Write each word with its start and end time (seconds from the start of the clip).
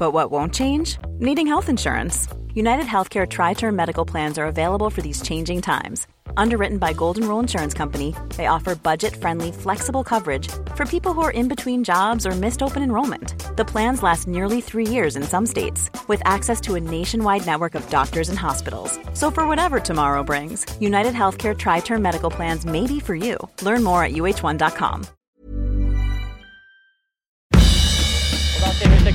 But 0.00 0.12
what 0.12 0.30
won't 0.30 0.54
change? 0.54 0.96
Needing 1.18 1.46
health 1.46 1.68
insurance. 1.68 2.26
United 2.54 2.86
Healthcare 2.86 3.28
Tri 3.28 3.52
Term 3.52 3.76
Medical 3.76 4.06
Plans 4.06 4.38
are 4.38 4.46
available 4.46 4.88
for 4.88 5.02
these 5.02 5.20
changing 5.20 5.60
times. 5.60 6.06
Underwritten 6.38 6.78
by 6.78 6.94
Golden 6.94 7.28
Rule 7.28 7.38
Insurance 7.38 7.74
Company, 7.74 8.14
they 8.38 8.46
offer 8.46 8.74
budget 8.74 9.14
friendly, 9.14 9.52
flexible 9.52 10.02
coverage 10.02 10.48
for 10.74 10.86
people 10.86 11.12
who 11.12 11.20
are 11.20 11.36
in 11.42 11.48
between 11.48 11.84
jobs 11.84 12.26
or 12.26 12.30
missed 12.30 12.62
open 12.62 12.82
enrollment. 12.82 13.34
The 13.58 13.70
plans 13.72 14.02
last 14.02 14.26
nearly 14.26 14.62
three 14.62 14.86
years 14.86 15.16
in 15.16 15.22
some 15.22 15.44
states, 15.44 15.90
with 16.08 16.22
access 16.24 16.62
to 16.62 16.76
a 16.76 16.80
nationwide 16.80 17.44
network 17.44 17.74
of 17.74 17.88
doctors 17.90 18.30
and 18.30 18.38
hospitals. 18.38 18.98
So, 19.12 19.30
for 19.30 19.46
whatever 19.46 19.80
tomorrow 19.80 20.24
brings, 20.24 20.64
United 20.80 21.12
Healthcare 21.12 21.56
Tri 21.56 21.80
Term 21.80 22.00
Medical 22.00 22.30
Plans 22.30 22.64
may 22.64 22.86
be 22.86 23.00
for 23.00 23.14
you. 23.14 23.36
Learn 23.60 23.84
more 23.84 24.02
at 24.02 24.12
uh1.com. 24.12 25.19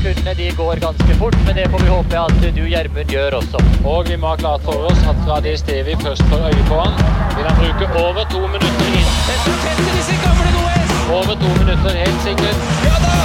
sekundene 0.05 0.33
de 0.37 0.51
går 0.57 0.79
ganske 0.81 1.15
fort, 1.17 1.35
men 1.45 1.55
det 1.57 1.65
får 1.73 1.81
vi 1.81 1.89
håpe 1.89 2.19
at 2.19 2.33
du, 2.55 2.61
Gjermund, 2.69 3.09
gjør 3.09 3.37
også. 3.39 3.61
Og 3.89 4.09
vi 4.09 4.17
må 4.21 4.33
ha 4.33 4.37
klart 4.37 4.61
for 4.67 4.85
oss 4.89 5.01
at 5.09 5.17
fra 5.25 5.39
det 5.41 5.55
stedet 5.57 5.85
vi 5.87 5.95
først 6.03 6.21
får 6.29 6.45
øye 6.49 6.65
på 6.69 6.77
han, 6.77 6.93
vil 7.33 7.47
han 7.49 7.57
bruke 7.61 7.87
over 8.03 8.27
to 8.33 8.41
minutter 8.53 8.91
inn. 8.99 9.09
Dette 9.29 9.55
tetter 9.63 9.89
disse 9.97 10.19
gamle 10.21 10.51
Noes! 10.53 10.93
Over 11.15 11.33
to 11.41 11.49
minutter, 11.57 11.97
helt 12.03 12.21
sikkert. 12.27 12.69
Ja 12.85 12.95
da! 13.01 13.17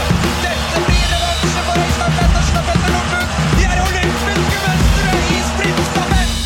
Dette 0.46 0.84
blir 0.88 1.04
revansje 1.12 1.66
for 1.68 1.84
Øystein 1.84 2.18
Pettersen 2.18 2.60
og 2.62 2.66
Petter 2.70 2.90
Northug! 2.96 3.38
De 3.60 3.68
er 3.68 3.78
olympiske 3.84 4.58
mestere 4.64 5.22
i 5.36 5.40
sprintstafett! 5.52 6.36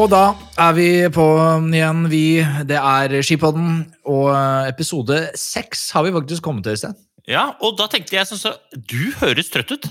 Og 0.00 0.10
da 0.16 0.26
er 0.68 0.76
vi 0.80 0.90
på 1.20 1.30
igjen, 1.68 2.06
vi. 2.12 2.26
Det 2.64 2.80
er 2.80 3.20
Skipodden, 3.20 3.82
og 4.08 4.30
episode 4.72 5.26
seks 5.36 5.90
har 5.92 6.08
vi 6.08 6.16
faktisk 6.16 6.48
kommet 6.48 6.64
til, 6.64 6.78
Øystein. 6.78 6.96
Ja, 7.30 7.54
og 7.64 7.78
da 7.80 7.88
tenkte 7.88 8.18
jeg 8.18 8.28
sånn 8.28 8.40
så 8.40 8.54
Du 8.74 9.12
høres 9.22 9.50
trøtt 9.52 9.72
ut. 9.72 9.90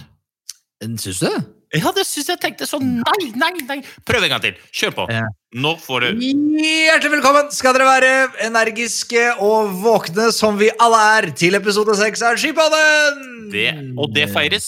Syns 0.84 1.22
du 1.24 1.28
det? 1.28 1.36
Ja, 1.74 1.90
det 1.96 2.04
syns 2.06 2.28
jeg 2.30 2.38
tenkte 2.42 2.68
sånn 2.70 3.00
Nei, 3.00 3.32
nei, 3.40 3.52
nei. 3.66 3.80
Prøv 4.06 4.28
en 4.28 4.36
gang 4.36 4.44
til. 4.44 4.60
Kjør 4.76 4.94
på. 5.00 5.08
Ja. 5.10 5.26
Nå 5.58 5.74
får 5.82 6.06
du 6.06 6.22
Hjertelig 6.22 7.16
velkommen 7.16 7.50
skal 7.56 7.74
dere 7.78 7.88
være, 7.90 8.14
energiske 8.46 9.32
og 9.42 9.74
våkne 9.82 10.30
som 10.36 10.60
vi 10.62 10.70
alle 10.82 11.02
er, 11.18 11.30
til 11.38 11.58
episode 11.58 11.98
seks 11.98 12.26
av 12.26 12.38
Skipodden! 12.42 13.34
det. 13.54 13.70
Og 14.00 14.12
det 14.14 14.28
feires 14.34 14.68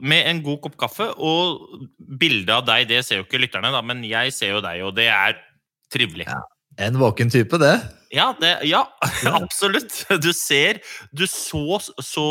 med 0.00 0.26
en 0.30 0.42
god 0.44 0.60
kopp 0.64 0.76
kaffe. 0.86 1.08
Og 1.16 1.86
bildet 1.96 2.52
av 2.54 2.66
deg, 2.68 2.86
det 2.90 3.02
ser 3.06 3.20
jo 3.20 3.26
ikke 3.26 3.40
lytterne, 3.42 3.72
da, 3.74 3.82
men 3.84 4.04
jeg 4.06 4.34
ser 4.36 4.56
jo 4.56 4.62
deg, 4.64 4.84
og 4.86 4.94
det 4.98 5.08
er 5.12 5.38
trivelig. 5.92 6.28
Ja. 6.28 6.42
En 6.86 6.98
våken 7.00 7.32
type, 7.32 7.56
det. 7.62 7.74
Ja, 8.14 8.28
det, 8.40 8.52
ja 8.68 8.84
absolutt. 9.40 10.04
Du 10.22 10.28
ser 10.36 10.78
Du 11.14 11.24
så 11.26 11.78
så 12.02 12.26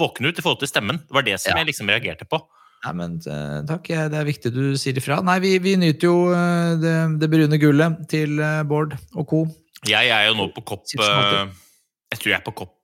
våken 0.00 0.26
ut 0.30 0.38
i 0.38 0.42
forhold 0.42 0.60
til 0.62 0.70
stemmen. 0.70 0.98
Det 1.06 1.14
var 1.14 1.26
det 1.26 1.36
som 1.40 1.52
Ja. 1.52 1.60
jeg 1.62 1.70
liksom 1.72 1.90
reagerte 1.92 2.26
på. 2.26 2.40
Nei, 2.84 2.92
men 2.96 3.18
eh, 3.28 3.58
takk. 3.68 3.90
Det 4.10 4.16
er 4.16 4.24
viktig 4.24 4.52
du 4.54 4.62
sier 4.80 4.96
ifra. 4.96 5.18
Nei, 5.22 5.36
vi, 5.44 5.58
vi 5.60 5.74
nyter 5.76 6.08
jo 6.08 6.14
eh, 6.32 6.76
det, 6.80 6.94
det 7.20 7.28
brune 7.32 7.58
gullet 7.60 7.98
til 8.08 8.40
eh, 8.40 8.62
Bård 8.64 8.96
og 9.14 9.26
co. 9.28 9.42
Jeg 9.88 10.08
er 10.12 10.26
jo 10.30 10.36
nå 10.38 10.48
på 10.56 10.64
kopp 10.64 10.88
Jeg 10.92 12.18
tror 12.18 12.30
jeg 12.32 12.38
er 12.38 12.44
på 12.46 12.54
kopp 12.56 12.74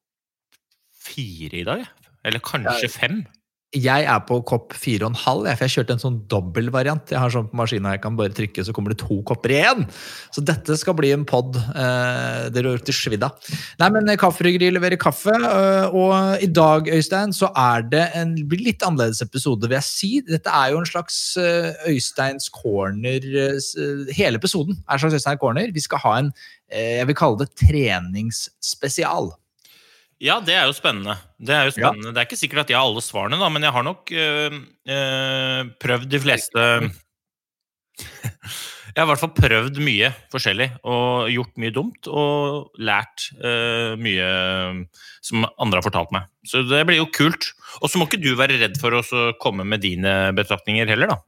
fire 1.06 1.60
i 1.60 1.64
dag. 1.66 1.84
Eller 2.26 2.42
kanskje 2.44 2.88
fem. 2.90 3.20
Jeg 3.76 4.06
er 4.08 4.20
på 4.24 4.38
kopp 4.48 4.74
fire 4.76 5.04
og 5.06 5.12
en 5.12 5.18
halv, 5.20 5.46
jeg, 5.48 5.58
for 5.58 5.66
jeg 5.66 5.74
kjørte 5.74 5.94
en 5.96 6.02
sånn 6.02 6.18
dobbeltvariant. 6.32 7.12
Jeg 7.12 7.20
har 7.20 7.32
sånn 7.32 7.48
på 7.50 7.58
maskinen 7.60 7.92
jeg 7.92 8.02
kan 8.04 8.16
bare 8.18 8.32
trykke, 8.34 8.64
så 8.64 8.74
kommer 8.76 8.94
det 8.94 9.00
to 9.02 9.18
kopper 9.28 9.52
igjen. 9.52 9.84
Så 10.34 10.44
dette 10.46 10.78
skal 10.80 10.96
bli 10.98 11.12
en 11.14 11.26
pod 11.28 11.58
eh, 11.58 12.48
har 12.48 12.70
gjort 12.70 12.86
til 12.88 12.96
svidd 12.96 13.26
av. 13.26 13.36
Nei, 13.82 13.90
men 13.94 14.10
Kaffebryggeri 14.20 14.72
leverer 14.74 15.00
kaffe, 15.00 15.34
eh, 15.36 15.92
og 15.92 16.42
i 16.44 16.50
dag, 16.50 16.90
Øystein, 16.96 17.34
så 17.36 17.50
er 17.52 17.86
det 17.92 18.04
en 18.18 18.34
litt 18.56 18.84
annerledes 18.86 19.22
episode, 19.24 19.68
vil 19.68 19.78
jeg 19.78 19.88
si. 19.88 20.12
Dette 20.26 20.52
er 20.52 20.72
jo 20.72 20.82
en 20.82 20.88
slags 20.88 21.20
eh, 21.40 21.72
Øysteins 21.92 22.50
corner 22.54 23.24
eh, 23.46 24.12
Hele 24.16 24.40
episoden 24.40 24.78
er 24.80 24.96
en 24.96 25.02
slags 25.04 25.20
Øystein 25.20 25.40
corner. 25.42 25.72
Vi 25.74 25.84
skal 25.84 26.02
ha 26.04 26.18
en, 26.22 26.30
jeg 26.72 27.06
vil 27.10 27.18
kalle 27.18 27.44
det 27.44 27.52
treningsspesial. 27.60 29.34
Ja, 30.22 30.38
det 30.40 30.54
er 30.56 30.64
jo 30.64 30.72
spennende. 30.76 31.18
Det 31.36 31.52
er 31.52 31.66
jo 31.68 31.74
spennende. 31.76 32.12
Det 32.14 32.22
er 32.22 32.28
ikke 32.28 32.40
sikkert 32.40 32.64
at 32.64 32.70
jeg 32.72 32.78
har 32.80 32.88
alle 32.88 33.02
svarene, 33.04 33.36
da, 33.40 33.50
men 33.52 33.66
jeg 33.66 33.74
har 33.74 33.84
nok 33.84 34.12
øh, 34.16 34.56
øh, 34.88 35.60
prøvd 35.82 36.08
de 36.12 36.22
fleste 36.22 36.62
Jeg 38.96 39.02
har 39.02 39.10
i 39.10 39.10
hvert 39.10 39.20
fall 39.20 39.36
prøvd 39.36 39.78
mye 39.84 40.08
forskjellig 40.32 40.70
og 40.88 41.28
gjort 41.28 41.58
mye 41.60 41.72
dumt 41.74 42.08
og 42.08 42.70
lært 42.80 43.26
øh, 43.44 43.92
mye 44.00 44.28
som 45.20 45.44
andre 45.60 45.82
har 45.82 45.84
fortalt 45.84 46.14
meg. 46.16 46.24
Så 46.48 46.62
det 46.64 46.80
blir 46.88 47.02
jo 47.02 47.10
kult. 47.12 47.50
Og 47.82 47.92
så 47.92 48.00
må 48.00 48.06
ikke 48.08 48.22
du 48.24 48.30
være 48.40 48.56
redd 48.62 48.80
for 48.80 48.96
å 48.96 49.04
komme 49.42 49.68
med 49.68 49.84
dine 49.84 50.32
betraktninger 50.36 50.88
heller, 50.88 51.12
da. 51.12 51.18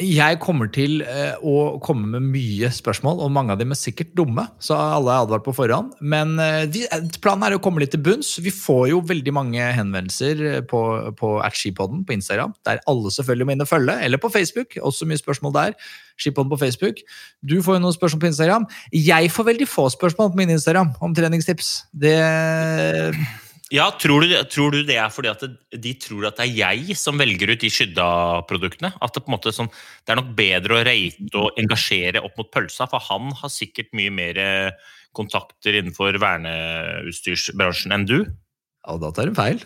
Jeg 0.00 0.38
kommer 0.40 0.70
til 0.72 1.02
eh, 1.04 1.36
å 1.44 1.78
komme 1.84 2.08
med 2.14 2.28
mye 2.32 2.70
spørsmål, 2.72 3.20
og 3.20 3.32
mange 3.34 3.54
av 3.54 3.60
dem 3.60 3.74
er 3.74 3.78
sikkert 3.78 4.14
dumme. 4.16 4.46
Så 4.62 4.76
alle 4.76 5.12
er 5.12 5.26
advart 5.26 5.44
på 5.44 5.54
forhånd. 5.56 5.92
Men 6.00 6.38
eh, 6.40 6.64
eh, 6.64 7.04
planen 7.22 7.46
er 7.46 7.56
å 7.56 7.62
komme 7.62 7.82
litt 7.82 7.92
til 7.94 8.02
bunns. 8.04 8.32
Vi 8.42 8.52
får 8.54 8.90
jo 8.92 9.02
veldig 9.06 9.34
mange 9.36 9.66
henvendelser 9.76 10.62
på, 10.70 10.82
på 11.20 11.34
atskipodden 11.44 12.06
på 12.08 12.16
Instagram, 12.16 12.56
der 12.68 12.82
alle 12.90 13.12
selvfølgelig 13.14 13.48
må 13.48 13.56
inn 13.56 13.66
og 13.66 13.70
følge. 13.70 13.98
Eller 14.06 14.22
på 14.22 14.32
Facebook. 14.32 14.78
Også 14.80 15.08
mye 15.08 15.20
spørsmål 15.20 15.56
der. 15.58 15.76
Skipodden 16.20 16.52
på 16.52 16.60
Facebook. 16.60 17.04
Du 17.44 17.58
får 17.64 17.78
jo 17.78 17.84
noen 17.84 17.96
spørsmål 17.96 18.24
på 18.24 18.32
Instagram. 18.32 18.66
Jeg 18.96 19.30
får 19.34 19.50
veldig 19.52 19.68
få 19.68 19.88
spørsmål 19.92 20.32
på 20.32 20.42
min 20.42 20.56
Instagram 20.56 20.96
om 21.04 21.16
treningstips. 21.16 21.72
Det 21.92 22.16
Ja, 23.70 23.86
tror 24.02 24.24
du, 24.26 24.32
tror 24.50 24.74
du 24.74 24.80
det 24.86 24.96
er 24.98 25.12
fordi 25.14 25.30
at 25.30 25.42
de 25.70 25.92
tror 26.02 26.26
at 26.26 26.40
det 26.40 26.48
er 26.48 26.56
jeg 26.58 26.96
som 26.98 27.18
velger 27.20 27.52
ut 27.52 27.62
de 27.62 27.70
Skydda-produktene? 27.70 28.90
At 28.98 29.14
det 29.14 29.22
på 29.22 29.30
en 29.30 29.36
måte 29.36 29.52
sånn, 29.54 29.70
det 30.02 30.14
er 30.14 30.18
nok 30.18 30.32
bedre 30.38 30.80
å 30.80 30.86
rate 30.88 31.30
og 31.38 31.60
engasjere 31.60 32.22
opp 32.26 32.40
mot 32.40 32.50
pølsa, 32.50 32.88
for 32.90 33.02
han 33.06 33.30
har 33.38 33.52
sikkert 33.54 33.92
mye 33.94 34.10
mer 34.14 34.40
eh, 34.42 34.88
kontakter 35.16 35.78
innenfor 35.78 36.18
verneutstyrsbransjen 36.22 37.94
enn 37.94 38.08
du? 38.10 38.18
Ja, 38.26 38.98
da 38.98 39.12
tar 39.14 39.30
du 39.30 39.38
feil. 39.38 39.62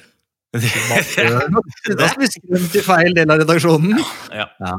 Da 0.55 2.09
vi 2.19 2.29
skrive 2.31 2.61
til 2.71 2.85
feil 2.87 3.15
del 3.17 3.31
av 3.33 3.41
redaksjonen. 3.43 3.99
Ja. 4.35 4.47
Ja, 4.61 4.75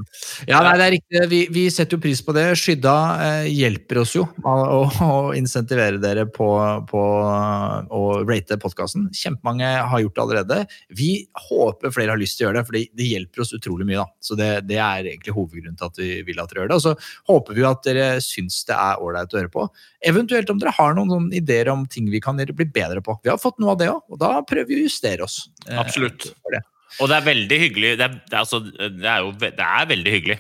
ja 0.48 0.62
nei, 0.64 0.74
det 0.80 0.86
er 0.86 0.94
riktig. 0.96 1.24
Vi, 1.32 1.40
vi 1.52 1.66
setter 1.74 1.98
jo 1.98 2.04
pris 2.04 2.22
på 2.24 2.36
det. 2.36 2.46
Skydda 2.60 2.96
eh, 3.26 3.50
hjelper 3.52 4.00
oss 4.04 4.16
jo 4.16 4.26
å, 4.46 4.56
å 4.88 5.10
insentivere 5.36 6.00
dere 6.02 6.26
på, 6.32 6.48
på 6.90 7.02
å 7.02 8.04
rate 8.24 8.60
podkasten. 8.62 9.10
Kjempemange 9.16 9.72
har 9.92 10.04
gjort 10.04 10.16
det 10.16 10.26
allerede. 10.26 10.60
Vi 10.96 11.10
håper 11.50 11.94
flere 11.96 12.16
har 12.16 12.22
lyst 12.22 12.40
til 12.40 12.46
å 12.46 12.50
gjøre 12.50 12.62
det, 12.62 12.66
for 12.70 12.80
det 12.80 13.10
hjelper 13.10 13.46
oss 13.46 13.56
utrolig 13.58 13.90
mye. 13.90 14.04
da. 14.04 14.08
Så 14.24 14.40
det, 14.40 14.52
det 14.70 14.80
er 14.80 15.12
egentlig 15.12 15.36
hovedgrunnen 15.36 15.80
til 15.80 15.90
at 15.92 16.02
vi 16.02 16.12
vil 16.28 16.40
at 16.44 16.54
dere 16.54 16.64
gjør 16.64 16.72
det. 16.72 16.80
Og 16.80 16.86
så 16.88 16.96
håper 17.34 17.60
vi 17.60 17.68
at 17.68 17.84
dere 17.88 18.08
syns 18.24 18.62
det 18.70 18.80
er 18.80 19.04
ålreit 19.04 19.36
å 19.36 19.42
høre 19.42 19.54
på. 19.54 19.68
Eventuelt 20.06 20.50
om 20.54 20.60
dere 20.62 20.76
har 20.78 20.96
noen, 20.96 21.12
noen 21.12 21.30
ideer 21.36 21.72
om 21.74 21.86
ting 21.90 22.08
vi 22.14 22.22
kan 22.24 22.38
bli 22.38 22.68
bedre 22.70 23.02
på. 23.04 23.18
Vi 23.24 23.32
har 23.32 23.42
fått 23.42 23.60
noe 23.62 23.74
av 23.74 23.82
det 23.82 23.90
òg, 23.92 24.04
og 24.12 24.22
da 24.22 24.38
prøver 24.46 24.70
vi 24.70 24.80
å 24.80 24.86
justere 24.86 25.26
oss. 25.26 25.46
Eh, 25.70 25.80
Absolutt. 25.82 26.30
det. 26.54 26.62
Og 27.02 27.10
det 27.12 27.18
er 27.18 27.26
veldig 27.26 27.60
hyggelig. 27.60 27.96
Det 28.00 28.06
er, 28.06 28.20
det 28.20 28.36
er, 28.36 28.44
altså, 28.44 28.62
det 28.66 29.10
er 29.10 29.24
jo 29.24 29.32
det 29.42 29.56
er 29.60 29.90
veldig 29.90 30.14
hyggelig 30.20 30.38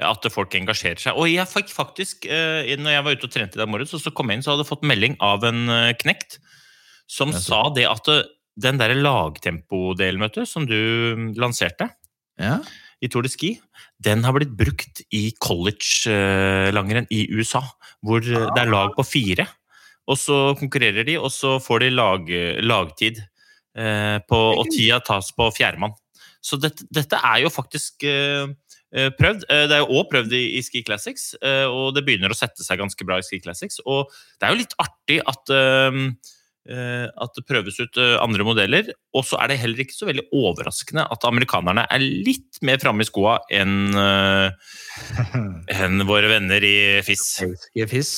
at 0.00 0.26
folk 0.32 0.54
engasjerer 0.56 1.00
seg. 1.02 1.18
Og 1.18 1.28
jeg 1.28 1.48
fikk 1.50 1.72
faktisk, 1.72 2.28
eh, 2.30 2.70
når 2.80 2.94
jeg 2.94 3.04
var 3.06 3.16
ute 3.16 3.26
og 3.28 3.32
trente 3.34 3.58
i 3.58 3.60
dag 3.60 3.68
morges, 3.68 3.92
så, 3.92 4.00
så 4.00 4.12
kom 4.14 4.30
jeg 4.30 4.38
inn, 4.38 4.44
så 4.46 4.54
hadde 4.54 4.64
jeg 4.64 4.70
fått 4.70 4.86
melding 4.86 5.16
av 5.24 5.44
en 5.48 5.64
eh, 5.68 5.94
knekt 6.00 6.38
som 7.10 7.34
sa 7.34 7.64
det 7.74 7.88
at 7.90 8.06
den 8.60 8.78
der 8.78 8.94
lagtempodelen, 8.94 10.22
vet 10.22 10.38
du, 10.38 10.44
som 10.46 10.66
du 10.68 10.76
mm, 11.18 11.32
lanserte 11.40 11.90
Ja. 12.40 12.60
i 13.02 13.08
Tour 13.10 13.26
de 13.26 13.32
Ski, 13.32 13.54
den 14.00 14.22
har 14.24 14.36
blitt 14.36 14.52
brukt 14.56 15.02
i 15.12 15.32
college-langrenn 15.42 17.08
i 17.10 17.24
USA, 17.34 17.64
hvor 18.04 18.22
det 18.22 18.38
er 18.62 18.70
lag 18.70 18.94
på 18.96 19.04
fire. 19.04 19.48
Og 20.10 20.18
så 20.18 20.38
konkurrerer 20.58 21.04
de, 21.06 21.18
og 21.18 21.32
så 21.34 21.58
får 21.62 21.84
de 21.84 21.90
lag, 21.92 22.30
lagtid. 22.64 23.20
Eh, 23.78 24.18
på, 24.26 24.38
og 24.58 24.66
tida 24.72 24.98
tas 25.04 25.30
på 25.36 25.46
fjerdemann. 25.54 25.94
Så 26.42 26.58
dette, 26.58 26.86
dette 26.90 27.18
er 27.20 27.44
jo 27.44 27.52
faktisk 27.52 28.02
eh, 28.08 28.48
eh, 28.90 29.10
prøvd. 29.14 29.46
Det 29.46 29.76
er 29.76 29.84
jo 29.84 30.00
òg 30.00 30.10
prøvd 30.10 30.34
i, 30.34 30.42
i 30.58 30.64
Ski 30.64 30.82
Classics, 30.86 31.32
og 31.70 31.94
det 31.94 32.04
begynner 32.06 32.32
å 32.32 32.38
sette 32.38 32.64
seg 32.66 32.80
ganske 32.80 33.06
bra 33.06 33.20
i 33.20 33.26
Ski 33.26 33.40
Classics. 33.44 33.80
Og 33.86 34.10
det 34.40 34.48
er 34.48 34.54
jo 34.54 34.62
litt 34.62 34.76
artig 34.82 35.20
at 35.30 35.54
at 36.70 37.36
det 37.36 37.46
prøves 37.48 37.80
ut 37.80 37.98
eh, 38.00 38.16
andre 38.22 38.46
modeller. 38.46 38.90
Og 39.16 39.24
så 39.26 39.40
er 39.42 39.50
det 39.50 39.60
heller 39.62 39.82
ikke 39.82 39.96
så 39.96 40.06
veldig 40.06 40.28
overraskende 40.36 41.06
at 41.10 41.24
amerikanerne 41.26 41.86
er 41.90 42.02
litt 42.02 42.60
mer 42.66 42.78
framme 42.82 43.02
i 43.02 43.08
skoa 43.08 43.38
enn 43.50 43.90
eh, 43.98 44.52
enn 45.80 46.04
våre 46.06 46.30
venner 46.30 46.64
i 46.64 47.00
FIS. 47.04 47.24
FIS. 47.90 48.12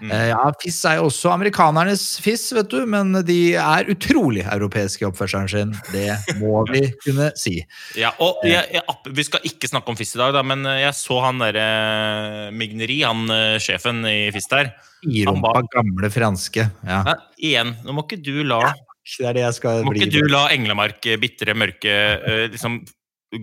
Mm. 0.00 0.10
Eh, 0.10 0.26
ja, 0.30 0.40
FIS 0.62 0.78
er 0.90 1.00
jo 1.00 1.08
også 1.08 1.32
amerikanernes 1.34 2.04
FIS, 2.22 2.48
vet 2.56 2.70
du, 2.72 2.80
men 2.90 3.14
de 3.26 3.40
er 3.58 3.90
utrolig 3.92 4.44
europeiske 4.44 5.04
i 5.04 5.08
oppførselen 5.08 5.50
sin. 5.50 5.74
Det 5.92 6.38
må 6.40 6.62
vi 6.72 6.86
kunne 7.02 7.32
si. 7.38 7.58
Ja, 7.98 8.14
og 8.22 8.42
jeg, 8.46 8.68
jeg, 8.76 9.14
Vi 9.16 9.26
skal 9.26 9.50
ikke 9.50 9.70
snakke 9.70 9.92
om 9.92 9.98
FIS 9.98 10.16
i 10.16 10.22
dag, 10.22 10.36
da, 10.36 10.44
men 10.46 10.66
eh, 10.66 10.82
jeg 10.84 10.98
så 10.98 11.22
han 11.26 11.42
derre 11.42 12.50
Migneri, 12.54 13.02
han 13.06 13.26
eh, 13.32 13.56
sjefen 13.62 14.04
i 14.06 14.18
FIS 14.34 14.52
der. 14.52 14.76
Irumpa, 15.06 15.62
gamle 15.72 16.10
franske. 16.12 16.66
Ja. 16.86 17.00
Nei, 17.06 17.16
igjen, 17.50 17.72
nå 17.86 17.94
må 17.96 18.06
ikke 18.06 18.18
du 18.22 18.42
la 18.46 18.60
Det 19.06 19.26
er 19.28 19.36
det 19.38 19.48
skal 19.54 19.84
Må 19.86 19.94
bli. 19.94 20.02
ikke 20.02 20.18
du 20.18 20.32
la 20.32 20.46
Englemark, 20.54 20.98
eh, 21.06 21.18
bitre, 21.20 21.54
mørke, 21.54 21.92
eh, 21.92 22.46
liksom 22.50 22.80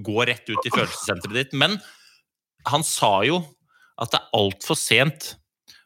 gå 0.03 0.25
rett 0.27 0.47
ut 0.49 0.67
i 0.67 0.71
følelsessenteret 0.73 1.37
ditt. 1.37 1.53
Men 1.59 1.77
han 2.67 2.83
sa 2.87 3.21
jo 3.27 3.41
at 4.01 4.11
det 4.13 4.19
er 4.19 4.37
altfor 4.39 4.79
sent 4.79 5.33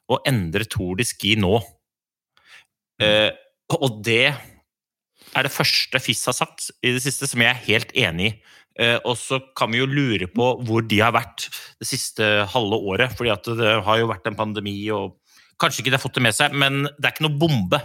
å 0.07 0.19
endre 0.27 0.67
Tour 0.69 0.95
de 0.99 1.05
Ski 1.07 1.35
nå. 1.39 1.57
Uh, 3.01 3.29
og 3.77 3.99
det 4.05 4.31
er 4.31 5.45
det 5.45 5.53
første 5.53 5.99
FIS 6.01 6.23
har 6.29 6.37
sagt 6.37 6.69
i 6.81 6.93
det 6.95 7.03
siste, 7.03 7.27
som 7.29 7.43
jeg 7.43 7.51
er 7.51 7.65
helt 7.67 7.91
enig 7.97 8.31
i. 8.31 8.37
Uh, 8.77 8.97
og 9.09 9.15
så 9.17 9.39
kan 9.57 9.71
vi 9.73 9.81
jo 9.81 9.89
lure 9.89 10.29
på 10.29 10.51
hvor 10.65 10.85
de 10.85 11.01
har 11.01 11.13
vært 11.15 11.47
det 11.81 11.89
siste 11.89 12.25
halve 12.53 12.77
året. 12.77 13.15
fordi 13.17 13.33
det 13.57 13.75
har 13.83 13.99
jo 13.99 14.09
vært 14.09 14.29
en 14.29 14.37
pandemi, 14.37 14.77
og 14.93 15.17
kanskje 15.61 15.83
ikke 15.83 15.93
de 15.93 15.97
har 15.97 16.03
fått 16.03 16.17
det 16.19 16.25
med 16.27 16.35
seg, 16.37 16.53
men 16.53 16.83
det 16.87 17.05
er 17.05 17.15
ikke 17.15 17.27
noe 17.27 17.39
bombe 17.41 17.79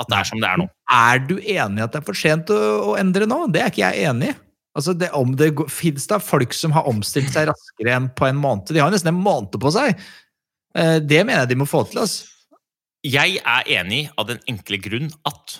at 0.00 0.08
det 0.08 0.16
er 0.16 0.28
som 0.30 0.40
det 0.40 0.48
er 0.48 0.60
nå. 0.62 0.68
Er 0.96 1.18
du 1.28 1.34
enig 1.38 1.82
i 1.82 1.84
at 1.84 1.92
det 1.92 2.00
er 2.00 2.06
for 2.06 2.16
sent 2.16 2.50
å, 2.54 2.60
å 2.92 2.94
endre 3.00 3.26
nå? 3.28 3.42
Det 3.52 3.60
er 3.60 3.72
ikke 3.72 3.84
jeg 3.84 4.08
enig 4.08 4.30
i. 4.32 4.36
Altså 4.78 4.94
det, 4.94 5.08
om 5.18 5.32
det 5.34 5.48
finnes 5.50 5.74
Fins 5.74 6.06
det 6.06 6.20
folk 6.22 6.54
som 6.54 6.72
har 6.76 6.86
omstilt 6.88 7.32
seg 7.34 7.48
raskere 7.50 7.96
enn 7.96 8.06
på 8.16 8.28
en 8.28 8.38
måned? 8.38 8.70
De 8.70 8.80
har 8.80 8.92
nesten 8.92 9.10
en 9.12 9.22
måned 9.22 9.58
på 9.60 9.72
seg! 9.74 9.98
Eh, 10.78 10.98
Det 11.02 11.24
mener 11.26 11.42
jeg 11.42 11.50
de 11.52 11.58
må 11.58 11.66
få 11.68 11.82
til. 11.90 12.04
Altså. 12.04 12.28
Jeg 13.04 13.40
er 13.42 13.72
enig 13.80 14.04
av 14.16 14.28
den 14.30 14.38
enkle 14.48 14.78
grunn 14.80 15.10
at 15.28 15.58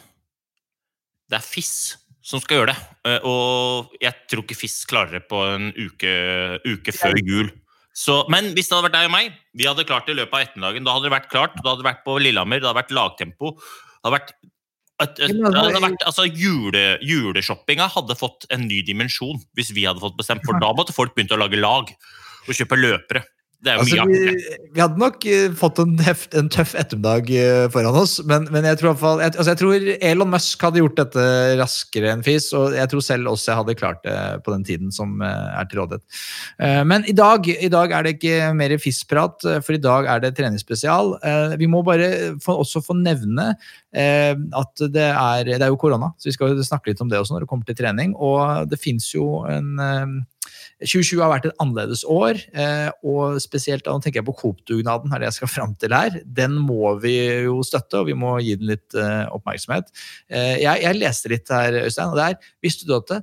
det 1.30 1.40
er 1.40 1.46
FIS 1.46 1.74
som 2.22 2.40
skal 2.42 2.60
gjøre 2.60 2.72
det. 2.72 2.86
Eh, 3.10 3.18
Og 3.26 3.96
jeg 4.00 4.14
tror 4.30 4.46
ikke 4.46 4.60
FIS 4.62 4.78
klarer 4.88 5.18
det 5.18 5.24
på 5.28 5.42
en 5.56 5.72
uke, 5.74 6.14
uke 6.68 6.94
før 6.94 7.18
jul. 7.18 7.50
Så, 7.96 8.22
men 8.30 8.52
hvis 8.54 8.70
det 8.70 8.76
hadde 8.76 8.86
vært 8.86 8.96
deg 8.96 9.08
og 9.08 9.14
meg, 9.14 9.34
vi 9.58 9.66
hadde 9.66 9.84
klart 9.88 10.06
det 10.06 10.14
i 10.14 10.20
løpet 10.20 10.36
av 10.36 10.44
ettermiddagen. 10.44 10.86
Da 10.86 10.94
hadde 10.94 11.08
det 11.08 11.16
vært 11.16 11.30
klart. 11.32 11.58
Da 11.58 11.72
hadde 11.72 11.82
det 11.82 11.90
vært 11.90 12.04
på 12.06 12.16
Lillehammer, 12.22 12.62
det 12.62 12.68
hadde 12.70 12.80
vært 12.82 12.94
lagtempo. 12.96 13.52
Det 13.58 14.06
hadde 14.06 14.16
vært 14.16 14.32
et, 15.00 15.20
et, 15.24 15.32
det 15.32 15.56
hadde 15.56 15.80
vært, 15.80 16.02
altså 16.04 16.26
jule, 16.28 16.84
Juleshoppinga 17.08 17.86
hadde 17.94 18.16
fått 18.20 18.44
en 18.52 18.66
ny 18.68 18.82
dimensjon 18.84 19.38
hvis 19.56 19.72
vi 19.72 19.86
hadde 19.88 20.02
fått 20.02 20.18
bestemt, 20.18 20.44
for 20.44 20.60
da 20.62 20.74
måtte 20.76 20.96
folk 20.96 21.14
begynt 21.16 21.32
å 21.32 21.40
lage 21.40 21.60
lag 21.60 21.88
og 21.90 22.56
kjøpe 22.56 22.78
løpere. 22.78 23.24
Det 23.60 23.68
er 23.68 23.76
jo 23.76 23.82
Altså, 23.84 24.04
mye 24.08 24.20
vi, 24.32 24.52
vi 24.72 24.80
hadde 24.80 25.00
nok 25.00 25.24
eh, 25.28 25.50
fått 25.58 25.80
en, 25.82 25.92
heft, 26.00 26.32
en 26.38 26.48
tøff 26.52 26.72
ettermiddag 26.80 27.28
eh, 27.36 27.64
foran 27.72 27.98
oss, 27.98 28.14
men, 28.24 28.46
men 28.54 28.64
jeg, 28.64 28.78
tror 28.80 28.96
fall, 28.96 29.20
jeg, 29.20 29.34
altså 29.34 29.52
jeg 29.52 29.60
tror 29.60 29.88
Elon 30.10 30.32
Musk 30.32 30.64
hadde 30.64 30.80
gjort 30.80 30.96
dette 30.96 31.26
raskere 31.60 32.14
enn 32.14 32.24
FIS, 32.24 32.48
og 32.56 32.76
jeg 32.78 32.90
tror 32.92 33.04
selv 33.04 33.32
også 33.34 33.52
jeg 33.52 33.60
hadde 33.60 33.76
klart 33.76 34.00
det 34.06 34.16
på 34.46 34.54
den 34.54 34.64
tiden 34.64 34.94
som 34.96 35.20
eh, 35.20 35.50
er 35.60 35.68
til 35.68 35.82
rådighet. 35.82 36.22
Men 36.88 37.04
i 37.08 37.14
dag, 37.16 37.44
i 37.50 37.68
dag 37.72 37.92
er 37.92 38.06
det 38.06 38.14
ikke 38.16 38.50
mer 38.56 38.72
FIS-prat, 38.80 39.44
for 39.64 39.76
i 39.76 39.82
dag 39.82 40.08
er 40.12 40.22
det 40.22 40.32
treningsspesial. 40.38 41.14
Vi 41.60 41.68
må 41.70 41.82
bare 41.86 42.08
få, 42.42 42.56
også 42.62 42.82
få 42.84 42.96
nevne 42.98 43.52
at 43.92 44.84
det 44.94 45.06
er, 45.08 45.50
det 45.50 45.60
er 45.60 45.72
jo 45.72 45.78
korona, 45.80 46.12
så 46.18 46.30
vi 46.30 46.36
skal 46.36 46.58
snakke 46.66 46.92
litt 46.92 47.00
om 47.02 47.10
det 47.10 47.20
også 47.20 47.36
når 47.36 47.44
det 47.44 47.50
kommer 47.50 47.68
til 47.68 47.78
trening. 47.80 48.14
Og 48.16 48.68
det 48.70 48.80
fins 48.80 49.08
jo 49.14 49.42
en 49.50 49.72
2020 50.80 51.20
har 51.20 51.30
vært 51.34 51.46
et 51.50 51.58
annerledes 51.60 52.02
år, 52.08 52.38
eh, 52.56 52.88
og 53.04 53.36
spesielt 53.42 53.84
da 53.84 53.92
nå 53.92 54.00
tenker 54.04 54.22
jeg 54.22 54.28
på 54.30 54.34
Coop-dugnaden, 54.40 55.12
er 55.12 55.20
det 55.20 55.28
jeg 55.28 55.36
skal 55.40 55.50
fram 55.52 55.74
til 55.80 55.92
her. 55.92 56.14
Den 56.24 56.54
må 56.56 56.94
vi 57.02 57.14
jo 57.44 57.58
støtte, 57.66 58.00
og 58.00 58.08
vi 58.08 58.16
må 58.16 58.38
gi 58.40 58.54
den 58.60 58.70
litt 58.72 58.96
eh, 58.96 59.26
oppmerksomhet. 59.36 59.92
Eh, 60.32 60.56
jeg, 60.62 60.80
jeg 60.86 60.96
leste 61.00 61.32
litt 61.34 61.52
her, 61.52 61.76
Øystein, 61.84 62.14
og 62.14 62.16
det 62.20 62.30
er 62.30 62.50
Visste 62.64 62.88
du 62.88 62.94
at 62.96 63.12
det, 63.12 63.20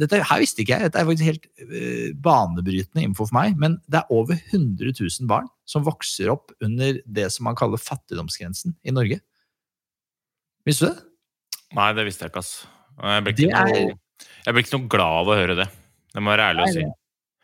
dette 0.00 0.22
her 0.24 0.40
visste 0.40 0.62
ikke 0.62 0.72
jeg, 0.78 0.88
dette 0.88 1.02
er 1.02 1.08
faktisk 1.10 1.28
helt 1.28 2.16
banebrytende 2.24 3.02
info 3.04 3.26
for 3.28 3.36
meg, 3.36 3.58
men 3.60 3.76
det 3.92 4.00
er 4.00 4.12
over 4.16 4.38
100 4.38 4.94
000 4.96 5.28
barn 5.28 5.50
som 5.68 5.84
vokser 5.84 6.30
opp 6.32 6.54
under 6.64 6.96
det 7.04 7.26
som 7.34 7.44
man 7.44 7.58
kaller 7.58 7.76
fattigdomsgrensen 7.82 8.72
i 8.88 8.94
Norge. 8.96 9.20
Visste 10.64 10.88
du 10.88 10.94
det? 10.94 11.04
Nei, 11.76 11.90
det 11.98 12.06
visste 12.08 12.24
jeg 12.24 12.32
ikke, 12.32 12.40
ass. 12.46 12.54
Jeg 13.04 13.26
ble 13.26 13.34
ikke, 13.36 13.50
er- 13.52 13.68
noe, 13.74 13.98
jeg 14.46 14.56
ble 14.56 14.64
ikke 14.64 14.78
noe 14.78 14.88
glad 14.96 15.20
av 15.20 15.28
å 15.34 15.36
høre 15.42 15.58
det. 15.60 15.68
Det 16.16 16.24
må 16.24 16.32
være 16.32 16.52
ærlig 16.52 16.64
å 16.64 16.72
si. 16.72 16.86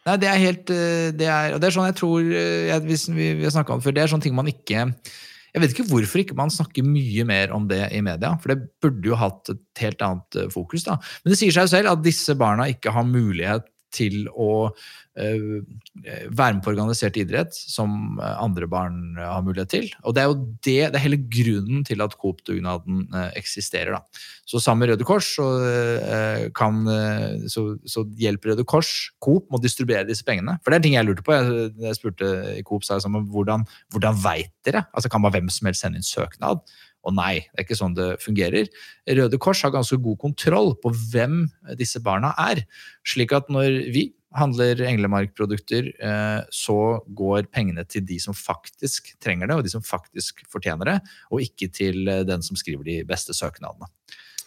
Nei, 0.02 0.14
det 0.18 0.28
er 0.28 0.40
helt 0.42 0.72
eh, 0.74 1.10
det 1.14 1.28
er, 1.30 1.52
Og 1.54 1.60
det 1.62 1.68
er 1.68 1.74
sånn 1.76 1.86
jeg 1.86 1.98
tror 2.00 2.24
eh, 2.26 2.70
jeg, 2.72 2.82
hvis 2.88 3.04
vi, 3.12 3.28
vi 3.38 3.46
har 3.46 3.54
snakket 3.54 3.76
om 3.76 3.82
det 3.82 3.86
før, 3.86 3.94
det 3.94 4.02
er 4.02 4.10
sånne 4.10 4.26
ting 4.26 4.34
man 4.34 4.50
ikke 4.50 4.86
Jeg 4.88 5.62
vet 5.62 5.74
ikke 5.74 5.86
hvorfor 5.90 6.22
ikke 6.22 6.38
man 6.38 6.50
snakker 6.50 6.86
mye 6.86 7.26
mer 7.28 7.52
om 7.54 7.68
det 7.70 7.84
i 7.94 8.00
media, 8.02 8.32
for 8.40 8.54
det 8.54 8.72
burde 8.82 9.12
jo 9.12 9.18
hatt 9.20 9.52
et 9.52 9.84
helt 9.84 10.02
annet 10.02 10.40
eh, 10.40 10.48
fokus. 10.50 10.86
da. 10.88 10.96
Men 11.22 11.34
det 11.34 11.38
sier 11.38 11.54
seg 11.54 11.68
jo 11.68 11.74
selv 11.76 11.92
at 11.92 12.02
disse 12.06 12.34
barna 12.40 12.66
ikke 12.72 12.94
har 12.96 13.06
mulighet 13.06 13.68
til 13.92 14.24
å 14.32 14.72
være 15.12 16.54
med 16.56 16.62
på 16.64 16.70
organisert 16.72 17.16
idrett 17.20 17.52
som 17.52 18.16
eh, 18.16 18.36
andre 18.40 18.66
barn 18.70 19.18
eh, 19.18 19.28
har 19.28 19.42
mulighet 19.44 19.68
til. 19.68 19.88
Og 20.08 20.14
det 20.16 20.22
er 20.22 20.30
jo 20.30 20.36
det, 20.64 20.76
det 20.92 20.98
er 20.98 21.04
hele 21.04 21.18
grunnen 21.20 21.82
til 21.84 22.00
at 22.04 22.16
Coop-dugnaden 22.16 23.02
eh, 23.12 23.26
eksisterer. 23.36 23.98
da. 23.98 24.22
Så 24.48 24.60
sammen 24.62 24.86
med 24.86 24.94
Røde 24.94 25.06
Kors 25.08 25.28
så, 25.36 25.48
eh, 25.68 26.46
kan, 26.56 26.80
eh, 26.88 27.44
så, 27.52 27.66
så 27.84 28.06
hjelper 28.18 28.54
Røde 28.54 28.64
Kors 28.68 29.10
Coop 29.20 29.50
med 29.50 29.60
å 29.60 29.64
distribuere 29.66 30.08
disse 30.08 30.24
pengene. 30.24 30.56
For 30.62 30.72
det 30.72 30.80
er 30.80 30.86
ting 30.86 30.96
jeg 30.96 31.08
lurte 31.08 31.26
på. 31.26 31.36
Jeg, 31.36 31.74
jeg 31.84 32.00
spurte 32.00 32.32
Coop 32.68 32.86
sa 32.86 32.96
jeg 32.96 33.04
sånn, 33.04 33.20
hvordan, 33.34 33.66
hvordan 33.92 34.16
veit 34.24 34.54
dere? 34.64 34.86
Altså 34.96 35.12
Kan 35.12 35.24
bare 35.26 35.36
hvem 35.36 35.52
som 35.52 35.68
helst 35.68 35.84
sende 35.84 36.00
inn 36.00 36.08
søknad? 36.08 36.64
Og 37.02 37.14
nei, 37.16 37.42
det 37.50 37.58
er 37.58 37.66
ikke 37.66 37.76
sånn 37.76 37.96
det 37.98 38.08
fungerer. 38.22 38.68
Røde 39.10 39.38
Kors 39.42 39.60
har 39.66 39.74
ganske 39.74 39.98
god 40.00 40.20
kontroll 40.22 40.72
på 40.80 40.92
hvem 41.12 41.42
disse 41.76 42.00
barna 42.00 42.30
er. 42.38 42.62
Slik 43.04 43.34
at 43.36 43.50
når 43.52 43.80
vi 43.92 44.12
handler 44.36 44.80
Englemark-produkter, 44.86 45.88
eh, 45.96 46.40
så 46.54 46.76
går 47.16 47.48
pengene 47.52 47.84
til 47.88 48.04
de 48.06 48.18
som 48.22 48.36
faktisk 48.36 49.12
trenger 49.22 49.50
det, 49.50 49.58
og 49.58 49.66
de 49.66 49.72
som 49.72 49.84
faktisk 49.84 50.44
fortjener 50.52 50.88
det, 50.88 50.98
og 51.30 51.44
ikke 51.44 51.70
til 51.72 52.08
eh, 52.08 52.24
den 52.28 52.44
som 52.44 52.58
skriver 52.58 52.86
de 52.86 53.00
beste 53.08 53.36
søknadene. 53.36 53.90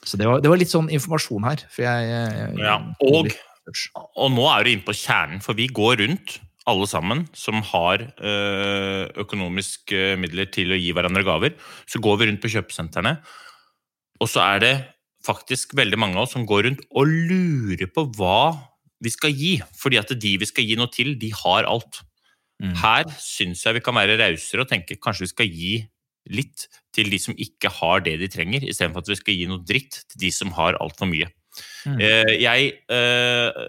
Så 0.05 0.19
det 0.21 0.29
var, 0.29 0.41
det 0.43 0.51
var 0.51 0.61
litt 0.61 0.73
sånn 0.73 0.91
informasjon 0.93 1.47
her. 1.47 1.65
Jeg, 1.81 2.09
jeg, 2.09 2.49
Ja, 2.61 2.77
og, 3.01 3.31
og 4.13 4.33
nå 4.33 4.49
er 4.51 4.65
du 4.65 4.73
inne 4.73 4.85
på 4.85 4.97
kjernen, 4.97 5.41
for 5.41 5.57
vi 5.57 5.69
går 5.69 6.01
rundt, 6.03 6.39
alle 6.65 6.87
sammen, 6.89 7.19
som 7.37 7.59
har 7.61 8.01
økonomiske 9.21 10.15
midler 10.17 10.47
til 10.49 10.73
å 10.73 10.79
gi 10.81 10.87
hverandre 10.97 11.21
gaver. 11.21 11.53
Så 11.85 12.01
går 12.01 12.17
vi 12.17 12.27
rundt 12.31 12.41
på 12.41 12.49
kjøpesentrene, 12.55 13.11
og 14.17 14.31
så 14.31 14.41
er 14.47 14.63
det 14.63 14.71
faktisk 15.25 15.75
veldig 15.77 15.99
mange 15.99 16.17
av 16.17 16.25
oss 16.25 16.33
som 16.35 16.45
går 16.47 16.67
rundt 16.67 16.81
og 16.93 17.09
lurer 17.09 17.89
på 17.91 18.07
hva 18.17 18.39
vi 19.05 19.13
skal 19.13 19.33
gi. 19.33 19.55
Fordi 19.77 20.01
at 20.01 20.11
de 20.11 20.35
vi 20.41 20.49
skal 20.49 20.67
gi 20.67 20.77
noe 20.79 20.91
til, 20.93 21.13
de 21.21 21.31
har 21.43 21.69
alt. 21.69 22.01
Mm. 22.63 22.75
Her 22.81 23.11
syns 23.19 23.65
jeg 23.65 23.77
vi 23.77 23.83
kan 23.83 23.97
være 23.97 24.17
rausere 24.21 24.63
og 24.63 24.71
tenke 24.71 24.97
kanskje 25.01 25.27
vi 25.27 25.33
skal 25.33 25.51
gi 25.51 25.73
litt 26.33 26.67
til 26.95 27.11
de 27.11 27.19
som 27.21 27.37
ikke 27.37 27.69
har 27.81 28.03
det 28.05 28.15
de 28.21 28.29
trenger, 28.31 28.63
istedenfor 28.65 29.03
at 29.03 29.11
vi 29.11 29.17
skal 29.19 29.37
gi 29.37 29.49
noe 29.49 29.61
dritt 29.67 29.99
til 30.09 30.21
de 30.25 30.31
som 30.33 30.53
har 30.57 30.79
altfor 30.81 31.09
mye. 31.11 31.27
Mm. 31.85 31.99
Eh, 32.01 32.31
jeg, 32.41 32.71
eh, 32.91 33.65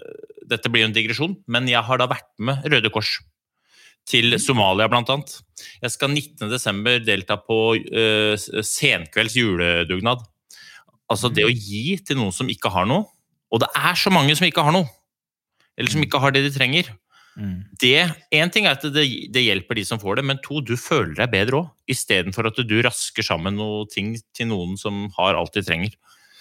dette 0.49 0.71
blir 0.71 0.83
jo 0.83 0.89
en 0.89 0.95
digresjon, 0.95 1.35
men 1.47 1.67
jeg 1.69 1.83
har 1.85 2.01
da 2.01 2.09
vært 2.09 2.31
med 2.39 2.65
Røde 2.65 2.91
Kors 2.93 3.19
til 4.07 4.37
Somalia, 4.39 4.87
blant 4.87 5.09
annet. 5.11 5.35
Jeg 5.83 5.93
skal 5.93 6.13
19.12. 6.13 7.03
delta 7.05 7.37
på 7.43 7.59
eh, 7.75 8.35
senkvelds 8.39 9.35
juledugnad. 9.37 10.23
Altså 11.11 11.31
det 11.31 11.45
å 11.47 11.51
gi 11.51 11.99
til 12.03 12.19
noen 12.19 12.33
som 12.35 12.49
ikke 12.51 12.71
har 12.73 12.87
noe, 12.87 13.05
og 13.51 13.61
det 13.63 13.69
er 13.79 13.95
så 13.99 14.11
mange 14.11 14.35
som 14.35 14.47
ikke 14.47 14.63
har 14.65 14.75
noe, 14.75 14.87
eller 15.77 15.93
som 15.93 16.03
ikke 16.03 16.21
har 16.21 16.33
det 16.33 16.43
de 16.47 16.53
trenger. 16.55 16.89
Mm. 17.37 17.57
Det, 17.77 17.93
en 18.33 18.51
ting 18.53 18.65
er 18.65 18.73
at 18.79 18.85
det, 18.95 19.05
det 19.33 19.43
hjelper 19.45 19.77
de 19.77 19.85
som 19.85 20.01
får 20.01 20.19
det, 20.19 20.25
men 20.25 20.39
to, 20.41 20.59
du 20.65 20.73
føler 20.79 21.13
deg 21.19 21.33
bedre 21.33 21.61
òg. 21.61 21.71
Istedenfor 21.93 22.49
at 22.49 22.59
du 22.65 22.77
rasker 22.81 23.25
sammen 23.25 23.59
noe 23.59 23.85
ting 23.91 24.15
til 24.35 24.49
noen 24.49 24.73
som 24.81 25.05
har 25.19 25.37
alt 25.37 25.53
de 25.53 25.63
trenger. 25.65 25.93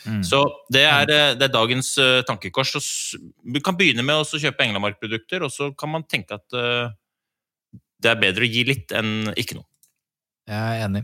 Mm. 0.07 0.23
Så 0.25 0.41
det 0.73 0.87
er, 0.87 1.11
eh, 1.11 1.35
det 1.37 1.49
er 1.49 1.53
dagens 1.53 1.93
uh, 2.01 2.23
tankekors. 2.27 2.73
Så 2.79 3.21
Vi 3.45 3.61
kan 3.61 3.77
begynne 3.77 4.05
med 4.07 4.23
å 4.23 4.41
kjøpe 4.41 4.65
Englemark-produkter, 4.65 5.45
og 5.45 5.53
så 5.53 5.73
kan 5.77 5.93
man 5.93 6.07
tenke 6.09 6.39
at 6.39 6.57
uh, 6.57 6.95
det 8.01 8.13
er 8.13 8.23
bedre 8.23 8.47
å 8.47 8.51
gi 8.51 8.65
litt 8.69 8.95
enn 8.97 9.33
ikke 9.37 9.59
noe. 9.59 9.69
Jeg 10.47 10.63
er 10.63 10.85
enig. 10.85 11.01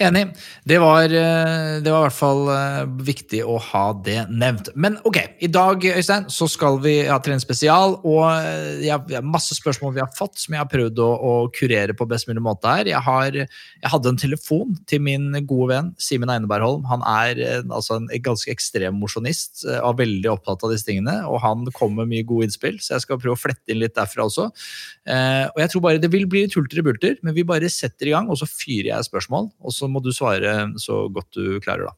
Enig. 0.00 0.22
Det 0.64 0.76
var, 0.80 1.04
eh, 1.04 1.82
det 1.84 1.92
var 1.92 1.98
i 2.00 2.04
hvert 2.06 2.16
fall 2.16 2.46
eh, 2.48 2.84
viktig 3.04 3.42
å 3.44 3.58
ha 3.60 3.82
det 4.06 4.22
nevnt. 4.32 4.70
Men 4.72 4.94
ok, 5.04 5.18
i 5.44 5.50
dag 5.52 5.82
Øystein, 5.84 6.30
så 6.32 6.46
skal 6.48 6.78
vi 6.80 6.94
ha 7.04 7.18
treningsspesial, 7.20 7.98
og 8.08 8.22
eh, 8.30 8.86
jeg 8.86 8.94
har 8.96 9.26
masse 9.26 9.52
spørsmål 9.52 9.92
vi 9.98 10.00
har 10.00 10.14
fått 10.16 10.40
som 10.40 10.56
jeg 10.56 10.62
har 10.62 10.70
prøvd 10.72 11.02
å, 11.04 11.08
å 11.12 11.32
kurere 11.52 11.92
på 11.92 12.06
best 12.08 12.30
mulig 12.30 12.40
måte 12.46 12.72
her. 12.72 12.88
Jeg, 12.88 13.02
har, 13.04 13.36
jeg 13.36 13.92
hadde 13.96 14.14
en 14.14 14.20
telefon 14.22 14.72
til 14.88 15.04
min 15.04 15.28
gode 15.44 15.68
venn 15.74 15.92
Simen 16.00 16.32
Einebergholm. 16.32 16.88
Han 16.88 17.04
er 17.04 17.42
altså 17.66 17.98
en 17.98 18.08
ganske 18.24 18.48
ekstrem 18.48 18.96
mosjonist 18.96 19.66
og 19.76 20.00
veldig 20.00 20.32
opptatt 20.38 20.64
av 20.64 20.72
disse 20.72 20.88
tingene, 20.88 21.18
og 21.28 21.42
han 21.44 21.68
kom 21.76 21.98
med 22.00 22.08
mye 22.14 22.24
gode 22.24 22.48
innspill, 22.48 22.80
så 22.80 22.96
jeg 22.96 23.04
skal 23.04 23.20
prøve 23.20 23.36
å 23.36 23.44
flette 23.44 23.76
inn 23.76 23.82
litt 23.84 23.98
derfra 24.00 24.24
også. 24.24 24.48
Og 24.48 25.60
jeg 25.60 25.72
tror 25.72 25.84
bare 25.84 26.00
det 26.00 26.08
vil 26.16 26.24
bli 26.30 26.46
litt 26.46 26.56
hulter 26.56 26.80
i 26.80 26.88
bulter, 26.88 27.20
men 27.20 27.36
vi 27.36 27.44
bare 27.44 27.68
setter 27.68 28.08
i 28.08 28.16
gang, 28.16 28.32
og 28.32 28.40
så 28.40 28.48
fyrer 28.48 28.85
stiller 28.86 29.02
jeg 29.02 29.10
spørsmål, 29.10 29.50
og 29.60 29.74
så 29.74 29.88
må 29.90 30.02
du 30.02 30.12
svare 30.14 30.70
så 30.78 31.06
godt 31.10 31.34
du 31.34 31.58
klarer, 31.60 31.90
da. 31.90 31.94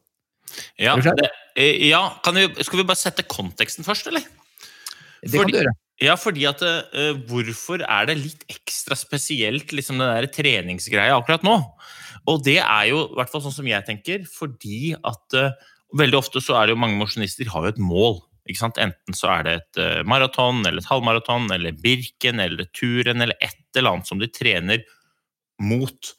Ja, 0.81 0.95
det, 0.97 1.29
eh, 1.55 1.89
ja 1.89 2.01
vi, 2.25 2.63
skal 2.65 2.81
vi 2.81 2.87
bare 2.87 2.97
sette 2.97 3.25
konteksten 3.29 3.85
først, 3.85 4.07
eller? 4.09 4.25
Det 5.21 5.35
fordi, 5.35 5.37
kan 5.37 5.51
du 5.51 5.57
gjøre. 5.59 5.75
Ja, 5.99 6.15
fordi 6.15 6.45
at 6.47 6.61
uh, 6.63 7.17
Hvorfor 7.27 7.83
er 7.83 8.07
det 8.07 8.15
litt 8.17 8.45
ekstra 8.49 8.95
spesielt, 8.95 9.73
liksom 9.75 9.99
den 9.99 10.07
der 10.07 10.29
treningsgreia 10.31 11.17
akkurat 11.17 11.43
nå? 11.43 11.57
Og 12.29 12.39
det 12.45 12.59
er 12.61 12.87
jo, 12.89 13.03
i 13.11 13.19
hvert 13.19 13.29
fall 13.29 13.43
sånn 13.43 13.57
som 13.59 13.67
jeg 13.67 13.85
tenker, 13.85 14.23
fordi 14.31 14.95
at 14.95 15.37
uh, 15.37 15.51
veldig 15.99 16.21
ofte 16.21 16.41
så 16.41 16.55
er 16.57 16.67
det 16.67 16.77
jo 16.77 16.81
mange 16.81 16.97
mosjonister 16.97 17.51
har 17.51 17.67
jo 17.67 17.73
et 17.75 17.83
mål. 17.83 18.21
ikke 18.47 18.63
sant? 18.63 18.79
Enten 18.81 19.17
så 19.17 19.29
er 19.35 19.45
det 19.45 19.57
et 19.59 19.81
uh, 19.83 20.01
maraton, 20.07 20.63
eller 20.63 20.81
et 20.81 20.89
halvmaraton, 20.89 21.51
eller 21.53 21.77
Birken, 21.83 22.41
eller 22.41 22.71
turen, 22.71 23.21
eller 23.21 23.37
et 23.43 23.59
eller 23.77 23.97
annet 23.97 24.09
som 24.09 24.23
de 24.23 24.31
trener 24.31 24.87
mot. 25.59 26.15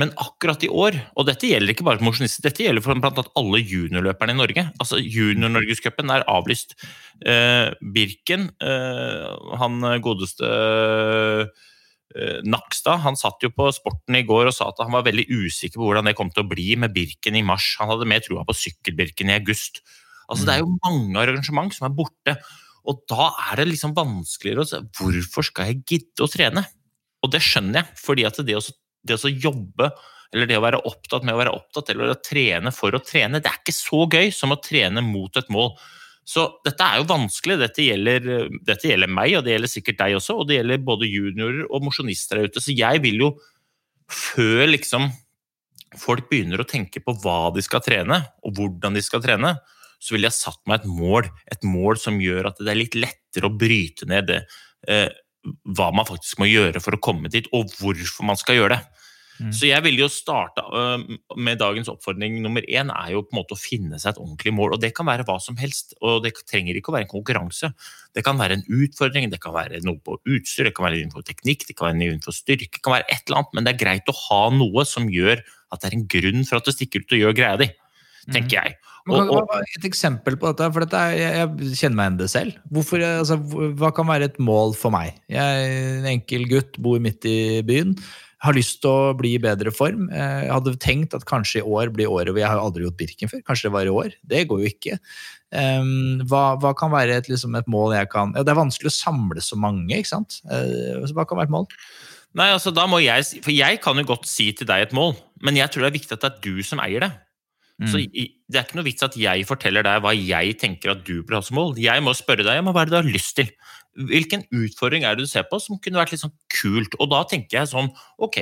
Men 0.00 0.10
akkurat 0.18 0.62
i 0.66 0.70
år, 0.72 0.96
og 1.14 1.28
dette 1.28 1.46
gjelder 1.46 1.70
ikke 1.70 1.86
bare 1.86 2.02
mosjonister, 2.02 2.42
dette 2.42 2.64
gjelder 2.64 2.82
for 2.82 2.98
blant 2.98 3.20
annet 3.20 3.36
alle 3.38 3.60
juniorløperne 3.62 4.34
i 4.34 4.38
Norge. 4.40 4.64
Altså 4.82 4.98
Junior-Norgescupen 4.98 6.10
er 6.10 6.26
avlyst. 6.30 6.74
Eh, 7.22 7.70
Birken, 7.94 8.48
eh, 8.58 9.28
han 9.60 9.78
godeste 10.02 10.50
eh, 10.50 12.40
Nakstad, 12.42 13.04
han 13.06 13.18
satt 13.18 13.46
jo 13.46 13.52
på 13.54 13.68
Sporten 13.76 14.18
i 14.18 14.24
går 14.26 14.50
og 14.50 14.56
sa 14.56 14.72
at 14.72 14.82
han 14.82 14.92
var 14.96 15.06
veldig 15.06 15.28
usikker 15.30 15.78
på 15.78 15.86
hvordan 15.86 16.10
det 16.10 16.18
kom 16.18 16.34
til 16.34 16.42
å 16.42 16.50
bli 16.50 16.74
med 16.74 16.94
Birken 16.96 17.38
i 17.38 17.46
mars. 17.46 17.76
Han 17.78 17.94
hadde 17.94 18.10
mer 18.10 18.26
troa 18.26 18.42
på 18.48 18.58
sykkelbirken 18.64 19.30
i 19.30 19.38
august. 19.38 19.84
Altså 20.26 20.48
Det 20.48 20.54
er 20.56 20.64
jo 20.64 20.76
mange 20.82 21.22
arrangement 21.22 21.74
som 21.74 21.86
er 21.86 21.94
borte. 21.94 22.38
Og 22.90 23.04
da 23.08 23.30
er 23.46 23.62
det 23.62 23.70
liksom 23.70 23.94
vanskeligere 23.96 24.64
å 24.64 24.68
se 24.68 24.82
hvorfor 24.98 25.46
skal 25.46 25.70
jeg 25.70 25.84
gidde 25.86 26.26
å 26.26 26.30
trene? 26.30 26.66
Og 27.24 27.30
det 27.32 27.40
skjønner 27.40 27.80
jeg, 27.80 28.00
fordi 28.02 28.26
at 28.28 28.42
det 28.44 28.58
å 28.58 28.64
det 29.04 29.20
å 29.20 29.32
jobbe 29.32 29.92
eller 30.34 30.48
det 30.50 30.56
å 30.58 30.64
være 30.64 30.82
opptatt 30.88 31.22
med 31.22 31.36
å 31.36 31.38
være 31.38 31.54
opptatt, 31.54 31.92
eller 31.92 32.10
å 32.10 32.18
trene 32.18 32.72
for 32.74 32.96
å 32.96 33.02
trene, 33.04 33.38
det 33.38 33.50
er 33.50 33.60
ikke 33.60 33.76
så 33.76 34.02
gøy 34.10 34.32
som 34.34 34.50
å 34.50 34.58
trene 34.58 35.04
mot 35.04 35.36
et 35.38 35.50
mål. 35.52 35.70
Så 36.26 36.46
dette 36.64 36.82
er 36.82 36.98
jo 36.98 37.06
vanskelig. 37.06 37.58
Dette 37.60 37.84
gjelder, 37.84 38.48
dette 38.66 38.88
gjelder 38.88 39.12
meg, 39.12 39.36
og 39.38 39.44
det 39.44 39.54
gjelder 39.54 39.70
sikkert 39.70 40.00
deg 40.00 40.16
også. 40.18 40.38
Og 40.40 40.48
det 40.48 40.58
gjelder 40.58 40.82
både 40.82 41.10
juniorer 41.10 41.68
og 41.68 41.84
mosjonister 41.86 42.40
der 42.40 42.50
ute. 42.50 42.62
Så 42.64 42.74
jeg 42.74 43.02
vil 43.04 43.20
jo, 43.20 43.30
før 44.10 44.64
liksom 44.72 45.10
folk 46.00 46.26
begynner 46.32 46.64
å 46.64 46.66
tenke 46.66 46.98
på 47.04 47.14
hva 47.22 47.52
de 47.54 47.62
skal 47.62 47.84
trene, 47.84 48.18
og 48.42 48.58
hvordan 48.58 48.98
de 48.98 49.04
skal 49.04 49.22
trene, 49.22 49.54
så 50.02 50.16
ville 50.16 50.28
jeg 50.28 50.36
satt 50.40 50.64
meg 50.66 50.82
et 50.82 50.90
mål. 50.90 51.28
Et 51.54 51.68
mål 51.68 52.00
som 52.00 52.18
gjør 52.20 52.50
at 52.50 52.58
det 52.58 52.72
er 52.72 52.80
litt 52.80 52.98
lettere 52.98 53.48
å 53.52 53.54
bryte 53.60 54.08
ned 54.10 54.32
det. 54.32 54.40
Eh, 54.90 55.12
hva 55.76 55.90
man 55.94 56.08
faktisk 56.08 56.40
må 56.40 56.48
gjøre 56.50 56.82
for 56.82 56.96
å 56.96 57.02
komme 57.02 57.30
dit, 57.32 57.48
og 57.52 57.72
hvorfor 57.78 58.28
man 58.28 58.40
skal 58.40 58.60
gjøre 58.60 58.76
det. 58.76 59.04
Mm. 59.42 59.50
Så 59.50 59.66
jeg 59.66 59.82
ville 59.82 60.04
jo 60.04 60.06
starte 60.12 60.62
med 61.34 61.58
dagens 61.58 61.88
oppfordring 61.90 62.36
nummer 62.42 62.62
én 62.70 62.92
er 62.94 63.08
jo 63.16 63.24
på 63.24 63.34
en 63.34 63.40
måte 63.40 63.56
å 63.56 63.58
finne 63.58 63.98
seg 63.98 64.12
et 64.12 64.20
ordentlig 64.22 64.52
mål. 64.54 64.76
og 64.76 64.82
Det 64.84 64.92
kan 64.94 65.08
være 65.08 65.26
hva 65.26 65.40
som 65.42 65.58
helst, 65.58 65.96
og 66.00 66.22
det 66.22 66.36
trenger 66.46 66.78
ikke 66.78 66.92
å 66.92 66.96
være 66.96 67.08
en 67.08 67.14
konkurranse. 67.16 67.72
Det 68.14 68.22
kan 68.26 68.38
være 68.38 68.60
en 68.60 68.66
utfordring, 68.78 69.26
det 69.32 69.42
kan 69.42 69.56
være 69.56 69.82
noe 69.86 69.98
på 70.06 70.20
utstyr, 70.22 70.68
det 70.68 70.74
kan 70.76 70.86
være 70.86 71.02
innenfor 71.02 71.26
teknikk, 71.26 71.66
det 71.66 71.74
kan 71.74 71.90
være 71.90 72.12
innenfor 72.12 72.36
styrke, 72.36 72.78
det 72.78 72.84
kan 72.84 72.98
være 73.00 73.08
et 73.08 73.26
eller 73.26 73.42
annet, 73.42 73.54
men 73.58 73.66
det 73.66 73.74
er 73.74 73.82
greit 73.82 74.12
å 74.12 74.18
ha 74.28 74.42
noe 74.54 74.86
som 74.86 75.10
gjør 75.10 75.42
at 75.74 75.82
det 75.82 75.90
er 75.90 75.98
en 75.98 76.06
grunn 76.14 76.46
for 76.46 76.60
at 76.60 76.68
du 76.68 76.74
stikker 76.74 77.02
ut 77.02 77.16
og 77.16 77.24
gjør 77.24 77.34
greia 77.34 77.58
di, 77.58 77.72
tenker 78.32 78.60
jeg. 78.60 78.76
Og, 79.12 79.30
og, 79.36 79.50
et 79.76 79.84
eksempel 79.84 80.36
på 80.40 80.52
dette, 80.52 80.68
for 80.72 80.84
dette 80.84 81.00
er, 81.12 81.18
jeg 81.20 81.72
kjenner 81.76 81.98
meg 81.98 82.06
igjen 82.06 82.20
det 82.22 82.28
selv. 82.32 82.60
Hvorfor, 82.72 83.02
altså, 83.04 83.36
hva 83.76 83.90
kan 83.96 84.08
være 84.08 84.30
et 84.30 84.38
mål 84.40 84.72
for 84.80 84.94
meg? 84.94 85.18
Jeg 85.28 85.40
er 85.40 85.98
en 85.98 86.12
enkel 86.14 86.46
gutt, 86.48 86.78
bor 86.80 87.02
midt 87.04 87.28
i 87.28 87.60
byen. 87.66 87.92
Har 88.44 88.56
lyst 88.56 88.80
til 88.84 88.92
å 88.92 89.12
bli 89.16 89.34
i 89.36 89.42
bedre 89.42 89.72
form. 89.72 90.08
Jeg 90.12 90.48
hadde 90.52 90.76
tenkt 90.80 91.16
at 91.16 91.24
kanskje 91.28 91.60
i 91.60 91.68
år 91.68 91.92
blir 91.92 92.12
året 92.12 92.32
hvor 92.32 92.40
jeg 92.40 92.48
har 92.48 92.60
aldri 92.60 92.84
gjort 92.84 92.98
Birken 93.00 93.32
før. 93.32 93.44
Kanskje 93.44 93.68
det 93.68 93.74
var 93.76 93.88
i 93.88 93.92
år. 93.92 94.16
Det 94.32 94.42
går 94.48 94.64
jo 94.64 94.72
ikke. 94.72 94.98
Um, 95.54 96.24
hva, 96.28 96.56
hva, 96.60 96.72
kan 96.76 96.90
være 96.92 97.20
et, 97.20 97.28
liksom, 97.30 97.54
et, 97.54 97.68
mål 97.70 97.92
jeg 97.94 98.08
kan 98.10 98.32
ja, 98.34 98.42
Det 98.42 98.50
er 98.50 98.58
vanskelig 98.58 98.90
å 98.90 98.96
samle 98.96 99.44
så 99.44 99.54
mange, 99.60 99.92
ikke 99.94 100.10
sant? 100.10 100.40
Uh, 100.48 101.04
hva 101.14 101.28
kan 101.28 101.38
være 101.38 101.46
et 101.46 101.54
mål? 101.54 101.68
Nei, 102.34 102.48
altså 102.50 102.72
da 102.74 102.88
må 102.90 102.98
jeg, 102.98 103.38
For 103.44 103.54
jeg 103.54 103.78
kan 103.84 104.00
jo 104.00 104.08
godt 104.08 104.26
si 104.26 104.48
til 104.56 104.66
deg 104.66 104.88
et 104.88 104.96
mål, 104.96 105.14
men 105.46 105.60
jeg 105.60 105.70
tror 105.70 105.84
det 105.84 105.92
er 105.92 105.98
viktig 106.00 106.16
at 106.16 106.24
det 106.24 106.32
er 106.32 106.40
du 106.42 106.66
som 106.66 106.82
eier 106.82 107.06
det. 107.06 107.12
Mm. 107.82 107.88
Så 107.90 107.98
Det 107.98 108.58
er 108.58 108.66
ikke 108.66 108.78
noe 108.78 108.86
vits 108.86 109.02
at 109.02 109.16
jeg 109.18 109.46
forteller 109.48 109.82
deg 109.82 110.02
hva 110.04 110.12
jeg 110.14 110.58
tenker 110.60 110.92
at 110.92 111.02
du 111.06 111.24
bør 111.26 111.40
ha 111.40 111.46
som 111.46 111.58
mål. 111.58 111.74
Jeg 111.82 112.04
må 112.06 112.14
spørre 112.14 112.46
deg 112.46 112.60
hva 112.62 112.74
er 112.74 112.90
det 112.90 112.94
du 112.94 113.00
har 113.00 113.08
lyst 113.08 113.34
til. 113.40 113.50
Hvilken 113.94 114.46
utfordring 114.54 115.06
er 115.06 115.16
det 115.16 115.26
du 115.26 115.30
ser 115.30 115.46
på 115.50 115.58
som 115.62 115.80
kunne 115.82 115.98
vært 115.98 116.14
litt 116.14 116.22
sånn 116.22 116.36
kult? 116.54 116.94
Og 117.00 117.10
da 117.10 117.24
tenker 117.30 117.60
jeg 117.60 117.72
sånn 117.72 117.90
Ok, 118.22 118.40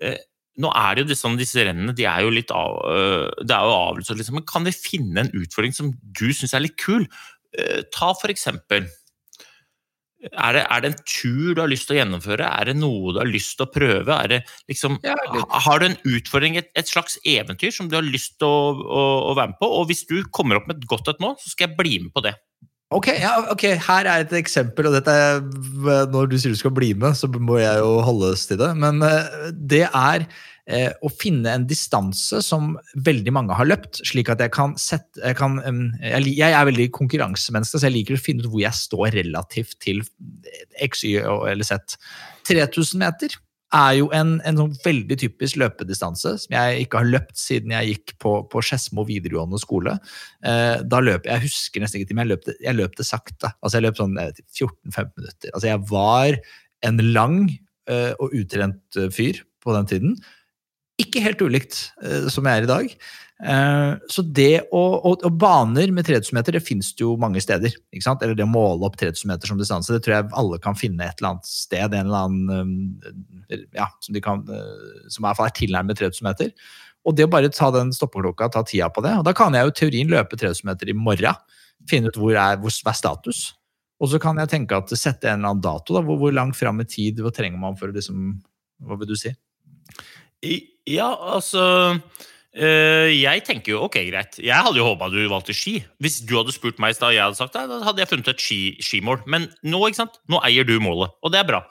eh, 0.00 0.18
nå 0.62 0.72
er 0.72 0.96
det 0.96 1.04
jo 1.04 1.10
disse, 1.12 1.32
disse 1.36 1.64
rennene 1.68 1.94
de 1.96 2.06
er 2.08 2.24
jo 2.24 2.32
litt 2.32 2.52
av, 2.54 2.78
øh, 2.88 3.44
det 3.44 3.52
er 3.52 3.64
jo 3.68 3.74
avgjørelser, 3.76 4.20
liksom, 4.20 4.38
men 4.38 4.46
kan 4.48 4.64
vi 4.64 4.72
finne 4.72 5.24
en 5.24 5.34
utfordring 5.36 5.74
som 5.76 5.90
du 5.92 6.28
syns 6.32 6.56
er 6.56 6.64
litt 6.64 6.78
kul? 6.80 7.04
Eh, 7.56 7.82
ta 7.92 8.12
for 8.16 8.32
eksempel 8.32 8.88
er 10.32 10.56
det, 10.56 10.62
er 10.64 10.82
det, 10.82 10.90
en 10.90 10.98
tur 11.06 11.54
du 11.54 11.62
har 11.62 11.70
lyst 11.70 11.88
til 11.88 11.96
å 11.96 12.00
gjennomføre? 12.00 12.48
Er 12.48 12.70
det 12.70 12.76
noe 12.78 13.14
du 13.14 13.20
har 13.20 13.30
lyst 13.30 13.56
til 13.58 13.66
å 13.66 13.72
prøve? 13.72 14.18
Liksom, 14.70 14.98
ja, 15.06 15.16
har 15.66 15.82
du 15.82 15.88
en 15.88 15.98
utfordring, 16.16 16.58
et, 16.60 16.70
et, 16.78 16.90
slags 16.90 17.18
eventyr 17.26 17.74
som 17.74 17.90
du 17.90 17.96
har 17.98 18.06
lyst 18.06 18.36
til 18.40 18.48
å, 18.48 18.74
å, 18.82 19.04
å, 19.30 19.36
være 19.38 19.54
med 19.54 19.60
på? 19.62 19.70
Og 19.80 19.88
hvis 19.90 20.04
du 20.08 20.18
kommer 20.34 20.60
opp 20.60 20.68
med 20.70 20.80
et 20.80 20.90
godt 20.90 21.12
et 21.12 21.22
nå, 21.22 21.34
så 21.40 21.52
skal 21.52 21.70
jeg 21.70 21.78
bli 21.78 21.96
med 22.06 22.14
på 22.16 22.24
det. 22.26 22.36
Ok, 22.94 23.08
ja, 23.18 23.32
ok, 23.50 23.64
Her 23.82 24.06
er 24.06 24.22
et 24.22 24.34
eksempel, 24.38 24.86
og 24.86 24.94
dette 24.94 25.10
er, 25.10 25.40
når 26.12 26.28
du 26.30 26.36
sier 26.38 26.54
du 26.54 26.58
skal 26.58 26.74
bli 26.74 26.92
med, 26.94 27.16
så 27.18 27.26
må 27.26 27.58
jeg 27.58 27.80
jo 27.82 27.96
holdes 28.06 28.46
til 28.46 28.60
det. 28.60 28.70
Men 28.78 29.02
uh, 29.02 29.50
det 29.50 29.88
er 29.88 30.28
eh, 30.66 30.90
å 31.02 31.10
finne 31.12 31.54
en 31.54 31.66
distanse 31.68 32.42
som 32.44 32.74
veldig 33.06 33.34
mange 33.34 33.56
har 33.58 33.68
løpt, 33.68 34.02
slik 34.06 34.30
at 34.32 34.42
jeg 34.44 34.52
kan 34.56 34.76
sette 34.80 35.22
jeg, 35.22 35.38
kan, 35.38 35.58
jeg, 36.02 36.50
er 36.50 36.68
veldig 36.68 36.90
konkurransemenneske, 36.96 37.80
så 37.80 37.88
jeg 37.88 37.96
liker 38.00 38.18
å 38.18 38.22
finne 38.22 38.44
ut 38.44 38.52
hvor 38.52 38.64
jeg 38.64 38.82
står 38.82 39.16
relativt 39.16 39.78
til 39.84 40.04
X, 40.86 41.06
Y 41.06 41.18
eller 41.24 41.66
Z. 41.66 41.98
3000 42.46 43.02
meter 43.02 43.40
er 43.74 43.96
jo 43.98 44.06
en, 44.14 44.36
en 44.46 44.58
sånn 44.60 44.74
veldig 44.84 45.16
typisk 45.18 45.58
løpedistanse 45.58 46.32
som 46.44 46.54
jeg 46.54 46.84
ikke 46.84 47.00
har 47.02 47.10
løpt 47.10 47.38
siden 47.40 47.74
jeg 47.74 47.96
gikk 47.96 48.14
på, 48.22 48.32
på 48.50 48.62
Skedsmo 48.64 49.04
videregående 49.08 49.58
skole. 49.60 49.96
Eh, 50.46 50.78
da 50.86 51.02
løp 51.02 51.26
jeg 51.26 51.44
husker 51.48 51.82
nesten 51.82 52.00
ikke 52.00 52.14
men 52.14 52.26
jeg 52.26 52.34
løp, 52.34 52.46
det, 52.46 52.56
jeg 52.62 52.78
løp 52.78 52.96
det 52.98 53.08
sakte. 53.08 53.50
Altså 53.60 53.80
jeg 53.80 53.88
løp 53.88 54.00
sånn 54.00 54.16
14-15 54.16 55.12
minutter. 55.18 55.52
Altså 55.52 55.70
jeg 55.72 55.82
var 55.90 56.38
en 56.86 57.04
lang 57.10 57.38
eh, 57.90 58.12
og 58.22 58.36
utrent 58.38 59.00
eh, 59.00 59.10
fyr 59.14 59.42
på 59.64 59.74
den 59.74 59.90
tiden. 59.90 60.18
Ikke 61.02 61.22
helt 61.24 61.42
ulikt 61.44 61.78
uh, 62.04 62.28
som 62.32 62.46
jeg 62.48 62.62
er 62.62 62.66
i 62.66 62.70
dag. 62.70 62.92
Uh, 63.36 63.98
så 64.08 64.22
det 64.24 64.62
å, 64.72 64.80
og, 64.80 65.20
og, 65.20 65.34
baner 65.36 65.90
med 65.92 66.06
3000 66.08 66.32
meter 66.38 66.56
det 66.56 66.62
det 66.64 67.02
jo 67.02 67.16
mange 67.20 67.40
steder. 67.44 67.74
ikke 67.92 68.06
sant? 68.06 68.22
Eller 68.24 68.34
det 68.34 68.46
å 68.46 68.48
måle 68.48 68.88
opp 68.88 68.96
3000 68.96 69.28
meter 69.28 69.50
som 69.50 69.58
distanse, 69.60 69.92
det 69.92 70.00
tror 70.06 70.16
jeg 70.16 70.30
alle 70.32 70.58
kan 70.58 70.78
finne 70.78 71.04
et 71.04 71.20
eller 71.20 71.34
annet 71.34 71.50
sted. 71.50 71.92
en 71.92 72.06
eller 72.06 72.24
annen, 72.24 72.48
um, 72.50 73.66
ja, 73.76 73.90
Som, 74.00 74.14
de 74.14 74.22
kan, 74.24 74.40
uh, 74.48 75.04
som 75.12 75.22
i 75.22 75.26
hvert 75.28 75.40
fall 75.40 75.50
er 75.50 75.58
tilnærmet 75.58 76.00
3000 76.00 76.24
meter. 76.24 76.54
Og 77.06 77.14
det 77.14 77.26
å 77.26 77.30
bare 77.30 77.52
ta 77.52 77.68
den 77.70 77.92
stoppeklokka, 77.94 78.48
ta 78.50 78.64
tida 78.66 78.88
på 78.90 79.04
det. 79.04 79.12
og 79.18 79.26
Da 79.28 79.34
kan 79.36 79.54
jeg 79.54 79.68
jo 79.68 79.76
teorien 79.76 80.10
løpe 80.10 80.38
3000 80.40 80.66
meter 80.66 80.90
i 80.90 80.96
morgen. 80.96 81.36
Finne 81.86 82.08
ut 82.10 82.16
hvor 82.18 82.34
er, 82.34 82.56
hvor 82.58 82.72
er 82.72 82.96
status. 82.96 83.52
Og 84.00 84.10
så 84.12 84.20
kan 84.20 84.40
jeg 84.40 84.50
tenke 84.52 84.76
at 84.76 84.90
sette 84.96 85.28
en 85.28 85.38
eller 85.38 85.54
annen 85.54 85.64
dato. 85.64 85.94
da, 85.94 86.02
Hvor, 86.04 86.18
hvor 86.20 86.32
langt 86.34 86.56
fram 86.56 86.80
i 86.80 86.88
tid 86.88 87.20
hva 87.20 87.32
trenger 87.34 87.60
man 87.60 87.76
for 87.76 87.92
å 87.92 87.96
liksom 87.96 88.40
Hva 88.86 88.98
vil 89.00 89.08
du 89.08 89.14
si? 89.16 89.30
Ja, 90.86 91.08
altså 91.34 91.62
øh, 92.54 93.10
Jeg 93.10 93.42
tenker 93.46 93.72
jo 93.72 93.82
ok, 93.86 93.98
greit. 94.10 94.38
Jeg 94.38 94.54
hadde 94.54 94.78
jo 94.78 94.86
håpa 94.86 95.10
du 95.10 95.18
valgte 95.30 95.54
ski. 95.56 95.80
Hvis 95.98 96.20
du 96.22 96.36
hadde 96.38 96.54
spurt 96.54 96.78
meg 96.82 96.94
i 96.94 96.98
stad, 96.98 97.16
jeg 97.16 97.24
hadde 97.24 97.38
sagt 97.38 97.56
det, 97.56 97.66
da 97.70 97.82
hadde 97.84 98.02
jeg 98.04 98.12
funnet 98.12 98.30
et 98.32 98.42
ski, 98.42 98.60
skimål. 98.80 99.24
Men 99.26 99.50
nå, 99.66 99.82
ikke 99.88 100.04
sant? 100.04 100.20
nå 100.30 100.40
eier 100.46 100.66
du 100.66 100.78
målet, 100.82 101.14
og 101.22 101.34
det 101.34 101.42
er 101.42 101.50
bra. 101.50 101.64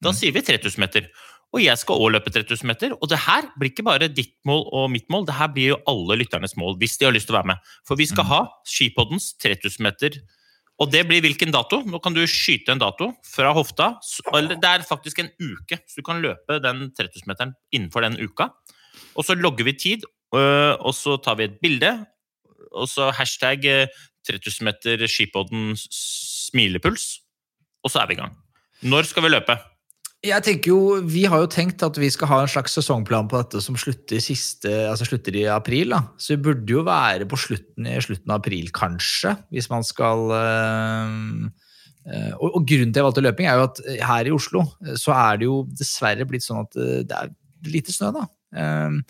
Da 0.00 0.12
mm. 0.12 0.18
sier 0.20 0.36
vi 0.36 0.44
3000 0.44 0.80
meter. 0.80 1.08
Og 1.50 1.64
jeg 1.64 1.80
skal 1.80 1.98
òg 1.98 2.12
løpe 2.14 2.30
3000 2.30 2.68
meter. 2.68 2.92
Og 3.00 3.10
det 3.10 3.18
her 3.24 3.48
blir 3.58 3.72
ikke 3.72 3.86
bare 3.86 4.10
ditt 4.12 4.36
mål 4.46 4.68
og 4.68 4.90
mitt 4.92 5.08
mål, 5.10 5.26
det 5.26 5.38
her 5.40 5.50
blir 5.54 5.72
jo 5.72 5.80
alle 5.90 6.20
lytternes 6.20 6.54
mål, 6.60 6.76
hvis 6.78 7.00
de 7.00 7.08
har 7.08 7.16
lyst 7.16 7.26
til 7.30 7.34
å 7.34 7.40
være 7.40 7.54
med. 7.54 7.72
For 7.88 7.98
vi 7.98 8.06
skal 8.10 8.28
mm. 8.28 8.30
ha 8.30 8.42
Skipoddens 8.68 9.32
3000 9.42 9.88
meter 9.88 10.20
Og 10.80 10.88
det 10.88 11.02
blir 11.08 11.20
hvilken 11.20 11.52
dato? 11.52 11.82
Nå 11.84 12.00
kan 12.00 12.14
du 12.16 12.22
skyte 12.24 12.72
en 12.72 12.80
dato 12.80 13.10
fra 13.28 13.52
hofta. 13.56 13.92
Det 14.32 14.64
er 14.64 14.86
faktisk 14.88 15.20
en 15.20 15.28
uke, 15.36 15.76
så 15.84 16.00
du 16.00 16.06
kan 16.06 16.22
løpe 16.24 16.56
den 16.64 16.88
3000-meteren 16.96 17.52
innenfor 17.76 18.06
den 18.06 18.16
uka. 18.22 18.48
Og 19.12 19.26
så 19.28 19.36
logger 19.36 19.68
vi 19.68 19.76
tid, 19.76 20.06
øh, 20.34 20.74
og 20.80 20.94
så 20.96 21.18
tar 21.20 21.36
vi 21.36 21.50
et 21.50 21.58
bilde, 21.60 21.92
og 22.72 22.88
så 22.88 23.10
hashtag 23.12 23.66
øh, 23.68 23.86
3000 24.28 24.64
meter 24.64 25.06
skipodden 25.06 25.76
smilepuls, 25.76 27.20
og 27.84 27.92
så 27.92 28.00
er 28.00 28.08
vi 28.08 28.16
i 28.16 28.20
gang. 28.20 28.36
Når 28.82 29.08
skal 29.10 29.24
vi 29.24 29.34
løpe? 29.34 29.56
Jeg 30.20 30.44
tenker 30.44 30.74
jo, 30.74 30.80
Vi 31.08 31.22
har 31.24 31.40
jo 31.40 31.48
tenkt 31.48 31.80
at 31.86 31.96
vi 31.96 32.10
skal 32.12 32.28
ha 32.28 32.42
en 32.42 32.50
slags 32.50 32.74
sesongplan 32.76 33.28
på 33.30 33.40
dette 33.40 33.62
som 33.64 33.78
slutter, 33.80 34.20
siste, 34.20 34.68
altså 34.90 35.06
slutter 35.08 35.38
i 35.40 35.46
april. 35.48 35.94
da. 35.94 36.02
Så 36.20 36.34
vi 36.34 36.42
burde 36.44 36.68
jo 36.68 36.84
være 36.84 37.28
på 37.28 37.38
slutten 37.40 37.88
i 37.88 37.96
slutten 38.04 38.28
av 38.28 38.42
april, 38.42 38.68
kanskje, 38.76 39.32
hvis 39.48 39.70
man 39.72 39.86
skal 39.86 40.28
øh, 40.36 41.48
øh, 42.04 42.32
og, 42.36 42.48
og 42.50 42.68
grunnen 42.68 42.92
til 42.92 43.00
jeg 43.00 43.08
valgte 43.08 43.24
løping, 43.24 43.48
er 43.48 43.62
jo 43.62 43.68
at 43.70 43.82
her 44.10 44.28
i 44.28 44.36
Oslo 44.36 44.66
så 45.00 45.16
er 45.16 45.40
det 45.40 45.48
jo 45.48 45.64
dessverre 45.72 46.28
blitt 46.28 46.44
sånn 46.44 46.66
at 46.66 46.76
det 46.76 47.16
er 47.16 47.32
lite 47.72 47.96
snø, 47.96 48.12
da. 48.20 48.28
Um, 48.50 49.02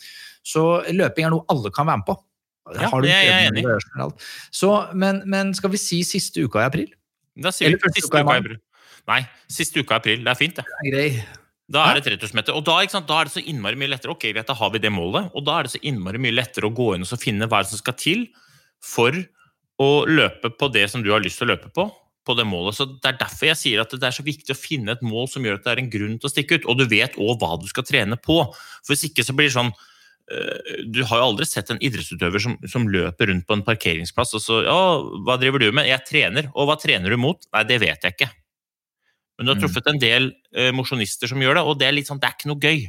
så 0.46 0.84
løping 0.94 1.26
er 1.26 1.34
noe 1.34 1.46
alle 1.50 1.74
kan 1.74 1.90
være 1.90 2.04
med 2.04 2.06
på. 2.06 2.18
Ja, 2.76 2.90
det 3.02 3.10
er 3.10 3.22
jeg 3.26 3.50
enig. 3.50 3.66
i. 3.66 4.08
men, 4.94 5.22
men 5.26 5.54
skal 5.58 5.72
vi 5.72 5.80
si 5.80 6.04
siste 6.06 6.44
uka 6.44 6.62
i 6.62 6.70
april? 6.70 6.90
Da 7.40 7.50
sier 7.54 7.72
vi 7.72 7.80
første 7.82 7.98
siste 7.98 8.14
uka 8.14 8.36
i 8.36 8.42
april. 8.44 8.60
Nei, 9.10 9.20
siste 9.50 9.82
uka 9.82 9.98
i 9.98 10.02
april. 10.02 10.24
Det 10.24 10.32
er 10.32 10.38
fint, 10.38 10.60
det. 10.60 10.66
Det 10.86 11.04
er. 11.04 11.38
Da 11.70 11.84
er 11.86 12.00
det 12.00 12.06
3000 12.08 12.34
meter. 12.34 12.56
Og 12.58 12.64
da, 12.66 12.80
da 13.06 13.18
er 13.20 13.28
det 13.28 13.34
så 13.36 13.42
innmari 13.46 13.78
mye 13.78 13.92
lettere. 13.92 14.14
Ok, 14.14 14.26
greit, 14.32 14.48
da 14.48 14.56
har 14.58 14.72
vi 14.74 14.82
det 14.82 14.90
målet. 14.90 15.30
Og 15.38 15.44
da 15.46 15.58
er 15.58 15.66
det 15.66 15.74
så 15.76 15.82
innmari 15.86 16.18
mye 16.22 16.34
lettere 16.34 16.66
å 16.66 16.74
gå 16.74 16.92
inn 16.96 17.06
og 17.06 17.10
så 17.10 17.18
finne 17.20 17.46
hva 17.50 17.62
som 17.66 17.78
skal 17.78 17.94
til 17.98 18.24
for 18.82 19.14
å 19.80 19.90
løpe 20.08 20.50
på 20.58 20.68
det 20.74 20.88
som 20.92 21.04
du 21.04 21.12
har 21.14 21.22
lyst 21.22 21.40
til 21.40 21.48
å 21.48 21.54
løpe 21.54 21.70
på. 21.74 21.86
på 22.26 22.34
det 22.36 22.44
målet. 22.44 22.76
Så 22.76 22.84
Det 22.86 23.08
er 23.08 23.16
derfor 23.18 23.46
jeg 23.48 23.56
sier 23.56 23.80
at 23.80 23.90
det 23.90 24.06
er 24.06 24.12
så 24.12 24.22
viktig 24.22 24.52
å 24.52 24.58
finne 24.58 24.92
et 24.92 25.02
mål 25.02 25.26
som 25.30 25.42
gjør 25.42 25.56
at 25.56 25.64
det 25.64 25.72
er 25.72 25.80
en 25.80 25.90
grunn 25.90 26.18
til 26.18 26.28
å 26.28 26.30
stikke 26.30 26.58
ut. 26.58 26.66
Og 26.66 26.76
du 26.78 26.84
vet 26.90 27.16
òg 27.16 27.38
hva 27.40 27.56
du 27.58 27.66
skal 27.66 27.86
trene 27.86 28.18
på. 28.20 28.42
For 28.84 28.92
Hvis 28.92 29.06
ikke 29.08 29.24
så 29.24 29.34
blir 29.34 29.48
det 29.48 29.56
sånn 29.56 29.72
øh, 29.72 30.84
Du 30.90 31.00
har 31.08 31.22
jo 31.22 31.30
aldri 31.30 31.46
sett 31.48 31.70
en 31.70 31.80
idrettsutøver 31.80 32.38
som, 32.38 32.58
som 32.68 32.86
løper 32.86 33.32
rundt 33.32 33.46
på 33.46 33.56
en 33.56 33.64
parkeringsplass 33.64 34.34
og 34.36 34.44
så 34.44 34.60
Ja, 34.66 35.00
hva 35.00 35.38
driver 35.40 35.58
du 35.58 35.70
med? 35.72 35.88
Jeg 35.88 36.04
trener. 36.06 36.50
Og 36.54 36.68
hva 36.68 36.76
trener 36.76 37.10
du 37.10 37.16
mot? 37.16 37.40
Nei, 37.54 37.64
det 37.64 37.80
vet 37.80 38.04
jeg 38.04 38.18
ikke. 38.18 38.30
Men 39.40 39.47
du 39.49 39.52
har 39.54 39.56
Mm. 39.56 39.62
truffet 39.64 39.87
en 39.88 39.99
del 39.99 40.26
eh, 40.52 40.68
mosjonister 40.76 41.26
som 41.30 41.40
gjør 41.40 41.56
det, 41.56 41.62
og 41.64 41.78
det 41.80 41.87
er 41.88 41.94
litt 41.97 42.06
sånn, 42.11 42.20
det 42.20 42.28
er 42.28 42.37
ikke 42.37 42.50
noe 42.52 42.61
gøy. 42.61 42.82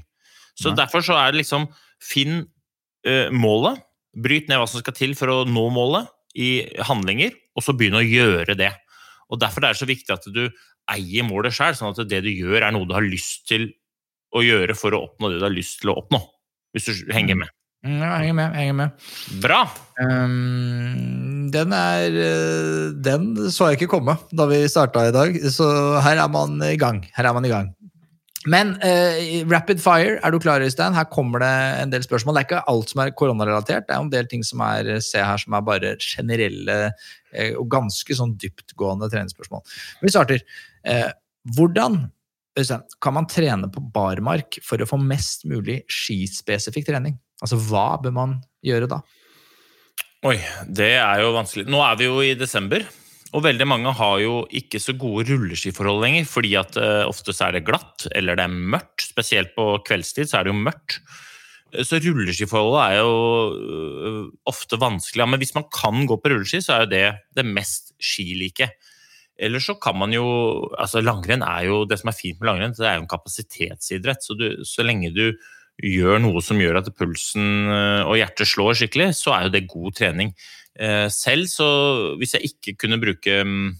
Så 0.60 0.68
Nei. 0.74 0.76
derfor 0.84 1.00
så 1.02 1.16
er 1.16 1.32
det 1.32 1.40
liksom 1.46 1.70
Finn 2.04 2.42
eh, 3.08 3.30
målet, 3.32 3.80
bryt 4.20 4.50
ned 4.52 4.60
hva 4.60 4.68
som 4.68 4.82
skal 4.84 4.94
til 4.98 5.16
for 5.16 5.32
å 5.32 5.38
nå 5.48 5.64
målet 5.72 6.10
i 6.36 6.68
handlinger, 6.84 7.32
og 7.56 7.64
så 7.64 7.72
begynn 7.78 7.96
å 7.96 8.04
gjøre 8.04 8.58
det. 8.60 8.74
Og 9.32 9.40
Derfor 9.40 9.64
er 9.64 9.72
det 9.72 9.80
så 9.80 9.88
viktig 9.88 10.12
at 10.12 10.28
du 10.28 10.50
eier 10.92 11.24
målet 11.24 11.56
sjøl, 11.56 11.72
sånn 11.78 11.96
at 11.96 12.04
det 12.10 12.20
du 12.26 12.30
gjør, 12.36 12.66
er 12.68 12.72
noe 12.76 12.86
du 12.86 12.94
har 12.94 13.06
lyst 13.06 13.48
til 13.48 13.70
å 14.36 14.44
gjøre 14.44 14.76
for 14.76 14.92
å 14.92 15.06
oppnå 15.08 15.32
det 15.32 15.40
du 15.40 15.48
har 15.48 15.56
lyst 15.56 15.80
til 15.82 15.94
å 15.94 15.98
oppnå. 16.04 16.20
Hvis 16.76 16.86
du 16.92 17.14
henger 17.14 17.36
med. 17.40 17.50
Mm, 17.82 17.98
Ja, 17.98 18.10
jeg 18.22 18.30
henger 18.30 18.38
med. 18.38 18.54
Jeg 18.54 18.62
henger 18.62 18.78
med. 18.78 18.90
Bra! 19.42 19.62
Um, 20.02 21.50
den 21.54 21.74
er 21.74 22.18
eh, 22.24 22.92
Den 22.94 23.52
så 23.54 23.72
jeg 23.72 23.80
ikke 23.80 23.92
komme 23.98 24.16
da 24.32 24.46
vi 24.50 24.64
starta 24.70 25.08
i 25.10 25.14
dag, 25.14 25.38
så 25.54 25.68
her 26.06 26.22
er 26.22 26.30
man 26.32 26.62
i 26.66 26.78
gang. 26.78 27.02
Her 27.16 27.30
er 27.30 27.38
man 27.38 27.48
i 27.48 27.52
gang. 27.52 27.72
Men 28.50 28.76
uh, 28.82 29.18
rapid 29.50 29.82
fire, 29.82 30.16
er 30.18 30.34
du 30.34 30.40
klar, 30.42 30.62
Øystein? 30.66 30.96
Her 30.98 31.10
kommer 31.10 31.42
det 31.44 31.52
en 31.82 31.92
del 31.94 32.06
spørsmål. 32.06 32.38
Det 32.38 32.42
er 32.42 32.48
ikke 32.50 32.64
alt 32.74 32.94
som 32.94 33.02
er 33.04 33.14
koronarelatert, 33.18 33.86
det 33.90 33.94
er 33.94 34.02
en 34.02 34.14
del 34.14 34.30
ting 34.30 34.46
som 34.46 34.64
er 34.66 34.96
se 35.06 35.22
her 35.22 35.42
som 35.42 35.58
er 35.58 35.66
bare 35.66 35.96
generelle 36.02 36.80
uh, 36.90 37.52
og 37.58 37.68
ganske 37.74 38.18
sånn 38.18 38.38
dyptgående 38.42 39.10
treningsspørsmål. 39.14 39.66
Vi 40.02 40.14
starter. 40.14 40.46
Uh, 40.86 41.10
hvordan 41.58 42.04
Øystein, 42.60 42.82
kan 43.02 43.16
man 43.16 43.30
trene 43.32 43.70
på 43.72 43.82
barmark 43.94 44.58
for 44.66 44.82
å 44.82 44.90
få 44.90 44.98
mest 45.00 45.46
mulig 45.48 45.82
skispesifikk 45.90 46.90
trening? 46.90 47.16
Altså, 47.42 47.58
hva 47.70 47.96
bør 48.02 48.14
man 48.16 48.38
gjøre 48.66 48.90
da? 48.92 49.02
Oi, 50.30 50.38
det 50.70 50.92
er 51.02 51.24
jo 51.24 51.32
vanskelig. 51.34 51.66
Nå 51.72 51.80
er 51.82 51.98
vi 51.98 52.06
jo 52.06 52.20
i 52.22 52.36
desember, 52.38 52.86
og 53.34 53.46
veldig 53.46 53.66
mange 53.66 53.94
har 53.98 54.20
jo 54.22 54.44
ikke 54.54 54.82
så 54.84 54.94
gode 55.00 55.26
rulleskiforhold 55.32 56.04
lenger, 56.04 56.28
fordi 56.30 56.52
at 56.60 56.78
uh, 56.78 57.08
ofte 57.10 57.34
så 57.34 57.48
er 57.48 57.58
det 57.58 57.66
glatt, 57.66 58.06
eller 58.14 58.38
det 58.38 58.46
er 58.46 58.62
mørkt. 58.76 59.08
Spesielt 59.08 59.56
på 59.58 59.74
kveldstid 59.88 60.30
så 60.30 60.40
er 60.40 60.46
det 60.46 60.54
jo 60.54 60.62
mørkt. 60.62 61.00
Eh, 61.74 61.82
Så 61.88 61.98
rulleskiforholdet 62.04 62.84
er 62.84 63.00
jo 63.00 63.16
uh, 63.56 64.30
ofte 64.52 64.78
vanskelig. 64.78 65.24
Ja, 65.24 65.30
men 65.32 65.42
hvis 65.42 65.56
man 65.58 65.66
kan 65.74 66.06
gå 66.06 66.20
på 66.22 66.34
rulleski, 66.36 66.62
så 66.62 66.76
er 66.76 66.86
jo 66.86 66.92
det 66.94 67.06
det 67.40 67.48
mest 67.48 67.96
skilike. 67.98 68.70
Eller 69.42 69.64
så 69.64 69.74
kan 69.82 69.98
man 69.98 70.14
jo 70.14 70.28
altså 70.78 71.02
Langrenn 71.02 71.42
er 71.42 71.64
jo 71.66 71.80
Det 71.90 71.98
som 71.98 72.12
er 72.12 72.18
fint 72.18 72.38
med 72.38 72.46
langrenn, 72.52 72.76
det 72.78 72.86
er 72.86 73.00
jo 73.00 73.08
en 73.08 73.10
kapasitetsidrett. 73.10 74.22
Så, 74.22 74.38
du, 74.38 74.62
så 74.68 74.86
lenge 74.86 75.10
du 75.16 75.32
gjør 75.82 76.22
noe 76.22 76.42
som 76.46 76.60
gjør 76.62 76.82
at 76.82 76.90
pulsen 76.98 77.70
øh, 77.72 78.10
og 78.10 78.18
hjertet 78.20 78.50
slår 78.50 78.78
skikkelig, 78.78 79.12
så 79.18 79.34
er 79.36 79.48
jo 79.48 79.54
det 79.56 79.68
god 79.72 79.96
trening. 79.98 80.34
Eh, 80.80 81.08
Selv 81.14 81.50
så, 81.52 81.70
hvis 82.22 82.36
jeg 82.38 82.52
ikke 82.52 82.76
kunne 82.86 83.00
bruke, 83.02 83.42
mm, 83.44 83.72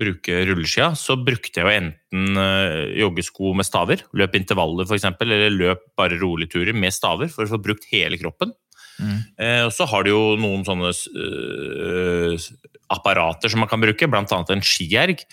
bruke 0.00 0.42
rulleskia, 0.50 0.90
så 0.98 1.16
brukte 1.16 1.62
jeg 1.62 1.66
jo 1.66 1.72
enten 1.80 2.40
eh, 2.42 3.00
joggesko 3.00 3.54
med 3.56 3.68
staver, 3.68 4.04
løp 4.16 4.36
intervaller 4.38 4.86
f.eks., 4.86 5.08
eller 5.24 5.50
løp 5.54 5.88
bare 5.98 6.20
rolige 6.20 6.52
turer 6.56 6.76
med 6.76 6.94
staver 6.94 7.32
for 7.32 7.46
å 7.46 7.54
få 7.54 7.62
brukt 7.64 7.88
hele 7.92 8.20
kroppen. 8.20 8.52
Mm. 9.00 9.18
Eh, 9.40 9.62
Og 9.66 9.72
så 9.76 9.88
har 9.88 10.04
du 10.04 10.12
jo 10.12 10.22
noen 10.40 10.64
sånne 10.68 10.92
eh, 10.92 12.48
apparater 12.92 13.52
som 13.52 13.60
man 13.64 13.70
kan 13.72 13.82
bruke, 13.82 14.08
annet 14.08 14.52
en 14.54 14.64
skierg. 14.64 15.24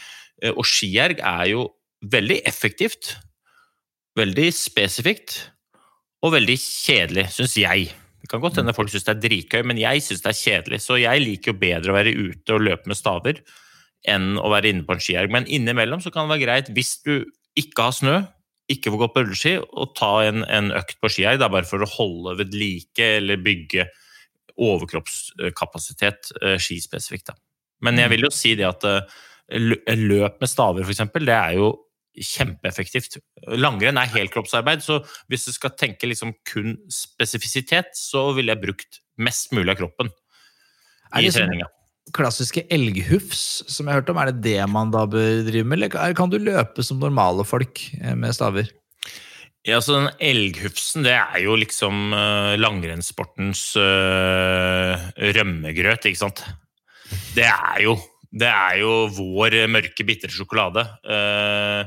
Eh, 0.41 0.52
Og 0.56 0.65
skierg 0.67 1.19
er 1.19 1.46
jo 1.54 1.69
veldig 2.04 2.41
effektivt, 2.48 3.15
veldig 4.19 4.50
spesifikt 4.52 5.54
og 6.23 6.33
veldig 6.38 6.55
kjedelig, 6.59 7.27
syns 7.36 7.57
jeg. 7.59 7.89
Det 8.23 8.29
kan 8.31 8.39
godt 8.43 8.62
hende 8.62 8.75
folk 8.75 8.91
syns 8.91 9.03
det 9.07 9.17
er 9.17 9.23
dritgøy, 9.25 9.63
men 9.67 9.79
jeg 9.81 10.03
syns 10.05 10.23
det 10.23 10.31
er 10.31 10.39
kjedelig. 10.39 10.79
Så 10.86 10.99
jeg 11.01 11.23
liker 11.23 11.51
jo 11.51 11.59
bedre 11.59 11.91
å 11.91 11.97
være 11.97 12.13
ute 12.15 12.55
og 12.55 12.63
løpe 12.63 12.91
med 12.91 12.99
staver 12.99 13.41
enn 14.07 14.38
å 14.39 14.51
være 14.51 14.71
inne 14.71 14.86
på 14.88 14.95
en 14.95 15.03
skierg. 15.03 15.31
Men 15.31 15.47
innimellom 15.47 15.99
så 16.03 16.12
kan 16.12 16.27
det 16.27 16.36
være 16.38 16.45
greit, 16.45 16.71
hvis 16.75 16.95
du 17.03 17.17
ikke 17.59 17.89
har 17.89 17.95
snø, 17.95 18.15
ikke 18.71 18.93
får 18.93 19.01
gå 19.01 19.09
på 19.12 19.23
rulleski, 19.25 19.53
å 19.59 19.89
ta 19.95 20.13
en, 20.23 20.45
en 20.47 20.71
økt 20.79 20.95
på 21.03 21.12
skierg. 21.12 21.39
Det 21.39 21.47
er 21.47 21.55
bare 21.55 21.67
for 21.67 21.83
å 21.83 21.91
holde 21.97 22.38
ved 22.39 22.55
like 22.55 23.09
eller 23.19 23.43
bygge 23.43 23.89
overkroppskapasitet 24.63 26.31
eh, 26.39 26.57
skispesifikt. 26.62 27.33
Men 27.83 27.99
jeg 27.99 28.12
vil 28.13 28.27
jo 28.27 28.31
si 28.31 28.53
det 28.55 28.69
at 28.69 28.88
eh, 28.88 29.19
løp 29.99 30.39
med 30.39 30.51
staver, 30.51 30.88
f.eks., 30.88 31.03
det 31.19 31.36
er 31.36 31.57
jo 31.59 31.73
kjempeeffektivt. 32.13 33.17
Langrenn 33.58 33.99
er 33.99 34.12
helkroppsarbeid, 34.13 34.84
så 34.86 34.99
hvis 35.32 35.47
du 35.47 35.54
skal 35.56 35.73
tenke 35.80 36.10
liksom 36.10 36.36
kun 36.49 36.76
spesifisitet, 36.91 37.93
så 37.97 38.30
ville 38.38 38.54
jeg 38.54 38.63
brukt 38.63 38.99
mest 39.21 39.54
mulig 39.54 39.73
av 39.73 39.80
kroppen 39.82 40.12
i 41.13 41.26
det 41.26 41.34
sånn- 41.34 41.47
treninga. 41.47 41.69
klassiske 42.13 42.65
elghufs 42.69 43.63
som 43.71 43.88
jeg 43.88 43.93
har 43.93 44.02
hørt 44.02 44.10
om, 44.12 44.17
er 44.17 44.32
det 44.32 44.41
det 44.43 44.69
man 44.69 44.91
da 44.91 45.06
bør 45.08 45.45
drive 45.47 45.65
med, 45.65 45.80
eller 45.80 46.13
kan 46.13 46.30
du 46.30 46.38
løpe 46.38 46.84
som 46.84 46.99
normale 46.99 47.45
folk 47.47 47.80
eh, 48.02 48.15
med 48.15 48.36
staver? 48.36 48.67
Ja, 49.63 49.80
så 49.80 49.95
den 49.95 50.10
elghufsen, 50.19 51.06
det 51.06 51.13
er 51.15 51.38
jo 51.39 51.56
liksom 51.56 52.12
uh, 52.12 52.60
langrennssportens 52.60 53.78
uh, 53.80 54.99
rømmegrøt, 55.15 56.04
ikke 56.10 56.19
sant? 56.19 56.43
Det 57.38 57.47
er 57.47 57.86
jo 57.86 57.95
det 58.34 58.50
er 58.50 58.80
jo 58.82 58.93
vår 59.13 59.60
mørke, 59.69 60.06
bitre 60.08 60.32
sjokolade. 60.34 60.84
Eh, 61.06 61.86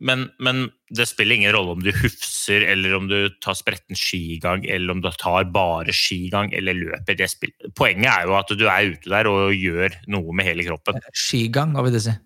men, 0.00 0.22
men 0.40 0.62
det 0.96 1.04
spiller 1.10 1.36
ingen 1.36 1.52
rolle 1.52 1.74
om 1.76 1.82
du 1.84 1.90
hufser, 1.92 2.64
eller 2.72 2.94
om 2.96 3.08
du 3.08 3.28
tar 3.44 3.56
spretten 3.58 3.96
skigang, 3.98 4.64
eller 4.64 4.94
om 4.94 5.02
du 5.04 5.10
tar 5.20 5.44
bare 5.52 5.92
skigang 5.92 6.52
eller 6.56 6.76
løper. 6.78 7.18
Det. 7.18 7.28
Poenget 7.76 8.08
er 8.12 8.28
jo 8.28 8.36
at 8.38 8.52
du 8.56 8.64
er 8.68 8.94
ute 8.94 9.12
der 9.12 9.28
og 9.28 9.52
gjør 9.56 9.96
noe 10.12 10.32
med 10.36 10.48
hele 10.48 10.64
kroppen. 10.68 11.00
Skigang, 11.12 11.74
hva 11.76 11.84
vil 11.84 11.96
det 11.98 12.04
si? 12.06 12.16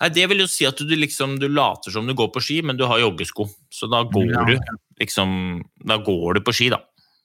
Nei, 0.00 0.08
Det 0.16 0.28
vil 0.32 0.40
jo 0.40 0.48
si 0.48 0.64
at 0.64 0.80
du 0.80 0.94
liksom 0.96 1.36
du 1.38 1.46
later 1.52 1.92
som 1.92 2.06
du 2.08 2.14
går 2.16 2.30
på 2.32 2.40
ski, 2.42 2.62
men 2.64 2.76
du 2.80 2.86
har 2.88 3.02
joggesko. 3.02 3.48
Så 3.70 3.88
da 3.92 4.00
går 4.08 4.32
Ja. 4.32 4.44
du 4.48 4.56
liksom 5.00 5.60
Da 5.84 5.96
går 5.98 6.34
du 6.34 6.40
på 6.40 6.52
ski, 6.56 6.70
da. 6.72 6.80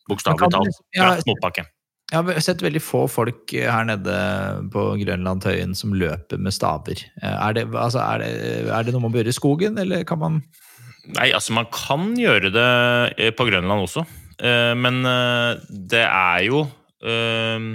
Bokstavelig 0.10 0.52
talt. 0.52 0.68
liksom- 0.68 0.86
ja, 0.94 1.16
motbakke. 1.26 1.66
Jeg 2.12 2.22
har 2.22 2.44
sett 2.46 2.62
veldig 2.62 2.82
få 2.86 3.06
folk 3.10 3.50
her 3.50 3.88
nede 3.90 4.18
på 4.74 4.84
Grønlandshøyen 5.02 5.74
som 5.78 5.96
løper 5.98 6.38
med 6.38 6.54
staver. 6.54 7.02
Eh, 7.22 7.38
Er 7.48 7.58
det, 7.58 7.66
altså, 7.74 8.04
er 8.04 8.22
det, 8.22 8.30
er 8.70 8.86
det 8.86 8.94
noe 8.94 9.08
man 9.08 9.16
bør 9.16 9.24
gjøre 9.24 9.34
i 9.34 9.40
skogen, 9.40 9.82
eller 9.82 10.06
kan 10.08 10.22
man 10.22 10.44
Nei, 11.06 11.28
altså 11.38 11.54
man 11.54 11.68
kan 11.70 12.16
gjøre 12.18 12.50
det 12.50 12.70
eh, 13.22 13.34
på 13.38 13.46
Grønland 13.46 13.84
også, 13.86 14.06
Eh, 14.44 14.74
men 14.76 15.06
eh, 15.08 15.62
det 15.70 16.04
er 16.04 16.42
jo 16.50 16.66
eh, 17.06 17.68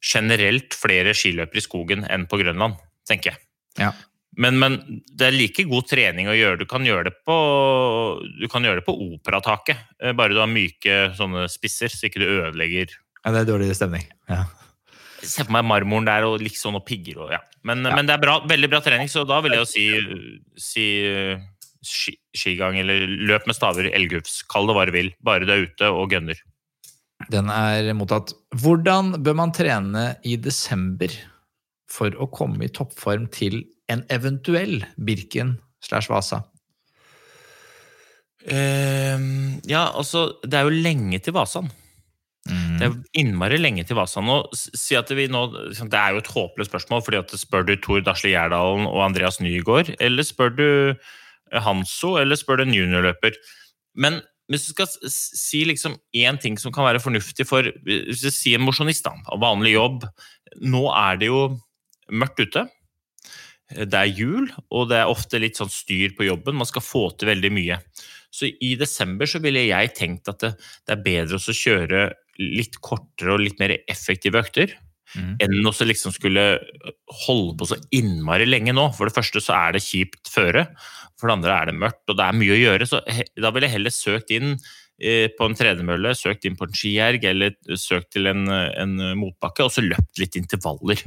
generelt 0.00 0.76
flere 0.76 1.14
skiløpere 1.16 1.60
i 1.60 1.64
skogen 1.64 2.06
enn 2.08 2.24
på 2.30 2.40
Grønland, 2.40 2.78
tenker 3.08 3.34
jeg. 3.34 3.42
Ja. 3.80 3.92
Men, 4.40 4.56
men 4.62 4.78
det 5.18 5.26
er 5.26 5.34
like 5.36 5.66
god 5.68 5.88
trening 5.90 6.30
å 6.30 6.36
gjøre. 6.36 6.62
Du 6.62 6.66
kan 6.70 6.86
gjøre 6.86 7.10
det 7.10 7.16
på, 7.26 7.36
du 8.40 8.46
kan 8.48 8.64
gjøre 8.64 8.80
det 8.80 8.86
på 8.86 8.96
operataket, 9.10 9.84
eh, 10.00 10.16
bare 10.16 10.36
du 10.36 10.40
har 10.40 10.50
myke 10.50 11.10
sånne 11.18 11.46
spisser, 11.52 11.92
så 11.92 12.08
ikke 12.08 12.22
du 12.22 12.28
ødelegger 12.30 12.96
Ja, 13.24 13.32
det 13.34 13.42
er 13.42 13.48
dårlig 13.52 13.70
stemning. 13.76 14.06
Ja. 14.30 14.44
Se 15.20 15.44
på 15.44 15.52
meg 15.52 15.66
marmoren 15.68 16.08
der 16.08 16.24
og 16.24 16.38
liksom 16.40 16.78
og 16.78 16.86
pigger 16.88 17.20
og 17.26 17.32
ja. 17.34 17.40
Men, 17.68 17.84
men 17.84 18.08
det 18.08 18.14
er 18.14 18.22
bra, 18.22 18.38
veldig 18.48 18.70
bra 18.72 18.80
trening, 18.80 19.10
så 19.12 19.26
da 19.28 19.42
vil 19.44 19.52
jeg 19.52 19.60
jo 19.60 19.68
si, 19.68 19.82
si 20.56 20.84
uh, 21.04 21.42
ski, 21.84 22.14
skigang 22.32 22.78
eller 22.80 23.04
løp 23.28 23.44
med 23.48 23.58
staver, 23.58 23.90
elgufs. 23.92 24.40
Kall 24.48 24.70
det 24.70 24.76
hva 24.78 24.86
du 24.88 24.94
vil. 24.96 25.12
Bare 25.24 25.44
du 25.44 25.52
er 25.52 25.66
ute 25.68 25.90
og 25.92 26.14
gønner. 26.14 26.40
Den 27.28 27.52
er 27.52 27.90
mottatt. 27.98 28.32
Hvordan 28.56 29.18
bør 29.20 29.36
man 29.42 29.52
trene 29.52 30.06
i 30.24 30.38
desember 30.40 31.12
for 31.90 32.16
å 32.16 32.30
komme 32.32 32.64
i 32.64 32.72
toppform 32.72 33.28
til 33.34 33.60
en 33.92 34.06
eventuell 34.14 34.80
Birken 34.96 35.58
slash 35.84 36.08
Vasa? 36.08 36.46
Ehm, 38.48 39.60
ja, 39.68 39.90
altså, 39.92 40.40
det 40.46 40.56
er 40.56 40.68
jo 40.68 40.80
lenge 40.80 41.20
til 41.20 41.36
Vasaen. 41.36 41.68
Det 42.48 42.86
er 42.86 42.94
innmari 43.20 43.58
lenge 43.60 43.84
til 43.86 43.98
Vasa 43.98 44.22
nå. 44.24 44.40
Si 44.56 44.96
at 44.96 45.10
vi 45.12 45.28
nå. 45.30 45.42
Det 45.76 45.98
er 45.98 46.14
jo 46.14 46.22
et 46.22 46.32
håpløst 46.32 46.72
spørsmål, 46.72 47.04
fordi 47.04 47.20
at 47.20 47.34
spør 47.36 47.66
du 47.68 47.74
Tor 47.76 48.00
Dasle 48.04 48.32
Gjerdalen 48.32 48.88
og 48.88 49.04
Andreas 49.04 49.40
Nygaard, 49.44 49.92
eller 50.00 50.26
spør 50.26 50.54
du 50.56 50.68
Hanso, 51.52 52.16
eller 52.20 52.38
spør 52.38 52.60
du 52.60 52.66
en 52.68 52.76
juniorløper? 52.76 53.36
Men 53.94 54.20
hvis 54.50 54.66
du 54.66 54.72
skal 54.72 54.88
si 55.12 55.62
liksom 55.68 55.98
ting 56.42 56.58
som 56.58 56.72
kan 56.74 56.86
være 56.88 57.02
fornuftig 57.02 57.46
for 57.46 57.62
Hvis 57.62 58.22
du 58.24 58.30
sier 58.34 58.58
en 58.58 58.66
mosjonist, 58.66 59.04
da, 59.04 59.14
vanlig 59.38 59.76
jobb 59.76 60.06
Nå 60.62 60.88
er 60.90 61.20
det 61.20 61.28
jo 61.30 61.60
mørkt 62.10 62.40
ute. 62.42 62.64
Det 63.70 63.94
er 63.94 64.10
jul, 64.10 64.48
og 64.74 64.88
det 64.90 64.96
er 64.98 65.10
ofte 65.12 65.38
litt 65.38 65.60
sånn 65.60 65.70
styr 65.70 66.16
på 66.18 66.26
jobben. 66.26 66.56
Man 66.58 66.66
skal 66.66 66.82
få 66.82 67.04
til 67.14 67.30
veldig 67.30 67.52
mye. 67.54 67.76
Så 68.34 68.48
i 68.50 68.72
desember 68.78 69.30
så 69.30 69.38
ville 69.42 69.62
jeg 69.68 69.92
tenkt 69.94 70.26
at 70.30 70.42
det, 70.42 70.50
det 70.86 70.96
er 70.96 71.04
bedre 71.04 71.38
å 71.38 71.54
kjøre 71.54 72.02
litt 72.40 72.80
kortere 72.84 73.36
og 73.36 73.44
litt 73.44 73.60
mer 73.60 73.76
effektive 73.90 74.40
økter. 74.40 74.74
Mm. 75.16 75.32
Enn 75.42 75.66
å 75.66 75.72
liksom 75.74 76.14
skulle 76.14 76.44
holde 77.24 77.56
på 77.58 77.68
så 77.72 77.78
innmari 77.94 78.46
lenge 78.46 78.74
nå. 78.76 78.88
For 78.96 79.08
det 79.10 79.16
første 79.16 79.42
så 79.42 79.56
er 79.56 79.76
det 79.76 79.84
kjipt 79.84 80.30
føre. 80.30 80.68
For 81.18 81.28
det 81.28 81.38
andre 81.38 81.56
er 81.56 81.70
det 81.70 81.80
mørkt, 81.80 82.04
og 82.08 82.18
det 82.18 82.26
er 82.26 82.38
mye 82.38 82.54
å 82.54 82.60
gjøre. 82.60 82.88
Så 82.88 83.02
da 83.02 83.50
ville 83.50 83.68
jeg 83.68 83.76
heller 83.76 83.94
søkt 83.94 84.32
inn 84.34 84.54
eh, 84.54 85.26
på 85.36 85.48
en 85.48 85.58
tredemølle, 85.58 86.14
søkt 86.16 86.46
inn 86.48 86.56
på 86.56 86.68
en 86.68 86.76
skierg 86.76 87.26
eller 87.28 87.56
søkt 87.76 88.12
til 88.16 88.30
en, 88.30 88.46
en 88.48 88.96
motbakke, 89.20 89.66
og 89.66 89.74
så 89.74 89.84
løpt 89.84 90.22
litt 90.22 90.38
intervaller. 90.40 91.02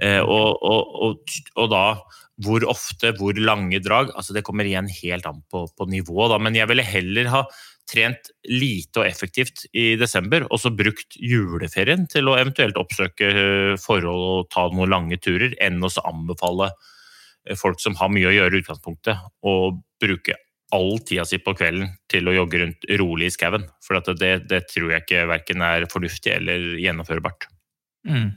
Eh, 0.00 0.20
og, 0.20 0.64
og, 0.64 1.00
og, 1.08 1.40
og 1.60 1.72
da 1.74 1.86
hvor 2.42 2.64
ofte, 2.66 3.12
hvor 3.14 3.36
lange 3.38 3.78
drag, 3.78 4.10
altså 4.18 4.34
det 4.34 4.42
kommer 4.46 4.66
igjen 4.66 4.88
helt 4.90 5.26
an 5.28 5.44
på, 5.50 5.68
på 5.70 5.86
nivået. 5.86 6.32
Da. 6.32 6.40
Men 6.42 6.56
jeg 6.58 6.66
ville 6.70 6.86
heller 6.86 7.30
ha 7.30 7.44
trent 7.90 8.30
lite 8.48 9.02
og 9.02 9.08
effektivt 9.08 9.66
i 9.76 9.94
desember, 10.00 10.46
og 10.50 10.60
så 10.60 10.72
brukt 10.74 11.18
juleferien 11.20 12.06
til 12.10 12.30
å 12.30 12.38
eventuelt 12.40 12.78
oppsøke 12.80 13.30
eh, 13.30 13.74
forhold 13.80 14.24
og 14.30 14.50
ta 14.54 14.66
noen 14.72 14.92
lange 14.92 15.20
turer, 15.22 15.56
enn 15.62 15.82
å 15.84 15.92
anbefale 16.04 16.70
eh, 16.72 17.56
folk 17.58 17.82
som 17.82 17.96
har 18.00 18.12
mye 18.12 18.30
å 18.30 18.34
gjøre 18.34 18.58
i 18.58 18.64
utgangspunktet, 18.64 19.28
å 19.44 19.54
bruke 20.02 20.38
all 20.74 20.96
tida 21.06 21.26
si 21.28 21.38
på 21.38 21.54
kvelden 21.54 21.92
til 22.10 22.26
å 22.26 22.34
jogge 22.34 22.62
rundt 22.62 22.86
rolig 22.98 23.28
i 23.30 23.34
skauen. 23.34 23.68
For 23.84 24.00
at 24.00 24.08
det, 24.18 24.32
det 24.50 24.64
tror 24.72 24.90
jeg 24.90 25.04
ikke 25.04 25.26
verken 25.30 25.62
er 25.62 25.86
fornuftig 25.92 26.32
eller 26.34 26.72
gjennomførbart. 26.82 27.46
Mm. 28.08 28.32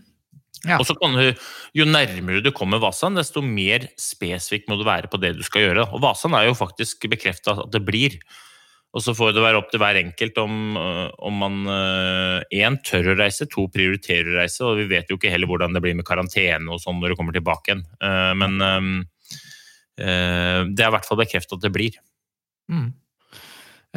Ja. 0.65 0.79
Og 0.79 0.87
så 0.89 0.95
kan 0.97 1.13
du, 1.13 1.27
Jo 1.77 1.85
nærmere 1.85 2.41
du 2.41 2.49
kommer 2.55 2.81
Vasan, 2.81 3.17
desto 3.17 3.43
mer 3.45 3.87
spesifikk 3.99 4.67
må 4.69 4.77
du 4.79 4.85
være 4.87 5.09
på 5.11 5.19
det 5.21 5.35
du 5.37 5.43
skal 5.45 5.67
gjøre. 5.67 5.87
Og 5.93 6.03
Vasan 6.03 6.35
er 6.37 6.47
jo 6.49 6.57
faktisk 6.57 7.07
bekrefta 7.11 7.59
at 7.63 7.73
det 7.73 7.83
blir. 7.85 8.17
Og 8.95 9.03
så 9.03 9.13
får 9.13 9.33
det 9.35 9.43
være 9.43 9.59
opp 9.59 9.67
til 9.69 9.81
hver 9.81 9.99
enkelt 9.99 10.37
om, 10.41 10.77
øh, 10.79 11.09
om 11.27 11.41
man 11.43 11.57
én 12.55 12.77
tør 12.87 13.11
å 13.11 13.17
reise, 13.19 13.45
to 13.51 13.67
prioriterer 13.73 14.31
å 14.31 14.37
reise. 14.39 14.63
Og 14.65 14.79
vi 14.79 14.87
vet 14.89 15.11
jo 15.11 15.17
ikke 15.19 15.31
heller 15.33 15.49
hvordan 15.49 15.75
det 15.75 15.83
blir 15.83 15.97
med 15.97 16.07
karantene 16.07 16.71
og 16.71 16.81
sånn 16.81 17.01
når 17.01 17.13
du 17.13 17.19
kommer 17.19 17.35
tilbake 17.35 17.73
igjen. 17.73 17.83
Eh, 18.01 18.33
Men 18.37 18.57
det 19.97 20.77
er 20.77 20.89
i 20.89 20.93
hvert 20.93 21.07
fall 21.09 21.17
bekreftet 21.17 21.57
at 21.57 21.63
det 21.65 21.73
blir. 21.73 21.95
Mm. 22.69 22.91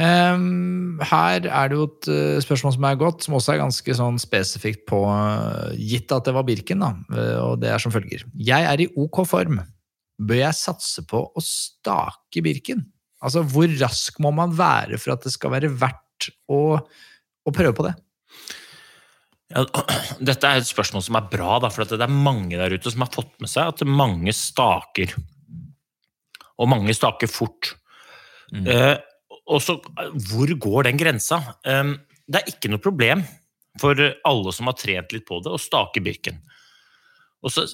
Ehm, 0.01 1.01
her 1.05 1.45
er 1.45 1.69
det 1.69 1.77
jo 1.77 1.89
et 1.91 2.09
spørsmål 2.47 2.73
som 2.73 2.87
er 2.89 2.97
godt, 2.97 3.27
som 3.27 3.37
også 3.37 3.53
er 3.53 3.61
ganske 3.61 3.97
sånn 3.99 4.17
spesifikt 4.23 4.87
på 4.89 5.01
Gitt 5.77 6.15
at 6.17 6.25
det 6.25 6.33
var 6.33 6.47
Birken, 6.49 6.81
da, 6.81 6.95
og 7.45 7.61
det 7.61 7.69
er 7.69 7.83
som 7.83 7.93
følger. 7.93 8.25
Jeg 8.33 8.65
er 8.65 8.81
i 8.81 8.89
ok 8.97 9.21
form. 9.29 9.61
Bør 10.21 10.41
jeg 10.41 10.57
satse 10.57 11.05
på 11.09 11.21
å 11.29 11.45
stake 11.45 12.41
Birken? 12.45 12.87
Altså, 13.21 13.43
hvor 13.45 13.69
rask 13.81 14.21
må 14.25 14.33
man 14.33 14.55
være 14.57 14.99
for 15.01 15.15
at 15.15 15.27
det 15.27 15.33
skal 15.35 15.53
være 15.53 15.73
verdt 15.81 16.31
å, 16.49 16.79
å 16.81 17.53
prøve 17.55 17.75
på 17.77 17.87
det? 17.89 17.95
Ja, 19.51 19.65
dette 20.31 20.49
er 20.49 20.61
et 20.61 20.71
spørsmål 20.71 21.05
som 21.05 21.19
er 21.19 21.29
bra, 21.33 21.59
da, 21.63 21.73
for 21.73 21.85
at 21.85 21.93
det 21.93 22.07
er 22.07 22.15
mange 22.29 22.57
der 22.57 22.73
ute 22.73 22.93
som 22.93 23.05
har 23.05 23.13
fått 23.13 23.35
med 23.43 23.51
seg 23.53 23.75
at 23.75 23.85
mange 23.89 24.35
staker. 24.37 25.15
Og 26.61 26.71
mange 26.71 26.95
staker 26.97 27.31
fort. 27.31 27.75
Mm. 28.55 28.65
Eh, 28.69 28.97
og 29.51 29.61
så, 29.65 29.77
hvor 30.31 30.53
går 30.63 30.89
den 30.89 31.01
grensa? 31.01 31.41
Eh, 31.67 31.95
det 32.31 32.41
er 32.41 32.53
ikke 32.53 32.71
noe 32.73 32.83
problem 32.83 33.25
for 33.81 33.99
alle 33.99 34.53
som 34.55 34.69
har 34.71 34.79
trent 34.79 35.13
litt 35.15 35.27
på 35.29 35.41
det, 35.45 35.53
å 35.53 35.61
stake 35.61 36.03
Birken. 36.05 36.41
Og 37.45 37.53
så, 37.55 37.67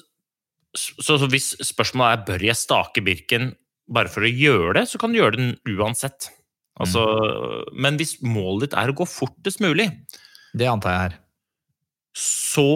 så, 0.73 1.17
så 1.17 1.27
hvis 1.29 1.53
spørsmålet 1.67 2.13
er 2.13 2.27
bør 2.27 2.45
jeg 2.47 2.59
stake 2.59 3.03
Birken 3.05 3.51
bare 3.89 4.09
for 4.11 4.25
å 4.27 4.31
gjøre 4.31 4.73
det, 4.79 4.85
så 4.91 4.99
kan 5.01 5.13
du 5.13 5.19
gjøre 5.21 5.37
den 5.39 5.53
uansett. 5.77 6.29
Altså, 6.79 7.01
Men 7.73 7.97
hvis 7.97 8.17
målet 8.21 8.67
ditt 8.69 8.77
er 8.77 8.91
å 8.91 8.97
gå 8.99 9.05
fortest 9.09 9.59
mulig, 9.63 9.87
Det 10.53 10.67
antar 10.69 10.91
jeg 10.93 10.99
her. 11.07 11.15
så 12.17 12.67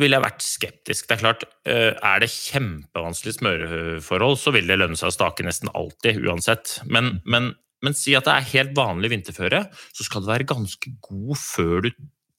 ville 0.00 0.16
jeg 0.16 0.24
vært 0.24 0.44
skeptisk. 0.44 1.06
Det 1.08 1.16
Er 1.16 1.20
klart, 1.22 1.42
eh, 1.66 1.92
er 2.02 2.20
det 2.22 2.30
kjempevanskelig 2.30 3.34
smøreforhold, 3.38 4.38
så 4.38 4.52
vil 4.54 4.66
det 4.70 4.78
lønne 4.78 4.96
seg 4.96 5.10
å 5.10 5.12
stake 5.16 5.44
nesten 5.44 5.68
alltid, 5.74 6.22
uansett. 6.24 6.80
Men, 6.86 7.20
men, 7.26 7.54
men 7.82 7.92
si 7.98 8.14
at 8.16 8.24
det 8.24 8.32
er 8.36 8.48
helt 8.54 8.72
vanlig 8.78 9.10
vinterføre, 9.12 9.66
så 9.92 10.06
skal 10.06 10.22
du 10.22 10.30
være 10.30 10.46
ganske 10.48 10.94
god 11.04 11.36
før 11.36 11.82
du 11.82 11.90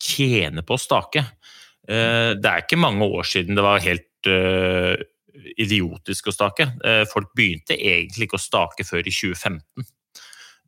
tjener 0.01 0.63
på 0.65 0.73
å 0.73 0.81
stake. 0.81 1.25
Eh, 1.88 2.34
Det 2.39 2.45
er 2.49 2.63
ikke 2.63 2.79
mange 2.81 3.05
år 3.05 3.23
siden 3.27 3.55
det 3.55 3.63
var 3.67 3.84
helt 3.84 4.31
eh, 4.31 4.95
idiotisk 5.58 6.30
å 6.32 6.36
stake. 6.36 6.70
Eh, 6.86 7.04
Folk 7.12 7.34
begynte 7.38 7.78
egentlig 7.78 8.30
ikke 8.30 8.39
å 8.39 8.44
stake 8.44 8.88
før 8.88 9.04
i 9.04 9.13
2015. 9.13 9.89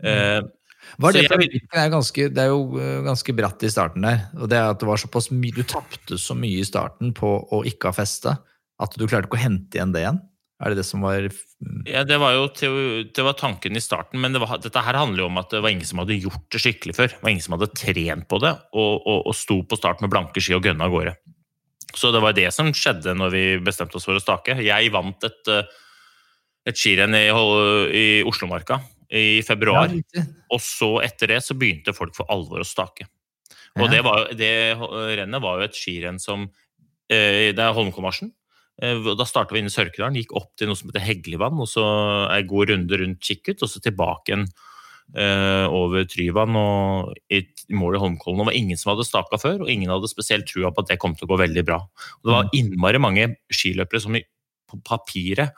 Mm. 0.04 0.52
Var 1.00 1.16
det, 1.16 1.24
jeg 1.24 1.62
er, 1.72 1.90
ganske, 1.94 2.26
det 2.34 2.42
er 2.44 2.52
jo 2.52 2.78
eh, 2.82 3.00
ganske 3.06 3.36
bratt 3.36 3.64
i 3.66 3.72
starten 3.72 4.06
der. 4.06 4.28
Og 4.38 4.50
det 4.52 4.60
at 4.60 4.82
det 4.82 4.90
var 4.90 5.00
såpass 5.02 5.32
mye 5.34 5.56
Du 5.56 5.64
tapte 5.68 6.20
så 6.20 6.36
mye 6.38 6.60
i 6.62 6.68
starten 6.68 7.14
på 7.18 7.32
å 7.56 7.64
ikke 7.68 7.90
ha 7.90 7.98
feste 7.98 8.36
at 8.84 8.96
du 9.00 9.06
klarte 9.08 9.30
ikke 9.30 9.40
å 9.40 9.46
hente 9.46 9.80
igjen 9.80 9.94
det 9.96 10.04
igjen. 10.04 10.22
Er 10.64 10.72
det 10.72 10.80
det 10.80 10.86
som 10.88 11.04
var 11.04 11.26
mm, 11.26 11.84
Ja, 11.90 12.04
Det 12.08 12.18
var 12.22 12.36
jo 12.36 12.46
det 13.04 13.26
var 13.26 13.36
tanken 13.40 13.76
i 13.76 13.84
starten, 13.84 14.22
men 14.22 14.36
det 14.36 14.42
var, 14.44 14.56
dette 14.62 14.84
her 14.86 15.00
handler 15.00 15.26
jo 15.26 15.30
om 15.32 15.42
at 15.42 15.52
det 15.52 15.64
var 15.64 15.74
ingen 15.74 15.88
som 15.88 16.04
hadde 16.04 16.20
gjort 16.20 16.46
det 16.54 16.62
skikkelig 16.62 16.96
før. 16.98 17.12
Det 17.16 17.26
var 17.26 17.34
ingen 17.34 17.46
som 17.46 17.58
hadde 17.58 17.72
trent 17.76 18.28
på 18.30 18.40
det, 18.44 18.54
og, 18.72 18.94
og, 19.02 19.20
og 19.32 19.38
sto 19.38 19.60
på 19.68 19.80
start 19.80 20.04
med 20.04 20.14
blanke 20.14 20.44
ski 20.44 20.56
og 20.58 20.68
gønna 20.68 20.88
av 20.88 20.94
gårde. 20.94 21.16
Så 21.96 22.12
det 22.14 22.22
var 22.24 22.34
det 22.34 22.50
som 22.56 22.72
skjedde 22.74 23.14
når 23.18 23.34
vi 23.34 23.44
bestemte 23.64 24.00
oss 24.00 24.08
for 24.08 24.18
å 24.18 24.24
stake. 24.24 24.58
Jeg 24.66 24.92
vant 24.94 25.28
et, 25.28 25.52
eh, 25.52 25.68
et 26.70 26.80
skirenn 26.80 27.16
i, 27.18 27.28
i 27.30 28.06
Oslomarka 28.28 28.82
i 29.14 29.42
februar, 29.46 29.92
Ja, 30.16 30.24
og 30.50 30.62
så 30.64 30.96
etter 31.06 31.36
det 31.36 31.44
så 31.46 31.54
begynte 31.54 31.94
folk 31.94 32.16
for 32.18 32.26
alvor 32.34 32.64
å 32.64 32.66
stake. 32.66 33.06
Og 33.78 33.90
det, 33.90 34.04
var, 34.06 34.28
det 34.38 34.54
rennet 35.18 35.42
var 35.42 35.60
jo 35.60 35.68
et 35.68 35.78
skirenn 35.78 36.20
som 36.22 36.46
eh, 37.10 37.54
Det 37.54 37.62
er 37.62 37.74
Holmenkollmarsjen. 37.74 38.32
Eh, 38.82 39.14
Da 39.18 39.26
starta 39.30 39.54
vi 39.54 39.62
inne 39.62 39.72
i 39.72 39.74
Sørkedalen, 39.74 40.18
gikk 40.18 40.34
opp 40.38 40.52
til 40.58 40.70
noe 40.70 40.78
som 40.78 40.90
heter 40.90 41.06
Heglevann, 41.06 41.62
og 41.62 41.70
så 41.70 41.86
ei 42.34 42.44
god 42.50 42.74
runde 42.74 43.02
rundt 43.02 43.22
Kikkut, 43.26 43.62
og 43.62 43.70
så 43.70 43.82
tilbake 43.82 44.34
igjen 44.34 44.48
over 45.14 46.08
Tryvann 46.10 46.56
og 46.58 47.12
i 47.30 47.44
mål 47.78 48.00
i 48.00 48.02
Holmkollen. 48.02 48.40
Det 48.42 48.48
var 48.48 48.56
ingen 48.58 48.80
som 48.82 48.92
hadde 48.94 49.06
staka 49.06 49.38
før, 49.38 49.60
og 49.62 49.70
ingen 49.70 49.92
hadde 49.94 50.10
spesielt 50.10 50.48
trua 50.50 50.72
på 50.74 50.82
at 50.82 50.90
det 50.90 50.98
kom 51.02 51.14
til 51.14 51.28
å 51.28 51.32
gå 51.36 51.38
veldig 51.44 51.64
bra. 51.68 51.78
Og 52.18 52.30
det 52.30 52.34
var 52.34 52.50
innmari 52.58 53.02
mange 53.04 53.28
skiløpere 53.54 54.02
som 54.02 54.18
på 54.18 54.82
papiret 54.88 55.54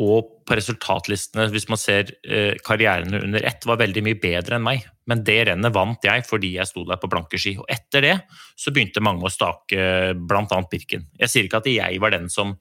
og 0.00 0.44
på 0.48 0.56
resultatlistene, 0.56 1.46
hvis 1.52 1.68
man 1.70 1.80
ser 1.80 2.14
eh, 2.24 2.56
karrierene 2.64 3.20
under 3.22 3.44
ett, 3.46 3.64
var 3.68 3.80
veldig 3.82 4.02
mye 4.06 4.18
bedre 4.20 4.56
enn 4.56 4.64
meg. 4.64 4.86
Men 5.10 5.22
det 5.26 5.38
rennet 5.50 5.74
vant 5.74 6.06
jeg 6.06 6.24
fordi 6.24 6.54
jeg 6.56 6.70
sto 6.70 6.86
der 6.88 7.00
på 7.00 7.10
blanke 7.12 7.40
ski. 7.40 7.54
Og 7.60 7.68
etter 7.70 8.06
det 8.06 8.14
så 8.58 8.72
begynte 8.72 9.04
mange 9.04 9.26
å 9.28 9.32
stake 9.32 10.14
bl.a. 10.16 10.60
Birken. 10.72 11.06
Jeg 11.20 11.32
sier 11.32 11.48
ikke 11.48 11.60
at 11.60 11.70
jeg 11.70 12.00
var 12.02 12.14
den 12.14 12.30
som, 12.32 12.56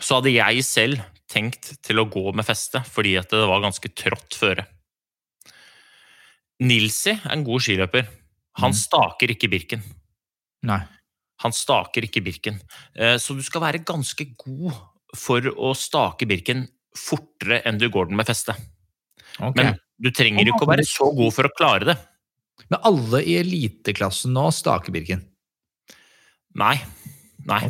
så 0.00 0.14
hadde 0.18 0.32
jeg 0.34 0.64
selv 0.66 0.98
tenkt 1.28 1.74
til 1.84 1.98
å 2.00 2.06
gå 2.08 2.30
med 2.34 2.46
feste, 2.48 2.80
fordi 2.88 3.16
at 3.20 3.30
det 3.34 3.44
var 3.50 3.60
ganske 3.64 3.88
trått 3.98 4.34
føre. 4.38 4.64
Nilsi 6.64 7.12
er 7.14 7.32
en 7.34 7.44
god 7.46 7.60
skiløper. 7.62 8.06
Han 8.58 8.72
Mm. 8.72 8.78
staker 8.78 9.28
ikke 9.30 9.48
Birken. 9.50 9.82
Nei. 10.62 10.80
Han 11.40 11.52
staker 11.52 12.02
ikke 12.02 12.22
Birken. 12.24 12.60
Eh, 12.96 13.16
Så 13.18 13.34
du 13.36 13.42
skal 13.42 13.60
være 13.60 13.84
ganske 13.84 14.24
god 14.36 14.72
for 15.16 15.44
å 15.54 15.72
stake 15.76 16.26
Birken 16.28 16.66
fortere 16.98 17.62
enn 17.68 17.78
du 17.80 17.86
går 17.92 18.10
den 18.10 18.18
med 18.18 18.28
feste. 18.28 18.54
Okay. 19.38 19.52
Men 19.56 19.76
du 20.02 20.10
trenger 20.14 20.48
ikke 20.50 20.66
å 20.66 20.70
være 20.70 20.86
så 20.86 21.10
god 21.14 21.34
for 21.36 21.48
å 21.48 21.54
klare 21.54 21.92
det. 21.92 21.96
Men 22.68 22.82
alle 22.90 23.22
i 23.22 23.36
eliteklassen 23.40 24.34
nå 24.34 24.48
staker 24.54 24.92
Birken. 24.94 25.22
Nei. 26.58 26.74
Nei. 27.48 27.62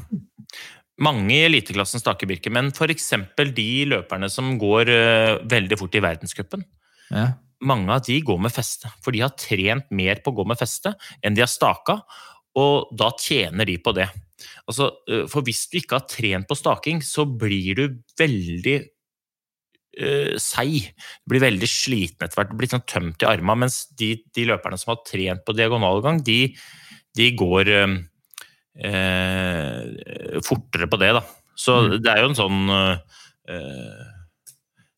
Mange 0.98 1.34
i 1.36 1.44
eliteklassen 1.46 2.02
staker 2.02 2.26
Birken, 2.30 2.54
men 2.56 2.72
f.eks. 2.74 3.10
de 3.54 3.68
løperne 3.86 4.30
som 4.32 4.56
går 4.58 4.90
eh, 4.90 5.34
veldig 5.46 5.78
fort 5.78 5.94
i 5.94 6.02
verdenscupen, 6.02 6.64
Ja. 7.14 7.28
mange 7.60 7.92
av 7.92 8.02
de 8.06 8.20
går 8.20 8.40
med 8.42 8.54
feste. 8.54 8.90
For 9.04 9.14
de 9.14 9.22
har 9.22 9.36
trent 9.38 9.86
mer 9.94 10.18
på 10.24 10.32
å 10.32 10.40
gå 10.40 10.46
med 10.48 10.58
feste 10.58 10.96
enn 11.22 11.36
de 11.36 11.44
har 11.44 11.52
staka, 11.52 12.00
og 12.58 12.90
da 12.98 13.12
tjener 13.14 13.68
de 13.68 13.76
på 13.78 13.94
det. 13.94 14.08
Altså, 14.68 14.90
eh, 15.10 15.24
for 15.30 15.46
hvis 15.46 15.64
du 15.70 15.78
ikke 15.80 15.98
har 15.98 16.06
trent 16.10 16.48
på 16.48 16.56
staking, 16.58 17.02
så 17.04 17.24
blir 17.26 17.78
du 17.78 17.84
veldig 18.20 18.76
eh, 19.98 20.34
seig. 20.40 20.90
Du 21.24 21.32
blir 21.34 21.44
veldig 21.46 21.70
sliten 21.70 22.26
etter 22.26 22.40
hvert. 22.40 22.52
Du 22.52 22.58
blir 22.60 22.70
sånn 22.70 22.86
tømt 22.88 23.24
i 23.24 23.28
armene, 23.30 23.64
mens 23.66 23.80
de, 23.98 24.12
de 24.34 24.46
løperne 24.50 24.78
som 24.80 24.94
har 24.94 25.02
trent 25.08 25.44
på 25.46 25.56
diagonalgang, 25.58 26.22
de, 26.26 26.40
de 27.18 27.30
går 27.38 27.72
eh, 27.74 27.96
eh, 28.90 30.40
fortere 30.46 30.90
på 30.90 31.00
det, 31.02 31.12
da. 31.18 31.24
Så 31.58 31.74
Mm. 31.82 32.02
det 32.04 32.10
er 32.12 32.20
jo 32.22 32.28
en 32.28 32.38
sånn 32.38 32.68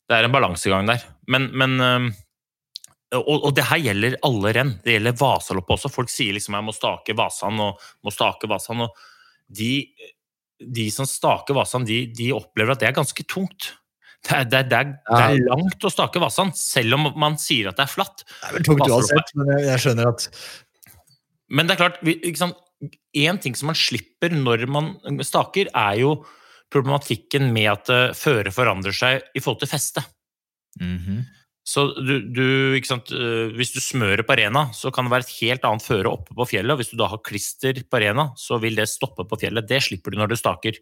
Det 0.05 0.17
er 0.17 0.25
en 0.27 0.33
balansegang 0.33 0.85
der. 0.85 1.01
Men, 1.31 1.47
men 1.57 1.79
og, 3.15 3.45
og 3.47 3.55
det 3.55 3.65
her 3.67 3.79
gjelder 3.81 4.17
alle 4.27 4.51
renn. 4.55 4.73
Det 4.83 4.93
gjelder 4.93 5.15
Vasaloppet 5.19 5.73
også. 5.75 5.91
Folk 5.91 6.11
sier 6.11 6.35
liksom 6.35 6.55
jeg 6.55 6.67
må 6.67 6.75
stake 6.75 7.15
Vasan 7.17 7.59
og 7.63 7.81
må 8.05 8.13
stake 8.13 8.47
Vasan. 8.51 8.83
Og 8.85 8.89
de, 9.51 9.73
de 10.61 10.87
som 10.93 11.07
staker 11.09 11.57
Vasan, 11.57 11.85
de, 11.87 12.03
de 12.15 12.31
opplever 12.35 12.75
at 12.75 12.83
det 12.83 12.89
er 12.89 12.97
ganske 12.97 13.25
tungt. 13.29 13.73
Det 14.21 14.35
er, 14.37 14.43
det, 14.45 14.57
er, 14.59 14.67
det, 14.69 14.79
er, 14.79 14.91
det 15.09 15.21
er 15.25 15.47
langt 15.49 15.87
å 15.87 15.91
stake 15.91 16.21
Vasan, 16.21 16.51
selv 16.57 16.99
om 16.99 17.07
man 17.19 17.39
sier 17.41 17.71
at 17.71 17.79
det 17.79 17.87
er 17.87 17.93
flatt. 17.93 18.25
Det 18.27 18.51
er 18.51 18.57
vel 18.59 18.67
tungt 18.67 18.85
uansett, 18.85 19.33
men 19.39 19.55
jeg, 19.55 19.63
jeg 19.69 19.85
skjønner 19.85 20.11
at 20.11 20.27
Men 21.51 21.67
det 21.67 21.75
er 21.75 21.81
klart, 21.85 22.03
ikke 22.05 22.43
sant? 22.43 22.67
en 23.13 23.37
ting 23.37 23.53
som 23.53 23.67
man 23.69 23.77
slipper 23.77 24.33
når 24.33 24.63
man 24.71 24.95
staker, 25.25 25.67
er 25.69 25.99
jo 26.01 26.15
problematikken 26.73 27.51
med 27.53 27.67
at 27.69 27.91
føret 28.17 28.55
forandrer 28.55 28.95
seg 28.95 29.21
i 29.35 29.43
forhold 29.43 29.61
til 29.61 29.69
feste. 29.69 30.03
Mhm. 30.79 31.21
Så 31.61 31.83
du, 31.93 32.15
du, 32.25 32.73
øh, 32.73 33.53
Hvis 33.53 33.71
du 33.71 33.79
smører 33.79 34.23
på 34.25 34.33
arena, 34.33 34.71
så 34.73 34.91
kan 34.91 35.05
det 35.05 35.13
være 35.13 35.27
et 35.27 35.37
helt 35.41 35.65
annet 35.67 35.85
føre 35.85 36.09
oppe 36.09 36.33
på 36.33 36.47
fjellet. 36.49 36.73
og 36.73 36.81
Hvis 36.81 36.91
du 36.91 36.97
da 36.97 37.07
har 37.11 37.21
klister 37.21 37.83
på 37.85 37.99
arena, 37.99 38.31
så 38.35 38.57
vil 38.57 38.75
det 38.75 38.89
stoppe 38.89 39.27
på 39.29 39.39
fjellet. 39.39 39.67
Det 39.69 39.81
slipper 39.83 40.11
du 40.11 40.17
når 40.17 40.33
du 40.33 40.35
staker. 40.39 40.79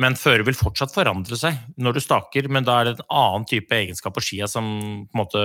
Men 0.00 0.16
føret 0.16 0.46
vil 0.46 0.56
fortsatt 0.56 0.94
forandre 0.94 1.36
seg 1.36 1.58
når 1.76 1.98
du 1.98 2.00
staker, 2.00 2.46
men 2.48 2.64
da 2.64 2.78
er 2.78 2.88
det 2.88 2.94
en 2.94 3.08
annen 3.10 3.44
type 3.48 3.74
egenskap 3.76 4.14
på 4.16 4.22
skia 4.24 4.48
som 4.48 4.64
på 5.04 5.12
en 5.12 5.20
måte 5.20 5.42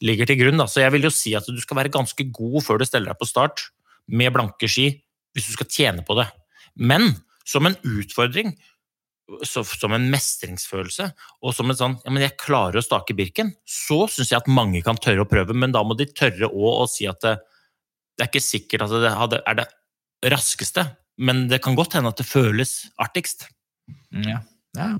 ligger 0.00 0.30
til 0.30 0.38
grunn. 0.40 0.62
Da. 0.62 0.68
Så 0.70 0.80
jeg 0.80 0.94
vil 0.94 1.04
jo 1.04 1.12
si 1.12 1.34
at 1.36 1.44
du 1.44 1.60
skal 1.60 1.82
være 1.82 1.92
ganske 1.92 2.28
god 2.32 2.62
før 2.64 2.80
du 2.80 2.86
steller 2.88 3.12
deg 3.12 3.20
på 3.20 3.28
start 3.28 3.66
med 4.08 4.32
blanke 4.32 4.70
ski, 4.70 4.88
hvis 5.36 5.50
du 5.50 5.58
skal 5.58 5.68
tjene 5.68 6.06
på 6.06 6.16
det. 6.16 6.28
Men 6.78 7.10
som 7.48 7.68
en 7.68 7.76
utfordring, 7.84 8.54
så, 9.44 9.62
som 9.66 9.92
en 9.92 10.06
mestringsfølelse, 10.12 11.10
og 11.44 11.54
som 11.56 11.68
en 11.70 11.78
sånn 11.78 11.96
ja, 12.04 12.12
men 12.12 12.24
jeg 12.24 12.38
klarer 12.40 12.80
å 12.80 12.84
stake 12.84 13.16
Birken, 13.18 13.52
så 13.68 14.06
syns 14.10 14.32
jeg 14.32 14.40
at 14.40 14.50
mange 14.50 14.80
kan 14.86 14.98
tørre 15.00 15.26
å 15.26 15.28
prøve, 15.28 15.56
men 15.56 15.74
da 15.74 15.82
må 15.84 15.96
de 15.98 16.08
tørre 16.08 16.48
òg 16.48 16.84
å 16.84 16.88
si 16.90 17.08
at 17.10 17.20
det, 17.24 17.36
det 18.16 18.24
er 18.24 18.30
ikke 18.32 18.44
sikkert 18.44 18.86
at 18.86 18.96
det 19.04 19.14
hadde, 19.14 19.42
er 19.44 19.60
det 19.60 19.68
raskeste, 20.32 20.86
men 21.18 21.46
det 21.50 21.60
kan 21.64 21.76
godt 21.78 21.98
hende 21.98 22.12
at 22.12 22.20
det 22.20 22.28
føles 22.28 22.80
artigst. 23.02 23.48
Ja. 24.24 24.40
ja. 24.78 24.92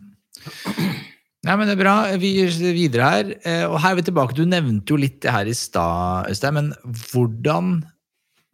Nei, 1.47 1.55
men 1.55 1.69
det 1.69 1.77
er 1.77 1.81
bra. 1.81 1.95
Vi 2.19 2.33
gir 2.35 2.51
videre 2.75 3.11
her. 3.12 3.29
Eh, 3.47 3.64
Og 3.69 3.79
her 3.83 3.95
er 3.95 4.01
vi 4.01 4.07
tilbake. 4.09 4.35
Du 4.35 4.43
nevnte 4.49 4.93
jo 4.93 4.99
litt 4.99 5.21
det 5.23 5.33
her 5.33 5.49
i 5.49 5.55
stad, 5.57 6.29
Øystein, 6.33 6.59
men 6.59 6.73
hvordan 7.12 7.79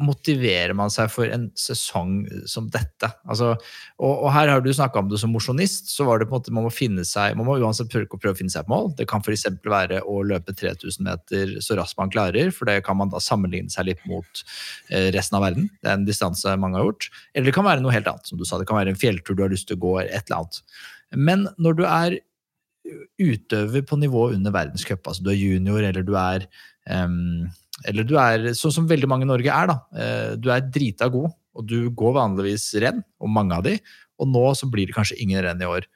motiverer 0.03 0.75
man 0.75 0.91
seg 0.91 1.11
for 1.13 1.31
en 1.31 1.47
sesong 1.59 2.25
som 2.51 2.67
dette? 2.73 3.11
Altså, 3.31 3.53
og, 4.01 4.13
og 4.13 4.29
her 4.35 4.51
har 4.51 4.65
du 4.65 4.71
snakka 4.75 4.99
om 5.01 5.11
det 5.11 5.21
som 5.23 5.31
mosjonist, 5.35 5.93
så 5.93 6.07
var 6.09 6.19
det 6.19 6.27
på 6.27 6.35
en 6.35 6.41
måte 6.41 6.55
man 6.57 6.67
må 6.67 6.73
finne 6.75 7.05
seg, 7.07 7.37
man 7.39 7.47
må 7.47 7.57
uansett 7.63 7.93
prøve, 7.93 8.09
prøve 8.19 8.35
å 8.35 8.41
finne 8.41 8.51
seg 8.51 8.65
et 8.65 8.73
mål. 8.73 8.91
Det 8.99 9.07
kan 9.11 9.23
f.eks. 9.23 9.47
være 9.63 10.03
å 10.03 10.19
løpe 10.27 10.57
3000 10.57 11.07
meter 11.07 11.55
så 11.65 11.79
raskt 11.79 12.01
man 12.01 12.13
klarer, 12.15 12.51
for 12.55 12.71
det 12.71 12.81
kan 12.87 12.99
man 12.99 13.15
da 13.15 13.23
sammenligne 13.23 13.71
seg 13.73 13.91
litt 13.93 14.03
mot 14.11 14.45
eh, 14.91 15.13
resten 15.15 15.39
av 15.39 15.47
verden. 15.47 15.71
Det 15.79 15.93
er 15.93 16.01
en 16.01 16.09
distanse 16.09 16.59
mange 16.61 16.81
har 16.81 16.91
gjort. 16.91 17.11
Eller 17.33 17.51
det 17.51 17.57
kan 17.57 17.69
være 17.69 17.85
noe 17.85 17.95
helt 17.95 18.11
annet, 18.11 18.27
som 18.27 18.41
du 18.41 18.47
sa. 18.49 18.59
Det 18.59 18.69
kan 18.71 18.81
være 18.81 18.95
en 18.95 19.01
fjelltur 19.01 19.39
du 19.39 19.47
har 19.47 19.55
lyst 19.55 19.71
til 19.71 19.79
å 19.79 19.85
gå, 19.87 19.97
et 20.05 20.27
eller 20.27 20.43
annet. 20.43 20.63
Men 21.15 21.49
når 21.63 21.79
du 21.79 21.85
er 21.87 22.21
utøver 23.23 23.85
på 23.87 23.97
nivå 23.97 24.29
under 24.35 24.53
verdenscup, 24.53 25.07
altså 25.07 25.25
du 25.25 25.31
er 25.33 25.41
junior 25.41 25.85
eller 25.87 26.05
du 26.05 26.15
er 26.21 26.45
em, 26.91 27.47
eller 27.89 28.07
du 28.07 28.15
er 28.21 28.53
sånn 28.57 28.75
som 28.75 28.89
veldig 28.91 29.09
mange 29.11 29.27
i 29.27 29.31
Norge 29.31 29.51
er, 29.51 29.71
da. 29.71 29.79
Eh, 29.99 30.35
Du 30.41 30.51
er 30.55 30.63
drita 30.63 31.09
god, 31.13 31.33
og 31.55 31.67
du 31.71 31.91
går 31.91 32.15
vanligvis 32.19 32.69
renn, 32.83 33.03
og 33.21 33.33
mange 33.35 33.57
av 33.57 33.65
de, 33.67 33.79
og 34.23 34.31
nå 34.31 34.45
så 34.55 34.69
blir 34.71 34.87
det 34.87 34.95
kanskje 34.97 35.19
ingen 35.23 35.43
renn 35.43 35.63
i 35.63 35.69
år. 35.69 35.89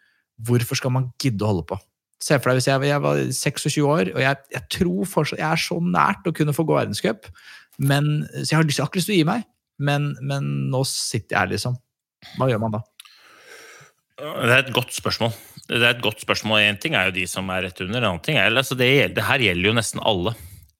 Hvorfor 0.46 0.78
skal 0.78 0.94
man 0.94 1.12
gidde 1.22 1.44
å 1.46 1.52
holde 1.52 1.66
på? 1.70 1.78
Se 2.22 2.34
for 2.38 2.50
deg 2.50 2.58
hvis 2.58 2.66
jeg, 2.66 2.88
jeg 2.90 3.02
var 3.04 3.20
26 3.22 3.78
år, 3.86 4.10
og 4.16 4.20
jeg, 4.24 4.42
jeg 4.50 4.64
tror 4.74 5.06
fortsatt 5.06 5.38
Jeg 5.38 5.46
er 5.52 5.60
så 5.62 5.76
nært 5.78 6.26
å 6.26 6.34
kunne 6.34 6.54
få 6.54 6.64
gå 6.66 6.74
verdenscup, 6.74 7.28
så 7.78 7.86
jeg 7.86 8.56
har, 8.58 8.66
jeg 8.66 8.88
lyst 8.98 9.06
til 9.06 9.14
å 9.14 9.18
gi 9.20 9.26
meg, 9.28 9.44
men, 9.78 10.16
men 10.26 10.48
nå 10.72 10.82
sitter 10.90 11.36
jeg 11.36 11.40
her, 11.44 11.52
liksom. 11.52 11.76
Hva 12.34 12.48
gjør 12.50 12.62
man 12.64 12.74
da? 12.74 12.82
Det 14.18 14.50
er 14.50 14.64
et 14.64 14.74
godt 14.74 14.90
spørsmål. 14.96 15.30
Det 15.68 15.78
er 15.78 15.92
et 15.92 16.02
godt 16.02 16.24
spørsmål. 16.24 16.64
En 16.66 16.78
ting 16.82 16.96
er 16.98 17.06
jo 17.06 17.14
de 17.20 17.26
som 17.30 17.46
er 17.54 17.68
rett 17.68 17.82
under, 17.84 18.00
en 18.00 18.08
annen 18.10 18.24
ting 18.24 18.38
er 18.40 18.50
altså 18.50 18.74
det, 18.78 18.90
det 19.14 19.26
her 19.28 19.44
gjelder 19.44 19.70
jo 19.70 19.76
nesten 19.78 20.02
alle. 20.02 20.34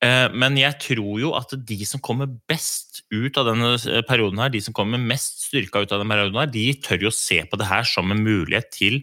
Eh, 0.05 0.29
Men 0.35 0.59
jeg 0.61 0.79
tror 0.85 1.15
jo 1.21 1.33
at 1.39 1.55
de 1.67 1.79
som 1.89 2.03
kommer 2.05 2.31
best 2.51 3.03
ut 3.11 3.39
av 3.41 3.49
denne 3.51 3.73
perioden 4.07 4.39
her, 4.39 4.53
de 4.53 4.61
som 4.63 4.77
kommer 4.77 5.01
mest 5.01 5.49
styrka 5.49 5.83
ut 5.83 5.93
av 5.93 6.03
denne 6.03 6.15
perioden 6.15 6.39
her, 6.43 6.53
de 6.55 6.67
tør 6.85 7.09
jo 7.09 7.15
se 7.15 7.41
på 7.49 7.59
det 7.59 7.67
her 7.71 7.89
som 7.89 8.13
en 8.15 8.23
mulighet 8.23 8.71
til 8.75 9.03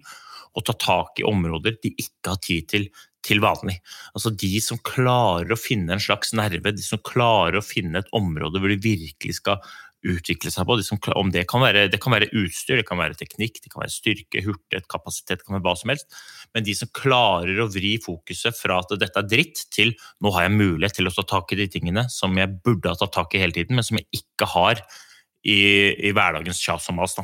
å 0.55 0.63
ta 0.63 0.75
tak 0.79 1.19
i 1.19 1.27
områder 1.27 1.75
de 1.84 1.91
ikke 1.99 2.31
har 2.31 2.41
tid 2.43 2.71
til 2.71 2.89
til 3.25 3.41
vanlig. 3.41 3.79
Altså 4.13 4.29
de 4.38 4.51
som 4.62 4.77
klarer 4.86 5.49
å 5.49 5.58
finne 5.58 5.95
en 5.95 6.03
slags 6.03 6.29
nerve, 6.38 6.69
de 6.75 6.84
som 6.86 7.01
klarer 7.01 7.58
å 7.58 7.65
finne 7.65 7.97
et 7.97 8.12
område 8.13 8.62
hvor 8.62 8.69
de 8.69 8.77
virkelig 8.77 9.39
skal 9.39 9.58
utvikle 10.13 10.51
seg 10.53 10.67
på. 10.67 10.77
Om 11.15 11.31
det, 11.33 11.45
kan 11.51 11.63
være, 11.63 11.85
det 11.91 11.99
kan 12.03 12.15
være 12.15 12.29
utstyr, 12.37 12.79
det 12.79 12.87
kan 12.87 12.99
være 13.01 13.17
teknikk, 13.19 13.61
det 13.63 13.71
kan 13.73 13.83
være 13.83 13.93
styrke, 13.93 14.43
hurtighet, 14.45 14.87
kapasitet, 14.91 15.39
det 15.39 15.47
kan 15.47 15.57
være 15.57 15.65
hva 15.67 15.75
som 15.79 15.93
helst. 15.93 16.19
Men 16.55 16.67
de 16.67 16.75
som 16.77 16.91
klarer 16.95 17.61
å 17.61 17.69
vri 17.71 17.95
fokuset 18.03 18.57
fra 18.57 18.81
at 18.83 18.95
dette 19.01 19.21
er 19.21 19.29
dritt, 19.31 19.65
til 19.75 19.95
nå 20.23 20.33
har 20.35 20.47
jeg 20.47 20.57
mulighet 20.57 20.99
til 20.99 21.09
å 21.09 21.15
ta 21.15 21.25
tak 21.35 21.55
i 21.55 21.61
de 21.63 21.69
tingene 21.77 22.05
som 22.13 22.35
jeg 22.39 22.59
burde 22.65 22.91
ha 22.91 22.99
tatt 22.99 23.15
tak 23.15 23.35
i 23.35 23.41
hele 23.43 23.55
tiden, 23.55 23.79
men 23.79 23.87
som 23.87 23.99
jeg 23.99 24.07
ikke 24.21 24.49
har 24.55 24.83
i, 25.45 25.57
i 26.09 26.13
hverdagens 26.15 26.61
kjas 26.61 26.89
og 26.91 26.99
mas. 26.99 27.17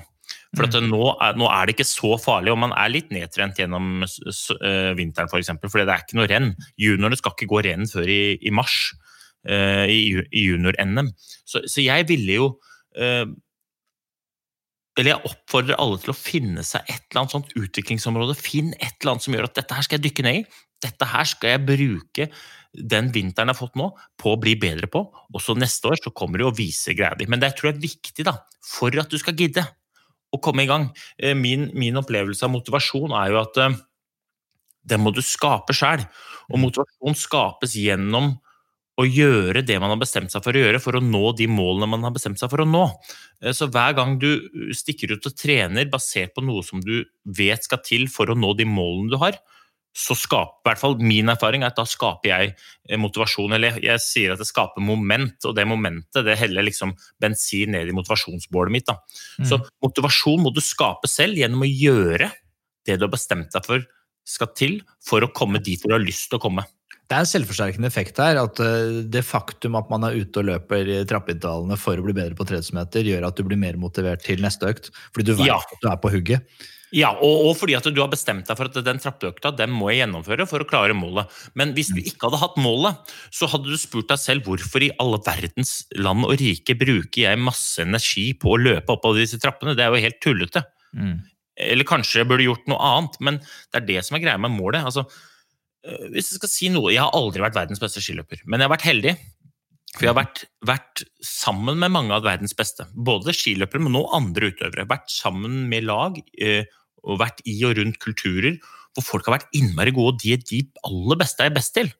For 0.51 0.67
at 0.67 0.75
nå, 0.83 1.03
er, 1.23 1.37
nå 1.39 1.47
er 1.47 1.67
det 1.67 1.77
ikke 1.77 1.87
så 1.87 2.17
farlig, 2.19 2.51
og 2.51 2.59
man 2.59 2.73
er 2.75 2.91
litt 2.91 3.11
nedtrent 3.13 3.59
gjennom 3.61 4.03
øh, 4.03 4.91
vinteren 4.97 5.29
f.eks. 5.29 5.31
For, 5.31 5.39
eksempel, 5.39 5.71
for 5.71 5.79
det 5.79 5.93
er 5.93 6.03
ikke 6.03 6.19
noe 6.19 6.27
renn. 6.27 6.51
Juniorene 6.79 7.19
skal 7.19 7.35
ikke 7.35 7.49
gå 7.53 7.63
renn 7.69 7.87
før 7.87 8.11
i, 8.11 8.35
i 8.35 8.51
mars, 8.55 8.75
uh, 9.47 9.87
i, 9.87 10.19
i 10.27 10.43
junior-NM. 10.49 11.13
Så, 11.47 11.63
så 11.71 11.85
jeg 11.85 12.09
ville 12.11 12.35
jo 12.35 12.49
eller 14.99 15.13
jeg 15.13 15.23
oppfordrer 15.29 15.79
alle 15.79 15.99
til 16.01 16.11
å 16.11 16.17
finne 16.17 16.63
seg 16.67 16.83
et 16.91 17.05
eller 17.09 17.23
annet 17.23 17.35
sånt 17.35 17.53
utviklingsområde. 17.57 18.35
Finn 18.37 18.73
et 18.77 18.97
eller 18.99 19.13
annet 19.13 19.25
som 19.25 19.37
gjør 19.37 19.47
at 19.47 19.59
dette 19.61 19.77
her 19.77 19.87
skal 19.87 19.97
jeg 19.97 20.05
dykke 20.09 20.25
ned 20.27 20.41
i. 20.41 20.43
Dette 20.81 21.07
her 21.07 21.29
skal 21.29 21.53
jeg 21.53 21.65
bruke 21.67 22.27
den 22.71 23.11
vinteren 23.13 23.51
jeg 23.51 23.55
har 23.55 23.59
fått 23.59 23.77
nå, 23.79 23.89
på 24.19 24.33
å 24.33 24.39
bli 24.41 24.55
bedre 24.59 24.87
på. 24.91 25.03
Og 25.31 25.43
så 25.43 25.55
neste 25.57 25.91
år 25.91 25.99
så 26.01 26.13
kommer 26.15 26.41
det 26.41 26.47
å 26.47 26.55
vise 26.55 26.95
greia 26.97 27.15
di. 27.19 27.27
Men 27.31 27.41
det 27.43 27.53
tror 27.57 27.71
jeg 27.71 27.77
er 27.77 27.85
viktig 27.87 28.27
da, 28.27 28.35
for 28.65 28.95
at 28.99 29.11
du 29.11 29.17
skal 29.21 29.37
gidde 29.37 29.63
å 30.31 30.39
komme 30.43 30.65
i 30.65 30.69
gang. 30.69 30.89
Eh, 31.19 31.35
Min, 31.37 31.69
min 31.77 31.99
opplevelse 31.99 32.47
av 32.47 32.53
motivasjon 32.53 33.15
er 33.15 33.33
jo 33.33 33.41
at 33.43 33.59
eh, 33.63 33.79
den 34.91 35.03
må 35.03 35.13
du 35.15 35.21
skape 35.23 35.75
sjøl. 35.75 36.03
Og 36.51 36.63
motivasjon 36.63 37.17
skapes 37.19 37.75
gjennom 37.79 38.33
å 39.01 39.09
gjøre 39.09 39.63
det 39.65 39.77
man 39.81 39.93
har 39.93 40.01
bestemt 40.01 40.33
seg 40.33 40.43
for 40.45 40.55
å 40.55 40.63
gjøre, 40.63 40.81
for 40.83 40.97
å 40.97 41.03
nå 41.03 41.23
de 41.37 41.47
målene 41.51 41.89
man 41.89 42.05
har 42.07 42.13
bestemt 42.15 42.41
seg 42.41 42.51
for 42.51 42.63
å 42.63 42.69
nå. 42.69 42.83
Eh, 43.41 43.53
Så 43.55 43.69
hver 43.71 43.95
gang 43.97 44.17
du 44.21 44.29
stikker 44.77 45.15
ut 45.15 45.25
og 45.27 45.37
trener 45.37 45.89
basert 45.91 46.35
på 46.35 46.43
noe 46.45 46.63
som 46.65 46.83
du 46.83 47.03
vet 47.25 47.63
skal 47.67 47.81
til 47.85 48.07
for 48.11 48.31
å 48.31 48.37
nå 48.37 48.53
de 48.57 48.67
målene 48.69 49.11
du 49.13 49.17
har, 49.21 49.39
så 49.91 50.15
skaper, 50.15 50.61
i 50.61 50.67
hvert 50.69 50.79
fall 50.79 50.93
min 51.03 51.27
erfaring 51.33 51.65
er 51.65 51.73
at 51.73 51.79
da 51.79 51.83
skaper 51.83 52.29
jeg 52.29 52.51
eh, 52.55 52.99
motivasjon, 53.01 53.57
eller 53.57 53.79
jeg, 53.83 53.99
sier 53.99 54.33
at 54.33 54.39
det 54.39 54.47
skaper 54.47 54.83
moment, 54.83 55.35
og 55.43 55.55
det 55.57 55.67
momentet 55.67 56.23
det 56.27 56.37
heller 56.39 56.63
liksom 56.63 56.93
bensin 57.19 57.75
ned 57.75 57.91
i 57.91 57.95
motivasjonsbålet 57.97 58.71
mitt. 58.71 58.87
Da. 58.87 59.01
Så 59.47 59.59
motivasjon 59.83 60.45
må 60.45 60.53
du 60.55 60.61
skape 60.63 61.11
selv 61.11 61.35
gjennom 61.39 61.65
å 61.65 61.69
gjøre 61.69 62.31
det 62.87 62.97
du 62.97 63.05
har 63.05 63.11
bestemt 63.13 63.51
deg 63.51 63.67
for 63.67 63.83
skal 64.27 64.51
til 64.55 64.79
for 65.03 65.25
å 65.25 65.31
komme 65.33 65.59
dit 65.63 65.81
hvor 65.81 65.91
du 65.91 65.97
har 65.97 66.05
lyst 66.05 66.29
til 66.31 66.39
å 66.39 66.43
komme. 66.45 66.65
Det 67.11 67.17
er 67.17 67.25
en 67.25 67.27
selvforsterkende 67.27 67.89
effekt 67.91 68.19
her. 68.23 68.37
at 68.39 68.59
eh, 68.63 69.01
Det 69.11 69.19
faktum 69.27 69.75
at 69.75 69.89
man 69.91 70.05
er 70.07 70.15
ute 70.15 70.39
og 70.39 70.47
løper 70.47 70.87
i 70.87 70.99
trappeintervallene 71.09 71.75
for 71.79 71.99
å 71.99 72.05
bli 72.05 72.13
bedre 72.15 72.37
på 72.39 72.45
30 72.47 72.71
meter, 72.77 73.03
gjør 73.03 73.25
at 73.27 73.35
du 73.35 73.43
blir 73.43 73.59
mer 73.59 73.75
motivert 73.81 74.23
til 74.23 74.39
neste 74.39 74.69
økt. 74.69 74.87
Fordi 75.11 75.25
du 75.27 75.33
vet 75.35 75.49
Ja. 75.49 75.57
at 75.59 75.81
du 75.83 75.89
er 75.91 75.97
på 75.99 76.11
hugget. 76.13 76.45
Ja, 76.95 77.09
og, 77.23 77.45
og 77.47 77.53
fordi 77.55 77.75
at 77.75 77.83
du 77.87 77.99
har 77.99 78.09
bestemt 78.11 78.47
deg 78.47 78.57
for 78.59 78.67
at 78.67 78.79
den 78.83 78.99
trappeøkta 78.99 79.51
den 79.55 79.71
må 79.75 79.89
jeg 79.91 80.01
gjennomføre 80.05 80.47
for 80.47 80.63
å 80.63 80.67
klare 80.67 80.95
målet. 80.95 81.27
Men 81.55 81.71
hvis 81.75 81.91
du 81.91 81.99
ikke 81.99 82.27
hadde 82.29 82.39
hatt 82.41 82.57
målet, 82.59 83.11
så 83.31 83.47
hadde 83.51 83.71
du 83.71 83.77
spurt 83.79 84.07
deg 84.11 84.19
selv 84.19 84.47
hvorfor 84.47 84.83
i 84.83 84.91
alle 84.99 85.19
verdens 85.23 85.85
land 85.99 86.27
og 86.27 86.35
rike 86.39 86.75
bruker 86.79 87.25
jeg 87.29 87.39
masse 87.43 87.83
energi 87.83 88.29
på 88.39 88.55
å 88.55 88.59
løpe 88.59 88.91
oppover 88.95 89.19
disse 89.23 89.39
trappene. 89.39 89.75
Det 89.75 89.83
er 89.83 89.91
jo 89.95 90.03
helt 90.03 90.19
tullete. 90.23 90.63
Eller 91.61 91.87
kanskje 91.87 92.21
jeg 92.23 92.27
burde 92.31 92.47
gjort 92.47 92.67
noe 92.71 92.79
annet, 92.91 93.19
men 93.23 93.39
det 93.43 93.79
er 93.81 93.87
det 93.87 94.03
som 94.07 94.15
er 94.19 94.23
greia 94.23 94.39
med 94.39 94.51
målet. 94.55 94.83
Altså, 94.87 95.05
hvis 95.81 96.31
jeg 96.31 96.37
skal 96.37 96.51
si 96.51 96.69
noe, 96.69 96.91
Jeg 96.93 97.01
har 97.01 97.15
aldri 97.17 97.41
vært 97.41 97.57
verdens 97.57 97.81
beste 97.81 98.03
skiløper, 98.03 98.43
men 98.45 98.59
jeg 98.61 98.69
har 98.69 98.75
vært 98.75 98.89
heldig. 98.89 99.15
For 99.91 100.05
jeg 100.05 100.13
har 100.13 100.19
vært, 100.21 100.43
vært 100.63 101.01
sammen 101.25 101.79
med 101.81 101.91
mange 101.91 102.15
av 102.15 102.23
verdens 102.23 102.53
beste. 102.55 102.85
Både 102.95 103.33
skiløpere, 103.35 103.81
men 103.83 103.97
også 103.99 104.19
andre 104.21 104.51
utøvere. 104.53 104.87
Vært 104.87 105.11
sammen 105.11 105.65
med 105.71 105.83
lag 105.89 106.21
eh, 106.39 106.69
og 107.03 107.19
vært 107.19 107.41
i 107.49 107.57
og 107.67 107.75
rundt 107.79 107.99
kulturer 108.03 108.59
hvor 108.95 109.05
folk 109.07 109.27
har 109.27 109.37
vært 109.37 109.53
innmari 109.55 109.93
gode, 109.95 110.15
og 110.15 110.23
de, 110.23 110.33
er 110.35 110.41
de 110.43 110.61
aller 110.87 111.19
beste 111.19 111.45
er 111.45 111.53
best 111.55 111.73
til. 111.75 111.91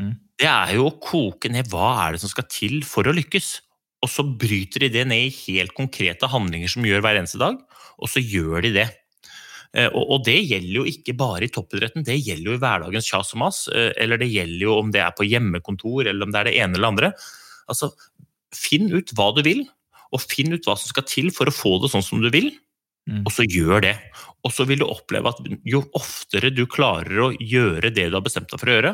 Mm. 0.00 0.14
Det 0.40 0.48
er 0.48 0.74
jo 0.78 0.86
å 0.88 0.96
koke 1.02 1.50
ned 1.52 1.68
hva 1.72 1.90
er 2.06 2.14
det 2.14 2.22
som 2.22 2.32
skal 2.32 2.48
til 2.48 2.80
for 2.88 3.08
å 3.08 3.14
lykkes. 3.16 3.50
Og 4.02 4.10
så 4.10 4.24
bryter 4.26 4.86
de 4.86 4.90
det 4.96 5.04
ned 5.08 5.28
i 5.28 5.34
helt 5.44 5.74
konkrete 5.76 6.28
handlinger 6.32 6.72
som 6.72 6.86
gjør 6.88 7.04
hver 7.04 7.20
eneste 7.20 7.40
dag, 7.40 7.60
og 8.02 8.10
så 8.10 8.22
gjør 8.22 8.64
de 8.66 8.72
det. 8.80 8.88
Eh, 9.74 9.88
Og, 9.88 10.22
det 10.24 10.36
gjelder 10.44 10.74
jo 10.74 10.84
ikke 10.84 11.14
bare 11.16 11.46
i 11.46 11.52
toppidretten, 11.52 12.04
det 12.04 12.18
gjelder 12.20 12.50
jo 12.50 12.56
i 12.58 12.62
hverdagens 12.62 13.08
kjas 13.08 13.32
og 13.34 13.38
mas. 13.40 13.68
eh, 13.68 13.92
Eller 13.96 14.18
det 14.18 14.28
gjelder 14.32 14.60
jo 14.66 14.78
om 14.78 14.90
det 14.92 15.00
er 15.00 15.12
på 15.16 15.24
hjemmekontor, 15.28 16.06
eller 16.06 16.26
om 16.26 16.32
det 16.32 16.40
er 16.40 16.44
det 16.50 16.56
ene 16.60 16.76
eller 16.76 16.88
andre. 16.92 17.12
Altså, 17.68 17.92
finn 18.52 18.92
ut 18.92 19.12
hva 19.16 19.34
du 19.34 19.42
vil, 19.42 19.64
og 20.12 20.20
finn 20.20 20.52
ut 20.52 20.64
hva 20.68 20.76
som 20.76 20.88
skal 20.92 21.04
til 21.08 21.30
for 21.30 21.46
å 21.48 21.54
få 21.56 21.80
det 21.80 21.90
sånn 21.92 22.04
som 22.04 22.20
du 22.20 22.30
vil, 22.30 22.52
Mm. 23.08 23.24
og 23.26 23.32
så 23.34 23.42
gjør 23.42 23.80
det. 23.82 23.96
Og 24.44 24.52
så 24.54 24.64
vil 24.64 24.78
du 24.78 24.84
oppleve 24.86 25.26
at 25.26 25.38
jo 25.66 25.80
oftere 25.98 26.54
du 26.54 26.66
klarer 26.70 27.18
å 27.18 27.32
gjøre 27.34 27.90
det 27.92 28.10
du 28.10 28.14
har 28.14 28.22
bestemt 28.22 28.46
deg 28.48 28.60
for 28.60 28.70
å 28.70 28.76
gjøre, 28.76 28.92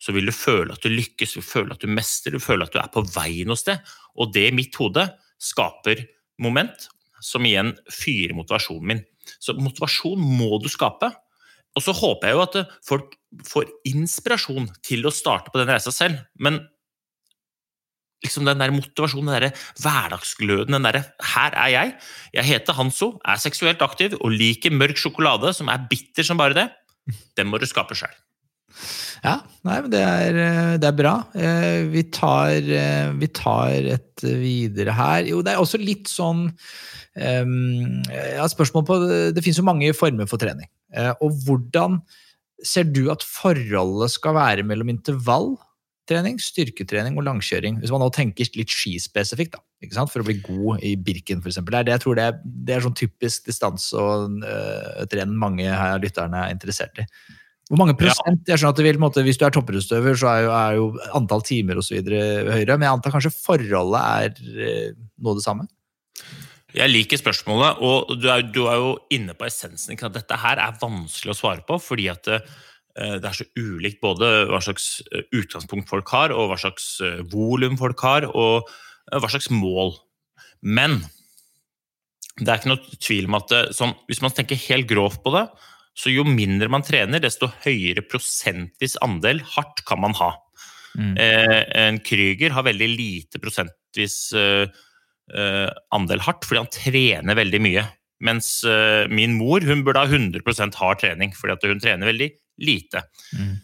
så 0.00 0.14
vil 0.14 0.24
du 0.24 0.32
føle 0.32 0.72
at 0.72 0.80
du 0.80 0.88
lykkes, 0.88 1.34
du 1.34 1.42
føler 1.42 1.72
at 1.72 1.80
du 1.80 1.86
mestrer, 1.92 2.32
du 2.32 2.38
føler 2.40 2.64
at 2.64 2.72
du 2.72 2.78
er 2.80 2.88
på 2.88 3.04
vei 3.12 3.44
noe 3.44 3.56
sted. 3.60 3.78
Og 4.16 4.32
det 4.32 4.46
i 4.48 4.54
mitt 4.56 4.74
hode 4.80 5.04
skaper 5.38 6.06
moment 6.40 6.88
som 7.20 7.44
igjen 7.44 7.74
fyrer 7.92 8.32
motivasjonen 8.32 8.86
min. 8.94 9.04
Så 9.40 9.56
motivasjon 9.58 10.20
må 10.20 10.58
du 10.62 10.70
skape. 10.72 11.10
Og 11.74 11.82
så 11.82 11.94
håper 11.96 12.30
jeg 12.30 12.36
jo 12.36 12.44
at 12.44 12.60
eh, 12.60 12.76
folk 12.86 13.16
får 13.48 13.72
inspirasjon 13.90 14.70
til 14.86 15.04
å 15.06 15.14
starte 15.14 15.50
på 15.50 15.60
den 15.60 15.70
reisa 15.72 15.92
selv. 15.94 16.22
Men 16.38 16.60
liksom 18.24 18.46
den 18.48 18.62
der 18.62 18.72
motivasjonen, 18.72 19.32
den 19.34 19.48
der 19.48 19.64
hverdagsgløden, 19.82 20.76
den 20.76 20.86
derre 20.86 21.04
'her 21.20 21.56
er 21.66 21.70
jeg', 21.74 21.94
jeg 22.38 22.44
heter 22.44 22.78
Hanso, 22.78 23.18
er 23.24 23.36
seksuelt 23.42 23.82
aktiv 23.82 24.14
og 24.20 24.32
liker 24.32 24.70
mørk 24.72 24.96
sjokolade 24.96 25.52
som 25.54 25.68
er 25.68 25.86
bitter 25.90 26.24
som 26.24 26.38
bare 26.40 26.54
det, 26.54 26.68
den 27.36 27.50
må 27.50 27.60
du 27.60 27.66
skape 27.66 27.94
sjøl. 27.94 28.14
Ja, 29.24 29.38
nei, 29.64 29.80
men 29.80 29.90
det 29.90 30.00
er, 30.00 30.36
eh, 30.36 30.76
det 30.78 30.88
er 30.88 30.96
bra. 30.96 31.14
Eh, 31.34 31.84
Vi 31.88 32.02
tar, 32.10 32.60
vi 33.18 33.26
tar 33.28 33.70
et 33.70 34.20
videre 34.22 34.92
her. 34.92 35.24
Jo, 35.24 35.42
det 35.42 35.52
er 35.52 35.60
også 35.60 35.78
litt 35.78 36.08
sånn 36.08 36.50
um, 37.16 38.00
Jeg 38.10 38.40
har 38.40 38.50
spørsmål 38.50 38.86
på 38.88 38.98
Det 39.36 39.44
finnes 39.44 39.60
jo 39.60 39.66
mange 39.66 39.92
former 39.96 40.28
for 40.30 40.40
trening. 40.40 40.70
Eh, 40.94 41.12
Og 41.20 41.36
hvordan 41.44 42.00
ser 42.64 42.88
du 42.88 43.08
at 43.12 43.24
forholdet 43.26 44.14
skal 44.14 44.36
være 44.36 44.64
mellom 44.66 44.92
intervalltrening, 44.92 46.38
styrketrening 46.40 47.18
og 47.18 47.26
langkjøring? 47.28 47.80
Hvis 47.82 47.92
man 47.92 48.04
nå 48.04 48.10
tenker 48.14 48.48
litt 48.56 48.72
skispesifikt, 48.72 49.56
da, 49.56 49.62
ikke 49.84 49.98
sant? 49.98 50.12
for 50.12 50.22
å 50.22 50.28
bli 50.28 50.38
god 50.44 50.84
i 50.86 50.94
Birken 50.96 51.42
f.eks. 51.42 51.60
Jeg 51.60 52.02
tror 52.04 52.18
det 52.18 52.28
er, 52.30 52.42
det 52.44 52.76
er 52.76 52.84
sånn 52.86 52.98
typisk 52.98 53.48
distanse 53.50 53.98
og 53.98 54.44
uh, 54.46 55.02
trend 55.10 55.34
mange 55.38 55.66
her 55.66 55.96
av 55.96 56.04
lytterne 56.04 56.46
er 56.46 56.54
interessert 56.54 57.02
i. 57.02 57.08
Hvor 57.70 57.80
mange 57.80 57.94
prosent? 57.96 58.42
Jeg 58.44 58.60
skjønner 58.60 58.74
at 58.74 58.80
det 58.80 58.84
vil, 58.84 58.98
måte, 59.00 59.22
Hvis 59.24 59.38
du 59.40 59.46
er 59.46 59.54
toppidrettsutøver, 59.54 60.18
så 60.20 60.28
er 60.30 60.42
jo, 60.44 60.50
er 60.52 60.74
jo 60.76 60.88
antall 61.16 61.44
timer 61.46 61.80
og 61.80 61.86
så 61.86 61.96
videre 61.96 62.20
høyere, 62.52 62.76
men 62.76 62.86
jeg 62.86 62.98
antar 62.98 63.14
kanskje 63.14 63.32
forholdet 63.32 64.02
er 64.04 64.66
eh, 64.66 64.90
noe 65.24 65.38
det 65.38 65.44
samme? 65.46 65.64
Jeg 66.74 66.90
liker 66.90 67.20
spørsmålet, 67.20 67.80
og 67.86 68.14
du 68.18 68.28
er, 68.32 68.44
du 68.50 68.64
er 68.66 68.78
jo 68.82 68.94
inne 69.14 69.36
på 69.38 69.46
essensen. 69.46 69.94
Ikke? 69.94 70.10
Dette 70.14 70.38
her 70.42 70.60
er 70.62 70.78
vanskelig 70.80 71.34
å 71.34 71.38
svare 71.38 71.64
på, 71.66 71.78
fordi 71.82 72.08
at 72.10 72.24
det, 72.26 72.40
eh, 72.98 73.16
det 73.22 73.30
er 73.30 73.38
så 73.38 73.46
ulikt 73.58 74.00
både 74.02 74.30
hva 74.50 74.60
slags 74.64 74.88
eh, 75.12 75.26
utgangspunkt 75.38 75.90
folk 75.90 76.10
har, 76.14 76.34
og 76.34 76.50
hva 76.50 76.58
slags 76.60 76.96
eh, 77.04 77.22
volum 77.30 77.78
folk 77.80 78.02
har, 78.06 78.26
og 78.32 78.66
hva 79.12 79.30
slags 79.30 79.52
mål. 79.54 79.94
Men 80.64 81.02
det 82.40 82.48
er 82.48 82.58
ikke 82.58 82.72
noe 82.72 82.98
tvil 82.98 83.30
om 83.30 83.38
at 83.38 83.54
sånn, 83.76 83.94
hvis 84.08 84.22
man 84.24 84.34
tenker 84.34 84.58
helt 84.66 84.88
grovt 84.90 85.22
på 85.22 85.34
det, 85.36 85.46
så 85.94 86.10
jo 86.10 86.24
mindre 86.26 86.66
man 86.72 86.82
trener, 86.82 87.22
desto 87.22 87.48
høyere 87.62 88.02
prosentvis 88.02 88.96
andel 89.04 89.44
hardt 89.54 89.84
kan 89.86 90.02
man 90.02 90.16
ha. 90.18 90.32
Mm. 90.98 91.14
Eh, 91.18 91.60
en 91.84 92.00
Krüger 92.02 92.54
har 92.54 92.66
veldig 92.66 92.88
lite 92.90 93.40
prosentvis 93.42 94.18
eh, 94.38 94.66
andel 95.32 96.20
hardt, 96.20 96.44
fordi 96.44 96.60
han 96.60 96.72
trener 96.74 97.38
veldig 97.38 97.60
mye. 97.64 97.84
Mens 98.24 98.62
eh, 98.68 99.04
min 99.12 99.36
mor 99.38 99.64
hun 99.66 99.84
burde 99.84 100.04
ha 100.04 100.08
100% 100.08 100.78
hard 100.80 101.02
trening, 101.02 101.34
fordi 101.36 101.56
at 101.56 101.68
hun 101.68 101.82
trener 101.82 102.10
veldig 102.12 102.30
lite. 102.64 103.04
Mm. 103.36 103.54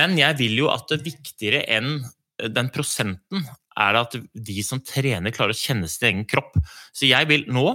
Men 0.00 0.16
jeg 0.20 0.38
vil 0.38 0.56
jo 0.62 0.70
at 0.72 0.88
det 0.92 1.02
viktigere 1.04 1.64
enn 1.68 1.98
den 2.40 2.70
prosenten 2.72 3.44
er 3.80 3.98
at 3.98 4.14
de 4.16 4.62
som 4.64 4.80
trener, 4.84 5.34
klarer 5.34 5.52
å 5.52 5.58
kjenne 5.58 5.88
sin 5.90 6.08
egen 6.08 6.26
kropp. 6.28 6.56
Så 6.96 7.08
jeg 7.10 7.28
vil 7.28 7.44
nå 7.52 7.74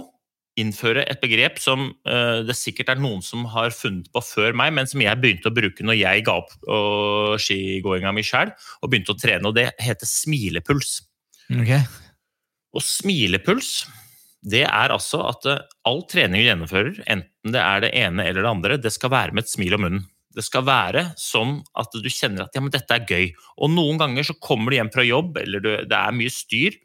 innføre 0.56 1.04
et 1.04 1.20
begrep 1.20 1.60
som 1.60 1.90
eh, 2.08 2.40
det 2.48 2.56
sikkert 2.56 2.94
er 2.94 3.02
noen 3.02 3.20
som 3.22 3.44
har 3.52 3.74
funnet 3.76 4.08
på 4.10 4.22
før 4.24 4.56
meg, 4.56 4.72
men 4.74 4.88
som 4.88 5.02
jeg 5.04 5.20
begynte 5.20 5.52
å 5.52 5.54
bruke 5.54 5.84
når 5.84 6.00
jeg 6.00 6.24
ga 6.26 6.38
opp 6.40 6.56
skigåinga 7.44 8.14
mi 8.16 8.24
sjøl 8.24 8.54
og 8.80 8.88
begynte 8.88 9.12
å 9.12 9.20
trene, 9.20 9.44
og 9.52 9.58
det 9.58 9.68
heter 9.84 10.08
smilepuls. 10.08 11.02
Ok. 11.52 11.76
Og 12.76 12.84
smilepuls, 12.84 13.86
det 14.46 14.66
er 14.68 14.92
altså 14.94 15.22
at 15.26 15.48
eh, 15.48 15.64
all 15.88 16.04
trening 16.10 16.42
du 16.42 16.50
gjennomfører, 16.50 17.00
enten 17.08 17.54
det 17.54 17.62
er 17.62 17.82
det 17.82 17.94
ene 17.98 18.26
eller 18.28 18.44
det 18.44 18.52
andre, 18.52 18.78
det 18.82 18.92
skal 18.94 19.14
være 19.14 19.34
med 19.34 19.46
et 19.46 19.52
smil 19.52 19.78
om 19.78 19.86
munnen. 19.86 20.06
Det 20.36 20.44
skal 20.44 20.66
være 20.66 21.06
sånn 21.16 21.62
at 21.80 21.94
du 21.96 22.08
kjenner 22.12 22.44
at 22.44 22.56
ja, 22.56 22.60
men 22.60 22.72
dette 22.74 22.92
er 22.92 23.06
gøy. 23.08 23.30
Og 23.64 23.72
noen 23.72 23.96
ganger 24.02 24.26
så 24.28 24.36
kommer 24.36 24.70
du 24.70 24.76
hjem 24.76 24.92
fra 24.92 25.06
jobb, 25.06 25.38
eller 25.40 25.62
du, 25.64 25.70
det 25.88 25.96
er 25.96 26.16
mye 26.16 26.32
styr, 26.32 26.76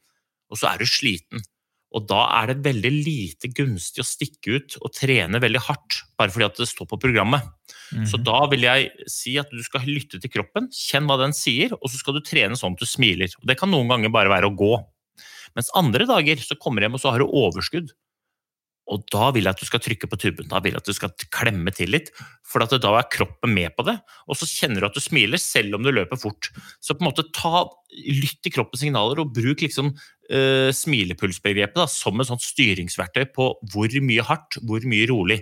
og 0.52 0.60
så 0.62 0.72
er 0.72 0.80
du 0.80 0.88
sliten. 0.88 1.44
Og 1.92 2.06
da 2.08 2.22
er 2.38 2.54
det 2.54 2.64
veldig 2.64 2.92
lite 3.04 3.50
gunstig 3.52 4.00
å 4.00 4.08
stikke 4.08 4.56
ut 4.56 4.78
og 4.80 4.94
trene 4.96 5.42
veldig 5.44 5.62
hardt, 5.66 5.98
bare 6.16 6.32
fordi 6.32 6.48
at 6.48 6.62
det 6.62 6.70
står 6.72 6.88
på 6.88 7.02
programmet. 7.04 7.50
Så 8.08 8.16
da 8.24 8.38
vil 8.48 8.64
jeg 8.64 9.10
si 9.12 9.34
at 9.42 9.52
du 9.52 9.60
skal 9.66 9.84
lytte 9.84 10.22
til 10.24 10.32
kroppen, 10.32 10.70
kjenn 10.72 11.10
hva 11.10 11.18
den 11.20 11.36
sier, 11.36 11.76
og 11.76 11.92
så 11.92 12.00
skal 12.00 12.16
du 12.16 12.22
trene 12.24 12.56
sånn 12.56 12.78
at 12.78 12.84
du 12.84 12.88
smiler. 12.88 13.36
Og 13.42 13.50
det 13.50 13.58
kan 13.60 13.72
noen 13.72 13.92
ganger 13.92 14.14
bare 14.14 14.32
være 14.32 14.48
å 14.48 14.56
gå. 14.56 14.72
Mens 15.58 15.72
andre 15.78 16.08
dager 16.10 16.42
så 16.44 16.58
kommer 16.60 16.82
du 16.82 16.88
hjem 16.88 16.98
og 16.98 17.04
så 17.04 17.14
har 17.14 17.24
du 17.24 17.28
overskudd. 17.28 17.92
Og 18.92 19.04
da 19.14 19.30
vil 19.32 19.46
jeg 19.46 19.56
at 19.56 19.62
du 19.62 19.68
skal 19.68 19.82
trykke 19.84 20.08
på 20.10 20.18
tuben, 20.20 20.48
da 20.52 20.60
vil 20.64 20.74
jeg 20.74 20.82
at 20.82 20.90
du 20.90 20.96
skal 20.96 21.14
klemme 21.32 21.72
til 21.76 21.94
litt. 21.94 22.10
For 22.48 22.64
da 22.64 22.92
er 22.98 23.08
kroppen 23.14 23.54
med 23.56 23.72
på 23.78 23.86
det, 23.88 23.96
og 24.28 24.38
så 24.38 24.48
kjenner 24.50 24.84
du 24.84 24.90
at 24.90 24.98
du 24.98 25.04
smiler 25.04 25.40
selv 25.40 25.78
om 25.78 25.86
du 25.86 25.92
løper 25.94 26.20
fort. 26.20 26.50
Så 26.84 26.98
på 26.98 27.06
en 27.06 27.12
måte 27.12 27.28
ta, 27.36 27.64
lytt 28.10 28.42
til 28.44 28.56
kroppens 28.58 28.84
signaler, 28.84 29.22
og 29.22 29.32
bruk 29.36 29.64
liksom 29.64 29.94
uh, 29.94 30.70
smilepulsbegrepet 30.76 31.78
da, 31.78 31.88
som 31.92 32.20
et 32.20 32.32
sånt 32.32 32.44
styringsverktøy 32.44 33.30
på 33.36 33.52
hvor 33.72 33.98
mye 34.04 34.28
hardt, 34.28 34.60
hvor 34.66 34.84
mye 34.90 35.08
rolig. 35.14 35.40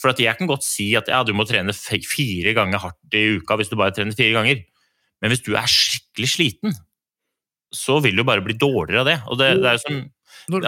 For 0.00 0.16
jeg 0.16 0.38
kan 0.38 0.48
godt 0.48 0.64
si 0.64 0.90
at 0.96 1.08
ja, 1.12 1.22
du 1.24 1.34
må 1.36 1.46
trene 1.48 1.74
fire 1.74 2.52
ganger 2.56 2.82
hardt 2.82 3.16
i 3.16 3.28
uka 3.40 3.56
hvis 3.56 3.72
du 3.72 3.78
bare 3.80 3.94
trener 3.96 4.16
fire 4.16 4.36
ganger. 4.36 4.64
Men 5.24 5.32
hvis 5.32 5.44
du 5.44 5.54
er 5.56 5.68
skikkelig 5.68 6.32
sliten, 6.32 6.76
så 7.76 7.98
vil 8.04 8.16
du 8.18 8.24
bare 8.26 8.44
bli 8.44 8.56
dårligere 8.58 9.02
av 9.04 9.10
det. 9.10 9.18
Og 9.30 9.40
det, 9.40 9.50
det 9.62 9.72
er 9.72 9.78
jo 9.78 9.84
som 9.84 10.00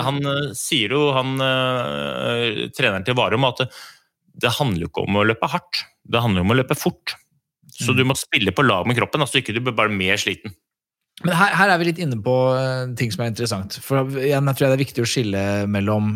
han 0.04 0.16
eh, 0.26 0.50
sier 0.58 0.94
jo, 0.96 1.04
han 1.14 1.36
eh, 1.44 2.66
treneren 2.76 3.06
til 3.06 3.16
Varum, 3.18 3.46
at 3.48 3.62
det, 3.62 3.68
det 4.44 4.54
handler 4.58 4.84
jo 4.86 4.90
ikke 4.92 5.04
om 5.08 5.18
å 5.20 5.26
løpe 5.28 5.50
hardt, 5.50 5.84
det 6.08 6.22
handler 6.24 6.44
om 6.46 6.54
å 6.54 6.58
løpe 6.60 6.76
fort. 6.78 7.14
Så 7.78 7.92
Mm. 7.92 7.96
du 7.98 8.04
må 8.08 8.14
spille 8.18 8.50
på 8.56 8.64
lag 8.64 8.86
med 8.88 8.96
kroppen, 8.98 9.22
altså 9.22 9.38
ikke 9.38 9.54
du 9.54 9.60
blir 9.60 9.74
bare 9.76 9.92
mer 9.92 10.16
sliten. 10.18 10.54
Men 11.26 11.34
her, 11.34 11.54
her 11.58 11.72
er 11.72 11.80
vi 11.80 11.88
litt 11.88 12.00
inne 12.02 12.20
på 12.22 12.34
eh, 12.54 12.92
ting 12.98 13.10
som 13.10 13.24
er 13.24 13.32
interessant. 13.32 13.78
For 13.82 14.06
igjen, 14.20 14.46
jeg 14.50 14.58
tror 14.58 14.68
det 14.68 14.76
er 14.76 14.84
viktig 14.84 15.02
å 15.02 15.08
skille 15.08 15.42
mellom 15.70 16.12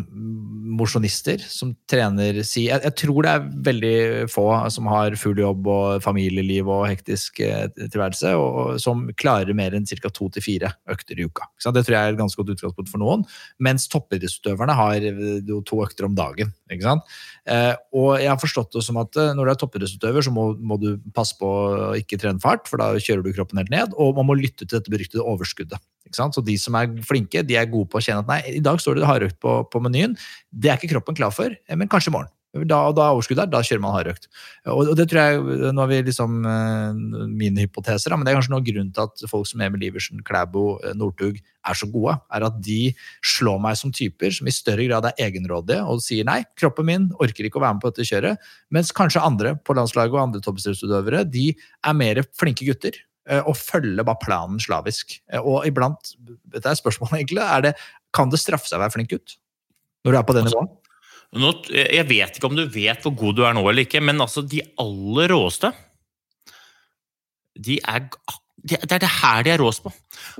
mosjonister 0.73 1.41
som 1.43 1.73
trener 1.89 2.39
si 2.47 2.65
jeg, 2.65 2.81
jeg 2.87 2.95
tror 3.03 3.25
det 3.25 3.33
er 3.33 3.47
veldig 3.67 3.97
få 4.31 4.45
som 4.73 4.87
har 4.91 5.17
full 5.19 5.37
jobb 5.37 5.67
og 5.69 6.03
familieliv 6.03 6.69
og 6.71 6.85
hektisk 6.89 7.41
eh, 7.45 7.67
tilværelse, 7.77 8.33
og 8.39 8.79
som 8.81 9.05
klarer 9.19 9.53
mer 9.57 9.75
enn 9.75 9.87
ca. 9.89 10.09
to 10.09 10.29
til 10.33 10.45
fire 10.45 10.73
økter 10.89 11.19
i 11.19 11.27
uka. 11.27 11.49
Ikke 11.51 11.67
sant? 11.67 11.77
Det 11.77 11.85
tror 11.85 11.97
jeg 11.97 12.07
er 12.07 12.15
et 12.15 12.21
ganske 12.21 12.39
godt 12.39 12.55
utgangspunkt 12.55 12.93
for 12.93 13.03
noen. 13.03 13.27
Mens 13.63 13.89
toppidrettsutøverne 13.91 14.77
har 14.79 15.07
eh, 15.11 15.53
to 15.67 15.83
økter 15.83 16.09
om 16.09 16.17
dagen. 16.17 16.53
Eh, 17.43 17.73
og 17.91 18.21
jeg 18.21 18.29
har 18.31 18.39
forstått 18.39 18.77
det 18.77 18.83
som 18.85 18.97
at 19.01 19.17
eh, 19.19 19.33
når 19.35 19.49
du 19.49 19.51
er 19.51 19.57
toppidrettsutøver, 19.59 20.23
så 20.23 20.31
må, 20.31 20.45
må 20.55 20.77
du 20.79 20.93
passe 21.15 21.35
på 21.39 21.47
å 21.47 21.89
ikke 21.99 22.19
trene 22.21 22.39
fart, 22.43 22.69
for 22.71 22.79
da 22.79 22.93
kjører 22.95 23.25
du 23.25 23.33
kroppen 23.35 23.59
helt 23.59 23.73
ned. 23.73 23.97
Og 23.99 24.15
man 24.19 24.29
må 24.29 24.37
lytte 24.39 24.63
til 24.63 24.77
dette 24.77 24.93
beryktede 24.93 25.25
overskuddet. 25.27 25.81
Ikke 26.07 26.19
sant? 26.19 26.37
Så 26.37 26.43
de 26.45 26.55
som 26.59 26.77
er 26.79 26.93
flinke, 27.07 27.43
de 27.47 27.57
er 27.59 27.69
gode 27.71 27.91
på 27.91 27.99
å 27.99 28.05
kjenne 28.05 28.23
at 28.23 28.31
nei, 28.31 28.39
i 28.59 28.63
dag 28.63 28.79
står 28.79 28.99
det 28.99 29.09
hardøkt 29.09 29.41
på, 29.43 29.57
på 29.67 29.83
menyen. 29.83 30.15
Det 30.51 30.71
er 30.71 30.79
ikke 30.79 30.95
kroppen 30.95 31.19
klar 31.19 31.35
for, 31.35 31.51
eh, 31.51 31.79
men 31.79 31.91
kanskje 31.91 32.13
i 32.13 32.17
morgen. 32.17 32.31
Da, 32.53 32.79
da 32.93 33.07
er 33.07 33.15
overskuddet 33.15 33.47
der, 33.47 33.49
da 33.49 33.63
kjører 33.65 33.81
man 33.81 33.95
hardøkt. 33.95 34.27
Og, 34.69 34.91
og 34.91 34.97
det 34.99 35.07
tror 35.09 35.23
jeg, 35.23 35.71
Nå 35.73 35.81
har 35.81 35.89
vi 35.89 36.01
liksom 36.05 36.35
min 36.43 37.53
mine 37.53 37.65
hypoteser, 37.65 38.13
men 38.15 38.25
det 38.25 38.33
er 38.33 38.37
kanskje 38.39 38.53
noen 38.53 38.65
grunn 38.67 38.91
til 38.93 39.07
at 39.07 39.23
folk 39.29 39.47
som 39.49 39.63
Emil 39.65 39.85
Iversen, 39.87 40.21
Klæbo, 40.25 40.79
eh, 40.83 40.95
Northug 40.97 41.39
er 41.39 41.77
så 41.77 41.87
gode, 41.91 42.15
er 42.33 42.45
at 42.47 42.59
de 42.63 42.93
slår 43.33 43.59
meg 43.63 43.77
som 43.79 43.93
typer 43.95 44.33
som 44.35 44.49
i 44.49 44.53
større 44.53 44.85
grad 44.89 45.07
er 45.09 45.25
egenrådige 45.27 45.81
og 45.87 46.03
sier 46.03 46.27
nei, 46.27 46.41
kroppen 46.59 46.87
min 46.89 47.07
orker 47.23 47.47
ikke 47.47 47.61
å 47.61 47.63
være 47.65 47.77
med 47.77 47.85
på 47.85 47.93
dette 47.93 48.07
kjøret. 48.09 48.51
Mens 48.73 48.93
kanskje 48.95 49.23
andre 49.23 49.55
på 49.55 49.77
landslaget 49.77 50.15
og 50.15 50.23
andre 50.25 50.43
toppidrettsutøvere 50.43 51.23
de 51.29 51.49
er 51.53 51.97
mer 51.97 52.23
flinke 52.37 52.67
gutter 52.67 52.97
eh, 53.29 53.41
og 53.41 53.57
følger 53.59 54.05
bare 54.05 54.21
planen 54.23 54.61
slavisk. 54.63 55.19
Eh, 55.31 55.41
Og 55.41 55.67
iblant, 55.69 56.15
dette 56.53 56.69
er 56.69 56.79
spørsmålet 56.79 57.21
egentlig, 57.21 57.43
er 57.43 57.69
det, 57.69 57.75
kan 58.13 58.29
det 58.33 58.41
straffe 58.41 58.69
seg 58.69 58.79
å 58.79 58.85
være 58.85 58.97
flink 58.97 59.13
gutt? 59.15 59.37
Når 60.03 60.11
du 60.11 60.19
er 60.19 60.27
på 60.27 60.35
det 60.35 60.47
nivået? 60.49 60.79
Nå, 61.33 61.49
jeg 61.73 62.05
vet 62.09 62.37
ikke 62.37 62.49
om 62.49 62.57
du 62.57 62.67
vet 62.69 63.01
hvor 63.01 63.15
god 63.17 63.37
du 63.37 63.43
er 63.47 63.55
nå 63.57 63.63
eller 63.65 63.87
ikke, 63.87 64.03
men 64.05 64.21
altså 64.21 64.43
de 64.45 64.61
aller 64.81 65.33
råeste 65.33 65.71
de 67.53 67.77
er, 67.85 68.07
Det 68.63 68.79
er 68.81 69.01
det 69.01 69.09
her 69.19 69.43
de 69.45 69.51
er 69.53 69.61
råest 69.61 69.83
på. 69.83 69.91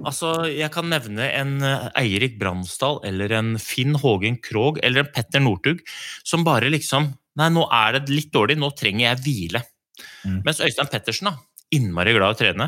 Altså, 0.01 0.45
Jeg 0.49 0.71
kan 0.73 0.89
nevne 0.89 1.27
en 1.29 1.61
eh, 1.61 1.89
Eirik 2.01 2.39
Bransdal 2.39 3.01
eller 3.05 3.33
en 3.37 3.57
Finn 3.61 3.97
Hågen 3.99 4.39
Krogh 4.41 4.79
eller 4.81 5.03
en 5.03 5.11
Petter 5.13 5.43
Northug 5.43 5.83
som 6.23 6.45
bare 6.45 6.71
liksom 6.73 7.11
Nei, 7.33 7.47
nå 7.49 7.63
er 7.73 7.95
det 7.97 8.13
litt 8.13 8.29
dårlig, 8.29 8.59
nå 8.61 8.67
trenger 8.77 9.07
jeg 9.07 9.21
hvile. 9.25 9.63
Mm. 10.21 10.43
Mens 10.45 10.59
Øystein 10.61 10.89
Pettersen, 10.91 11.31
da, 11.31 11.39
innmari 11.73 12.13
glad 12.13 12.29
i 12.29 12.35
å 12.35 12.37
trene, 12.37 12.67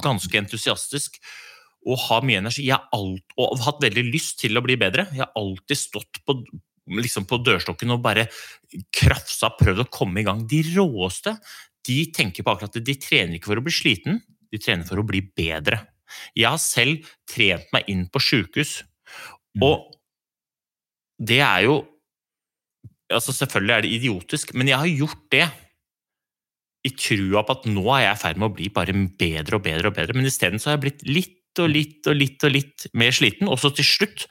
ganske 0.00 0.38
entusiastisk 0.40 1.18
og 1.86 2.00
har 2.06 2.24
mye 2.26 2.40
energi. 2.40 2.64
Jeg 2.66 2.78
har 2.78 2.88
alt, 2.96 3.34
og 3.36 3.58
har 3.58 3.66
hatt 3.68 3.84
veldig 3.84 4.06
lyst 4.08 4.40
til 4.40 4.58
å 4.58 4.62
bli 4.64 4.78
bedre. 4.80 5.06
Jeg 5.12 5.22
har 5.22 5.36
alltid 5.38 5.78
stått 5.78 6.22
på, 6.26 6.38
liksom 6.86 7.26
på 7.28 7.40
dørstokken 7.42 7.94
og 7.94 8.02
bare 8.04 8.28
krafsa, 8.94 9.50
prøvd 9.58 9.84
å 9.84 9.90
komme 9.92 10.22
i 10.22 10.26
gang. 10.26 10.44
De 10.48 10.62
råeste 10.74 11.36
de 11.86 11.98
tenker 12.14 12.46
på 12.46 12.54
akkurat 12.54 12.78
det. 12.78 12.86
De 12.86 12.96
trener 12.98 13.38
ikke 13.38 13.52
for 13.52 13.60
å 13.60 13.66
bli 13.66 13.74
sliten, 13.74 14.20
de 14.50 14.62
trener 14.62 14.86
for 14.88 15.00
å 15.00 15.06
bli 15.06 15.22
bedre. 15.36 15.82
Jeg 16.38 16.50
har 16.50 16.62
selv 16.62 17.06
trent 17.30 17.66
meg 17.74 17.90
inn 17.90 18.06
på 18.10 18.22
sjukehus, 18.22 18.80
og 19.62 19.92
det 21.18 21.40
er 21.42 21.66
jo 21.66 21.76
altså 23.06 23.30
Selvfølgelig 23.30 23.70
er 23.70 23.84
det 23.84 23.90
idiotisk, 23.94 24.52
men 24.58 24.66
jeg 24.66 24.80
har 24.82 24.90
gjort 24.90 25.20
det 25.30 25.44
i 26.86 26.90
trua 26.98 27.44
på 27.46 27.54
at 27.54 27.68
nå 27.70 27.84
er 27.94 28.02
jeg 28.02 28.16
i 28.16 28.20
ferd 28.22 28.40
med 28.40 28.48
å 28.48 28.54
bli 28.56 28.66
bare 28.74 28.94
bedre 29.18 29.58
og 29.58 29.62
bedre 29.62 29.90
og 29.90 29.94
bedre, 29.94 30.16
men 30.18 30.26
isteden 30.26 30.58
så 30.58 30.70
har 30.70 30.76
jeg 30.76 30.84
blitt 30.86 31.04
litt 31.06 31.62
og 31.62 31.70
litt 31.70 32.10
og 32.10 32.18
litt 32.18 32.46
og 32.46 32.52
litt 32.52 32.86
mer 32.98 33.14
sliten, 33.14 33.46
og 33.46 33.60
så 33.62 33.70
til 33.74 33.86
slutt 33.86 34.26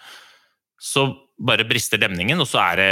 så 0.75 1.07
bare 1.35 1.65
brister 1.67 1.99
demningen, 1.99 2.39
og 2.39 2.47
så 2.47 2.61
er 2.63 2.75
det 2.79 2.91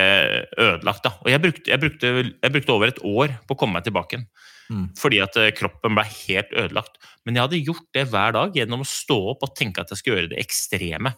ødelagt. 0.59 1.03
da. 1.05 1.11
Og 1.23 1.29
jeg 1.31 1.39
brukte, 1.43 1.71
jeg 1.71 1.79
brukte, 1.79 2.07
jeg 2.27 2.51
brukte 2.51 2.73
over 2.73 2.87
et 2.91 2.99
år 3.03 3.29
på 3.47 3.55
å 3.55 3.59
komme 3.59 3.73
meg 3.79 3.85
tilbake 3.87 4.11
igjen. 4.17 4.27
Mm. 4.71 4.87
Fordi 4.99 5.17
at 5.23 5.37
eh, 5.39 5.55
kroppen 5.55 5.95
ble 5.95 6.03
helt 6.07 6.51
ødelagt. 6.51 6.93
Men 7.23 7.35
jeg 7.35 7.43
hadde 7.45 7.65
gjort 7.69 7.87
det 7.95 8.09
hver 8.11 8.31
dag 8.35 8.49
gjennom 8.57 8.81
å 8.83 8.87
stå 8.87 9.17
opp 9.33 9.41
og 9.47 9.55
tenke 9.57 9.81
at 9.83 9.91
jeg 9.91 9.97
skulle 9.99 10.17
gjøre 10.19 10.33
det 10.33 10.43
ekstreme. 10.43 11.11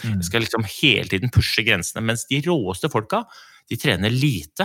Mm. 0.00 0.16
Jeg 0.16 0.26
skal 0.28 0.40
liksom 0.44 0.64
hele 0.80 1.08
tiden 1.12 1.30
pushe 1.34 1.62
grensene. 1.66 2.02
Mens 2.04 2.22
de 2.30 2.38
råeste 2.46 2.88
folka, 2.92 3.18
de 3.68 3.76
trener 3.80 4.10
lite 4.12 4.64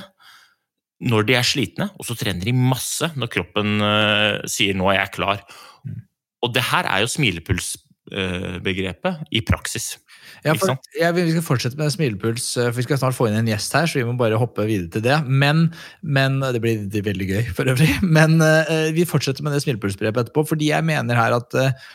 når 1.06 1.22
de 1.28 1.34
er 1.36 1.44
slitne, 1.44 1.90
og 2.00 2.04
så 2.08 2.16
trener 2.16 2.46
de 2.48 2.54
masse 2.56 3.04
når 3.20 3.28
kroppen 3.34 3.68
uh, 3.84 4.40
sier 4.48 4.74
'nå 4.74 4.88
er 4.94 5.00
jeg 5.02 5.16
klar'. 5.18 5.44
Mm. 5.84 6.00
Og 6.46 6.50
det 6.56 6.64
her 6.72 6.86
er 6.88 7.00
jo 7.04 7.12
smilepulsbegrepet 7.12 9.16
i 9.36 9.44
praksis. 9.44 10.00
Ja, 10.46 10.54
for, 10.60 10.76
jeg, 10.98 11.16
vi 11.18 11.26
skal 11.34 11.46
fortsette 11.46 11.80
med 11.80 11.94
smilepuls, 11.94 12.48
eh, 12.58 12.70
for 12.70 12.80
vi 12.80 12.86
skal 12.88 13.02
snart 13.02 13.18
få 13.18 13.30
inn 13.30 13.38
en 13.40 13.50
gjest 13.50 13.76
her, 13.78 13.90
så 13.90 14.00
vi 14.00 14.06
må 14.08 14.16
bare 14.20 14.40
hoppe 14.42 14.68
videre 14.68 14.92
til 14.94 15.06
det. 15.06 15.18
Men, 15.26 15.68
men 16.02 16.40
Det 16.56 16.62
blir 16.64 16.86
det 16.92 17.06
veldig 17.06 17.30
gøy, 17.32 17.44
for 17.58 17.72
øvrig. 17.72 17.92
Men 18.18 18.38
uh, 18.42 18.90
vi 18.96 19.08
fortsetter 19.10 19.46
med 19.46 19.56
det 19.56 19.64
smilepulsbrevet 19.66 20.26
etterpå, 20.26 20.46
fordi 20.50 20.72
jeg 20.72 20.88
mener 20.88 21.20
her 21.20 21.38
at 21.40 21.60
uh, 21.60 21.92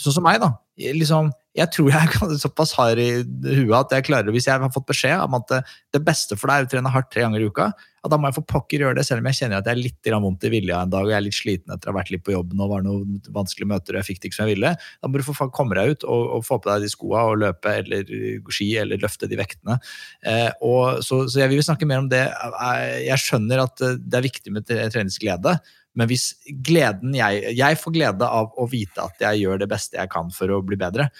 Sånn 0.00 0.14
som 0.16 0.24
meg, 0.24 0.38
da. 0.40 0.54
Liksom, 0.80 1.28
jeg 1.58 1.66
tror 1.74 1.88
jeg 1.90 2.08
er 2.14 2.34
såpass 2.38 2.72
hard 2.78 3.00
i 3.02 3.08
huet 3.24 3.74
at 3.80 3.94
jeg 3.96 4.04
klarer, 4.06 4.30
hvis 4.30 4.46
jeg 4.46 4.60
har 4.62 4.70
fått 4.74 4.86
beskjed 4.86 5.18
om 5.24 5.34
at 5.40 5.48
det, 5.92 6.00
beste 6.06 6.36
for 6.38 6.46
deg 6.46 6.62
er 6.62 6.68
å 6.68 6.70
trene 6.70 6.92
hardt 6.94 7.08
tre 7.10 7.24
ganger 7.24 7.42
i 7.42 7.48
uka, 7.50 7.72
at 8.00 8.08
da 8.12 8.16
må 8.16 8.30
jeg 8.30 8.36
for 8.38 8.46
pokker 8.48 8.80
gjøre 8.84 8.96
det, 8.96 9.02
selv 9.04 9.20
om 9.20 9.26
jeg 9.28 9.36
kjenner 9.40 9.58
at 9.58 9.66
jeg 9.68 9.74
er 9.76 9.80
litt 9.82 10.10
vondt 10.24 10.46
i 10.46 10.50
vilja 10.54 10.78
en 10.86 10.92
dag 10.94 11.04
og 11.04 11.10
jeg 11.10 11.18
er 11.18 11.24
litt 11.26 11.36
sliten 11.36 11.74
etter 11.74 11.90
å 11.90 11.92
ha 11.92 11.98
vært 11.98 12.12
litt 12.14 12.22
på 12.24 12.32
jobben 12.32 12.62
og 12.64 12.70
var 12.70 12.84
noen 12.86 13.18
vanskelige 13.34 13.68
møter 13.74 13.96
og 13.96 14.00
jeg 14.00 14.08
fikk 14.12 14.22
det 14.22 14.30
ikke 14.30 14.38
som 14.38 14.46
jeg 14.48 14.54
ville. 14.54 14.70
Da 15.02 15.10
må 15.10 15.20
du 15.20 15.26
for 15.26 15.50
komme 15.52 15.76
deg 15.76 15.96
ut 15.96 16.06
og, 16.08 16.22
og 16.38 16.46
få 16.46 16.60
på 16.62 16.70
deg 16.70 16.86
de 16.86 16.92
skoa 16.94 17.26
og 17.32 17.42
løpe 17.42 17.74
eller 17.82 18.14
ski 18.54 18.70
eller 18.80 19.02
løfte 19.02 19.28
de 19.28 19.40
vektene. 19.42 19.76
Eh, 20.24 20.48
og, 20.64 21.02
så, 21.04 21.24
så 21.28 21.42
jeg 21.42 21.52
vil 21.52 21.66
snakke 21.66 21.90
mer 21.90 22.00
om 22.06 22.08
det. 22.14 22.22
Jeg- 22.30 23.04
Jeg 23.10 23.24
skjønner 23.26 23.66
at 23.66 23.84
eh, 23.84 23.98
det 24.00 24.16
er 24.22 24.26
viktig 24.30 24.54
med 24.54 24.70
treningsglede, 24.70 25.58
men 25.98 26.06
hvis 26.08 26.30
gleden 26.64 27.12
jeg, 27.18 27.42
jeg 27.58 27.76
får 27.82 27.92
glede 27.98 28.22
av 28.30 28.54
å 28.56 28.64
vite 28.70 29.02
at 29.02 29.20
jeg 29.26 29.42
gjør 29.42 29.58
det 29.60 29.68
beste 29.72 29.98
jeg 29.98 30.08
kan 30.12 30.30
for 30.32 30.48
å 30.54 30.62
bli 30.64 30.78
bedre, 30.78 31.10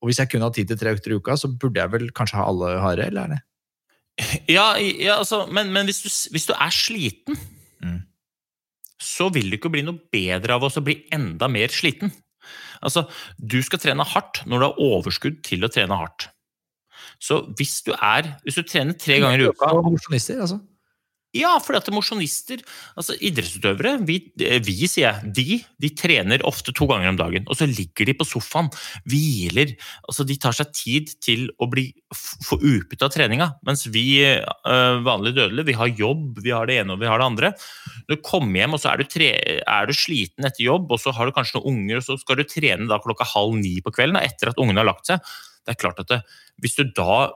og 0.00 0.08
hvis 0.08 0.20
jeg 0.22 0.30
kun 0.32 0.44
har 0.44 0.52
tid 0.56 0.70
til 0.70 0.78
tre 0.80 0.94
økter 0.96 1.12
i 1.12 1.20
uka, 1.20 1.36
så 1.36 1.50
burde 1.52 1.80
jeg 1.80 1.92
vel 1.92 2.10
kanskje 2.16 2.40
ha 2.40 2.48
alle 2.48 2.74
harde, 2.80 3.06
eller 3.10 3.22
er 3.22 3.34
det? 3.36 3.40
Ja, 4.56 4.74
ja 4.80 5.18
altså, 5.18 5.44
men, 5.52 5.72
men 5.72 5.88
hvis, 5.88 6.02
du, 6.04 6.10
hvis 6.34 6.48
du 6.50 6.54
er 6.56 6.74
sliten, 6.74 7.40
Mm. 7.80 8.02
så 9.00 9.30
vil 9.32 9.46
du 9.48 9.56
ikke 9.56 9.70
bli 9.72 9.80
noe 9.86 9.96
bedre 10.12 10.58
av 10.58 10.66
å 10.68 10.82
bli 10.84 10.98
enda 11.16 11.48
mer 11.48 11.72
sliten. 11.72 12.12
Altså, 12.84 13.06
du 13.36 13.56
skal 13.64 13.80
trene 13.80 14.04
hardt 14.04 14.42
når 14.44 14.60
du 14.60 14.66
har 14.66 14.82
overskudd 14.84 15.38
til 15.46 15.64
å 15.64 15.70
trene 15.72 15.96
hardt. 15.96 16.28
Så 17.20 17.42
hvis 17.56 17.82
du 17.84 17.90
er 17.96 18.34
Hvis 18.44 18.56
du 18.56 18.62
trener 18.64 18.96
tre 18.96 19.18
ganger 19.20 19.42
i 19.42 19.48
uka 19.48 19.68
altså. 19.72 20.60
Ja, 21.36 21.52
fordi 21.62 21.78
at 21.78 21.88
mosjonister, 21.94 22.58
altså 22.98 23.14
idrettsutøvere, 23.22 23.92
vi, 24.02 24.16
vi 24.66 24.74
sier 24.90 25.04
jeg, 25.04 25.30
de, 25.36 25.58
de 25.78 25.90
trener 25.94 26.42
ofte 26.48 26.74
to 26.74 26.88
ganger 26.90 27.12
om 27.12 27.20
dagen. 27.20 27.44
Og 27.46 27.58
så 27.60 27.68
ligger 27.70 28.08
de 28.08 28.16
på 28.18 28.26
sofaen, 28.26 28.70
hviler. 29.06 29.76
altså 30.10 30.26
De 30.26 30.34
tar 30.42 30.56
seg 30.58 30.72
tid 30.74 31.12
til 31.22 31.46
å 31.62 31.68
bli, 31.70 31.86
få 32.10 32.58
utbytte 32.58 33.06
av 33.06 33.14
treninga. 33.14 33.46
Mens 33.68 33.86
vi 33.94 34.04
øh, 34.26 34.98
vanlige 35.06 35.38
dødelige, 35.38 35.68
vi 35.70 35.78
har 35.78 35.92
jobb, 36.02 36.40
vi 36.42 36.54
har 36.54 36.66
det 36.66 36.80
ene 36.82 36.96
og 36.96 37.04
vi 37.04 37.10
har 37.12 37.22
det 37.22 37.28
andre. 37.30 37.52
Du 38.10 38.16
kommer 38.26 38.64
hjem, 38.64 38.74
og 38.74 38.82
så 38.82 38.90
er 38.90 38.98
du, 39.04 39.06
tre, 39.14 39.30
er 39.62 39.86
du 39.86 39.94
sliten 39.94 40.50
etter 40.50 40.66
jobb, 40.66 40.90
og 40.90 40.98
så 40.98 41.14
har 41.14 41.30
du 41.30 41.36
kanskje 41.36 41.60
noen 41.60 41.76
unger, 41.76 42.02
og 42.02 42.08
så 42.08 42.18
skal 42.18 42.42
du 42.42 42.46
trene 42.50 42.90
da 42.90 42.98
klokka 43.02 43.28
halv 43.36 43.54
ni 43.60 43.76
på 43.84 43.94
kvelden, 43.94 44.18
etter 44.18 44.50
at 44.50 44.58
ungene 44.58 44.82
har 44.82 44.90
lagt 44.90 45.06
seg. 45.12 45.22
Det 45.62 45.76
er 45.76 45.78
klart 45.78 46.02
at 46.02 46.10
det, 46.10 46.20
hvis 46.58 46.74
du 46.74 46.88
da 46.96 47.28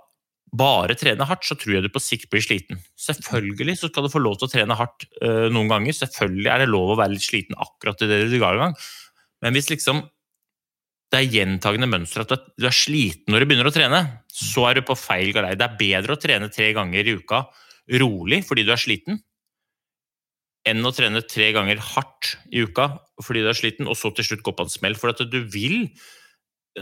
bare 0.55 0.94
trener 0.98 1.26
hardt, 1.28 1.46
så 1.46 1.57
tror 1.59 1.76
jeg 1.76 1.84
du 1.84 1.90
på 1.92 2.02
sikt 2.02 2.28
blir 2.32 2.44
sliten. 2.44 2.80
Selvfølgelig 3.00 3.78
så 3.80 3.90
skal 3.90 4.07
du 4.07 4.12
få 4.12 4.22
lov 4.22 4.38
til 4.38 4.48
å 4.48 4.52
trene 4.52 4.76
hardt 4.78 5.07
øh, 5.20 5.48
noen 5.52 5.70
ganger. 5.72 5.96
Selvfølgelig 5.96 6.50
er 6.52 6.62
det 6.62 6.70
lov 6.70 6.94
å 6.94 6.98
være 7.00 7.16
litt 7.16 7.26
sliten 7.26 7.59
akkurat 7.59 8.05
i 8.05 8.11
det 8.11 8.20
du 8.30 8.38
ga 8.38 8.52
i 8.55 8.61
gang. 8.62 8.76
Men 9.44 9.57
hvis 9.57 9.72
liksom 9.72 10.05
det 11.12 11.20
er 11.20 11.30
gjentagende 11.30 11.86
mønster 11.86 12.24
at 12.24 12.32
du 12.59 12.64
er 12.66 12.74
sliten 12.74 13.30
når 13.30 13.44
du 13.44 13.46
begynner 13.50 13.68
å 13.70 13.74
trene, 13.74 14.00
så 14.34 14.64
er 14.66 14.78
du 14.78 14.86
på 14.86 14.96
feil 14.98 15.30
galei. 15.34 15.52
Det 15.59 15.66
er 15.66 15.78
bedre 15.78 16.16
å 16.16 16.20
trene 16.20 16.50
tre 16.50 16.72
ganger 16.74 17.07
i 17.07 17.14
uka 17.20 17.44
rolig 18.00 18.40
fordi 18.48 18.64
du 18.66 18.72
er 18.74 18.80
sliten, 18.80 19.20
enn 20.66 20.86
å 20.86 20.94
trene 20.96 21.22
tre 21.28 21.50
ganger 21.55 21.82
hardt 21.92 22.34
i 22.50 22.64
uka 22.64 22.88
fordi 23.22 23.44
du 23.44 23.50
er 23.50 23.59
sliten, 23.59 23.86
og 23.86 23.98
så 24.00 24.11
til 24.16 24.26
slutt 24.26 24.42
gå 24.46 24.55
på 24.57 24.66
en 24.66 24.72
smell. 24.72 24.98
For 24.98 25.12
at 25.12 25.22
du 25.30 25.38
vil 25.55 25.92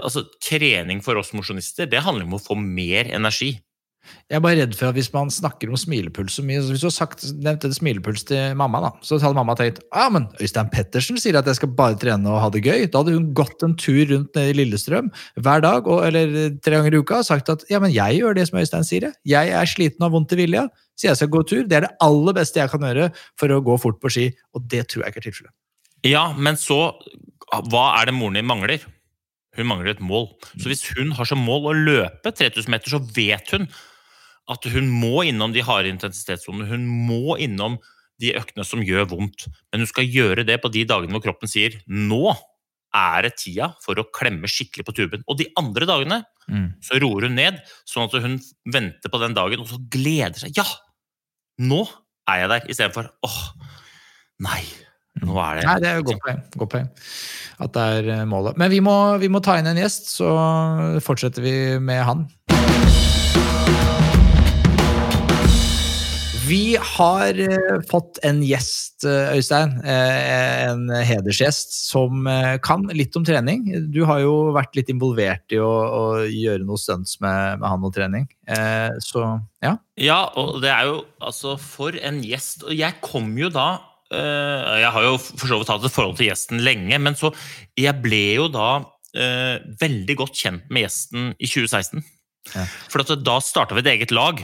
altså 0.01 0.25
Trening 0.43 1.03
for 1.05 1.21
oss 1.21 1.35
mosjonister 1.37 1.91
det 1.91 2.05
handler 2.05 2.29
om 2.29 2.39
å 2.39 2.43
få 2.43 2.57
mer 2.59 3.11
energi. 3.13 3.57
Jeg 4.27 4.39
er 4.39 4.43
bare 4.43 4.59
redd 4.59 4.73
for 4.75 4.89
at 4.89 4.97
hvis 4.97 5.13
man 5.15 5.29
snakker 5.31 5.71
om 5.71 5.79
smilepuls 5.79 6.35
så 6.39 6.43
mye 6.43 6.63
så 6.63 6.73
Hvis 6.73 6.83
du 6.83 6.89
har 6.89 6.95
sagt, 6.95 7.23
nevnt 7.45 7.67
en 7.69 7.75
smilepuls 7.77 8.25
til 8.27 8.57
mamma, 8.59 8.81
da, 8.83 8.91
så 9.07 9.19
hadde 9.23 9.39
mamma 9.39 9.55
tenkt 9.59 9.79
ja, 9.85 10.09
men 10.13 10.27
Øystein 10.43 10.71
Pettersen 10.73 11.21
sier 11.23 11.39
at 11.39 11.47
jeg 11.47 11.61
skal 11.61 11.71
bare 11.79 11.99
trene 12.01 12.31
og 12.31 12.41
ha 12.43 12.49
det 12.53 12.65
gøy. 12.65 12.89
Da 12.91 13.03
hadde 13.03 13.15
hun 13.15 13.31
gått 13.37 13.63
en 13.63 13.77
tur 13.79 14.03
rundt 14.11 14.35
nede 14.39 14.55
i 14.55 14.57
Lillestrøm 14.59 15.13
hver 15.45 15.63
dag 15.65 15.87
og, 15.87 16.03
eller 16.09 16.57
tre 16.65 16.81
ganger 16.81 16.97
i 16.97 17.03
uka 17.03 17.21
og 17.21 17.29
sagt 17.29 17.53
at 17.53 17.67
ja, 17.71 17.79
men 17.83 17.95
jeg 17.95 18.19
gjør 18.19 18.39
det 18.39 18.49
som 18.49 18.59
Øystein 18.63 18.89
sier. 18.89 19.07
jeg. 19.07 19.21
Jeg 19.33 19.55
er 19.59 19.71
sliten 19.71 20.03
og 20.03 20.09
har 20.09 20.17
vondt 20.17 20.35
i 20.35 20.41
vilja, 20.43 20.67
så 20.99 21.11
jeg 21.11 21.21
skal 21.21 21.33
gå 21.37 21.45
tur. 21.53 21.63
Det 21.69 21.79
er 21.79 21.87
det 21.87 21.95
aller 22.03 22.39
beste 22.41 22.63
jeg 22.63 22.73
kan 22.73 22.89
gjøre 22.89 23.13
for 23.39 23.55
å 23.55 23.63
gå 23.63 23.79
fort 23.85 24.03
på 24.03 24.11
ski, 24.17 24.27
og 24.57 24.67
det 24.73 24.89
tror 24.91 25.05
jeg 25.05 25.15
ikke 25.15 25.23
er 25.23 25.29
tilfellet. 25.29 25.55
Ja, 26.09 26.25
men 26.35 26.59
så 26.59 26.97
Hva 27.53 27.85
er 28.01 28.09
det 28.09 28.17
moren 28.17 28.41
din 28.41 28.49
mangler? 28.49 28.83
Hun 29.59 29.69
mangler 29.69 29.93
et 29.93 30.05
mål. 30.05 30.31
Så 30.57 30.71
hvis 30.71 30.85
hun 30.97 31.13
har 31.17 31.29
som 31.29 31.43
mål 31.45 31.71
å 31.71 31.75
løpe 31.77 32.33
3000 32.33 32.73
meter, 32.73 32.93
så 32.95 33.03
vet 33.17 33.51
hun 33.53 33.67
at 34.53 34.69
hun 34.73 34.89
må 34.91 35.23
innom 35.29 35.53
de 35.55 35.65
harde 35.65 35.91
intensitetssonene. 35.93 36.71
Hun 36.71 36.87
må 37.09 37.37
innom 37.43 37.77
de 38.23 38.33
øktene 38.39 38.65
som 38.67 38.83
gjør 38.85 39.11
vondt. 39.13 39.47
Men 39.73 39.85
hun 39.85 39.91
skal 39.91 40.09
gjøre 40.09 40.47
det 40.49 40.57
på 40.63 40.71
de 40.73 40.87
dagene 40.89 41.15
hvor 41.17 41.25
kroppen 41.27 41.51
sier 41.51 41.77
nå 41.87 42.33
er 42.93 43.25
det 43.25 43.37
tida 43.41 43.71
for 43.81 43.97
å 43.97 44.09
klemme 44.13 44.49
skikkelig 44.51 44.85
på 44.89 44.95
tuben. 44.97 45.23
Og 45.31 45.39
de 45.41 45.49
andre 45.61 45.89
dagene 45.89 46.23
så 46.85 46.99
roer 47.01 47.29
hun 47.29 47.37
ned, 47.39 47.61
sånn 47.89 48.09
at 48.09 48.17
hun 48.25 48.41
venter 48.69 49.13
på 49.13 49.21
den 49.23 49.37
dagen 49.37 49.63
og 49.63 49.71
så 49.71 49.79
gleder 49.93 50.43
seg. 50.43 50.57
Ja, 50.59 50.67
Nå 51.61 51.83
er 52.31 52.43
jeg 52.43 52.51
der, 52.53 52.69
istedenfor 52.71 53.11
åh, 53.27 53.41
nei. 54.43 54.63
Nå 55.21 55.37
er 55.37 55.61
det 55.61 55.65
Nei, 55.69 55.79
det 55.83 55.91
er 55.91 55.99
jo 56.01 56.09
godt 56.09 56.23
poeng. 56.25 56.45
Godt 56.57 56.73
poeng. 56.73 56.93
At 57.63 57.75
det 57.77 57.89
er 57.99 58.13
eh, 58.17 58.29
målet. 58.29 58.59
Men 58.61 58.73
vi 58.73 58.81
må, 58.85 58.97
vi 59.23 59.29
må 59.31 59.43
ta 59.45 59.59
inn 59.61 59.69
en 59.69 59.81
gjest, 59.81 60.15
så 60.17 60.33
fortsetter 61.05 61.45
vi 61.45 61.57
med 61.83 62.01
han. 62.09 62.25
Vi 66.43 66.75
har 66.75 67.39
eh, 67.39 67.77
fått 67.93 68.19
en 68.27 68.41
gjest, 68.45 69.05
eh, 69.07 69.37
Øystein. 69.37 69.77
en 69.85 70.89
hedersgjest 70.91 71.77
som 71.93 72.27
kan 72.65 72.89
litt 72.97 73.15
om 73.17 73.29
trening. 73.29 73.69
Du 73.93 74.03
har 74.09 74.25
jo 74.25 74.51
vært 74.57 74.81
litt 74.81 74.91
involvert 74.93 75.55
i 75.55 75.61
å, 75.61 75.71
å 75.71 76.05
gjøre 76.25 76.65
noe 76.65 76.81
stunts 76.81 77.21
med, 77.21 77.61
med 77.61 77.69
han 77.69 77.85
og 77.85 77.95
trening. 77.95 78.27
Så 79.05 79.23
ja. 79.63 79.77
Ja, 80.01 80.21
og 80.41 80.63
det 80.65 80.73
er 80.73 80.89
jo 80.89 81.01
altså 81.23 81.55
for 81.61 81.95
en 82.01 82.25
gjest. 82.27 82.65
Og 82.67 82.75
jeg 82.75 83.01
kom 83.05 83.37
jo 83.39 83.53
da 83.53 83.92
Jeg 84.13 84.91
har 84.95 85.05
jo 85.07 85.15
for 85.21 85.49
så 85.49 85.59
vidt 85.61 85.71
hatt 85.73 85.87
et 85.89 85.95
forhold 85.95 86.19
til 86.19 86.29
gjesten 86.29 86.61
lenge, 86.61 86.99
men 87.01 87.17
så 87.19 87.31
Jeg 87.79 87.97
ble 88.05 88.25
jo 88.37 88.49
da 88.53 88.83
eh, 89.17 89.61
veldig 89.81 90.17
godt 90.21 90.37
kjent 90.39 90.69
med 90.73 90.87
gjesten 90.87 91.31
i 91.39 91.49
2016. 91.49 92.03
Ja. 92.53 92.67
For 92.91 93.05
at 93.05 93.15
da 93.23 93.39
starta 93.45 93.77
vi 93.77 93.85
et 93.85 93.93
eget 93.95 94.15
lag. 94.15 94.43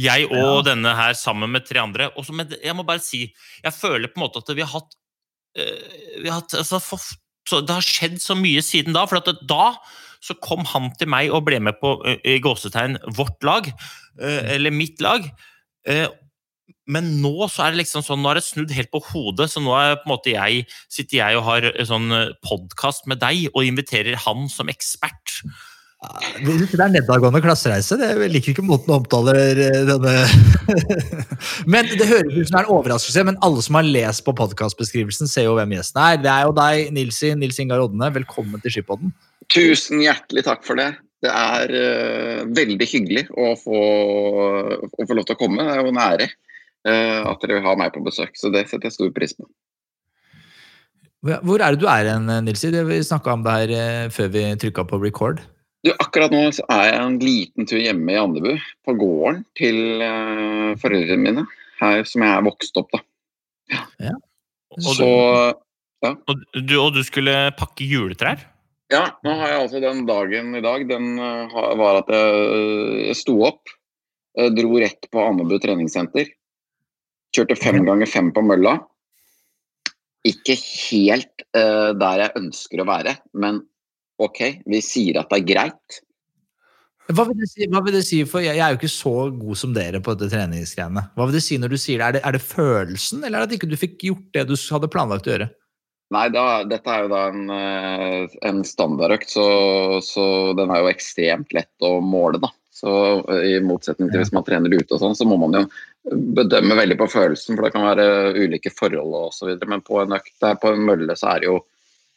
Jeg 0.00 0.26
og 0.34 0.64
denne 0.66 0.94
her 0.98 1.14
sammen 1.18 1.52
med 1.54 1.66
tre 1.68 1.82
andre. 1.82 2.10
Og 2.18 2.26
så, 2.26 2.34
jeg 2.34 2.76
må 2.76 2.86
bare 2.86 3.02
si, 3.02 3.28
jeg 3.62 3.76
føler 3.76 4.10
på 4.10 4.18
en 4.18 4.26
måte 4.26 4.42
at 4.42 4.54
vi 4.56 4.64
har 4.64 4.72
hatt, 4.72 4.96
eh, 5.58 6.00
vi 6.22 6.30
har 6.30 6.42
hatt 6.42 6.56
altså, 6.58 6.80
for, 6.82 7.12
så 7.44 7.60
Det 7.60 7.76
har 7.76 7.84
skjedd 7.84 8.18
så 8.22 8.36
mye 8.38 8.62
siden 8.64 8.96
da. 8.96 9.04
For 9.06 9.20
at 9.20 9.44
da 9.46 9.74
så 10.24 10.36
kom 10.40 10.64
han 10.70 10.88
til 10.96 11.10
meg 11.12 11.32
og 11.36 11.44
ble 11.46 11.60
med 11.60 11.78
på 11.82 11.98
eh, 12.08 12.20
i 12.36 12.40
gåsetegn 12.42 12.98
vårt 13.16 13.44
lag, 13.44 13.68
eh, 14.20 14.54
eller 14.56 14.74
mitt 14.74 15.02
lag. 15.04 15.26
Eh, 16.86 16.92
Men 16.92 17.20
nå 17.22 17.48
så 17.48 17.66
er 17.66 17.74
det 17.74 17.84
liksom 17.84 18.04
sånn, 18.04 18.22
nå 18.22 18.32
er 18.32 18.40
det 18.40 18.46
snudd 18.48 18.72
helt 18.76 18.92
på 18.92 19.02
hodet, 19.12 19.50
så 19.50 19.60
nå 19.60 19.72
er 19.76 19.96
på 20.00 20.08
en 20.08 20.14
måte 20.14 20.34
jeg, 20.34 20.66
sitter 20.92 21.16
jeg 21.22 21.38
og 21.38 21.46
har 21.48 21.70
en 21.72 21.88
sånn 21.88 22.18
podkast 22.44 23.08
med 23.10 23.22
deg 23.24 23.48
og 23.54 23.64
inviterer 23.64 24.18
han 24.26 24.48
som 24.52 24.68
ekspert. 24.68 25.40
Det 26.44 26.76
er 26.76 26.90
nedadgående 26.92 27.40
klassereise. 27.40 27.96
Det 27.96 28.10
jeg 28.10 28.32
liker 28.32 28.52
ikke 28.52 28.64
måten 28.66 28.90
du 28.90 28.94
omtaler 28.96 29.60
eh, 29.64 29.78
denne 29.88 30.14
Men 31.72 31.88
Det 31.88 32.08
høres 32.08 32.34
ut 32.34 32.48
som 32.48 32.58
det 32.58 32.60
er 32.60 32.66
en 32.66 32.74
overraskelse, 32.76 33.24
men 33.30 33.40
alle 33.46 33.64
som 33.64 33.78
har 33.78 33.88
lest 33.88 34.24
på 34.26 34.34
podkastbeskrivelsen, 34.36 35.30
ser 35.30 35.48
jo 35.48 35.56
hvem 35.58 35.74
gjesten 35.76 36.02
er. 36.04 36.20
Det 36.20 36.32
er 36.32 36.44
jo 36.48 36.54
deg, 36.56 36.92
Nilsi, 36.96 37.32
Nils 37.38 37.60
Ingar 37.62 37.84
Odne. 37.86 38.10
Velkommen 38.14 38.62
til 38.64 38.76
Skipodden. 38.76 39.14
Tusen 39.52 40.02
hjertelig 40.04 40.44
takk 40.46 40.64
for 40.66 40.80
det. 40.80 40.92
Det 41.24 41.32
er 41.32 41.72
uh, 41.72 42.40
veldig 42.52 42.88
hyggelig 42.90 43.26
å 43.32 43.54
få, 43.56 43.78
å 44.84 45.06
få 45.08 45.16
lov 45.16 45.24
til 45.28 45.36
å 45.36 45.40
komme. 45.40 45.64
Det 45.64 45.76
er 45.78 45.80
jo 45.80 45.92
en 45.94 46.02
ære 46.04 46.26
eh, 46.28 46.34
at 46.84 47.40
dere 47.40 47.58
vil 47.58 47.64
ha 47.64 47.76
meg 47.80 47.94
på 47.94 48.02
besøk, 48.04 48.34
så 48.36 48.50
det 48.52 48.66
setter 48.68 48.90
jeg 48.90 48.96
stor 48.98 49.12
pris 49.16 49.32
på. 49.38 49.46
Hvor 51.24 51.62
er 51.64 51.72
det 51.72 51.80
du 51.80 51.88
er 51.88 52.04
hen, 52.12 52.28
Nilsi? 52.44 52.68
Det 52.72 52.84
Vi 52.84 53.00
snakka 53.00 53.32
om 53.32 53.44
det 53.46 53.52
her 53.56 53.70
eh, 53.72 54.08
før 54.12 54.28
vi 54.34 54.44
trykka 54.60 54.84
på 54.90 55.00
record. 55.00 55.40
Du, 55.84 55.90
akkurat 56.00 56.32
nå 56.32 56.42
så 56.52 56.64
er 56.72 56.90
jeg 56.90 57.00
en 57.00 57.16
liten 57.20 57.68
tur 57.68 57.80
hjemme 57.80 58.12
i 58.12 58.20
Andebu, 58.20 58.52
på 58.84 58.94
gården 59.00 59.42
til 59.56 60.04
eh, 60.04 60.74
foreldrene 60.80 61.24
mine, 61.24 61.46
her 61.80 62.04
som 62.08 62.24
jeg 62.24 62.32
er 62.32 62.44
vokst 62.44 62.80
opp, 62.80 62.92
da. 62.92 64.12
Og 64.74 64.90
Så 64.98 65.08
Og 66.04 66.40
du, 66.52 66.74
og 66.76 66.90
du 66.92 67.00
skulle 67.06 67.32
pakke 67.56 67.86
juletrær? 67.88 68.44
ja, 68.92 69.06
nå 69.24 69.32
har 69.40 69.48
jeg 69.48 69.60
altså 69.62 69.80
den 69.80 70.04
dagen 70.06 70.54
i 70.54 70.62
dag, 70.64 70.84
den 70.88 71.14
eh, 71.16 71.54
var 71.80 72.02
at 72.02 72.12
jeg, 72.12 72.44
jeg 73.08 73.16
sto 73.16 73.38
opp, 73.48 73.72
eh, 74.36 74.50
dro 74.52 74.76
rett 74.76 75.08
på 75.08 75.24
Andebu 75.24 75.56
treningssenter, 75.62 76.28
kjørte 77.34 77.58
fem 77.58 77.82
ganger 77.86 78.10
fem 78.10 78.30
på 78.34 78.44
mølla. 78.46 78.78
Ikke 80.24 80.56
helt 80.56 81.44
uh, 81.56 81.92
der 81.98 82.24
jeg 82.24 82.40
ønsker 82.40 82.80
å 82.80 82.88
være, 82.88 83.18
men 83.36 83.60
ok, 84.22 84.40
vi 84.70 84.80
sier 84.84 85.20
at 85.20 85.32
det 85.32 85.42
er 85.42 85.48
greit. 85.50 86.00
Hva 87.12 87.26
vil 87.28 87.44
si? 87.44 87.66
Hva 87.68 87.82
vil 87.84 87.98
det 87.98 88.04
si 88.06 88.22
for 88.24 88.40
jeg, 88.40 88.56
jeg 88.56 88.64
er 88.64 88.72
jo 88.72 88.78
ikke 88.78 88.88
så 88.88 89.12
god 89.36 89.58
som 89.60 89.74
dere 89.76 90.00
på 90.00 90.14
dette 90.14 90.32
treningsgreiene. 90.32 91.02
Hva 91.12 91.26
vil 91.28 91.36
det 91.36 91.42
si 91.44 91.58
når 91.60 91.74
du 91.74 91.76
sier 91.80 92.00
det? 92.00 92.06
Er 92.06 92.16
det, 92.16 92.22
er 92.24 92.36
det 92.38 92.46
følelsen, 92.46 93.20
eller 93.20 93.36
er 93.36 93.44
det 93.44 93.50
at 93.50 93.58
ikke 93.58 93.68
du 93.74 93.76
fikk 93.80 93.98
gjort 94.08 94.24
det 94.32 94.46
du 94.48 94.54
hadde 94.56 94.90
planlagt 94.94 95.28
å 95.28 95.34
gjøre? 95.34 95.50
Nei, 96.14 96.28
da, 96.32 96.62
dette 96.68 96.92
er 96.92 97.04
jo 97.04 97.10
da 97.12 97.20
en, 97.32 97.44
eh, 97.50 98.34
en 98.48 98.60
standardøkt, 98.66 99.30
så, 99.34 99.46
så 100.04 100.26
den 100.56 100.72
er 100.72 100.84
jo 100.84 100.92
ekstremt 100.92 101.52
lett 101.56 101.84
å 101.84 101.96
måle, 102.04 102.40
da. 102.42 102.52
Så 102.74 102.90
eh, 103.30 103.44
i 103.52 103.60
motsetning 103.62 104.10
til 104.10 104.22
hvis 104.22 104.32
man 104.34 104.46
trener 104.46 104.72
ute 104.74 104.96
og 104.96 105.02
sånn, 105.02 105.14
så 105.14 105.26
må 105.28 105.38
man 105.40 105.54
jo 105.54 105.62
bedømme 106.36 106.76
veldig 106.78 106.98
på 107.00 107.10
følelsen, 107.12 107.54
for 107.54 107.66
det 107.66 107.72
kan 107.76 107.86
være 107.86 108.34
ulike 108.34 108.72
forhold 108.74 109.14
videre. 109.44 109.70
Men 109.70 109.84
på 109.86 110.02
en 110.02 110.16
økt 110.18 110.34
der 110.42 110.58
på 110.60 110.74
en 110.74 110.82
mølle 110.88 111.16
så 111.18 111.34
er 111.34 111.44
det 111.44 111.50
jo, 111.52 111.60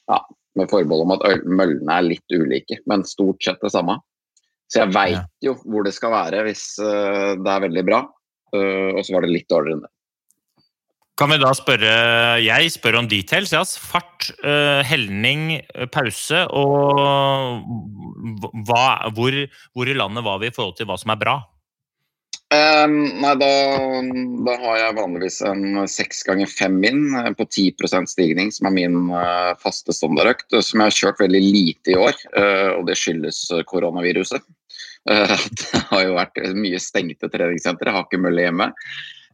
ja, 0.10 0.20
med 0.58 0.72
forbehold 0.72 1.06
om 1.06 1.16
at 1.18 1.46
møllene 1.46 2.00
er 2.00 2.08
litt 2.08 2.34
ulike, 2.34 2.80
men 2.90 3.06
stort 3.06 3.44
sett 3.46 3.62
det 3.62 3.74
samme. 3.76 4.00
Så 4.68 4.82
jeg 4.82 4.92
veit 4.96 5.46
jo 5.46 5.54
hvor 5.64 5.86
det 5.86 5.94
skal 5.96 6.12
være 6.12 6.42
hvis 6.48 6.66
eh, 6.84 7.36
det 7.40 7.54
er 7.54 7.64
veldig 7.68 7.86
bra, 7.88 8.02
eh, 8.58 8.90
og 8.98 9.04
så 9.06 9.16
var 9.16 9.28
det 9.28 9.36
litt 9.36 9.50
dårligere 9.52 9.78
enn 9.78 9.86
det. 9.86 9.94
Kan 11.18 11.32
vi 11.34 11.40
da 11.42 11.50
spørre 11.58 11.92
Jeg 12.44 12.72
spør 12.76 13.00
om 13.02 13.10
details. 13.10 13.54
Ja. 13.56 13.64
Fart, 13.66 14.30
eh, 14.46 14.86
helning, 14.86 15.58
eh, 15.58 15.88
pause 15.90 16.44
og 16.54 17.64
hva, 18.68 19.10
hvor, 19.18 19.38
hvor 19.74 19.90
i 19.90 19.98
landet 19.98 20.26
var 20.26 20.42
vi 20.44 20.52
i 20.52 20.54
forhold 20.54 20.78
til 20.78 20.90
hva 20.90 20.98
som 21.02 21.14
er 21.14 21.22
bra? 21.22 21.40
Um, 22.48 22.94
nei, 23.20 23.34
da, 23.42 23.50
da 24.48 24.54
har 24.62 24.78
jeg 24.80 24.96
vanligvis 24.96 25.42
en 25.50 25.82
seks 25.92 26.22
ganger 26.24 26.48
fem 26.48 26.78
min 26.80 27.02
eh, 27.18 27.34
på 27.36 27.50
10% 27.50 28.14
stigning, 28.14 28.54
som 28.54 28.70
er 28.70 28.78
min 28.78 29.10
faste 29.60 29.98
standardøkt, 29.98 30.54
som 30.54 30.80
jeg 30.80 30.86
har 30.86 31.00
kjørt 31.02 31.26
veldig 31.26 31.44
lite 31.44 31.96
i 31.96 32.00
år. 32.00 32.16
og 32.78 32.86
det 32.88 32.96
skyldes 33.00 33.42
koronaviruset. 33.66 34.46
Det 35.08 35.80
har 35.88 36.02
jo 36.04 36.18
vært 36.18 36.40
mye 36.60 36.80
stengte 36.84 37.30
treningssentre, 37.32 37.88
jeg 37.88 37.96
har 37.96 38.04
ikke 38.06 38.20
mølle 38.20 38.44
hjemme. 38.44 38.74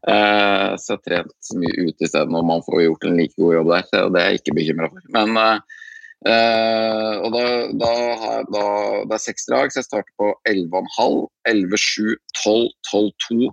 Eh, 0.03 0.69
så 0.79 0.95
jeg 0.95 0.99
har 0.99 1.05
trent 1.07 1.53
mye 1.61 1.87
ute 1.87 2.07
isteden, 2.07 2.35
og 2.35 2.49
man 2.49 2.65
får 2.65 2.83
gjort 2.87 3.07
en 3.07 3.17
like 3.19 3.37
god 3.39 3.55
jobb 3.59 3.71
der. 3.71 3.87
så 3.87 4.03
Det 4.11 4.21
er 4.21 4.29
jeg 4.29 4.41
ikke 4.41 4.57
bekymra 4.59 4.91
for. 4.91 5.09
Men 5.15 5.39
eh, 5.39 5.79
Eh, 6.23 7.15
og 7.19 7.33
da, 7.35 7.41
da 7.75 7.89
har 7.91 8.35
jeg 8.37 8.45
da, 8.55 8.67
Det 9.09 9.15
er 9.17 9.23
seks 9.25 9.47
drag, 9.49 9.73
så 9.73 9.81
jeg 9.81 9.89
starter 9.89 10.13
på 10.21 10.29
11,5, 10.47 11.17
11,7, 11.51 12.13
12, 12.39 12.69
12,2, 12.87 13.49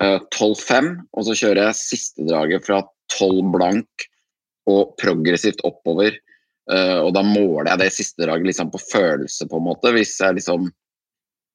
eh, 0.00 0.16
12,5. 0.32 0.90
Og 1.12 1.28
så 1.28 1.36
kjører 1.42 1.62
jeg 1.66 1.80
siste 1.82 2.24
draget 2.28 2.64
fra 2.64 2.80
12 3.18 3.52
blank 3.52 4.08
og 4.70 4.96
progressivt 5.00 5.64
oppover. 5.66 6.16
Og 6.70 7.08
da 7.16 7.22
måler 7.26 7.72
jeg 7.72 7.80
det 7.80 7.88
siste 7.90 8.22
draget 8.22 8.46
liksom 8.46 8.68
på 8.70 8.78
følelse, 8.78 9.48
på 9.50 9.58
en 9.58 9.64
måte. 9.64 9.90
Hvis 9.90 10.12
jeg 10.22 10.36
liksom 10.36 10.68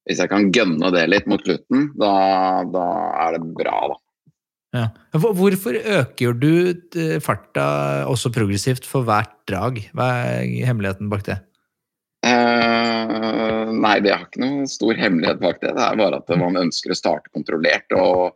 hvis 0.05 0.19
jeg 0.19 0.27
kan 0.27 0.49
gønne 0.51 0.89
det 0.91 1.05
litt 1.07 1.29
mot 1.29 1.39
slutten, 1.41 1.85
da, 1.95 2.11
da 2.67 2.87
er 3.23 3.37
det 3.37 3.53
bra, 3.55 3.77
da. 3.93 3.95
Ja. 4.75 4.89
Hvorfor 5.15 5.77
øker 5.77 6.35
du 6.35 6.53
eh, 6.99 7.17
farta 7.23 7.65
også 8.11 8.31
progressivt 8.35 8.87
for 8.89 9.07
hvert 9.07 9.35
drag? 9.47 9.79
Hva 9.95 10.07
er 10.25 10.65
hemmeligheten 10.67 11.11
bak 11.11 11.23
det? 11.27 11.37
Eh, 12.25 13.71
nei, 13.71 13.99
det 14.01 14.11
har 14.11 14.25
ikke 14.25 14.41
noen 14.41 14.65
stor 14.69 14.97
hemmelighet 14.97 15.39
bak 15.43 15.61
det. 15.61 15.75
Det 15.77 15.85
er 15.85 16.01
bare 16.01 16.19
at 16.19 16.35
man 16.41 16.59
ønsker 16.65 16.91
å 16.91 16.97
starte 16.97 17.31
kontrollert 17.35 17.95
og, 17.95 18.33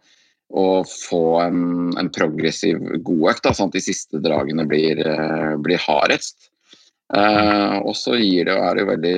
og 0.53 0.87
få 0.89 1.23
en, 1.43 1.63
en 1.99 2.11
progressiv 2.13 2.79
god 3.05 3.25
økt, 3.33 3.43
da, 3.47 3.55
sånn 3.57 3.73
at 3.73 3.79
de 3.79 3.83
siste 3.89 4.21
dragene 4.23 4.67
blir, 4.69 5.01
eh, 5.01 5.57
blir 5.65 5.81
hardest. 5.83 6.51
Eh, 7.09 7.75
og 7.81 7.95
så 7.97 8.13
gir 8.19 8.45
det, 8.45 8.53
er 8.53 8.75
det 8.77 8.83
jo 8.83 8.89
veldig 8.91 9.13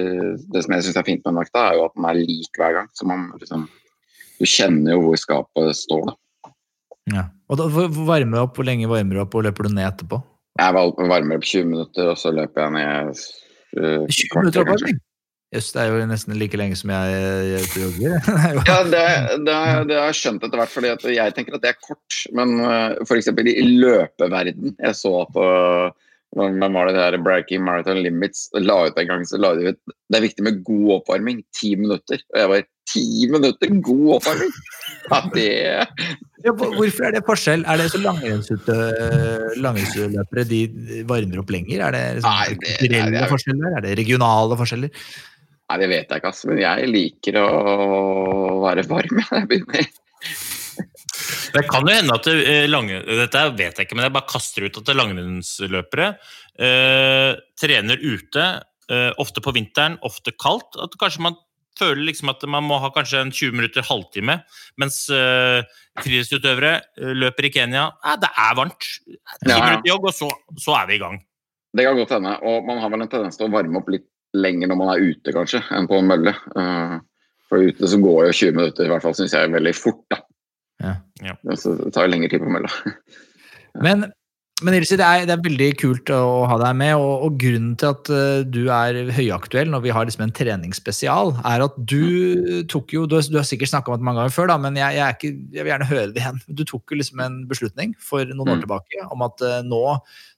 Det 0.53 0.61
som 0.63 0.73
jeg 0.77 0.83
syns 0.85 0.99
er 1.01 1.07
fint 1.09 1.25
med 1.25 1.33
den 1.33 1.41
økta, 1.43 1.65
er 1.67 1.75
jo 1.75 1.87
at 1.89 1.97
den 1.97 2.07
er 2.07 2.19
lik 2.21 2.59
hver 2.59 2.77
gang. 2.79 2.91
Så 2.95 3.07
man 3.09 3.27
liksom 3.35 3.67
Du 4.39 4.47
kjenner 4.47 4.95
jo 4.95 5.03
hvor 5.09 5.19
skapet 5.19 5.75
står, 5.77 6.07
da. 6.07 6.15
Ja. 7.09 7.29
Og 7.49 7.57
da, 7.59 7.67
varmer 7.67 8.37
du 8.37 8.41
opp, 8.43 8.57
hvor 8.57 8.67
lenge 8.67 8.89
varmer 8.89 9.17
du 9.17 9.23
opp, 9.23 9.37
og 9.37 9.47
løper 9.47 9.67
du 9.67 9.73
ned 9.73 9.87
etterpå? 9.87 10.21
Jeg 10.59 10.75
varmer 10.75 11.39
opp 11.39 11.47
20 11.47 11.71
minutter, 11.71 12.11
og 12.11 12.19
så 12.19 12.33
løper 12.35 12.67
jeg 12.67 12.75
ned 12.75 13.23
uh, 13.79 14.05
20 14.05 14.05
kvarter, 14.05 14.43
minutter 14.43 14.63
oppvarming? 14.65 14.99
Jøss, 15.51 15.73
det 15.75 15.81
er 15.81 15.89
jo 15.91 16.03
nesten 16.07 16.37
like 16.39 16.55
lenge 16.55 16.77
som 16.79 16.93
jeg, 16.93 17.63
jogger. 17.75 18.13
Er 18.47 18.59
Ja, 18.69 18.77
det, 18.87 19.01
det, 19.43 19.55
det 19.89 19.97
har 19.97 20.07
jeg 20.07 20.19
skjønt 20.21 20.45
etter 20.47 20.61
hvert, 20.61 20.71
fordi 20.71 21.17
jeg 21.17 21.35
tenker 21.35 21.57
at 21.57 21.65
det 21.65 21.73
er 21.73 21.81
kort. 21.83 22.19
Men 22.37 22.55
uh, 22.63 22.95
f.eks. 23.03 23.27
i 23.35 23.65
løpeverden 23.67 24.77
Jeg 24.77 24.95
så 24.95 25.11
at 25.25 25.41
uh, 25.41 25.91
hvem 26.35 26.73
var 26.77 26.85
det 26.87 26.95
der 26.95 27.17
Breaking 27.23 27.63
Marathon 27.65 27.97
Limits 28.03 28.45
la 28.55 28.85
ut 28.87 28.97
en 29.01 29.07
gang, 29.09 29.23
så 29.27 29.35
la 29.41 29.49
de 29.57 29.73
ut 29.73 29.79
Det 30.11 30.15
er 30.17 30.23
viktig 30.23 30.43
med 30.47 30.61
god 30.67 30.93
oppvarming. 31.01 31.41
Ti 31.57 31.73
minutter. 31.75 32.19
Og 32.33 32.39
jeg 32.39 32.49
bare 32.53 32.67
Ti 32.91 33.03
minutter 33.31 33.67
god 33.85 34.07
oppvarming! 34.17 34.51
Ja, 35.11 35.19
det 35.35 35.49
Ja, 36.45 36.51
Hvorfor 36.57 37.03
er 37.05 37.11
det 37.13 37.21
forskjell? 37.27 37.61
Er 37.69 37.77
det 37.77 37.91
så 37.93 37.99
langrennsløpere 39.61 40.43
de 40.49 40.61
varmer 41.09 41.39
opp 41.43 41.51
lenger? 41.53 41.83
Er 41.87 41.91
det 41.95 42.03
liksom 42.17 42.31
Nei, 42.33 42.47
det- 42.55 42.77
kulturelle 42.79 43.11
det 43.13 43.21
er- 43.21 43.29
forskjeller? 43.31 43.69
Er 43.77 43.81
det 43.85 43.97
regionale 43.99 44.57
forskjeller? 44.57 44.89
Nei, 45.71 45.77
det 45.79 45.87
vet 45.91 46.09
jeg 46.09 46.17
ikke, 46.19 46.27
ass. 46.33 46.41
Men 46.49 46.57
jeg 46.59 46.87
liker 46.91 47.33
å 47.39 47.45
være 48.65 48.83
varm. 48.89 49.21
Jeg 49.31 49.47
begynner 49.47 49.85
Det 51.55 51.63
kan 51.69 51.87
jo 51.87 51.93
hende 51.93 52.15
at 52.17 52.27
det, 52.27 52.35
eh, 52.47 52.65
lange, 52.69 53.01
Dette 53.05 53.45
vet 53.57 53.79
jeg 53.79 53.87
ikke, 53.87 53.97
men 53.99 54.07
jeg 54.07 54.15
bare 54.15 54.29
kaster 54.31 54.65
ut 54.67 54.81
at 54.81 54.91
langrennsløpere 54.97 56.09
eh, 56.59 57.31
trener 57.59 58.03
ute, 58.03 58.45
eh, 58.91 59.09
ofte 59.21 59.43
på 59.43 59.53
vinteren, 59.55 59.97
ofte 60.07 60.33
kaldt. 60.39 60.77
At 60.81 60.95
kanskje 61.01 61.25
man 61.27 61.37
føler 61.79 62.03
liksom 62.09 62.29
at 62.33 62.43
man 62.51 62.65
må 62.67 62.77
ha 62.83 62.89
kanskje 62.93 63.21
en 63.23 63.31
20 63.33 63.55
minutter, 63.57 63.85
halvtime, 63.87 64.39
mens 64.81 65.03
eh, 65.13 65.61
friidrettsutøvere 66.01 66.73
eh, 66.99 67.13
løper 67.17 67.47
i 67.47 67.53
Kenya. 67.55 67.87
Eh, 68.05 68.17
det 68.21 68.31
er 68.45 68.57
varmt. 68.59 68.87
Ti 69.07 69.17
Ja, 69.47 69.55
ja. 69.55 69.59
minutter 69.65 69.91
jogg, 69.93 70.09
og 70.11 70.15
så, 70.15 70.31
så 70.61 70.75
er 70.81 70.89
vi 70.91 70.97
i 70.99 71.03
gang. 71.03 71.21
Det 71.71 71.85
kan 71.87 71.95
godt 71.99 72.11
hende. 72.17 72.35
Og 72.43 72.67
man 72.67 72.81
har 72.83 72.91
vel 72.91 73.05
en 73.05 73.11
tendens 73.11 73.39
til 73.39 73.47
å 73.47 73.53
varme 73.53 73.79
opp 73.79 73.87
litt 73.93 74.07
lenger 74.35 74.71
når 74.71 74.79
man 74.79 74.91
er 74.93 75.05
ute, 75.11 75.33
kanskje, 75.35 75.63
enn 75.75 75.87
på 75.91 75.97
en 75.99 76.07
mølle. 76.07 76.33
Uh, 76.55 76.99
For 77.51 77.63
ute 77.67 77.87
så 77.87 77.97
går 77.99 78.29
jo 78.29 78.35
20 78.35 78.57
minutter, 78.57 78.87
i 78.87 78.91
hvert 78.91 79.03
fall 79.03 79.15
syns 79.15 79.33
jeg, 79.35 79.51
veldig 79.51 79.73
fort. 79.75 80.03
da. 80.11 80.19
Ja. 80.81 80.95
Ja. 81.21 81.35
Det 81.45 81.57
tar 81.93 82.07
jo 82.07 82.11
lengre 82.11 82.31
tid 82.31 82.43
på 82.43 82.51
mølla. 82.51 82.71
Men, 83.85 84.09
men 84.61 84.75
Ilse, 84.77 84.97
det, 84.99 85.05
er, 85.05 85.25
det 85.25 85.33
er 85.35 85.41
veldig 85.43 85.67
kult 85.81 86.09
å 86.13 86.45
ha 86.49 86.57
deg 86.61 86.75
med, 86.77 86.93
og, 86.99 87.25
og 87.27 87.37
grunnen 87.41 87.73
til 87.81 87.89
at 87.91 88.11
uh, 88.13 88.41
du 88.45 88.59
er 88.73 88.99
høyaktuell 89.15 89.69
når 89.73 89.83
vi 89.85 89.93
har 89.95 90.05
liksom 90.07 90.23
en 90.27 90.33
treningsspesial, 90.37 91.33
er 91.47 91.63
at 91.65 91.77
du 91.77 92.63
tok 92.71 92.93
jo 92.95 93.05
Du 93.09 93.15
har, 93.17 93.25
du 93.27 93.37
har 93.39 93.47
sikkert 93.47 93.71
snakka 93.73 93.91
om 93.93 93.99
det 94.01 94.07
mange 94.07 94.21
ganger 94.21 94.35
før, 94.35 94.51
da, 94.53 94.57
men 94.61 94.77
jeg, 94.79 94.97
jeg, 94.99 95.17
ikke, 95.17 95.31
jeg 95.57 95.65
vil 95.65 95.71
gjerne 95.73 95.89
høre 95.91 96.11
det 96.13 96.21
igjen. 96.23 96.41
Du 96.61 96.63
tok 96.69 96.93
jo 96.93 96.99
liksom 97.01 97.23
en 97.25 97.39
beslutning 97.49 97.95
for 97.99 98.25
noen 98.29 98.53
år 98.53 98.59
Mm. 98.61 98.65
tilbake 98.67 99.05
om 99.15 99.25
at 99.25 99.41
uh, 99.47 99.57
nå 99.65 99.81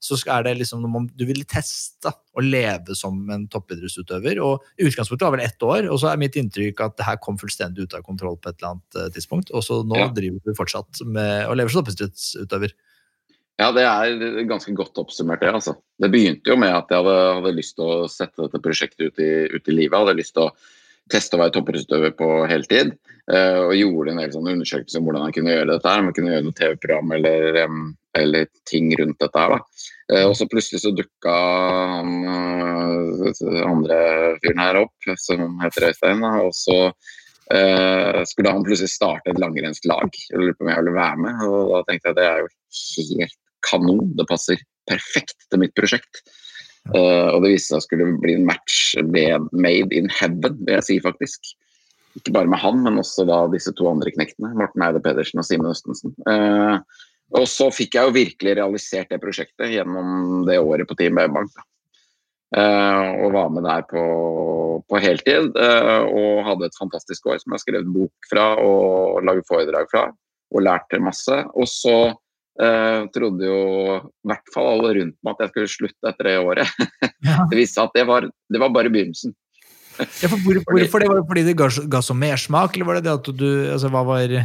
så 0.04 0.18
er 0.36 0.44
det 0.46 0.58
liksom 0.60 0.84
om 0.88 1.06
du 1.16 1.26
vil 1.28 1.44
teste 1.48 2.12
å 2.36 2.42
leve 2.44 2.96
som 2.98 3.20
en 3.32 3.46
toppidrettsutøver. 3.52 4.40
og 4.44 4.64
Utgangspunktet 4.82 5.26
var 5.28 5.36
vel 5.38 5.46
ett 5.46 5.64
år, 5.64 5.88
og 5.92 6.00
så 6.02 6.12
er 6.12 6.20
mitt 6.20 6.36
inntrykk 6.40 6.82
at 6.84 6.98
det 7.00 7.06
her 7.08 7.20
kom 7.24 7.38
fullstendig 7.40 7.86
ut 7.88 7.96
av 7.96 8.04
kontroll 8.04 8.36
på 8.40 8.52
et 8.52 8.58
eller 8.60 8.74
annet 8.76 8.98
eh, 9.00 9.12
tidspunkt. 9.16 9.52
Og 9.56 9.64
så 9.64 9.80
nå 9.88 10.00
Ja. 10.02 10.10
driver 10.12 10.40
du 10.44 10.58
fortsatt 10.58 11.04
med 11.08 11.48
å 11.48 11.56
leve 11.56 11.72
som 11.72 11.84
toppidrettsutøver. 11.86 12.74
Ja, 13.62 13.70
det 13.72 13.84
er 13.86 14.46
ganske 14.50 14.74
godt 14.76 14.98
oppsummert, 14.98 15.44
det. 15.44 15.52
altså. 15.54 15.76
Det 16.02 16.10
begynte 16.12 16.50
jo 16.50 16.58
med 16.58 16.74
at 16.74 16.90
jeg 16.90 17.04
hadde, 17.04 17.18
hadde 17.38 17.58
lyst 17.58 17.76
til 17.78 17.86
å 17.86 18.08
sette 18.10 18.48
dette 18.48 18.62
prosjektet 18.64 19.12
ut 19.12 19.22
i, 19.22 19.34
ut 19.54 19.70
i 19.70 19.76
livet. 19.76 19.94
Jeg 19.94 20.06
hadde 20.08 20.18
lyst 20.18 20.34
til 20.38 20.48
å 20.48 20.54
teste 21.12 21.38
å 21.38 21.42
være 21.44 21.54
toppidrettsutøver 21.58 22.16
på 22.18 22.30
heltid. 22.50 22.96
Uh, 23.24 23.70
og 23.70 23.78
gjorde 23.78 24.12
en 24.12 24.20
del 24.20 24.32
sånne 24.34 24.54
undersøkelser 24.58 25.00
om 25.00 25.06
hvordan 25.08 25.30
jeg 25.30 25.36
kunne 25.38 25.54
gjøre 25.54 25.70
dette. 25.70 25.92
her, 25.92 26.02
Om 26.02 26.10
jeg 26.10 26.18
kunne 26.18 26.34
gjøre 26.34 26.46
noe 26.48 26.58
TV-program 26.58 27.14
eller, 27.18 27.60
um, 27.64 27.84
eller 28.20 28.50
ting 28.68 28.90
rundt 29.00 29.22
dette. 29.22 29.44
her 29.44 29.54
da. 29.54 29.60
Uh, 30.12 30.26
og 30.26 30.34
så 30.40 30.48
plutselig 30.52 30.82
så 30.84 30.92
dukka 30.98 31.36
han 31.94 32.12
uh, 32.28 33.68
andre 33.70 34.00
fyren 34.44 34.64
her 34.66 34.82
opp, 34.82 35.12
som 35.22 35.62
heter 35.64 35.92
Øystein. 35.92 36.26
da, 36.26 36.34
og 36.44 36.58
så 36.58 36.80
eh, 37.54 38.24
skulle 38.28 38.52
han 38.52 38.66
plutselig 38.66 38.92
starte 38.92 39.32
et 39.32 39.40
langrennslag. 39.42 40.12
Jeg 40.30 40.40
lurer 40.40 40.58
på 40.58 40.66
om 40.66 40.72
jeg 40.72 40.82
ville 40.82 40.98
være 40.98 41.22
med. 41.24 41.48
og 41.48 41.72
Da 41.74 41.82
tenkte 41.88 42.10
jeg 42.10 42.16
at 42.16 42.20
det 42.20 42.28
er 42.28 42.44
jo 42.44 42.52
helt 43.22 43.40
kanon. 43.66 44.14
Det 44.18 44.28
passer 44.30 44.62
perfekt 44.90 45.48
til 45.50 45.64
mitt 45.64 45.76
prosjekt. 45.78 46.24
Uh, 46.92 47.32
og 47.32 47.46
det 47.46 47.54
viste 47.54 47.72
seg 47.72 47.80
å 47.80 47.86
skulle 47.86 48.10
bli 48.20 48.36
en 48.36 48.48
match 48.48 48.96
made 49.00 49.96
in 49.96 50.10
heaven, 50.12 50.60
vil 50.66 50.78
jeg 50.80 50.88
si 50.90 51.00
faktisk. 51.04 51.54
Ikke 52.20 52.34
bare 52.36 52.52
med 52.52 52.62
han, 52.62 52.82
men 52.84 53.00
også 53.02 53.26
da 53.26 53.46
disse 53.50 53.72
to 53.78 53.88
andre 53.90 54.12
knektene. 54.14 54.52
Morten 54.60 54.84
Eide 54.86 55.02
Pedersen 55.04 55.42
og 55.42 55.48
Simen 55.48 55.72
Østensen. 55.72 56.16
Uh, 56.28 56.82
og 57.34 57.48
så 57.50 57.70
fikk 57.74 57.96
jeg 57.98 58.10
jo 58.10 58.18
virkelig 58.18 58.58
realisert 58.60 59.10
det 59.10 59.22
prosjektet 59.24 59.72
gjennom 59.74 60.44
det 60.46 60.60
året 60.62 60.90
på 60.90 60.98
Team 61.00 61.18
B-bank. 61.18 61.54
da. 61.56 61.66
Eh, 62.54 63.08
og 63.26 63.34
var 63.34 63.50
med 63.50 63.66
der 63.66 63.86
på, 63.90 64.04
på 64.86 65.00
heltid. 65.02 65.56
og 65.58 66.44
hadde 66.46 66.68
et 66.70 66.78
fantastisk 66.78 67.26
år 67.26 67.40
som 67.42 67.50
jeg 67.50 67.58
har 67.58 67.64
skrevet 67.64 67.94
bok 67.96 68.30
fra 68.30 68.46
og 68.62 69.24
laget 69.26 69.50
foredrag 69.50 69.90
fra. 69.90 70.04
Og 70.54 70.62
lærte 70.62 71.02
masse. 71.02 71.40
Og 71.58 71.66
så 71.70 72.14
eh, 72.62 73.06
trodde 73.16 73.48
jo 73.48 73.60
i 73.98 74.30
hvert 74.30 74.52
fall 74.54 74.70
alle 74.74 74.94
rundt 75.00 75.16
meg 75.26 75.36
at 75.36 75.46
jeg 75.46 75.54
skulle 75.54 75.72
slutte 75.72 76.12
etter 76.12 76.30
det 76.30 76.38
året. 76.42 76.70
Ja. 77.24 77.46
Det 77.48 77.56
viste 77.56 77.78
seg 77.78 77.88
at 77.88 77.94
det 77.96 78.04
var, 78.04 78.26
det 78.52 78.60
var 78.60 78.72
bare 78.76 78.92
begynnelsen. 78.92 79.32
Ja, 79.96 80.28
for 80.28 80.42
hvor, 80.44 80.58
hvorfor 80.68 81.00
det? 81.00 81.08
Var 81.08 81.22
det 81.22 81.28
fordi 81.30 81.44
det 81.48 81.54
ga, 81.56 81.70
ga 81.88 82.02
så 82.04 82.16
mersmak, 82.18 82.76
eller 82.76 82.90
var 82.90 82.98
det 83.00 83.06
det 83.06 83.14
at 83.14 83.30
du 83.40 83.48
altså, 83.72 83.92
Hva 83.94 84.02
var 84.08 84.26
Ja, 84.28 84.42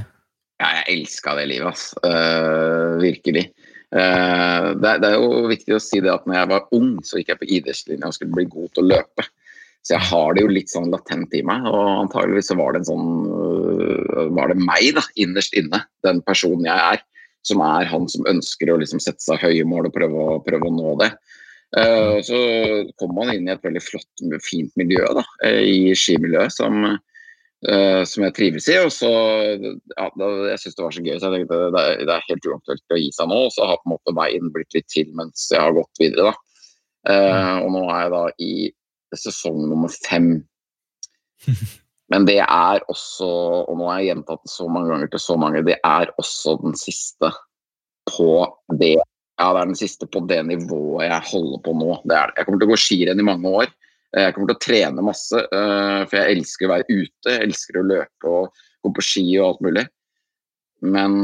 jeg 0.61 0.85
elska 0.93 1.35
det 1.39 1.49
livet, 1.51 1.73
ass. 1.73 1.89
Uh, 2.05 3.01
virkelig. 3.03 3.49
Uh, 3.91 4.79
det, 4.79 4.95
det 5.03 5.11
er 5.11 5.17
jo 5.17 5.51
viktig 5.51 5.75
å 5.75 5.83
si 5.83 5.99
det 6.05 6.13
at 6.13 6.29
når 6.29 6.39
jeg 6.39 6.51
var 6.53 6.71
ung, 6.79 6.93
så 7.03 7.19
gikk 7.19 7.33
jeg 7.33 7.41
på 7.43 7.51
idrettslinja 7.59 8.13
og 8.13 8.15
skulle 8.15 8.39
bli 8.39 8.47
god 8.53 8.71
til 8.71 8.85
å 8.85 8.89
løpe. 8.93 9.27
Så 9.83 9.97
jeg 9.97 10.07
har 10.11 10.35
det 10.37 10.47
jo 10.47 10.55
litt 10.55 10.71
sånn 10.71 10.91
latent 10.93 11.35
i 11.35 11.43
meg, 11.47 11.67
og 11.67 12.05
antageligvis 12.05 12.51
så 12.53 12.59
var 12.59 12.75
det 12.75 12.83
en 12.83 12.91
sånn 12.91 13.07
Var 14.37 14.53
det 14.53 14.59
meg, 14.61 14.91
da, 14.99 15.05
innerst 15.19 15.55
inne, 15.59 15.83
den 16.07 16.23
personen 16.27 16.67
jeg 16.69 16.95
er, 16.95 17.05
som 17.47 17.63
er 17.65 17.89
han 17.91 18.09
som 18.11 18.27
ønsker 18.29 18.73
å 18.73 18.79
liksom 18.81 19.01
sette 19.03 19.23
seg 19.23 19.43
høye 19.43 19.67
mål 19.69 19.89
og 19.89 19.95
prøve 19.95 20.25
å, 20.25 20.39
prøve 20.45 20.69
å 20.69 20.75
nå 20.75 20.95
det. 21.03 21.13
Eh, 21.77 22.17
så 22.25 22.39
kom 23.01 23.13
man 23.17 23.35
inn 23.35 23.49
i 23.49 23.53
et 23.53 23.65
veldig 23.65 23.83
flott, 23.85 24.25
fint 24.45 24.73
miljø 24.81 25.05
da, 25.19 25.25
eh, 25.45 25.61
i 25.69 25.95
skimiljøet 25.97 26.55
som, 26.55 26.87
eh, 27.69 28.03
som 28.09 28.25
jeg 28.25 28.37
trives 28.39 28.69
i. 28.73 28.79
Og 28.81 28.93
så, 28.95 29.13
ja, 29.61 30.09
da, 30.09 30.31
jeg 30.53 30.63
syntes 30.63 30.79
det 30.79 30.87
var 30.87 30.97
så 30.97 31.05
gøy, 31.05 31.15
så 31.17 31.31
jeg 31.31 31.37
tenkte 31.37 31.61
det 31.77 31.89
det 32.09 32.15
er 32.17 32.29
helt 32.31 32.51
uaktuelt 32.53 32.97
å 32.97 33.01
gi 33.03 33.11
seg 33.17 33.33
nå. 33.33 33.41
Og 33.49 33.55
så 33.55 33.69
har 33.69 33.81
på 33.83 33.91
en 33.91 33.97
måte 33.97 34.17
veien 34.17 34.53
blitt 34.55 34.79
litt 34.79 34.89
til 34.93 35.13
mens 35.19 35.49
jeg 35.53 35.61
har 35.63 35.77
gått 35.77 36.03
videre. 36.03 36.33
da. 36.33 36.37
Eh, 37.09 37.57
og 37.65 37.73
nå 37.73 37.85
er 37.89 38.01
jeg 38.03 38.15
da 38.17 38.25
i 38.45 38.53
sesong 39.17 39.63
nummer 39.69 39.93
fem. 40.05 40.33
Men 42.13 42.25
det 42.29 42.39
er 42.41 42.81
også, 42.89 43.29
og 43.69 43.77
nå 43.77 43.89
har 43.91 44.01
jeg 44.01 44.15
gjentatt 44.15 44.45
det 44.47 44.53
så 44.53 44.69
mange 44.73 44.93
ganger 44.93 45.11
til 45.13 45.23
så 45.23 45.37
mange, 45.41 45.65
det 45.67 45.77
er 45.85 46.13
også 46.21 46.57
den 46.63 46.77
siste 46.79 47.33
på 48.09 48.31
det 48.81 48.97
ja, 49.39 49.53
det 49.55 49.61
er 49.61 49.69
den 49.69 49.79
siste 49.79 50.09
på 50.11 50.25
det 50.27 50.41
nivået 50.49 51.07
jeg 51.07 51.27
holder 51.31 51.61
på 51.63 51.75
nå. 51.79 51.93
Det 52.03 52.17
det. 52.17 52.39
Jeg 52.41 52.47
kommer 52.47 52.59
til 52.59 52.67
å 52.67 52.73
gå 52.73 52.79
skirenn 52.83 53.21
i 53.23 53.27
mange 53.29 53.53
år. 53.61 53.69
Eh, 54.17 54.25
Jeg 54.25 54.35
kommer 54.35 54.51
til 54.51 54.57
å 54.57 54.65
trene 54.65 55.05
masse, 55.05 55.43
eh, 55.45 56.01
for 56.09 56.17
jeg 56.19 56.39
elsker 56.39 56.67
å 56.67 56.73
være 56.73 56.89
ute. 56.89 57.29
Jeg 57.31 57.45
elsker 57.47 57.79
å 57.79 57.87
løpe 57.87 58.33
og 58.33 58.65
gå 58.83 58.93
på 58.97 59.05
ski 59.05 59.25
og 59.39 59.47
alt 59.47 59.63
mulig. 59.69 59.87
Men 60.83 61.15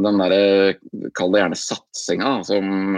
den 0.00 0.20
derre, 0.20 0.76
kall 1.16 1.32
det 1.32 1.42
gjerne 1.42 1.60
satsinga, 1.60 2.30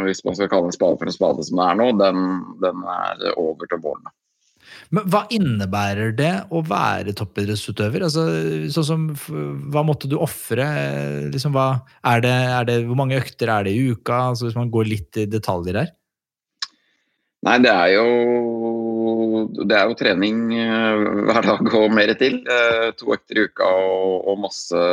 hvis 0.07 0.25
man 0.25 0.37
skal 0.39 0.51
kalle 0.51 0.71
en 0.71 0.77
spade 0.77 0.99
for 0.99 1.11
en 1.11 1.17
spade 1.17 1.47
som 1.47 1.59
det 1.59 1.67
er 1.67 1.79
nå, 1.79 1.89
den, 1.99 2.21
den 2.63 2.85
er 2.87 3.25
over 3.35 3.67
til 3.67 3.83
våren. 3.83 4.07
Men 4.95 5.09
hva 5.13 5.25
innebærer 5.35 6.15
det 6.17 6.33
å 6.55 6.63
være 6.65 7.15
toppidrettsutøver? 7.19 8.07
Altså, 8.07 8.25
sånn 8.73 8.89
som, 8.89 9.07
hva 9.73 9.85
måtte 9.87 10.11
du 10.11 10.17
ofre? 10.21 10.67
Liksom, 11.33 11.57
hvor 11.59 12.99
mange 12.99 13.21
økter 13.21 13.53
er 13.53 13.69
det 13.69 13.77
i 13.77 13.89
uka? 13.93 14.29
Altså, 14.33 14.49
hvis 14.49 14.59
man 14.59 14.73
går 14.73 14.89
litt 14.89 15.21
i 15.21 15.29
detaljer 15.31 15.83
her. 15.83 15.95
Nei, 17.47 17.61
det 17.63 17.71
er 17.71 17.93
jo 17.95 18.07
det 19.69 19.77
er 19.77 19.89
jo 19.89 19.97
trening 19.99 20.53
eh, 20.57 21.07
hver 21.29 21.47
dag 21.47 21.73
og 21.79 21.95
mer 21.95 22.13
til. 22.19 22.41
Eh, 22.43 22.91
to 22.99 23.13
økter 23.15 23.39
i 23.41 23.47
uka 23.49 23.69
og, 23.69 24.29
og, 24.29 24.37
masse, 24.47 24.85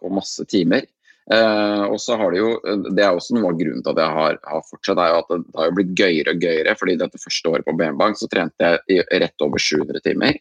og 0.00 0.14
masse 0.20 0.46
timer. 0.50 0.86
Eh, 1.30 1.82
og 1.86 2.00
så 2.02 2.16
har 2.18 2.32
Det 2.32 2.40
jo, 2.40 2.54
det 2.90 3.04
er 3.04 3.14
også 3.14 3.36
noe 3.36 3.52
av 3.52 3.58
grunnen 3.58 3.84
til 3.86 3.92
at 3.92 4.00
jeg 4.02 4.14
har, 4.16 4.38
har 4.50 4.62
fortsatt, 4.66 4.98
er 4.98 5.12
jo 5.12 5.18
at 5.20 5.28
det, 5.30 5.38
det 5.46 5.60
har 5.60 5.68
jo 5.68 5.74
blitt 5.78 5.92
gøyere 6.00 6.34
og 6.34 6.46
gøyere. 6.46 6.74
fordi 6.78 6.96
dette 6.98 7.22
første 7.22 7.52
året 7.52 7.66
på 7.66 7.76
BM-bank 7.78 8.18
så 8.18 8.28
trente 8.32 8.66
jeg 8.66 8.80
i 8.96 9.20
rett 9.22 9.46
over 9.46 9.62
700 9.62 10.02
timer. 10.06 10.40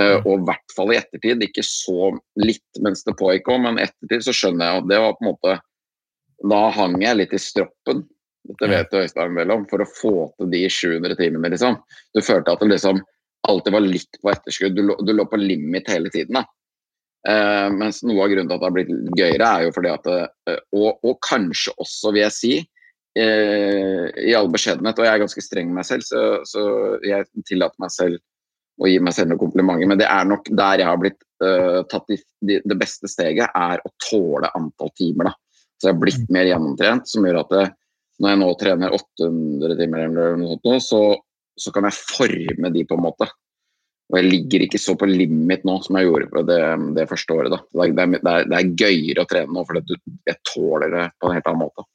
Eh, 0.00 0.16
og 0.24 0.32
i 0.38 0.46
hvert 0.48 0.74
fall 0.76 0.94
i 0.94 0.96
ettertid, 0.96 1.44
ikke 1.44 1.64
så 1.66 2.14
litt 2.40 2.80
mens 2.80 3.04
det 3.04 3.18
pågikk 3.18 3.50
òg, 3.52 3.60
men 3.66 3.82
ettertid 3.82 4.24
så 4.24 4.32
skjønner 4.36 4.70
jeg 4.70 4.82
at 4.82 4.88
det 4.88 5.02
var 5.04 5.18
på 5.18 5.24
en 5.26 5.30
måte 5.34 5.58
Da 6.48 6.62
hang 6.74 6.96
jeg 6.98 7.18
litt 7.20 7.34
i 7.36 7.38
stroppen. 7.38 8.00
Dette 8.48 8.66
vet 8.66 8.88
du 8.90 8.96
Øystein 8.98 9.36
vel 9.36 9.52
om, 9.54 9.66
for 9.70 9.84
å 9.84 9.86
få 9.86 10.14
til 10.40 10.48
de 10.50 10.64
700 10.66 11.14
timene, 11.20 11.52
liksom. 11.52 11.76
Du 12.16 12.18
følte 12.24 12.56
at 12.56 12.64
det 12.64 12.72
liksom 12.72 12.98
alltid 13.46 13.76
var 13.76 13.84
litt 13.84 14.18
på 14.18 14.32
etterskudd. 14.32 14.74
Du 14.74 14.82
lå, 14.88 14.96
du 15.06 15.12
lå 15.14 15.26
på 15.30 15.38
limit 15.38 15.90
hele 15.92 16.10
tiden. 16.10 16.40
da. 16.40 16.42
Eh, 17.22 17.68
mens 17.70 18.00
noe 18.02 18.24
av 18.24 18.32
grunnen 18.32 18.48
til 18.50 18.56
at 18.56 18.62
det 18.62 18.66
har 18.66 18.74
blitt 18.74 19.18
gøyere, 19.18 19.48
er 19.48 19.66
jo 19.66 19.74
fordi 19.76 19.90
at 19.92 20.08
uh, 20.10 20.56
og, 20.74 21.04
og 21.06 21.18
kanskje 21.22 21.74
også, 21.76 22.10
vil 22.10 22.24
jeg 22.24 22.34
si, 22.34 22.54
uh, 23.20 24.06
i 24.18 24.34
all 24.34 24.50
beskjedenhet, 24.50 24.98
og 24.98 25.06
jeg 25.06 25.12
er 25.12 25.22
ganske 25.22 25.44
streng 25.44 25.70
med 25.70 25.80
meg 25.80 25.86
selv, 25.86 26.06
så, 26.08 26.22
så 26.48 26.64
jeg 27.06 27.28
tillater 27.46 27.78
meg 27.82 27.94
selv 27.94 28.18
å 28.82 28.90
gi 28.90 28.96
meg 29.04 29.14
selv 29.14 29.30
noen 29.30 29.42
komplimenter, 29.44 29.90
men 29.92 30.00
det 30.00 30.08
er 30.10 30.26
nok 30.26 30.50
der 30.50 30.82
jeg 30.82 30.88
har 30.88 30.98
blitt 30.98 31.20
tatt 31.90 32.12
i, 32.14 32.16
de, 32.46 32.60
Det 32.70 32.76
beste 32.78 33.08
steget 33.10 33.50
er 33.58 33.80
å 33.82 33.90
tåle 33.98 34.46
antall 34.54 34.92
timer. 34.94 35.26
da. 35.26 35.62
Så 35.74 35.88
jeg 35.88 35.96
har 35.96 35.98
blitt 35.98 36.28
mer 36.30 36.46
gjennomtrent, 36.46 37.10
som 37.10 37.26
gjør 37.26 37.40
at 37.40 37.50
det, 37.50 37.64
når 38.22 38.30
jeg 38.30 38.40
nå 38.40 38.48
trener 38.60 38.94
800 38.94 39.78
timer, 39.80 40.04
eller 40.06 40.38
noe 40.38 40.54
sånt, 40.62 40.86
så, 40.86 41.00
så 41.58 41.72
kan 41.74 41.88
jeg 41.88 41.98
forme 41.98 42.70
de 42.70 42.84
på 42.86 42.94
en 42.94 43.02
måte. 43.02 43.26
Og 44.12 44.18
jeg 44.20 44.28
ligger 44.28 44.66
ikke 44.66 44.80
så 44.80 44.92
på 44.98 45.08
limit 45.08 45.62
nå 45.64 45.78
som 45.80 45.96
jeg 45.96 46.10
gjorde 46.10 46.28
på 46.34 46.42
det, 46.44 46.60
det 46.98 47.08
første 47.08 47.32
året. 47.32 47.54
Det 47.72 47.80
er, 47.80 47.94
det, 47.96 48.20
er, 48.20 48.44
det 48.50 48.58
er 48.58 48.74
gøyere 48.84 49.24
å 49.24 49.30
trene 49.30 49.56
nå, 49.56 49.64
for 49.64 49.80
jeg 49.80 50.38
tåler 50.52 50.92
det 50.92 51.06
på 51.16 51.30
en 51.30 51.36
helt 51.38 51.48
annen 51.48 51.64
måte. 51.64 51.86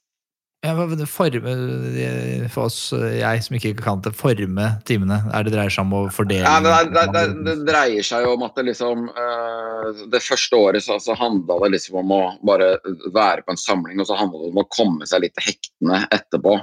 Ja, 0.66 0.72
forme, 1.06 1.52
for 2.50 2.66
oss, 2.66 2.78
jeg 2.90 3.42
som 3.44 3.54
ikke 3.54 3.76
kan 3.78 4.00
det, 4.02 4.10
forme 4.18 4.64
timene? 4.88 5.20
Er 5.30 5.46
det 5.46 5.52
dreier 5.54 5.70
seg 5.70 5.86
om 5.86 5.94
å 5.94 6.00
fordele 6.10 6.42
Ja, 6.42 6.56
det, 6.64 6.72
det, 6.96 7.04
det, 7.14 7.22
det 7.46 7.54
dreier 7.68 8.08
seg 8.08 8.26
om 8.26 8.42
at 8.42 8.58
det 8.58 8.64
liksom 8.66 9.04
eh, 9.06 10.02
det 10.10 10.22
første 10.24 10.58
året 10.58 10.82
så, 10.82 10.96
så 10.98 11.14
handla 11.14 11.60
det 11.62 11.76
liksom 11.76 12.00
om 12.02 12.16
å 12.16 12.20
bare 12.42 12.72
være 13.14 13.46
på 13.46 13.54
en 13.54 13.62
samling, 13.62 14.02
og 14.02 14.10
så 14.10 14.18
handla 14.18 14.42
det 14.42 14.50
om 14.50 14.60
å 14.64 14.66
komme 14.74 15.06
seg 15.06 15.22
litt 15.22 15.36
til 15.38 15.46
hektene 15.52 16.02
etterpå. 16.18 16.56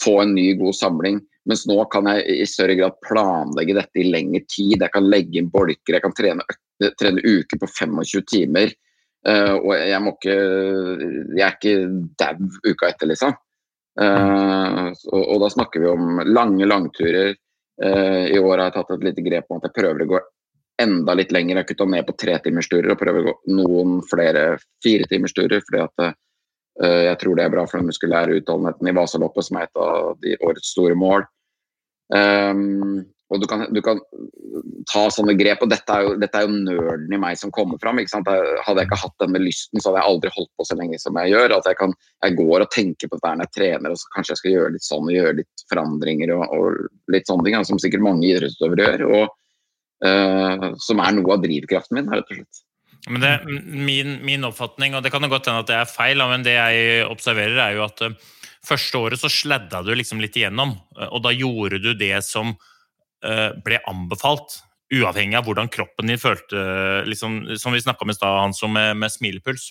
Få 0.00 0.22
en 0.22 0.34
ny, 0.34 0.54
god 0.60 0.76
samling. 0.76 1.20
Mens 1.48 1.64
nå 1.66 1.76
kan 1.90 2.06
jeg 2.08 2.42
i 2.44 2.46
større 2.46 2.76
grad 2.78 2.98
planlegge 3.04 3.76
dette 3.76 4.00
i 4.00 4.08
lengre 4.08 4.44
tid. 4.46 4.78
Jeg 4.78 4.92
kan 4.94 5.08
legge 5.10 5.40
inn 5.40 5.50
bolker, 5.52 5.96
jeg 5.96 6.04
kan 6.04 6.14
trene, 6.16 6.46
trene 7.00 7.22
uker 7.24 7.60
på 7.60 7.68
25 7.68 8.24
timer. 8.30 8.74
Uh, 9.22 9.54
og 9.54 9.72
jeg 9.78 10.02
må 10.02 10.16
ikke 10.16 10.32
Jeg 10.34 11.42
er 11.46 11.52
ikke 11.54 11.74
dau 12.18 12.48
uka 12.66 12.88
etter, 12.90 13.10
liksom. 13.10 13.34
Uh, 14.00 14.88
og, 15.12 15.20
og, 15.20 15.36
da 15.44 15.50
snakker 15.52 15.82
vi 15.82 15.90
om 15.90 16.22
lange 16.26 16.66
langturer. 16.66 17.36
Uh, 17.82 18.30
I 18.30 18.38
år 18.40 18.56
har 18.56 18.68
jeg 18.68 18.76
tatt 18.78 18.94
et 18.96 19.06
lite 19.10 19.26
grep 19.26 19.50
om 19.50 19.60
at 19.60 19.68
jeg 19.68 19.76
prøver 19.78 20.04
å 20.04 20.10
gå 20.14 20.22
enda 20.82 21.14
litt 21.18 21.34
lenger. 21.34 21.58
Jeg 21.58 21.62
har 21.62 21.70
kutta 21.70 21.86
ned 21.90 22.08
på 22.08 22.16
tretimersturer 22.18 22.94
og 22.94 22.98
prøver 23.02 23.22
å 23.22 23.30
gå 23.30 23.56
noen 23.58 24.00
flere 24.10 24.46
firetimersturer. 24.82 25.62
fordi 25.66 25.84
at 25.84 26.18
jeg 26.80 27.18
tror 27.20 27.36
det 27.36 27.44
er 27.44 27.52
bra 27.52 27.66
for 27.68 27.78
den 27.78 27.90
muskulære 27.90 28.38
utholdenheten 28.40 28.88
i 28.88 28.94
Vasaloppet, 28.96 29.44
som 29.44 29.58
er 29.60 29.66
et 29.66 29.80
av 29.82 30.14
de 30.22 30.36
årets 30.40 30.70
store 30.72 30.96
mål. 30.96 31.26
Um, 32.12 33.02
og 33.32 33.40
du 33.40 33.46
kan, 33.48 33.64
du 33.72 33.80
kan, 33.84 34.00
ta 34.90 35.06
sånne 35.14 35.32
grep, 35.38 35.62
og 35.64 35.70
dette 35.72 35.94
er 35.94 36.04
jo, 36.04 36.16
dette 36.20 36.36
er 36.36 36.44
jo 36.44 36.52
nerden 36.52 37.14
i 37.16 37.20
meg 37.20 37.38
som 37.40 37.52
kommer 37.54 37.80
fram. 37.80 37.96
Hadde 38.02 38.34
jeg 38.36 38.88
ikke 38.88 38.98
hatt 39.00 39.22
denne 39.22 39.40
lysten, 39.40 39.80
så 39.80 39.88
hadde 39.88 40.02
jeg 40.02 40.10
aldri 40.10 40.32
holdt 40.34 40.50
på 40.58 40.66
så 40.68 40.76
lenge 40.76 40.98
som 41.00 41.16
jeg 41.22 41.32
gjør. 41.32 41.54
At 41.56 41.68
jeg, 41.70 41.78
kan, 41.78 41.94
jeg 42.26 42.36
går 42.40 42.64
og 42.66 42.72
tenker 42.74 43.08
på 43.08 43.16
dette 43.16 43.32
når 43.38 43.48
jeg 43.48 43.54
trener, 43.56 43.94
og 43.94 44.00
så 44.02 44.10
kanskje 44.16 44.34
jeg 44.34 44.40
skal 44.42 44.56
gjøre 44.56 44.74
litt 44.74 44.84
sånn 44.88 45.08
og 45.08 45.16
gjøre 45.16 45.38
litt 45.40 45.64
forandringer 45.72 46.34
og, 46.36 46.44
og 46.58 47.14
litt 47.14 47.30
sånne 47.30 47.46
ting, 47.48 47.56
som 47.70 47.80
sikkert 47.80 48.04
mange 48.04 48.28
idrettsutøvere 48.28 48.90
gjør. 48.90 49.06
Og, 49.20 49.38
uh, 50.04 50.68
som 50.84 51.00
er 51.00 51.16
noe 51.16 51.38
av 51.38 51.46
drivkraften 51.46 52.00
min, 52.00 52.12
rett 52.12 52.28
og 52.28 52.42
slett. 52.42 52.62
Men 53.10 53.24
det, 53.24 53.32
min, 53.46 54.20
min, 54.22 54.44
oppfatning, 54.46 54.94
og 54.94 55.02
det 55.02 55.10
kan 55.10 55.24
jo 55.24 55.30
godt 55.32 55.48
hende 55.50 55.64
at 55.64 55.70
det 55.70 55.78
er 55.80 55.90
feil, 55.90 56.22
men 56.30 56.44
det 56.46 56.54
jeg 56.54 57.06
observerer, 57.10 57.56
er 57.58 57.78
jo 57.78 57.86
at 57.88 58.04
uh, 58.06 58.14
første 58.62 59.00
året 59.00 59.18
så 59.18 59.30
sladda 59.32 59.80
du 59.82 59.90
liksom 59.96 60.22
litt 60.22 60.36
igjennom, 60.38 60.76
og 61.08 61.24
da 61.24 61.32
gjorde 61.34 61.80
du 61.82 61.90
det 61.98 62.14
som 62.22 62.54
Eh, 63.22 63.50
ble 63.62 63.78
anbefalt, 63.86 64.56
uavhengig 64.92 65.36
av 65.38 65.46
hvordan 65.46 65.68
kroppen 65.70 66.10
din 66.10 66.18
følte 66.20 66.58
liksom, 67.06 67.54
Som 67.56 67.72
vi 67.72 67.80
snakka 67.80 68.02
om 68.02 68.10
i 68.10 68.16
stad, 68.16 68.40
han 68.40 68.54
som 68.54 68.72
med, 68.74 68.96
med 68.98 69.12
smilepuls. 69.14 69.70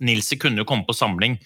Nilsi 0.00 0.38
kunne 0.38 0.62
jo 0.62 0.68
komme 0.68 0.86
på 0.86 0.94
samling, 0.94 1.36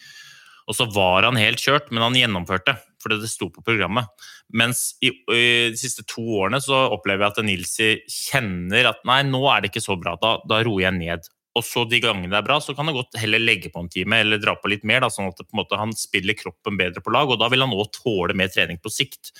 og 0.68 0.76
så 0.76 0.86
var 0.92 1.24
han 1.24 1.40
helt 1.40 1.62
kjørt, 1.62 1.88
men 1.90 2.04
han 2.04 2.18
gjennomførte 2.18 2.76
fordi 3.06 3.20
det 3.22 3.30
sto 3.30 3.48
på 3.54 3.64
programmet. 3.64 4.10
Mens 4.52 4.90
i, 5.00 5.12
i, 5.14 5.46
de 5.72 5.80
siste 5.80 6.04
to 6.10 6.24
årene 6.42 6.60
så 6.62 6.86
opplever 6.90 7.24
jeg 7.24 7.34
at 7.34 7.46
Nilsi 7.46 7.90
kjenner 8.10 8.90
at 8.92 9.02
nei, 9.08 9.22
nå 9.30 9.40
er 9.52 9.62
det 9.62 9.72
ikke 9.72 9.86
så 9.86 9.98
bra, 10.00 10.16
da, 10.20 10.36
da 10.48 10.60
roer 10.66 10.88
jeg 10.88 10.98
ned. 10.98 11.30
Og 11.56 11.64
så 11.64 11.86
de 11.88 12.02
gangene 12.04 12.28
det 12.34 12.40
er 12.42 12.46
bra, 12.46 12.58
så 12.60 12.74
kan 12.76 12.90
han 12.90 12.98
godt 12.98 13.16
heller 13.16 13.40
legge 13.40 13.70
på 13.72 13.80
en 13.80 13.92
time 13.92 14.20
eller 14.20 14.42
dra 14.42 14.56
på 14.60 14.68
litt 14.68 14.84
mer, 14.88 15.06
da, 15.06 15.12
sånn 15.12 15.30
at 15.30 15.46
måte, 15.56 15.78
han 15.80 15.94
spiller 15.96 16.36
kroppen 16.36 16.76
bedre 16.76 17.00
på 17.04 17.14
lag, 17.14 17.30
og 17.30 17.40
da 17.40 17.48
vil 17.52 17.64
han 17.64 17.72
òg 17.72 17.88
tåle 17.96 18.36
mer 18.36 18.52
trening 18.52 18.82
på 18.82 18.92
sikt. 18.92 19.32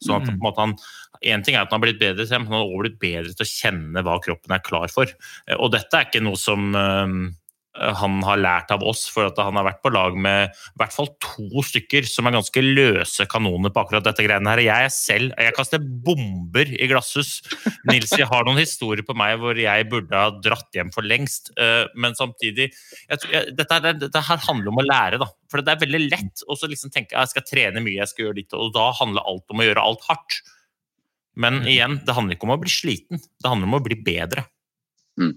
Sånn 0.00 0.16
at 0.16 0.30
på 0.30 0.32
en 0.32 0.40
måte 0.42 0.64
han, 0.64 0.72
en 1.28 1.42
ting 1.44 1.54
er 1.54 1.66
at 1.66 1.70
han 1.70 1.76
har 1.76 1.84
blitt 1.84 2.00
bedre 2.00 2.24
til, 2.24 2.40
men 2.40 2.48
han 2.48 2.62
har 2.62 2.70
også 2.70 2.84
blitt 2.86 3.00
bedre 3.02 3.34
til 3.36 3.44
å 3.44 3.50
kjenne 3.50 4.02
hva 4.06 4.16
kroppen 4.24 4.56
er 4.56 4.62
klar 4.64 4.88
for. 4.90 5.12
Eh, 5.46 5.58
og 5.58 5.74
dette 5.74 5.92
er 5.98 6.08
ikke 6.08 6.24
noe 6.24 6.40
som 6.40 6.72
Eh, 6.72 7.14
han 7.78 8.18
har 8.26 8.40
lært 8.40 8.72
av 8.74 8.82
oss, 8.82 9.04
for 9.12 9.28
at 9.28 9.38
han 9.38 9.54
har 9.54 9.66
vært 9.68 9.82
på 9.84 9.92
lag 9.94 10.16
med 10.18 10.50
i 10.50 10.80
hvert 10.80 10.94
fall 10.94 11.06
to 11.22 11.62
stykker 11.64 12.08
som 12.08 12.26
er 12.26 12.34
ganske 12.34 12.62
løse 12.64 13.26
kanoner 13.30 13.70
på 13.70 13.84
akkurat 13.84 14.04
dette 14.08 14.24
greiene 14.26 14.50
her. 14.50 14.62
Jeg 14.64 14.90
selv 14.94 15.36
jeg 15.38 15.54
kaster 15.54 15.78
bomber 15.80 16.66
i 16.66 16.88
glasshus. 16.90 17.38
Nils, 17.88 18.10
jeg 18.18 18.26
har 18.30 18.46
noen 18.46 18.58
historier 18.58 19.06
på 19.06 19.14
meg 19.18 19.38
hvor 19.40 19.58
jeg 19.58 19.86
burde 19.92 20.18
ha 20.18 20.34
dratt 20.42 20.74
hjem 20.74 20.90
for 20.94 21.06
lengst. 21.06 21.52
Eh, 21.54 21.86
men 21.94 22.18
samtidig 22.18 22.72
jeg, 22.72 23.22
jeg, 23.30 23.54
dette, 23.58 23.80
dette, 24.02 24.24
her 24.26 24.44
handler 24.48 24.74
om 24.74 24.82
å 24.82 24.86
lære, 24.88 25.22
da. 25.22 25.30
For 25.50 25.62
det 25.62 25.76
er 25.76 25.84
veldig 25.86 26.04
lett 26.08 26.44
å 26.50 26.58
liksom 26.58 26.90
tenke 26.94 27.14
jeg 27.14 27.32
skal 27.32 27.46
trene 27.46 27.84
mye, 27.84 28.00
jeg 28.02 28.10
skal 28.10 28.26
gjøre 28.26 28.40
litt, 28.42 28.58
og 28.58 28.74
da 28.74 28.90
handler 28.98 29.30
alt 29.30 29.54
om 29.54 29.62
å 29.62 29.70
gjøre 29.70 29.86
alt 29.86 30.06
hardt. 30.10 30.42
Men 31.38 31.62
mm. 31.62 31.70
igjen, 31.70 31.98
det 32.02 32.18
handler 32.18 32.34
ikke 32.34 32.50
om 32.50 32.58
å 32.58 32.60
bli 32.60 32.72
sliten, 32.72 33.22
det 33.22 33.50
handler 33.50 33.70
om 33.70 33.78
å 33.78 33.84
bli 33.84 34.02
bedre. 34.04 34.48
Mm. 35.20 35.36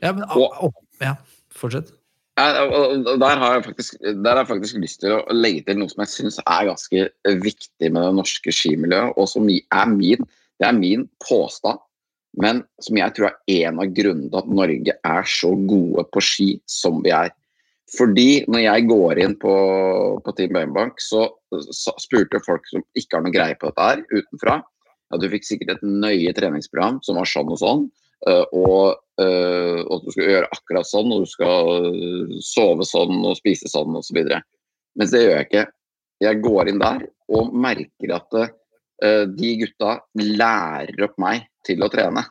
Ja, 0.00 0.12
men, 0.12 0.24
og, 0.30 0.70
ja, 1.02 1.14
fortsett. 1.54 1.92
Der 2.36 3.38
har, 3.40 3.54
jeg 3.54 3.64
faktisk, 3.64 3.96
der 4.02 4.34
har 4.34 4.42
jeg 4.42 4.50
faktisk 4.50 4.80
lyst 4.82 5.00
til 5.00 5.14
å 5.16 5.22
legge 5.32 5.62
til 5.64 5.78
noe 5.80 5.88
som 5.88 6.02
jeg 6.04 6.12
syns 6.12 6.36
er 6.42 6.68
ganske 6.68 7.06
viktig 7.40 7.88
med 7.88 8.04
det 8.04 8.12
norske 8.18 8.52
skimiljøet, 8.52 9.16
og 9.16 9.30
som 9.30 9.48
er 9.48 9.88
min, 9.88 10.26
det 10.60 10.68
er 10.68 10.76
min 10.76 11.06
påstand, 11.24 11.80
men 12.36 12.60
som 12.84 13.00
jeg 13.00 13.14
tror 13.16 13.30
er 13.32 13.70
en 13.70 13.80
av 13.80 13.94
grunnene 13.96 14.28
til 14.28 14.42
at 14.42 14.52
Norge 14.60 14.96
er 15.08 15.32
så 15.32 15.54
gode 15.64 16.04
på 16.12 16.22
ski 16.24 16.50
som 16.68 17.00
vi 17.04 17.14
er. 17.16 17.32
Fordi 17.96 18.44
når 18.50 18.64
jeg 18.64 18.86
går 18.90 19.20
inn 19.22 19.36
på, 19.40 19.54
på 20.20 20.34
Team 20.36 20.56
Bøyenbank, 20.56 21.00
så, 21.00 21.28
så 21.70 21.94
spurte 22.02 22.42
folk 22.44 22.66
som 22.68 22.84
ikke 22.98 23.16
har 23.16 23.24
noe 23.24 23.34
greie 23.34 23.56
på 23.56 23.70
dette 23.70 23.86
her, 23.88 24.02
utenfra, 24.10 24.58
at 25.14 25.22
du 25.22 25.28
fikk 25.30 25.46
sikkert 25.46 25.76
et 25.76 25.86
nøye 25.86 26.34
treningsprogram 26.36 26.98
som 27.06 27.16
var 27.20 27.30
sånn 27.30 27.52
og 27.54 27.62
sånn. 27.62 27.86
Eh, 28.24 28.44
og, 28.56 28.96
eh, 29.20 29.80
og, 29.84 29.98
at 29.98 30.06
du 30.06 30.12
skal 30.14 30.30
gjøre 30.32 30.52
akkurat 30.54 30.88
sånn, 30.88 31.12
og 31.12 31.24
du 31.24 31.30
skal 31.30 31.90
sove 32.44 32.86
sånn 32.88 33.20
og 33.20 33.36
spise 33.38 33.70
sånn 33.70 33.98
osv. 33.98 34.22
Så 34.24 34.40
Mens 34.96 35.12
det 35.12 35.24
gjør 35.24 35.34
jeg 35.36 35.48
ikke. 35.50 35.66
Jeg 36.24 36.40
går 36.44 36.70
inn 36.70 36.80
der 36.80 37.02
og 37.36 37.52
merker 37.52 38.14
at 38.16 38.36
de 39.36 39.48
gutta 39.60 39.98
lærer 40.16 41.02
opp 41.04 41.18
meg 41.20 41.42
til 41.68 41.84
å 41.84 41.90
trene. 41.92 42.22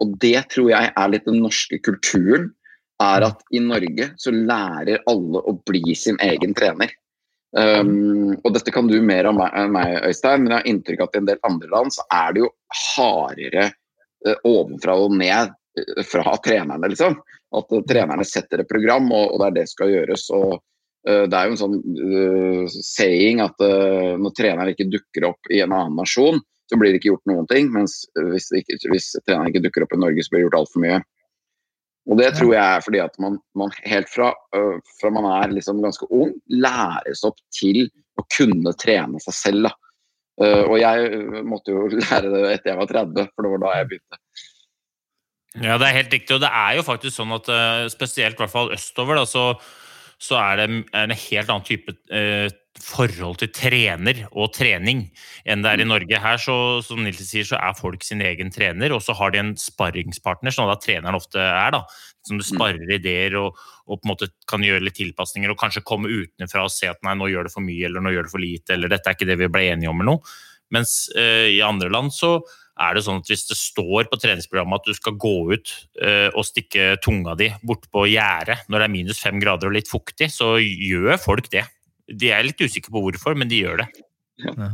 Og 0.00 0.14
det 0.22 0.46
tror 0.54 0.70
jeg 0.70 0.88
er 0.88 1.10
litt 1.12 1.26
den 1.28 1.42
norske 1.42 1.76
kulturen. 1.84 2.46
Er 3.04 3.26
at 3.26 3.42
i 3.52 3.60
Norge 3.60 4.06
så 4.16 4.32
lærer 4.32 5.04
alle 5.10 5.42
å 5.44 5.52
bli 5.68 5.92
sin 5.98 6.16
egen 6.24 6.56
trener. 6.56 6.94
Um, 7.52 8.32
og 8.40 8.54
dette 8.56 8.72
kan 8.72 8.88
du 8.88 8.96
mer 9.04 9.28
om 9.28 9.36
meg, 9.36 9.92
Øystein, 10.08 10.46
men 10.46 10.54
jeg 10.54 10.62
har 10.62 10.70
inntrykk 10.72 11.04
av 11.04 11.10
at 11.10 11.18
i 11.18 11.20
en 11.20 11.28
del 11.28 11.44
andre 11.50 11.70
land 11.74 11.94
så 11.94 12.06
er 12.16 12.32
det 12.32 12.42
jo 12.46 12.50
hardere 12.86 13.68
Eh, 13.68 13.87
ovenfra 14.44 14.96
og 14.98 15.14
ned 15.18 15.52
eh, 15.78 16.04
fra 16.06 16.36
trenerne, 16.44 16.90
liksom. 16.90 17.18
At 17.56 17.72
uh, 17.72 17.82
trenerne 17.88 18.26
setter 18.28 18.62
et 18.62 18.70
program, 18.70 19.10
og, 19.12 19.32
og, 19.32 19.40
det 19.40 19.48
er 19.48 19.56
det 19.58 19.66
som 19.68 19.76
skal 19.76 19.92
gjøres. 19.94 20.26
og 20.36 20.54
uh, 20.58 21.24
Det 21.24 21.38
er 21.38 21.46
jo 21.46 21.54
en 21.54 21.60
sånn 21.62 21.76
uh, 21.80 22.78
saying 22.84 23.42
at 23.44 23.66
når 24.20 24.34
treneren 24.36 24.72
ikke 24.74 24.90
dukker 24.92 25.30
opp 25.32 25.52
i 25.52 25.62
en 25.64 25.74
annen 25.74 25.98
nasjon, 26.00 26.42
så 26.68 26.76
blir 26.76 26.92
det 26.92 27.00
ikke 27.00 27.14
gjort 27.14 27.30
noen 27.30 27.46
ting. 27.48 27.70
Mens 27.72 28.02
hvis, 28.16 28.50
ikke, 28.52 28.80
hvis 28.92 29.14
treneren 29.22 29.48
ikke 29.52 29.64
dukker 29.64 29.86
opp 29.86 29.94
i 29.96 30.02
Norge, 30.02 30.24
så 30.24 30.34
blir 30.34 30.42
det 30.42 30.48
gjort 30.50 30.60
altfor 30.60 30.84
mye. 30.84 30.98
Og 32.08 32.16
det 32.16 32.28
tror 32.38 32.54
jeg 32.54 32.64
er 32.64 32.84
fordi 32.84 33.00
at 33.04 33.16
man, 33.20 33.34
man 33.56 33.72
helt 33.84 34.08
fra, 34.08 34.30
fra, 34.96 35.10
man 35.12 35.26
er 35.28 35.50
liksom 35.52 35.80
ganske 35.84 36.06
ung, 36.08 36.30
læres 36.48 37.20
opp 37.28 37.36
til 37.52 37.82
å 38.16 38.24
kunne 38.32 38.72
trene 38.80 39.20
seg 39.20 39.36
selv. 39.36 39.68
da 39.68 39.74
Uh, 39.74 39.87
og 40.38 40.76
jeg 40.78 41.42
måtte 41.46 41.74
jo 41.74 41.88
lære 41.98 42.30
det 42.30 42.42
etter 42.52 42.72
jeg 42.72 42.78
var 42.78 42.90
30, 42.92 43.28
for 43.34 43.46
det 43.46 43.52
var 43.54 43.62
da 43.64 43.74
jeg 43.78 43.90
begynte. 43.90 44.20
Ja, 45.58 45.78
det 45.80 45.88
er 45.88 45.96
helt 45.96 46.12
riktig. 46.14 46.36
Og 46.36 46.42
det 46.44 46.50
er 46.52 46.76
jo 46.78 46.86
faktisk 46.86 47.16
sånn 47.16 47.34
at 47.34 47.50
uh, 47.50 47.88
spesielt 47.90 48.36
i 48.36 48.42
hvert 48.42 48.52
fall 48.52 48.72
østover, 48.74 49.18
da, 49.18 49.24
så, 49.26 49.44
så, 50.20 50.38
er 50.38 50.60
det 50.60 50.68
en 50.94 51.14
helt 51.14 51.50
annen 51.50 51.66
type 51.66 51.94
uh, 52.12 52.46
forhold 52.82 53.40
til 53.40 53.50
trener 53.54 54.24
og 54.30 54.52
trening 54.56 55.04
enn 55.48 55.64
det 55.64 55.70
er 55.70 55.82
i 55.82 55.86
mm. 55.86 55.92
Norge. 55.92 56.20
Her, 56.22 56.40
så, 56.42 56.56
som 56.84 57.02
Nils 57.04 57.20
sier, 57.26 57.46
så 57.48 57.58
er 57.60 57.76
folk 57.78 58.04
sin 58.06 58.22
egen 58.24 58.52
trener, 58.54 58.94
og 58.94 59.02
så 59.04 59.16
har 59.18 59.34
de 59.34 59.42
en 59.42 59.54
sparringspartner, 59.58 60.54
sånn 60.54 60.72
at 60.72 60.84
treneren 60.84 61.18
ofte 61.18 61.42
er. 61.42 61.74
da, 61.74 61.84
Som 62.26 62.40
du 62.40 62.46
sparer 62.46 62.78
sparrer 62.78 62.94
ideer 62.98 63.36
og, 63.40 63.58
og, 63.86 63.98
på 63.98 64.06
en 64.06 64.12
måte 64.12 64.30
kan 64.50 64.64
gjøre 64.64 64.84
litt 64.84 64.98
tilpasninger 64.98 65.50
og 65.52 65.58
kanskje 65.60 65.84
komme 65.86 66.10
utenfra 66.10 66.66
og 66.66 66.72
se 66.74 66.90
at 66.90 67.00
nei, 67.06 67.16
nå 67.18 67.30
gjør 67.32 67.48
det 67.48 67.54
for 67.54 67.64
mye 67.64 67.88
eller 67.88 68.04
nå 68.04 68.14
gjør 68.14 68.28
det 68.28 68.34
for 68.34 68.44
lite, 68.44 68.74
eller 68.74 68.92
dette 68.92 69.08
er 69.10 69.18
ikke 69.18 69.28
det 69.28 69.38
vi 69.42 69.52
ble 69.52 69.66
enige 69.72 69.92
om 69.92 70.00
eller 70.00 70.16
noe. 70.16 70.38
Mens 70.74 71.08
uh, 71.16 71.48
i 71.48 71.60
andre 71.64 71.88
land 71.92 72.12
så 72.12 72.38
er 72.78 72.94
det 72.94 73.02
sånn 73.06 73.22
at 73.22 73.30
hvis 73.30 73.48
det 73.48 73.56
står 73.58 74.06
på 74.10 74.18
treningsprogrammet 74.20 74.82
at 74.82 74.90
du 74.90 74.94
skal 74.94 75.16
gå 75.18 75.34
ut 75.50 75.72
uh, 76.02 76.28
og 76.34 76.46
stikke 76.46 76.92
tunga 77.02 77.34
di 77.38 77.48
bort 77.66 77.88
på 77.90 78.04
gjerdet 78.12 78.60
når 78.68 78.78
det 78.78 78.86
er 78.86 78.94
minus 78.94 79.22
fem 79.24 79.40
grader 79.42 79.70
og 79.70 79.78
litt 79.78 79.90
fuktig, 79.90 80.30
så 80.30 80.56
gjør 80.60 81.18
folk 81.22 81.50
det. 81.54 81.64
De 82.08 82.30
er 82.32 82.46
litt 82.46 82.60
usikre 82.60 82.94
på 82.94 83.02
hvorfor, 83.04 83.36
men 83.38 83.50
de 83.50 83.62
gjør 83.64 83.82
det. 83.82 83.88
Ja. 84.44 84.70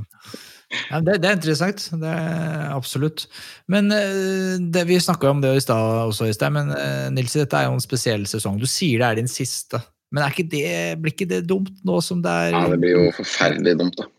Ja, 0.90 1.00
det, 1.00 1.18
det, 1.22 1.28
er 1.28 1.36
interessant. 1.36 1.86
Det 2.00 2.10
er 2.10 2.72
absolutt. 2.74 3.26
Men 3.70 3.92
eh, 3.94 4.56
det, 4.58 4.86
Vi 4.88 4.98
snakka 5.00 5.30
om 5.30 5.42
det 5.44 5.54
i 5.56 5.62
stad 5.62 6.08
også, 6.08 6.28
i 6.28 6.36
sted, 6.36 6.54
men 6.54 6.72
eh, 6.74 7.08
Nils, 7.14 7.36
dette 7.36 7.58
er 7.58 7.68
jo 7.68 7.76
en 7.76 7.84
spesiell 7.84 8.26
sesong. 8.30 8.58
Du 8.60 8.66
sier 8.70 9.02
det 9.02 9.10
er 9.10 9.20
din 9.22 9.30
siste. 9.30 9.80
Men 10.14 10.28
ikke 10.28 10.46
det, 10.50 10.66
blir 11.02 11.14
ikke 11.14 11.30
det 11.30 11.44
dumt 11.50 11.72
nå 11.86 11.98
som 12.04 12.20
det 12.22 12.30
er 12.30 12.52
Ja, 12.54 12.66
det 12.70 12.78
blir 12.82 12.94
jo 12.94 13.08
forferdelig 13.16 13.78
dumt, 13.80 13.98
da. 13.98 14.10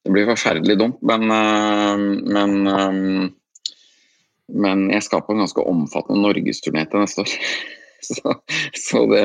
Det 0.00 0.14
blir 0.14 0.30
forferdelig 0.30 0.78
dumt, 0.80 1.02
men, 1.04 1.28
eh, 1.36 2.06
men 2.36 3.36
Men 4.50 4.88
jeg 4.90 5.04
skal 5.06 5.20
på 5.22 5.30
en 5.30 5.44
ganske 5.44 5.62
omfattende 5.62 6.24
norgesturné 6.24 6.82
til 6.90 7.04
neste 7.04 7.22
år. 7.22 7.34
Så, 8.10 8.32
så 8.74 9.00
det, 9.10 9.22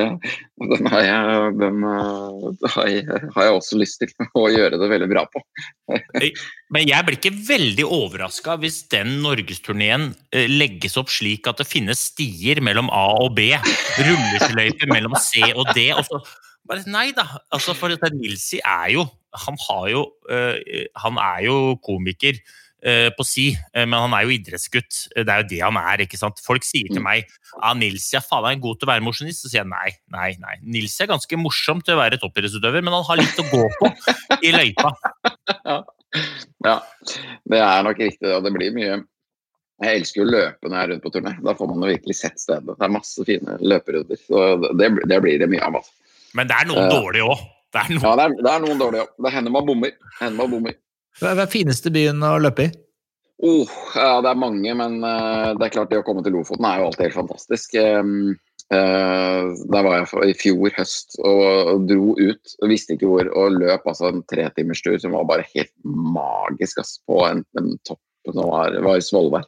den, 0.60 0.88
har 0.92 1.02
jeg, 1.02 1.52
den 1.60 1.84
eh, 1.88 2.66
har 2.74 2.88
jeg, 2.90 3.52
også 3.54 3.78
lyst 3.80 4.02
til 4.02 4.12
å 4.36 4.46
gjøre 4.52 4.78
det 4.80 4.88
veldig 4.90 5.08
bra 5.10 5.24
på. 5.32 5.42
Men 6.74 6.88
jeg 6.88 7.06
blir 7.06 7.18
ikke 7.18 7.34
veldig 7.48 7.86
overraska 7.86 8.56
hvis 8.62 8.82
den 8.92 9.18
norgesturneen 9.24 10.10
eh, 10.34 10.48
legges 10.50 10.98
opp 11.00 11.12
slik 11.12 11.48
at 11.48 11.62
det 11.62 11.68
finnes 11.68 12.08
stier 12.12 12.60
mellom 12.64 12.90
A 12.92 13.06
og 13.24 13.32
B, 13.38 13.48
rulleskøyter 13.96 14.92
mellom 14.92 15.16
C 15.20 15.46
og 15.54 15.72
D. 15.76 15.90
og 15.96 16.04
så 16.08 16.22
Nei 16.90 17.12
da. 17.14 17.22
altså 17.54 17.76
For 17.78 17.94
Nilsi 18.10 18.58
er 18.58 18.88
jo 18.96 19.04
Han, 19.44 19.58
jo, 19.90 20.00
øh, 20.32 20.56
han 20.96 21.18
er 21.20 21.44
jo 21.44 21.76
komiker 21.84 22.38
på 23.16 23.24
si, 23.26 23.46
øh, 23.56 23.86
men 23.86 23.96
han 23.96 24.14
er 24.14 24.26
jo 24.26 24.34
idrettsgutt. 24.34 24.98
Det 25.16 25.24
er 25.24 25.42
jo 25.42 25.48
det 25.50 25.60
han 25.64 25.78
er. 25.80 26.04
ikke 26.04 26.20
sant? 26.20 26.42
Folk 26.44 26.66
sier 26.66 26.92
til 26.92 27.02
meg 27.02 27.24
ja, 27.24 27.72
Nilsi 27.78 28.18
er 28.18 28.24
faen 28.24 28.44
meg 28.44 28.62
god 28.62 28.78
til 28.78 28.88
å 28.88 28.92
være 28.92 29.04
mosjonist. 29.06 29.42
Så 29.42 29.50
sier 29.50 29.62
jeg 29.62 29.70
nei, 29.70 29.90
nei, 30.12 30.30
nei. 30.42 30.56
Nils 30.62 30.94
er 31.00 31.10
ganske 31.10 31.40
morsom 31.40 31.82
til 31.84 31.96
å 31.96 32.00
være 32.02 32.20
toppidrettsutøver, 32.22 32.84
men 32.84 32.94
han 32.94 33.06
har 33.08 33.20
litt 33.20 33.42
å 33.42 33.48
gå 33.50 33.64
på 33.80 33.92
i 34.42 34.54
løypa. 34.56 34.94
Ja. 35.66 35.76
ja, 36.64 36.74
det 37.50 37.58
er 37.60 37.82
nok 37.84 37.98
riktig. 38.00 38.30
Og 38.32 38.44
det 38.46 38.52
blir 38.54 38.70
mye 38.72 38.94
Jeg 39.82 39.98
elsker 39.98 40.22
jo 40.22 40.24
å 40.24 40.30
løpe 40.30 40.70
når 40.70 40.76
jeg 40.76 40.84
er 40.86 40.90
rundt 40.92 41.04
på 41.04 41.12
turné. 41.12 41.32
Da 41.44 41.54
får 41.58 41.68
man 41.70 41.82
jo 41.82 41.90
virkelig 41.90 42.16
sett 42.16 42.40
stedet. 42.40 42.76
Det 42.78 42.86
er 42.86 42.94
masse 42.94 43.26
fine 43.28 43.56
løperunder. 43.60 44.20
Så 44.22 44.44
det, 44.78 44.88
det 45.10 45.18
blir 45.24 45.42
det 45.42 45.50
mye 45.52 45.66
av. 45.66 45.76
Altså. 45.82 45.92
Men 46.38 46.48
det 46.50 46.56
er 46.56 46.70
noen 46.70 46.86
uh, 46.86 46.94
dårlige 46.94 47.28
òg. 47.34 47.44
Det 47.74 47.82
er 47.82 47.92
noen 47.92 48.06
Ja, 48.06 48.14
det 48.16 48.24
er, 48.24 48.36
det 48.46 48.52
er 48.54 48.64
noen 48.64 48.80
dårlige 48.80 49.04
òg. 49.04 49.12
Det 49.26 49.34
hender 49.34 49.54
man 49.58 49.68
bommer. 49.68 49.98
Hender 50.22 50.38
man 50.40 50.54
bommer. 50.54 50.78
Hva 51.20 51.32
er 51.32 51.40
den 51.40 51.52
fineste 51.52 51.92
byen 51.94 52.24
å 52.24 52.36
løpe 52.42 52.68
i? 52.68 52.72
Oh, 53.44 53.68
ja, 53.92 54.22
det 54.24 54.30
er 54.30 54.40
mange, 54.40 54.72
men 54.78 54.98
eh, 55.04 55.52
det 55.58 55.66
er 55.66 55.72
klart 55.74 55.90
det 55.92 56.00
å 56.00 56.04
komme 56.06 56.22
til 56.24 56.32
Lofoten 56.36 56.64
er 56.64 56.80
jo 56.80 56.88
alltid 56.88 57.06
helt 57.06 57.18
fantastisk. 57.18 57.74
Um, 57.76 58.36
eh, 58.72 59.50
der 59.72 59.84
var 59.84 59.98
jeg 59.98 60.08
for, 60.08 60.24
i 60.24 60.36
fjor 60.36 60.72
høst 60.78 61.18
og, 61.20 61.42
og 61.72 61.84
dro 61.90 62.14
ut 62.16 62.54
og 62.62 62.72
visste 62.72 62.96
ikke 62.96 63.10
hvor, 63.10 63.28
og 63.36 63.58
løp 63.60 63.84
altså 63.92 64.08
en 64.08 64.22
tretimerstur 64.32 64.96
som 65.02 65.16
var 65.16 65.28
bare 65.28 65.44
helt 65.52 65.74
magisk 65.84 66.80
ass, 66.80 66.96
på 67.04 67.20
en, 67.28 67.44
en 67.60 67.74
topp 67.88 68.00
som 68.32 68.40
var, 68.48 68.78
var 68.88 68.96
i 68.96 69.04
Svolvær. 69.04 69.44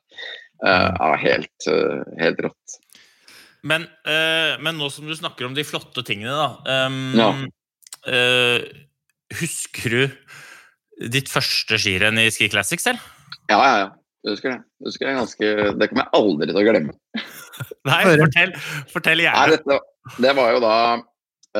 Eh, 0.68 0.90
ja, 0.92 1.14
helt, 1.24 1.70
helt 2.20 2.44
rått. 2.44 2.78
Men, 3.68 3.88
øh, 4.06 4.58
men 4.62 4.76
nå 4.78 4.90
som 4.92 5.08
du 5.08 5.16
snakker 5.16 5.48
om 5.48 5.56
de 5.56 5.64
flotte 5.66 6.04
tingene, 6.06 6.34
da 6.36 6.84
øhm, 6.86 7.16
Ja. 7.18 7.30
øh, 8.12 8.68
Husker 9.40 9.90
du 9.92 10.04
ditt 10.98 11.30
første 11.30 11.78
skirenn 11.80 12.18
i 12.20 12.28
Ski 12.34 12.50
Classic 12.52 12.82
selv? 12.82 13.02
Ja, 13.50 13.58
ja, 13.58 13.74
ja. 13.84 13.88
Jeg 14.26 14.34
husker 14.34 14.50
det. 14.50 14.58
Jeg 14.82 14.90
husker 14.90 15.06
det, 15.06 15.12
ganske, 15.16 15.50
det 15.78 15.88
kommer 15.90 16.04
jeg 16.04 16.18
aldri 16.18 16.48
til 16.48 16.58
å 16.58 16.64
glemme. 16.66 16.94
Nei, 17.88 18.00
fortell, 18.08 18.56
fortell, 18.90 19.22
gjerne. 19.22 19.44
Nei, 19.44 19.54
dette, 19.54 20.16
det 20.24 20.32
var 20.38 20.50
jo 20.52 20.62
da 20.62 20.74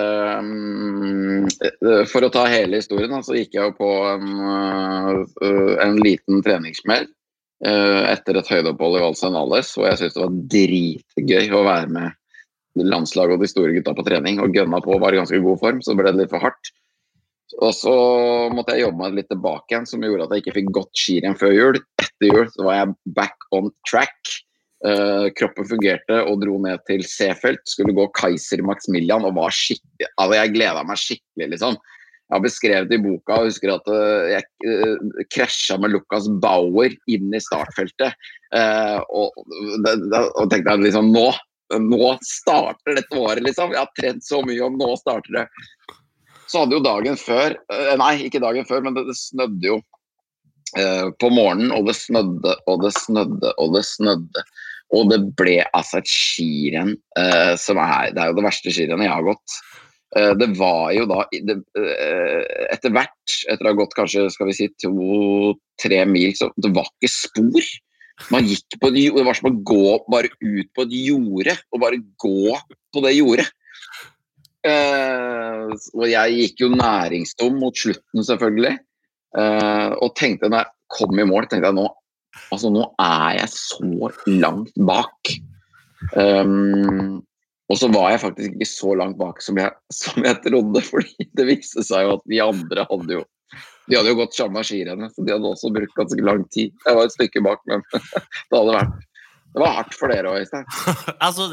ehm, 0.01 1.47
eh, 1.47 2.03
For 2.11 2.27
å 2.27 2.33
ta 2.35 2.45
hele 2.51 2.81
historien, 2.83 3.15
så 3.25 3.39
gikk 3.39 3.55
jeg 3.57 3.71
jo 3.71 3.77
på 3.79 3.93
en, 4.11 4.27
eh, 4.43 5.73
en 5.87 6.01
liten 6.03 6.43
treningssmell 6.45 7.07
eh, 7.07 8.03
etter 8.11 8.41
et 8.41 8.53
høydeopphold 8.53 8.99
i 8.99 9.05
Val 9.07 9.19
Senales, 9.19 9.73
hvor 9.75 9.89
jeg 9.89 10.03
syntes 10.03 10.19
det 10.19 10.25
var 10.27 10.39
dritgøy 10.57 11.55
å 11.55 11.65
være 11.71 11.93
med 11.95 12.85
landslaget 12.89 13.39
og 13.39 13.43
de 13.43 13.51
store 13.51 13.75
gutta 13.79 13.95
på 13.95 14.07
trening. 14.07 14.43
Og 14.43 14.55
gønna 14.55 14.83
på 14.85 14.99
var 15.01 15.15
i 15.15 15.23
ganske 15.23 15.41
god 15.47 15.63
form, 15.63 15.81
så 15.83 15.97
ble 15.99 16.11
det 16.11 16.25
litt 16.25 16.35
for 16.35 16.43
hardt. 16.43 16.75
Og 17.57 17.73
så 17.73 17.95
måtte 18.53 18.77
jeg 18.77 18.85
jobbe 18.85 19.01
meg 19.01 19.17
litt 19.17 19.31
tilbake 19.33 19.73
igjen, 19.73 19.89
som 19.89 20.05
gjorde 20.05 20.27
at 20.27 20.35
jeg 20.35 20.45
ikke 20.45 20.57
fikk 20.59 20.75
gått 20.77 21.01
skirenn 21.01 21.39
før 21.41 21.55
jul. 21.55 21.81
Etter 22.03 22.29
jul 22.29 22.51
så 22.53 22.67
var 22.67 22.81
jeg 22.83 23.15
back 23.17 23.49
on 23.57 23.73
track. 23.89 24.35
Uh, 24.79 25.27
kroppen 25.35 25.67
fungerte 25.67 26.21
og 26.31 26.45
dro 26.45 26.59
ned 26.63 26.85
til 26.87 27.03
Seefeld. 27.09 27.63
Skulle 27.67 27.97
gå 27.97 28.05
Kaiser 28.19 28.63
Maximilian 28.63 29.27
og 29.27 29.35
var 29.41 29.55
skikkelig 29.55 30.07
altså 30.21 30.37
Jeg 30.39 30.53
gleda 30.55 30.85
meg 30.87 31.01
skikkelig, 31.03 31.49
liksom. 31.57 31.79
Jeg 32.29 32.37
har 32.37 32.45
beskrevet 32.45 32.93
i 32.93 33.01
boka 33.01 33.39
og 33.41 33.47
husker 33.49 33.71
at 33.73 33.87
eh, 33.89 34.35
jeg 34.35 34.45
uh, 34.69 35.23
krasja 35.33 35.79
med 35.81 35.95
Lucas 35.95 36.27
Bauer 36.43 36.93
inn 37.09 37.33
i 37.33 37.41
startfeltet. 37.41 38.29
Uh, 38.53 39.01
og, 39.09 39.39
det, 39.87 39.95
det, 40.13 40.21
og 40.37 40.51
tenkte 40.53 40.75
jeg 40.75 40.91
liksom 40.91 41.13
Nå! 41.17 41.31
Nå 41.69 42.15
starter 42.25 42.97
dette 42.97 43.17
året, 43.21 43.43
liksom. 43.45 43.75
Jeg 43.75 43.83
har 43.83 43.91
trent 43.97 44.25
så 44.25 44.39
mye, 44.41 44.61
og 44.65 44.77
nå 44.81 44.93
starter 45.01 45.35
det. 45.35 45.43
Så 46.49 46.63
hadde 46.63 46.79
jo 46.79 46.85
dagen 46.85 47.19
før 47.21 47.55
eh, 47.55 47.95
Nei, 48.01 48.15
ikke 48.29 48.43
dagen 48.43 48.67
før, 48.69 48.85
men 48.87 48.97
det, 48.97 49.17
snødde 49.17 49.69
jo 49.69 49.79
eh, 50.81 51.09
på 51.21 51.33
morgenen, 51.33 51.73
og 51.77 51.89
det 51.89 51.97
snødde 51.99 52.57
og 52.67 52.85
det 52.85 52.95
snødde 52.97 53.53
og 53.57 53.75
det 53.77 53.85
snødde. 53.89 54.45
Og 54.97 55.11
det 55.11 55.19
ble 55.37 55.59
altså 55.77 56.01
et 56.01 56.09
skirenn 56.09 56.95
eh, 57.21 57.53
som 57.61 57.81
er 57.83 58.15
Det 58.17 58.23
er 58.23 58.31
jo 58.31 58.39
det 58.39 58.47
verste 58.47 58.73
skirennet 58.73 59.09
jeg 59.09 59.17
har 59.17 59.29
gått. 59.29 59.61
Det 60.41 60.47
var 60.57 60.87
jo 60.97 61.03
da 61.05 61.19
Etter 61.29 62.95
hvert, 62.95 63.33
etter 63.53 63.67
å 63.67 63.69
ha 63.69 63.77
gått 63.77 63.93
kanskje 63.93 64.23
skal 64.33 64.49
vi 64.49 64.55
si 64.57 64.69
to-tre 64.81 65.99
mil, 66.09 66.33
så 66.33 66.49
det 66.57 66.71
var 66.73 66.89
ikke 66.89 67.11
spor. 67.13 67.69
Man 68.33 68.49
gikk 68.49 68.79
på 68.81 68.89
det 68.95 69.11
var 69.13 69.37
som 69.37 69.51
å 69.51 69.59
gå 69.69 69.99
bare 70.09 70.33
ut 70.33 70.71
på 70.73 70.87
et 70.87 70.97
jorde, 70.97 71.59
og 71.69 71.83
bare 71.85 72.01
gå 72.25 72.57
på 72.57 73.05
det 73.05 73.13
jordet. 73.19 73.47
Eh, 74.69 75.71
og 75.97 76.05
jeg 76.09 76.37
gikk 76.43 76.65
jo 76.65 76.73
næringstom 76.75 77.59
mot 77.63 77.77
slutten, 77.77 78.25
selvfølgelig. 78.27 78.75
Eh, 79.39 79.91
og 80.01 80.15
tenkte 80.19 80.51
når 80.51 80.65
jeg 80.65 80.75
kom 80.99 81.19
i 81.21 81.27
mål, 81.29 81.49
tenkte 81.49 81.71
jeg 81.71 81.81
nå 81.81 81.89
Altså, 82.53 82.69
nå 82.71 82.85
er 83.03 83.39
jeg 83.41 83.51
så 83.51 84.11
langt 84.31 84.77
bak. 84.87 85.31
Um, 86.15 87.19
og 87.69 87.81
så 87.81 87.89
var 87.93 88.13
jeg 88.13 88.23
faktisk 88.23 88.55
ikke 88.55 88.69
så 88.69 88.93
langt 89.01 89.19
bak 89.19 89.43
som 89.43 89.59
jeg, 89.59 89.75
som 90.03 90.23
jeg 90.25 90.39
trodde, 90.45 90.83
fordi 90.87 91.27
det 91.37 91.49
viste 91.49 91.85
seg 91.85 92.07
jo 92.07 92.15
at 92.15 92.31
de 92.31 92.41
andre 92.45 92.87
hadde 92.93 93.19
jo 93.19 93.25
de 93.89 93.97
hadde 93.97 94.11
jo 94.13 94.19
gått 94.19 94.37
samme 94.37 94.61
skirennet, 94.69 95.15
så 95.15 95.25
de 95.25 95.33
hadde 95.33 95.49
også 95.49 95.71
brukt 95.73 95.95
ganske 95.97 96.21
lang 96.21 96.43
tid. 96.53 96.75
Jeg 96.85 96.97
var 96.99 97.07
et 97.09 97.15
stykke 97.15 97.41
bak, 97.47 97.63
men 97.71 97.81
det 97.97 98.53
hadde 98.53 98.75
vært 98.75 99.07
Det 99.49 99.63
var 99.63 99.75
hardt 99.79 99.95
for 99.97 100.13
dere 100.13 100.29
òg, 100.29 100.43
Øystein. 100.43 100.67
altså, 101.27 101.47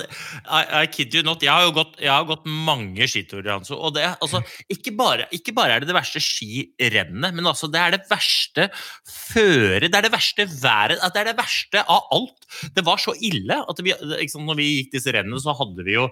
I, 0.43 0.61
I 0.83 0.87
kid 0.91 1.13
you 1.15 1.23
not. 1.25 1.43
Jeg 1.43 1.53
har 1.53 1.63
jo 1.63 1.71
gått, 1.77 1.95
har 2.03 2.27
gått 2.27 2.43
mange 2.45 3.07
skiturer, 3.07 3.53
altså. 3.53 3.77
Og 3.79 3.93
det, 3.95 4.03
altså, 4.19 4.41
ikke, 4.71 4.91
bare, 4.97 5.29
ikke 5.35 5.53
bare 5.55 5.77
er 5.77 5.83
det 5.83 5.89
det 5.89 5.95
verste 5.95 6.19
skirennet, 6.23 7.31
men 7.37 7.47
altså, 7.47 7.69
det 7.71 7.79
er 7.79 7.95
det 7.95 8.01
verste 8.09 8.67
føret. 9.07 9.87
Det 9.87 9.99
er 9.99 10.07
det 10.07 10.13
verste 10.13 10.47
været. 10.51 10.99
Det 10.99 11.21
er 11.21 11.29
det 11.31 11.37
verste 11.39 11.85
av 11.95 12.11
alt. 12.15 12.49
Det 12.75 12.83
var 12.85 12.99
så 13.01 13.15
ille 13.23 13.61
at 13.63 13.83
vi, 13.85 13.95
sant, 13.95 14.43
når 14.49 14.59
vi 14.59 14.67
gikk 14.73 14.91
disse 14.97 15.15
rennene, 15.15 15.39
så 15.41 15.55
hadde 15.55 15.85
vi 15.87 15.95
jo 15.95 16.09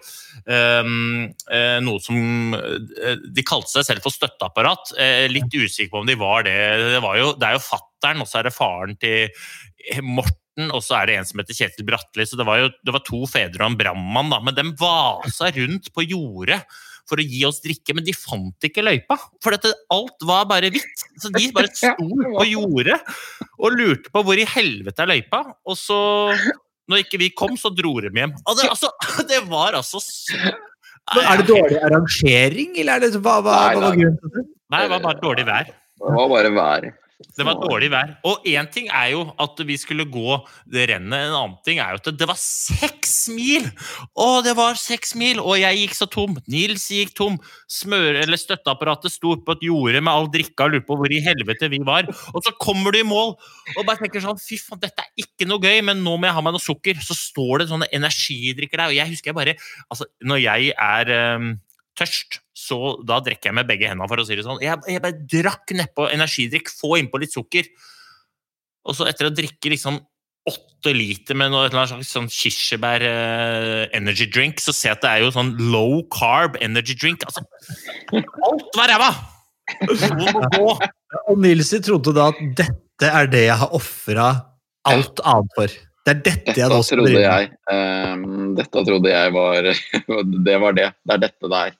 um, 0.47 1.33
noe 1.83 2.01
som 2.03 2.55
eh, 2.57 3.19
De 3.35 3.43
kalte 3.45 3.71
seg 3.71 3.89
selv 3.89 4.05
for 4.05 4.15
støtteapparat. 4.15 4.95
Eh, 4.97 5.25
litt 5.31 5.51
usikker 5.51 5.91
på 5.91 6.03
om 6.03 6.07
de 6.07 6.15
var 6.19 6.47
det. 6.47 6.55
Det, 6.95 7.03
var 7.03 7.19
jo, 7.19 7.33
det 7.35 7.49
er 7.49 7.59
jo 7.59 7.65
fattern, 7.67 8.23
og 8.23 8.29
så 8.29 8.39
er 8.39 8.47
det 8.47 8.55
faren 8.55 8.95
til 9.03 9.27
Morten 10.07 10.39
og 10.69 10.81
så 10.85 10.99
er 10.99 11.09
det 11.09 11.17
en 11.17 11.27
som 11.27 11.41
heter 11.41 11.57
Kjetil 11.57 11.87
Bratli. 11.87 12.25
Så 12.29 12.37
det 12.39 12.45
var 12.47 12.61
jo 12.61 12.71
det 12.85 12.95
var 12.95 13.03
to 13.07 13.23
fedre 13.29 13.63
og 13.63 13.71
en 13.71 13.77
brannmann, 13.79 14.33
da. 14.33 14.41
Men 14.43 14.57
de 14.57 14.65
vasa 14.79 15.49
rundt 15.55 15.89
på 15.93 16.05
jordet 16.05 16.61
for 17.09 17.19
å 17.19 17.25
gi 17.25 17.41
oss 17.47 17.59
drikke, 17.63 17.95
men 17.97 18.05
de 18.05 18.15
fant 18.15 18.67
ikke 18.67 18.83
løypa. 18.85 19.17
For 19.43 19.55
dette, 19.55 19.73
alt 19.93 20.27
var 20.27 20.45
bare 20.49 20.71
hvitt. 20.73 21.05
Så 21.19 21.31
de 21.33 21.49
bare 21.55 21.71
sto 21.75 22.07
på 22.07 22.45
jordet 22.47 22.99
og 23.57 23.75
lurte 23.75 24.13
på 24.13 24.23
hvor 24.23 24.39
i 24.39 24.47
helvete 24.55 25.03
er 25.03 25.11
løypa. 25.11 25.43
Og 25.67 25.79
så, 25.79 25.99
når 26.89 27.03
ikke 27.03 27.21
vi 27.25 27.33
kom, 27.35 27.57
så 27.59 27.73
dro 27.75 27.97
de 28.03 28.13
hjem. 28.13 28.35
Og 28.45 28.59
det, 28.59 28.69
altså, 28.71 28.93
det 29.31 29.43
var 29.51 29.79
altså 29.81 30.01
så 30.03 30.39
Men 31.17 31.25
er 31.27 31.41
det 31.41 31.47
dårlig 31.49 31.79
arrangering, 31.83 32.75
eller 32.79 32.95
er 32.95 33.03
det, 33.03 33.19
hva, 33.19 33.39
hva, 33.43 33.55
Nei, 33.59 33.71
hva 33.75 33.87
var 33.89 33.97
grunnen 33.99 34.19
til 34.21 34.35
det? 34.37 34.43
Nei, 34.71 34.83
det 34.85 34.91
var 34.93 35.01
bare 35.03 35.19
dårlig 35.19 35.43
vær. 35.49 35.71
Det 36.03 36.13
var 36.15 36.29
bare 36.31 36.51
været. 36.55 37.02
Det 37.37 37.45
var 37.45 37.57
dårlig 37.61 37.89
vær. 37.93 38.13
Og 38.27 38.45
én 38.49 38.67
ting 38.73 38.89
er 38.91 39.11
jo 39.13 39.23
at 39.41 39.59
vi 39.65 39.75
skulle 39.79 40.05
gå 40.09 40.37
det 40.69 40.87
rennet, 40.91 41.29
en 41.29 41.35
annen 41.37 41.55
ting 41.65 41.79
er 41.81 41.93
jo 41.93 42.01
at 42.01 42.09
det 42.19 42.27
var 42.29 42.39
seks 42.39 43.13
mil! 43.33 43.67
Å, 44.17 44.27
det 44.45 44.55
var 44.57 44.77
seks 44.79 45.13
mil! 45.19 45.41
Og 45.41 45.57
jeg 45.61 45.79
gikk 45.83 45.97
så 45.97 46.07
tom. 46.11 46.37
Nils 46.51 46.85
gikk 46.91 47.13
tom. 47.17 47.39
Smør, 47.71 48.19
eller 48.21 48.39
Støtteapparatet 48.39 49.13
sto 49.13 49.35
på 49.39 49.55
et 49.55 49.65
jorde 49.69 50.03
med 50.03 50.13
all 50.13 50.29
drikka 50.33 50.67
og 50.67 50.75
lurte 50.75 50.89
på 50.89 50.99
hvor 50.99 51.15
i 51.15 51.21
helvete 51.23 51.71
vi 51.73 51.81
var. 51.85 52.09
Og 52.33 52.43
så 52.45 52.53
kommer 52.61 52.93
du 52.93 53.01
i 53.01 53.07
mål 53.07 53.35
og 53.77 53.83
bare 53.83 53.99
tenker 54.01 54.23
sånn 54.23 54.41
Fy 54.43 54.57
faen, 54.59 54.81
dette 54.81 55.05
er 55.05 55.23
ikke 55.23 55.47
noe 55.47 55.61
gøy, 55.63 55.79
men 55.85 56.01
nå 56.03 56.17
må 56.17 56.27
jeg 56.27 56.35
ha 56.35 56.45
meg 56.45 56.55
noe 56.57 56.63
sukker. 56.63 56.99
Så 57.03 57.17
står 57.17 57.63
det 57.63 57.69
sånne 57.71 57.89
energidrikker 57.95 58.81
der, 58.81 58.91
og 58.91 58.97
jeg 58.99 59.13
husker 59.13 59.31
jeg 59.31 59.39
bare 59.39 59.57
Altså, 59.89 60.07
når 60.25 60.41
jeg 60.43 60.73
er 60.73 61.11
um, 61.37 61.53
tørst, 61.99 62.41
så 62.63 62.95
da 63.03 63.19
drikker 63.23 63.51
jeg 63.51 63.57
med 63.59 63.67
begge 63.69 63.89
hendene, 63.89 64.07
for 64.11 64.21
å 64.21 64.25
si 64.27 64.37
det 64.37 64.45
sånn. 64.45 64.61
Jeg, 64.63 64.79
jeg 64.87 65.03
bare 65.03 65.27
drakk 65.35 65.75
nedpå 65.75 66.07
energidrikk, 66.13 66.71
få 66.71 66.95
innpå 67.01 67.21
litt 67.21 67.35
sukker. 67.35 67.67
Og 68.87 68.97
så 68.97 69.07
etter 69.09 69.29
å 69.29 69.35
drikke 69.35 69.71
liksom 69.73 69.99
åtte 70.49 70.91
liter 70.91 71.37
med 71.39 71.53
noe 71.53 71.63
et 71.65 71.71
eller 71.71 71.85
annet 71.85 71.93
slags 71.93 72.09
sånn 72.11 72.27
kirsebær 72.31 73.05
eh, 73.07 73.83
energy 73.95 74.27
drink, 74.27 74.59
så 74.59 74.75
ser 74.75 74.91
jeg 74.91 74.97
at 74.97 75.05
det 75.05 75.11
er 75.11 75.23
jo 75.23 75.31
sånn 75.35 75.53
low 75.71 76.01
carb 76.11 76.57
energy 76.63 76.97
drink. 76.99 77.23
Altså, 77.29 77.45
alt 78.49 78.79
var 78.79 78.91
ræva! 78.91 79.11
Og 81.31 81.39
Nilsi 81.39 81.79
trodde 81.85 82.11
da 82.17 82.29
at 82.33 82.41
dette 82.59 83.07
er 83.07 83.31
det 83.31 83.45
jeg 83.45 83.59
har 83.61 83.75
ofra 83.75 84.27
alt 84.89 85.23
annet 85.23 85.55
for. 85.55 85.79
Det 86.03 86.11
er 86.11 86.19
dette 86.19 86.51
jeg 86.51 86.67
Dette 86.67 86.75
nå 86.75 86.83
skal 86.83 87.05
drive 87.05 87.15
med. 87.15 87.23
jeg 87.23 87.51
ehm, 87.71 88.47
Dette 88.57 88.81
trodde 88.89 89.11
jeg 89.13 89.31
var 89.37 89.69
Det 90.49 90.57
var 90.59 90.75
det. 90.75 90.89
Det 90.99 91.15
er 91.15 91.21
dette 91.23 91.51
det 91.53 91.61
er. 91.69 91.77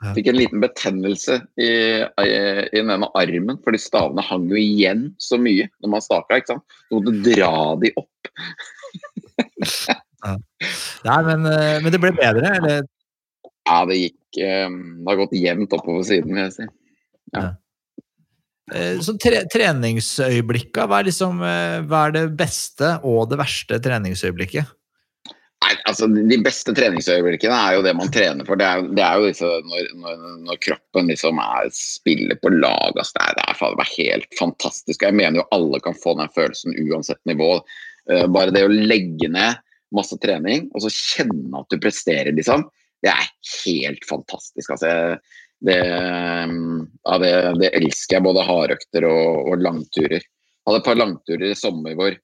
Ja. 0.00 0.14
Fikk 0.16 0.30
en 0.30 0.38
liten 0.38 0.62
betennelse 0.62 1.34
i, 1.60 1.68
i, 2.00 2.28
i 2.72 2.78
den 2.78 2.92
ene 2.94 3.08
armen, 3.20 3.58
fordi 3.64 3.80
stavene 3.82 4.24
hang 4.24 4.46
jo 4.48 4.56
igjen 4.56 5.10
så 5.20 5.36
mye 5.36 5.66
når 5.82 5.92
man 5.92 6.04
staka. 6.04 6.38
ikke 6.40 6.54
sant? 6.54 6.78
Du 6.88 6.96
måtte 6.96 7.12
dra 7.26 7.50
de 7.82 7.92
opp. 8.00 8.30
Nei, 11.04 11.18
men, 11.28 11.44
eh, 11.48 11.76
men 11.84 11.92
det 11.92 12.00
ble 12.00 12.14
bedre, 12.16 12.54
eller? 12.60 12.88
Ja, 13.68 13.82
det 13.88 13.98
gikk 13.98 14.40
ehm, 14.40 14.80
Det 15.00 15.10
har 15.10 15.18
gått 15.20 15.36
jevnt 15.36 15.76
oppover 15.76 16.04
siden, 16.08 16.32
vil 16.32 16.46
jeg 16.46 16.56
si. 16.56 16.68
Eh, 18.72 18.98
Så 19.04 19.16
tre, 19.20 19.44
treningsøyeblikka, 19.52 20.88
hva 20.88 21.00
er, 21.02 21.10
liksom, 21.10 21.44
eh, 21.44 21.80
hva 21.84 22.06
er 22.08 22.16
det 22.16 22.26
beste 22.40 22.96
og 23.04 23.28
det 23.32 23.40
verste 23.40 23.80
treningsøyeblikket? 23.84 24.72
Nei, 25.70 25.78
altså 25.86 26.08
De 26.10 26.38
beste 26.42 26.72
treningsøyeblikkene 26.74 27.54
er 27.54 27.76
jo 27.76 27.82
det 27.84 27.92
man 27.94 28.10
trener 28.12 28.46
for. 28.48 28.58
Det 28.58 28.66
er, 28.66 28.86
det 28.96 29.04
er 29.04 29.20
jo 29.20 29.28
disse, 29.28 29.50
når, 29.68 29.90
når, 30.02 30.24
når 30.48 30.60
kroppen 30.66 31.10
liksom 31.12 31.38
er, 31.42 31.68
spiller 31.74 32.38
på 32.42 32.50
lag. 32.56 32.96
Altså 32.96 33.14
det, 33.14 33.26
er, 33.28 33.60
det 33.62 33.84
er 33.84 33.92
helt 33.92 34.38
fantastisk. 34.38 35.04
Jeg 35.06 35.16
mener 35.16 35.40
jo 35.40 35.48
alle 35.54 35.82
kan 35.84 35.98
få 35.98 36.16
den 36.18 36.32
følelsen 36.34 36.74
uansett 36.88 37.20
nivå. 37.30 37.52
Eh, 38.10 38.26
bare 38.34 38.54
det 38.54 38.64
å 38.66 38.72
legge 38.72 39.30
ned 39.30 39.60
masse 39.94 40.18
trening 40.22 40.68
og 40.74 40.84
så 40.84 40.90
kjenne 40.94 41.62
at 41.62 41.70
du 41.70 41.80
presterer, 41.82 42.30
liksom, 42.34 42.62
det 43.02 43.10
er 43.10 43.30
helt 43.64 44.04
fantastisk. 44.06 44.74
Altså, 44.74 45.18
det, 45.66 45.78
ja, 45.78 47.16
det, 47.22 47.32
det 47.60 47.72
elsker 47.78 48.16
jeg, 48.16 48.26
både 48.26 48.46
hardøkter 48.46 49.06
og, 49.08 49.50
og 49.52 49.64
langturer. 49.64 50.18
Jeg 50.20 50.68
hadde 50.68 50.82
et 50.82 50.88
par 50.88 50.98
langturer 50.98 51.46
i 51.50 51.58
sommer 51.58 51.96
hvor 51.98 52.14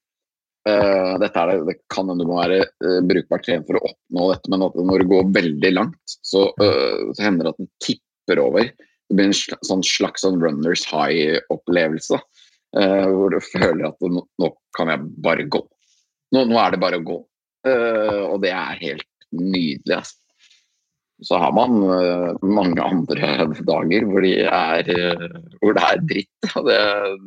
Eh, 0.66 1.12
dette 1.22 1.42
er 1.42 1.62
det, 1.68 1.76
kan 1.92 2.08
hende 2.10 2.24
du 2.24 2.30
må 2.30 2.40
være 2.40 2.64
uh, 2.82 2.98
brukbart 3.06 3.44
trent 3.46 3.68
for 3.68 3.78
å 3.78 3.84
oppnå 3.86 4.30
dette, 4.32 4.50
men 4.50 4.64
når 4.66 5.02
det 5.04 5.10
går 5.12 5.28
veldig 5.36 5.70
langt, 5.76 6.16
så, 6.26 6.48
uh, 6.58 7.12
så 7.14 7.22
hender 7.22 7.46
det 7.46 7.52
at 7.54 7.60
den 7.62 7.70
tipper 7.84 8.42
over. 8.42 8.72
Det 9.06 9.14
blir 9.14 9.30
en 9.30 9.38
slags, 9.38 9.70
sånn 9.70 9.84
slags 9.86 10.26
sånn 10.26 10.40
runners 10.42 10.82
high-opplevelse. 10.90 12.18
eh, 12.76 13.06
hvor 13.08 13.32
du 13.32 13.40
føler 13.44 13.88
at 13.88 14.04
nå, 14.04 14.22
nå 14.42 14.52
kan 14.76 14.90
jeg 14.92 15.08
bare 15.24 15.46
gå. 15.48 15.62
Nå, 16.34 16.44
nå 16.50 16.58
er 16.60 16.74
det 16.74 16.82
bare 16.82 17.00
å 17.00 17.06
gå. 17.06 17.18
Eh, 17.68 18.22
og 18.26 18.40
det 18.44 18.52
er 18.52 18.80
helt 18.82 19.06
nydelig. 19.32 20.00
Altså. 20.00 20.18
Så 21.24 21.38
har 21.40 21.54
man 21.56 21.78
eh, 21.96 22.42
mange 22.44 22.82
andre 22.84 23.46
dager 23.64 24.08
hvor, 24.10 24.26
de 24.26 24.34
er, 24.44 24.90
eh, 24.92 25.38
hvor 25.62 25.78
det 25.78 25.86
er 25.92 26.04
dritt. 26.10 26.50
Det, 26.66 26.80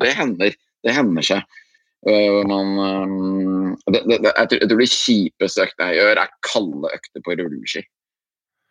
det 0.03 0.13
hender. 0.19 0.59
Det 0.85 0.95
hender 0.95 1.25
seg. 1.25 1.59
Uh, 2.07 2.41
man, 2.47 2.75
um, 2.79 3.77
det, 3.91 4.05
det, 4.07 4.19
det, 4.23 4.31
jeg, 4.31 4.59
jeg 4.61 4.69
tror 4.71 4.81
de 4.81 4.91
kjipeste 4.93 5.63
økta 5.65 5.89
jeg 5.89 5.99
gjør, 5.99 6.21
er 6.21 6.37
kalde 6.47 6.91
økter 6.95 7.25
på 7.25 7.35
rulleski. 7.35 7.83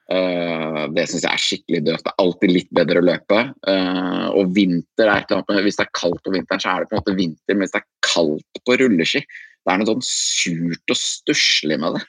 Uh, 0.09 0.87
det 0.97 1.05
syns 1.11 1.27
jeg 1.27 1.35
er 1.35 1.43
skikkelig 1.45 1.83
døvt. 1.85 2.07
Det 2.07 2.13
er 2.15 2.23
alltid 2.25 2.55
litt 2.55 2.71
bedre 2.79 3.03
å 3.03 3.05
løpe. 3.05 3.43
Uh, 3.69 4.29
og 4.41 4.55
vinter 4.57 5.11
er 5.13 5.27
annet 5.27 5.67
Hvis 5.67 5.77
det 5.81 5.85
er 5.85 5.99
kaldt 6.01 6.25
på 6.25 6.33
vinteren, 6.33 6.65
så 6.65 6.73
er 6.73 6.81
det 6.81 6.89
på 6.89 6.97
en 6.97 7.03
måte 7.03 7.19
vinter. 7.19 7.53
Men 7.53 7.67
hvis 7.67 7.77
det 7.77 7.83
er 7.83 7.91
kaldt 8.09 8.63
på 8.65 8.79
rulleski, 8.81 9.25
det 9.25 9.75
er 9.75 9.83
noe 9.83 9.91
sånn 9.91 10.07
surt 10.09 10.95
og 10.95 11.01
stusslig 11.03 11.77
med 11.83 11.99
det. 11.99 12.05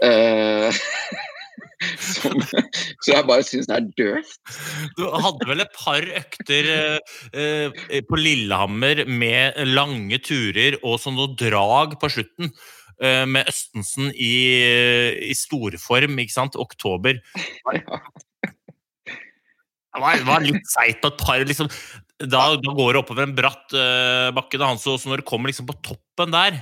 Uh, 0.00 0.84
som, 2.00 2.36
så 3.02 3.12
jeg 3.12 3.26
bare 3.28 3.44
syns 3.46 3.68
det 3.70 3.76
er 3.76 3.88
døvt. 3.98 4.38
Du 4.98 5.04
hadde 5.10 5.48
vel 5.50 5.64
et 5.64 5.74
par 5.76 6.06
økter 6.20 6.70
eh, 6.74 7.18
eh, 7.32 8.00
på 8.08 8.20
Lillehammer 8.20 9.04
med 9.10 9.58
lange 9.70 10.20
turer 10.24 10.78
og 10.82 10.98
sånn 11.02 11.18
noe 11.18 11.34
drag 11.38 11.98
på 12.00 12.12
slutten. 12.16 12.52
eh, 13.02 13.24
med 13.26 13.48
Østensen 13.50 14.12
i, 14.14 14.34
i 15.30 15.34
storform, 15.34 16.18
ikke 16.22 16.36
sant? 16.36 16.60
Oktober. 16.60 17.20
Det 19.94 20.02
var, 20.02 20.16
det 20.18 20.26
var 20.26 20.42
litt 20.42 20.64
seigt 20.66 21.04
på 21.04 21.06
et 21.12 21.20
par 21.22 21.42
liksom, 21.46 21.68
da, 22.18 22.40
da 22.58 22.72
går 22.74 22.96
det 22.96 23.00
oppover 23.04 23.28
en 23.28 23.34
bratt 23.36 23.74
eh, 23.78 24.30
bakke. 24.34 24.58
Da, 24.58 24.72
så, 24.74 24.96
så 24.98 25.06
når 25.06 25.22
du 25.22 25.28
kommer 25.28 25.52
liksom 25.52 25.68
på 25.68 25.76
toppen 25.86 26.34
der, 26.34 26.56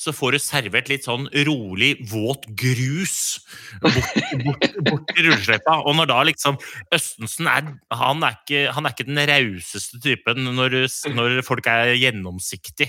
så 0.00 0.14
får 0.16 0.34
du 0.34 0.40
servert 0.40 0.88
litt 0.88 1.04
sånn 1.04 1.26
rolig, 1.46 1.92
våt 2.08 2.46
grus 2.58 3.40
bort, 3.82 3.98
bort, 4.46 4.66
bort 4.86 5.12
til 5.12 5.28
rullesløypa. 5.28 5.76
Og 5.84 5.96
når 5.98 6.10
da 6.10 6.18
liksom 6.30 6.58
Østensen 6.94 7.48
er 7.50 7.68
Han 8.00 8.24
er 8.24 8.38
ikke, 8.38 8.62
han 8.74 8.86
er 8.86 8.94
ikke 8.94 9.08
den 9.08 9.20
rauseste 9.28 10.00
typen 10.02 10.48
når, 10.56 10.78
når 11.12 11.40
folk 11.46 11.68
er 11.70 11.92
gjennomsiktig 12.00 12.88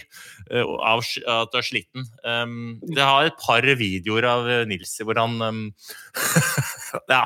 av 0.52 1.04
at 1.04 1.52
du 1.52 1.60
er 1.60 1.68
sliten. 1.68 2.08
Um, 2.24 2.80
det 2.88 3.04
har 3.04 3.28
et 3.28 3.40
par 3.42 3.66
videoer 3.66 4.28
av 4.30 4.50
Nils 4.70 4.94
hvor 5.02 5.20
han 5.20 5.38
um, 5.42 5.62
Ja, 7.12 7.26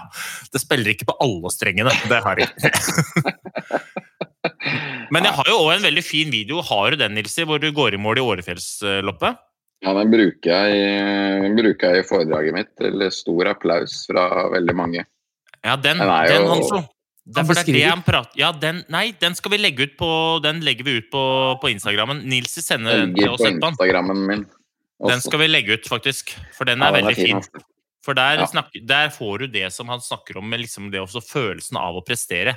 det 0.54 0.62
spiller 0.62 0.94
ikke 0.94 1.10
på 1.12 1.18
alle 1.24 1.52
strengene. 1.54 1.94
Det 2.10 2.22
har 2.26 2.42
jeg 2.42 2.50
ikke. 2.54 3.34
Men 5.14 5.28
jeg 5.28 5.36
har 5.38 5.50
jo 5.50 5.60
òg 5.64 5.76
en 5.76 5.86
veldig 5.86 6.04
fin 6.06 6.32
video. 6.34 6.62
Har 6.66 6.94
du 6.94 7.02
den, 7.02 7.16
Nilsi, 7.18 7.46
hvor 7.48 7.62
du 7.62 7.70
går 7.76 7.96
i 7.96 8.02
mål 8.02 8.22
i 8.22 8.26
Årefjellsloppet? 8.26 9.42
Ja, 9.86 9.94
den 9.94 10.10
bruker 10.10 10.50
jeg, 10.50 11.42
den 11.46 11.56
bruker 11.60 11.94
jeg 11.94 12.02
i 12.04 12.08
foredraget 12.10 12.56
mitt 12.58 12.72
til 12.80 13.04
stor 13.14 13.52
applaus 13.54 14.00
fra 14.10 14.50
veldig 14.50 14.76
mange. 14.76 15.04
Ja, 15.66 15.76
den, 15.78 15.98
Den 16.02 16.08
jo- 16.10 16.28
den 16.34 16.48
Hanso. 16.50 16.84
Derfor 17.26 17.58
det 17.58 17.64
er 17.64 17.74
det 17.74 17.86
han 17.90 18.02
prater 18.06 18.38
Ja, 18.38 18.52
den, 18.52 18.84
nei, 18.94 19.08
den 19.18 19.34
skal 19.34 19.50
vi 19.50 19.58
legge 19.58 19.88
ut 19.88 19.96
på 19.98 20.10
Den 20.44 20.60
legger 20.62 20.86
vi 20.86 20.98
ut 21.00 21.08
på, 21.10 21.22
på 21.60 21.72
Instagrammen. 21.74 22.20
Nilsi 22.30 22.62
sender 22.62 23.00
den 23.02 23.16
til 23.16 23.30
oss 23.30 23.42
på 23.42 23.48
etterpå. 23.50 24.46
Den 25.10 25.22
skal 25.22 25.40
vi 25.42 25.48
legge 25.50 25.74
ut, 25.74 25.88
faktisk. 25.90 26.36
For 26.54 26.66
den 26.70 26.80
Ja, 26.80 26.92
er 26.92 26.92
den 26.92 27.02
er 27.02 27.10
veldig 27.10 27.16
fin, 27.16 27.42
fin. 27.42 27.66
For 28.06 28.14
der, 28.14 28.38
Ja. 28.38 28.46
snakker, 28.46 28.84
der 28.86 29.10
får 29.10 29.40
du 29.40 29.48
det 29.48 29.72
som 29.74 29.88
han 29.90 30.00
snakker 30.00 30.38
om, 30.38 30.46
med 30.50 30.62
liksom 30.62 30.92
det 30.94 31.02
også 31.02 31.24
følelsen 31.26 31.78
av 31.82 31.96
å 31.98 32.04
prestere. 32.06 32.54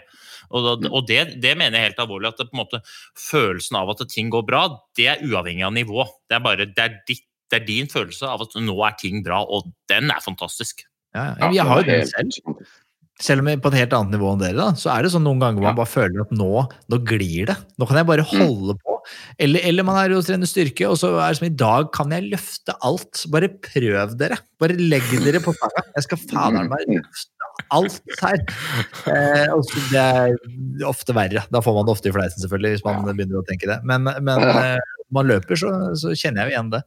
Og, 0.51 0.61
Mm. 0.61 0.83
da, 0.83 0.91
og 0.93 1.07
det, 1.09 1.41
det 1.41 1.55
mener 1.57 1.79
jeg 1.79 1.89
helt 1.95 2.03
alvorlig. 2.05 2.29
At 2.29 2.37
det, 2.43 2.51
på 2.51 2.59
en 2.59 2.65
måte, 2.67 2.83
følelsen 3.17 3.77
av 3.81 3.89
at 3.95 4.05
ting 4.13 4.29
går 4.31 4.45
bra, 4.47 4.63
det 4.95 5.07
er 5.09 5.25
uavhengig 5.25 5.65
av 5.65 5.73
nivå. 5.73 6.05
Det 6.29 6.37
er 6.37 6.45
bare 6.45 6.67
det 6.69 6.79
er, 6.85 6.99
ditt, 7.09 7.25
det 7.51 7.63
er 7.63 7.67
din 7.67 7.87
følelse 7.89 8.29
av 8.29 8.43
at 8.45 8.53
nå 8.61 8.77
er 8.87 8.93
ting 9.01 9.23
bra, 9.25 9.41
og 9.49 9.73
den 9.89 10.11
er 10.13 10.21
fantastisk. 10.21 10.85
Ja, 11.15 11.35
Ja, 11.41 11.51
jeg 11.51 11.65
har 11.65 11.81
jo 11.81 11.87
det 11.89 12.13
den 12.13 12.31
selv. 12.31 12.67
Selv 13.19 13.43
om 13.43 13.49
jeg 13.51 13.59
på 13.63 13.71
et 13.73 13.79
helt 13.81 13.95
annet 13.97 14.15
nivå 14.15 14.29
enn 14.33 14.43
dere, 14.45 14.55
da, 14.61 14.67
så 14.79 14.93
er 14.95 15.03
det 15.03 15.11
sånn 15.11 15.25
noen 15.27 15.41
ganger 15.43 15.65
man 15.65 15.75
bare 15.75 15.91
føler 15.91 16.21
at 16.23 16.31
nå, 16.39 16.51
nå 16.93 16.99
glir 17.03 17.49
det. 17.51 17.57
Nå 17.81 17.89
kan 17.91 17.99
jeg 17.99 18.07
bare 18.07 18.23
Mm. 18.29 18.45
holde 18.45 18.77
på. 18.79 18.95
Eller, 19.41 19.61
eller 19.67 19.83
man 19.89 19.97
er 19.99 20.13
jo 20.13 20.21
trener 20.23 20.47
styrke, 20.47 20.87
og 20.87 20.99
så 21.01 21.11
er 21.19 21.33
det 21.33 21.39
som 21.41 21.47
i 21.49 21.57
dag 21.57 21.89
kan 21.97 22.11
jeg 22.15 22.29
løfte 22.31 22.77
alt. 22.85 23.25
Bare 23.33 23.49
prøv 23.49 24.15
dere. 24.21 24.39
Bare 24.61 24.77
legg 24.79 25.03
dere 25.25 25.41
på 25.43 25.55
fanget. 25.57 25.91
Jeg 25.97 26.07
skal 26.07 26.19
fader 26.29 26.69
meg 26.71 26.85
Mm. 26.87 27.01
løfte 27.01 27.35
alt 27.75 28.01
her. 28.23 28.39
Eh, 29.11 29.49
og 29.51 29.65
det 29.91 29.99
er 29.99 30.87
ofte 30.87 31.13
verre. 31.17 31.43
Da 31.51 31.61
får 31.65 31.75
man 31.75 31.87
det 31.89 31.95
ofte 31.97 32.13
i 32.13 32.15
fleisen, 32.15 32.39
selvfølgelig, 32.45 32.77
hvis 32.77 32.85
man 32.87 33.03
begynner 33.17 33.41
å 33.43 33.47
tenke 33.49 33.67
det. 33.67 33.81
Men, 33.83 34.05
men 34.23 34.39
eh, 34.47 34.79
man 35.11 35.27
løper, 35.27 35.59
så, 35.59 35.73
så 35.99 36.15
kjenner 36.15 36.45
jeg 36.47 36.53
jo 36.53 36.55
igjen 36.55 36.71
det. 36.77 36.83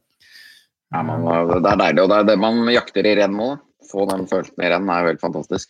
Ja, 0.94 1.02
man, 1.04 1.28
det 1.52 1.60
er 1.74 1.78
deilig, 1.84 2.04
og 2.06 2.10
det 2.12 2.18
er 2.22 2.30
det 2.32 2.40
man 2.40 2.64
jakter 2.72 3.04
i 3.08 3.16
renn 3.20 3.36
nå. 3.36 3.52
Få 3.92 4.08
den 4.08 4.24
følelsen 4.32 4.64
i 4.64 4.70
renn 4.72 4.88
er 4.92 5.04
jo 5.04 5.12
helt 5.12 5.22
fantastisk. 5.24 5.68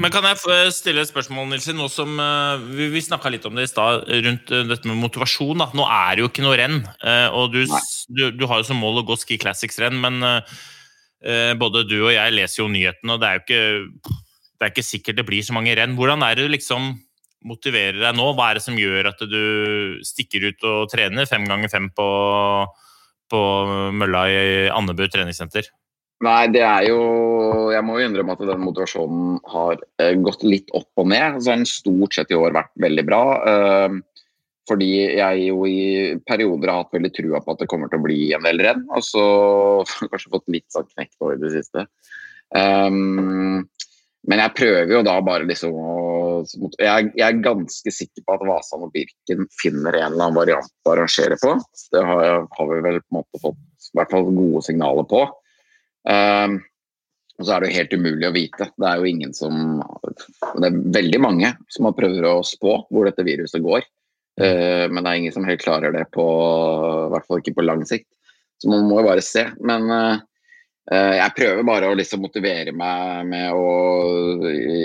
Men 0.00 0.08
kan 0.08 0.24
jeg 0.24 0.72
stille 0.72 1.02
et 1.04 1.10
spørsmål, 1.10 1.50
Nilsen? 1.50 1.76
Nå 1.76 1.84
som 1.92 2.14
eh, 2.16 2.62
Vi, 2.78 2.86
vi 2.94 3.02
snakka 3.04 3.28
litt 3.28 3.44
om 3.44 3.58
det 3.58 3.66
i 3.66 3.70
stad, 3.70 4.06
rundt 4.24 4.52
eh, 4.54 4.64
dette 4.70 4.88
med 4.88 4.96
motivasjon. 5.02 5.60
Da. 5.60 5.66
Nå 5.76 5.84
er 5.84 6.16
det 6.16 6.24
jo 6.24 6.30
ikke 6.30 6.44
noe 6.46 6.56
renn. 6.56 6.78
eh, 7.04 7.28
Og 7.36 7.52
du, 7.52 7.60
du, 8.08 8.22
du 8.32 8.46
har 8.48 8.62
jo 8.62 8.68
som 8.70 8.80
mål 8.80 9.02
å 9.02 9.06
gå 9.10 9.18
Ski 9.20 9.36
Classics-renn, 9.42 9.98
men 10.00 10.16
eh, 10.24 11.52
både 11.60 11.84
du 11.90 11.98
og 12.06 12.12
jeg 12.14 12.32
leser 12.34 12.62
jo 12.62 12.70
nyhetene, 12.72 13.14
og 13.14 13.20
det 13.20 13.28
er 13.28 13.36
jo 13.36 13.44
ikke, 13.44 14.14
det 14.56 14.64
er 14.64 14.72
ikke 14.72 14.86
sikkert 14.86 15.20
det 15.20 15.26
blir 15.28 15.44
så 15.44 15.58
mange 15.58 15.76
renn. 15.76 15.98
Hvordan 15.98 16.24
er 16.24 16.38
det 16.40 16.48
du 16.48 16.54
liksom 16.56 16.88
motiverer 17.44 18.00
deg 18.00 18.16
nå? 18.16 18.30
Hva 18.38 18.48
er 18.48 18.58
det 18.58 18.64
som 18.64 18.80
gjør 18.80 19.10
at 19.12 19.20
du 19.28 19.42
stikker 20.08 20.48
ut 20.48 20.66
og 20.72 20.88
trener 20.92 21.28
fem 21.28 21.44
ganger 21.50 21.68
fem 21.68 21.92
på, 21.92 22.08
på 23.28 23.44
mølla 24.00 24.24
i 24.32 24.42
Andebu 24.72 25.04
treningssenter? 25.12 25.68
Nei, 26.22 26.46
det 26.54 26.62
er 26.62 26.86
jo 26.86 27.00
Jeg 27.74 27.82
må 27.86 27.98
jo 27.98 28.06
innrømme 28.06 28.36
at 28.36 28.44
den 28.46 28.62
motivasjonen 28.62 29.40
har 29.50 29.80
eh, 30.02 30.14
gått 30.22 30.44
litt 30.46 30.70
opp 30.76 31.02
og 31.02 31.10
ned. 31.10 31.40
Så 31.40 31.50
har 31.50 31.60
den 31.60 31.68
stort 31.68 32.14
sett 32.14 32.30
i 32.30 32.38
år 32.38 32.54
vært 32.54 32.72
veldig 32.82 33.06
bra. 33.08 33.22
eh, 33.50 34.00
fordi 34.70 34.90
jeg 35.18 35.46
jo 35.48 35.64
i 35.66 36.14
perioder 36.22 36.70
har 36.70 36.84
hatt 36.84 36.94
veldig 36.94 37.10
trua 37.16 37.40
på 37.42 37.54
at 37.54 37.64
det 37.64 37.66
kommer 37.70 37.90
til 37.90 37.98
å 37.98 38.04
bli 38.04 38.18
en 38.36 38.46
del 38.46 38.62
renn. 38.62 38.84
Og 38.94 39.02
så 39.04 39.24
jeg 39.82 40.10
kanskje 40.12 40.34
fått 40.36 40.52
litt 40.54 40.68
sånn 40.72 40.90
knekt 40.92 41.16
på 41.18 41.32
i 41.34 41.40
det 41.40 41.50
siste. 41.56 41.88
Um, 42.54 43.64
men 44.28 44.42
jeg 44.44 44.54
prøver 44.54 44.92
jo 44.92 45.00
da 45.06 45.16
bare 45.24 45.48
liksom 45.48 45.74
å 45.74 46.02
jeg, 46.42 47.12
er 47.22 47.42
ganske 47.42 47.92
sikker 47.94 48.24
på 48.26 48.34
at 48.34 48.42
Vasan 48.48 48.82
og 48.86 48.92
Birken 48.94 49.44
finner 49.60 49.94
en 49.94 50.12
eller 50.12 50.26
annen 50.26 50.38
variant 50.38 50.72
å 50.86 50.94
arrangere 50.94 51.38
på. 51.42 51.54
Det 51.92 52.02
har 52.02 52.70
vi 52.70 52.80
vel 52.82 52.98
på 53.02 53.12
en 53.12 53.18
måte 53.20 53.42
fått 53.42 53.90
i 53.92 53.98
hvert 53.98 54.14
fall 54.14 54.30
gode 54.30 54.62
signaler 54.66 55.06
på. 55.10 55.22
Um, 56.08 56.60
og 57.38 57.46
så 57.46 57.54
er 57.54 57.62
det 57.62 57.70
jo 57.70 57.78
helt 57.78 57.96
umulig 57.96 58.28
å 58.28 58.34
vite. 58.34 58.68
Det 58.76 58.88
er 58.88 59.00
jo 59.00 59.08
ingen 59.08 59.32
som 59.34 59.82
Det 60.60 60.68
er 60.68 60.80
veldig 60.98 61.20
mange 61.22 61.52
som 61.72 61.88
har 61.88 61.96
prøvd 61.98 62.26
å 62.28 62.38
spå 62.46 62.76
hvor 62.90 63.08
dette 63.08 63.26
viruset 63.26 63.62
går. 63.64 63.86
Uh, 64.40 64.88
men 64.88 65.02
det 65.02 65.08
er 65.10 65.20
ingen 65.20 65.34
som 65.34 65.46
helt 65.48 65.62
klarer 65.62 65.94
det 65.94 66.06
på 66.14 66.24
I 66.24 67.10
hvert 67.12 67.28
fall 67.28 67.42
ikke 67.42 67.56
på 67.58 67.66
lang 67.66 67.86
sikt. 67.88 68.08
Så 68.62 68.70
man 68.70 68.86
må 68.86 69.00
jo 69.00 69.08
bare 69.08 69.22
se. 69.26 69.42
Men 69.66 69.90
eh, 69.90 70.20
eh, 70.94 71.14
jeg 71.18 71.34
prøver 71.34 71.66
bare 71.66 71.88
å 71.90 71.96
liksom 71.98 72.22
motivere 72.22 72.70
meg 72.76 73.26
med 73.26 73.48
å 73.58 73.66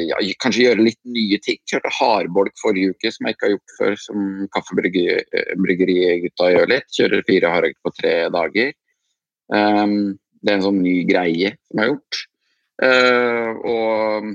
ja, 0.09 0.17
kanskje 0.41 0.63
gjøre 0.65 0.87
litt 0.87 1.01
nye 1.05 1.37
ting. 1.45 1.59
Kjørte 1.69 1.91
hardbolk 1.99 2.55
forrige 2.61 2.95
uke, 2.95 3.11
som 3.13 3.27
jeg 3.27 3.37
ikke 3.37 3.45
har 3.45 3.53
gjort 3.53 3.75
før, 3.77 3.93
som 4.01 4.17
Kaffebryggeri-gutta 4.55 6.45
gjør 6.55 6.67
litt. 6.73 6.89
Kjører 6.97 7.27
fire 7.29 7.53
hardøkter 7.53 7.85
på 7.85 7.95
tre 7.99 8.15
dager. 8.33 8.73
Um, 9.53 10.17
det 10.41 10.51
er 10.51 10.59
en 10.59 10.67
sånn 10.67 10.83
ny 10.83 10.99
greie 11.09 11.55
som 11.69 11.81
har 11.81 11.93
gjort. 11.93 12.19
Uh, 12.77 13.51
og 13.65 14.27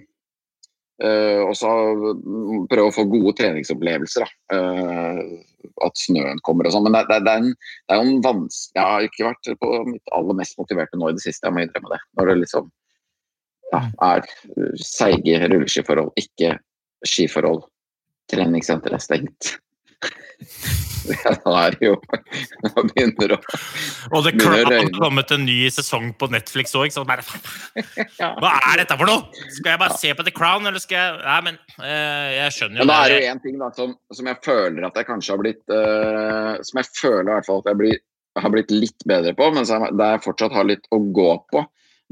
uh, 1.03 1.43
og 1.47 2.67
prøve 2.71 2.89
å 2.89 2.95
få 2.95 3.07
gode 3.11 3.35
treningsopplevelser. 3.39 4.31
Uh, 4.53 5.23
at 5.87 5.99
snøen 5.99 6.41
kommer 6.47 6.69
og 6.69 6.75
sånn. 6.75 6.87
Men 6.89 6.99
det, 6.99 7.05
det, 7.11 7.21
det, 7.27 7.33
er 7.33 7.43
en, 7.43 7.51
det 7.89 7.97
er 7.97 8.05
en 8.05 8.23
vanskelig 8.25 8.79
Jeg 8.79 8.89
har 8.91 9.09
ikke 9.09 9.29
vært 9.29 9.51
på 9.63 9.73
mitt 9.89 10.15
aller 10.19 10.39
mest 10.39 10.59
motiverte 10.61 10.99
nå 10.99 11.11
i 11.11 11.19
det 11.19 11.25
siste, 11.25 11.47
jeg 11.47 11.55
må 11.55 11.65
innrømme 11.65 11.95
det. 11.95 12.01
Når 12.19 12.31
det 12.31 12.39
liksom 12.45 12.71
ja, 13.73 13.83
er 14.05 14.27
seige 14.85 15.43
rulleskiforhold, 15.47 16.13
ikke 16.21 16.57
skiforhold. 17.09 17.65
Treningssenteret 18.33 19.01
er 19.01 19.07
stengt. 19.07 19.55
Ja, 21.25 21.33
da 21.45 21.53
er 21.67 21.75
det 21.77 21.87
jo 21.87 21.97
Da 22.63 22.85
begynner 22.87 23.35
å 23.37 23.39
Og 24.13 24.27
det 24.27 24.35
Crown 24.39 24.71
har 24.71 24.91
kommet 24.95 25.33
en 25.35 25.45
ny 25.47 25.59
sesong 25.73 26.13
på 26.19 26.29
Netflix 26.33 26.75
òg. 26.79 26.93
Hva 26.93 27.17
er 27.19 28.83
dette 28.83 28.97
for 28.97 29.09
noe?! 29.09 29.43
Skal 29.53 29.75
jeg 29.75 29.83
bare 29.83 29.99
se 29.99 30.13
på 30.17 30.27
The 30.27 30.35
Crown, 30.35 30.67
eller 30.69 30.83
skal 30.83 30.99
jeg 30.99 31.19
Nei, 31.23 31.41
men 31.49 31.59
eh, 31.83 32.31
jeg 32.39 32.57
skjønner 32.59 32.83
jo 32.83 32.87
Men 32.87 32.93
da 32.93 33.01
er 33.03 33.13
det 33.13 33.19
jo 33.19 33.33
én 33.33 33.43
ting 33.45 33.59
da, 33.61 33.71
som, 33.77 33.95
som 34.15 34.31
jeg 34.31 34.41
føler 34.47 34.89
at 34.89 34.99
jeg 34.99 35.09
kanskje 35.09 35.35
har 35.35 35.43
blitt 35.43 35.75
uh, 35.75 36.55
Som 36.67 36.83
jeg 36.83 36.91
føler 36.99 37.29
i 37.29 37.37
hvert 37.37 37.49
fall 37.49 37.63
at 37.63 37.71
jeg 37.73 37.81
blir, 37.83 38.03
har 38.43 38.55
blitt 38.55 38.75
litt 38.75 39.09
bedre 39.09 39.35
på, 39.39 39.51
men 39.55 39.67
der 39.69 40.17
jeg 40.17 40.27
fortsatt 40.27 40.55
har 40.57 40.69
litt 40.69 40.87
å 40.95 41.01
gå 41.15 41.31
på. 41.53 41.65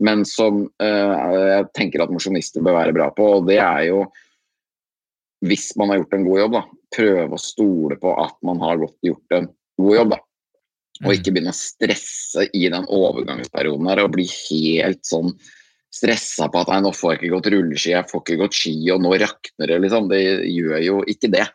Men 0.04 0.24
som 0.28 0.64
uh, 0.80 1.14
jeg 1.52 1.70
tenker 1.76 2.02
at 2.04 2.12
mosjonister 2.12 2.64
bør 2.64 2.78
være 2.78 2.96
bra 2.96 3.08
på, 3.14 3.26
og 3.38 3.48
det 3.50 3.60
er 3.60 3.86
jo 3.90 4.04
Hvis 5.44 5.70
man 5.80 5.88
har 5.88 6.02
gjort 6.02 6.14
en 6.16 6.24
god 6.26 6.38
jobb, 6.42 6.56
da, 6.58 6.62
prøve 6.94 7.36
å 7.36 7.40
stole 7.40 7.96
på 8.00 8.12
at 8.22 8.36
man 8.46 8.60
har 8.62 8.80
godt 8.80 8.98
gjort 9.06 9.36
en 9.36 9.48
god 9.80 9.96
jobb. 9.96 10.16
da. 10.16 10.20
Og 11.00 11.14
ikke 11.16 11.32
begynne 11.32 11.54
å 11.54 11.56
stresse 11.56 12.44
i 12.52 12.66
den 12.72 12.84
overgangsperioden 12.84 13.88
her 13.88 14.02
og 14.04 14.12
bli 14.16 14.26
helt 14.28 15.00
sånn 15.08 15.32
stressa 15.90 16.46
på 16.52 16.60
at 16.60 16.70
nå 16.84 16.92
får 16.94 17.14
jeg 17.14 17.18
ikke 17.20 17.32
gått 17.34 17.48
rulleski, 17.54 17.94
jeg 17.94 18.08
får 18.10 18.22
ikke 18.22 18.40
gått 18.44 18.58
ski, 18.58 18.74
og 18.94 19.00
nå 19.02 19.14
rakner 19.18 19.72
det, 19.72 19.78
liksom. 19.82 20.10
Det 20.12 20.20
gjør 20.46 20.84
jo 20.84 21.00
ikke 21.10 21.32
det. 21.32 21.46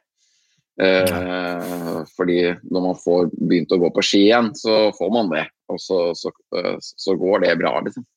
Eh, 0.81 2.01
fordi 2.17 2.39
når 2.67 2.83
man 2.83 2.97
får 2.99 3.29
begynt 3.37 3.71
å 3.71 3.79
gå 3.79 3.91
på 3.95 4.03
ski 4.03 4.25
igjen, 4.25 4.51
så 4.59 4.89
får 4.97 5.13
man 5.13 5.31
det. 5.31 5.45
Og 5.71 5.79
så, 5.81 5.99
så, 6.19 6.33
eh, 6.57 6.75
så 6.81 7.15
går 7.19 7.45
det 7.45 7.55
bra, 7.61 7.77
liksom. 7.85 8.07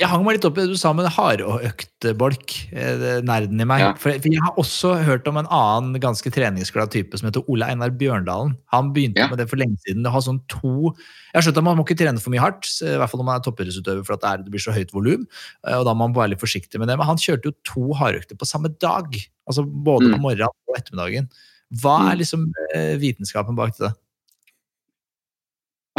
Jeg 0.00 0.08
hang 0.08 0.22
meg 0.24 0.38
litt 0.38 0.44
opp 0.48 0.56
i 0.56 0.62
det 0.64 0.72
du 0.72 0.78
sa 0.80 0.88
med 0.96 1.04
hardøktbolk, 1.12 2.52
eh, 2.72 3.02
er 3.18 3.24
nerden 3.28 3.60
i 3.60 3.66
meg. 3.68 3.82
Ja. 3.82 3.90
For 4.00 4.08
jeg 4.16 4.40
har 4.40 4.54
også 4.56 4.94
hørt 5.04 5.26
om 5.28 5.36
en 5.36 5.48
annen 5.52 5.98
ganske 6.00 6.32
treningsglad 6.32 6.88
type 6.94 7.18
som 7.20 7.28
heter 7.28 7.44
Ole 7.52 7.68
Einar 7.68 7.92
Bjørndalen. 8.00 8.54
Han 8.72 8.88
begynte 8.96 9.20
Ja. 9.20 9.26
med 9.28 9.36
det 9.38 9.50
for 9.50 9.56
lenge 9.60 9.76
siden. 9.84 10.02
Det 10.02 10.10
har 10.10 10.20
sånn 10.24 10.40
to 10.48 10.94
Jeg 11.34 11.36
har 11.36 11.42
skjønt 11.52 11.58
at 11.58 11.64
man 11.64 11.76
må 11.76 11.84
ikke 11.86 11.96
trene 11.98 12.18
for 12.20 12.30
mye 12.30 12.40
hardt, 12.40 12.64
i 12.82 12.96
hvert 12.96 13.08
fall 13.10 13.20
når 13.20 13.24
man 13.24 13.40
er 13.40 13.44
toppidrettsutøver, 13.44 14.04
for 14.04 14.12
at 14.14 14.44
det, 14.44 14.50
blir 14.50 14.60
så 14.60 14.72
høyt 14.72 14.92
volum. 14.92 15.26
eh, 15.66 15.76
Og 15.76 15.84
da 15.84 15.92
må 15.92 16.08
man 16.08 16.14
være 16.14 16.30
litt 16.30 16.40
forsiktig 16.40 16.78
med 16.78 16.88
det. 16.88 16.96
Men 16.96 17.06
han 17.06 17.16
kjørte 17.16 17.44
jo 17.44 17.52
to 17.64 17.92
hardøkter 17.92 18.36
på 18.36 18.46
samme 18.48 18.68
dag. 18.78 19.12
Altså 19.48 19.64
både 19.64 20.08
på 20.10 20.16
Mm. 20.16 20.20
morgenen 20.22 20.48
og 20.68 20.76
ettermiddagen. 20.76 21.28
Hva 21.72 22.10
er 22.12 22.16
Mm. 22.16 22.18
liksom 22.18 22.52
eh, 22.74 22.96
vitenskapen 22.96 23.54
bak 23.56 23.76
det? 23.78 23.92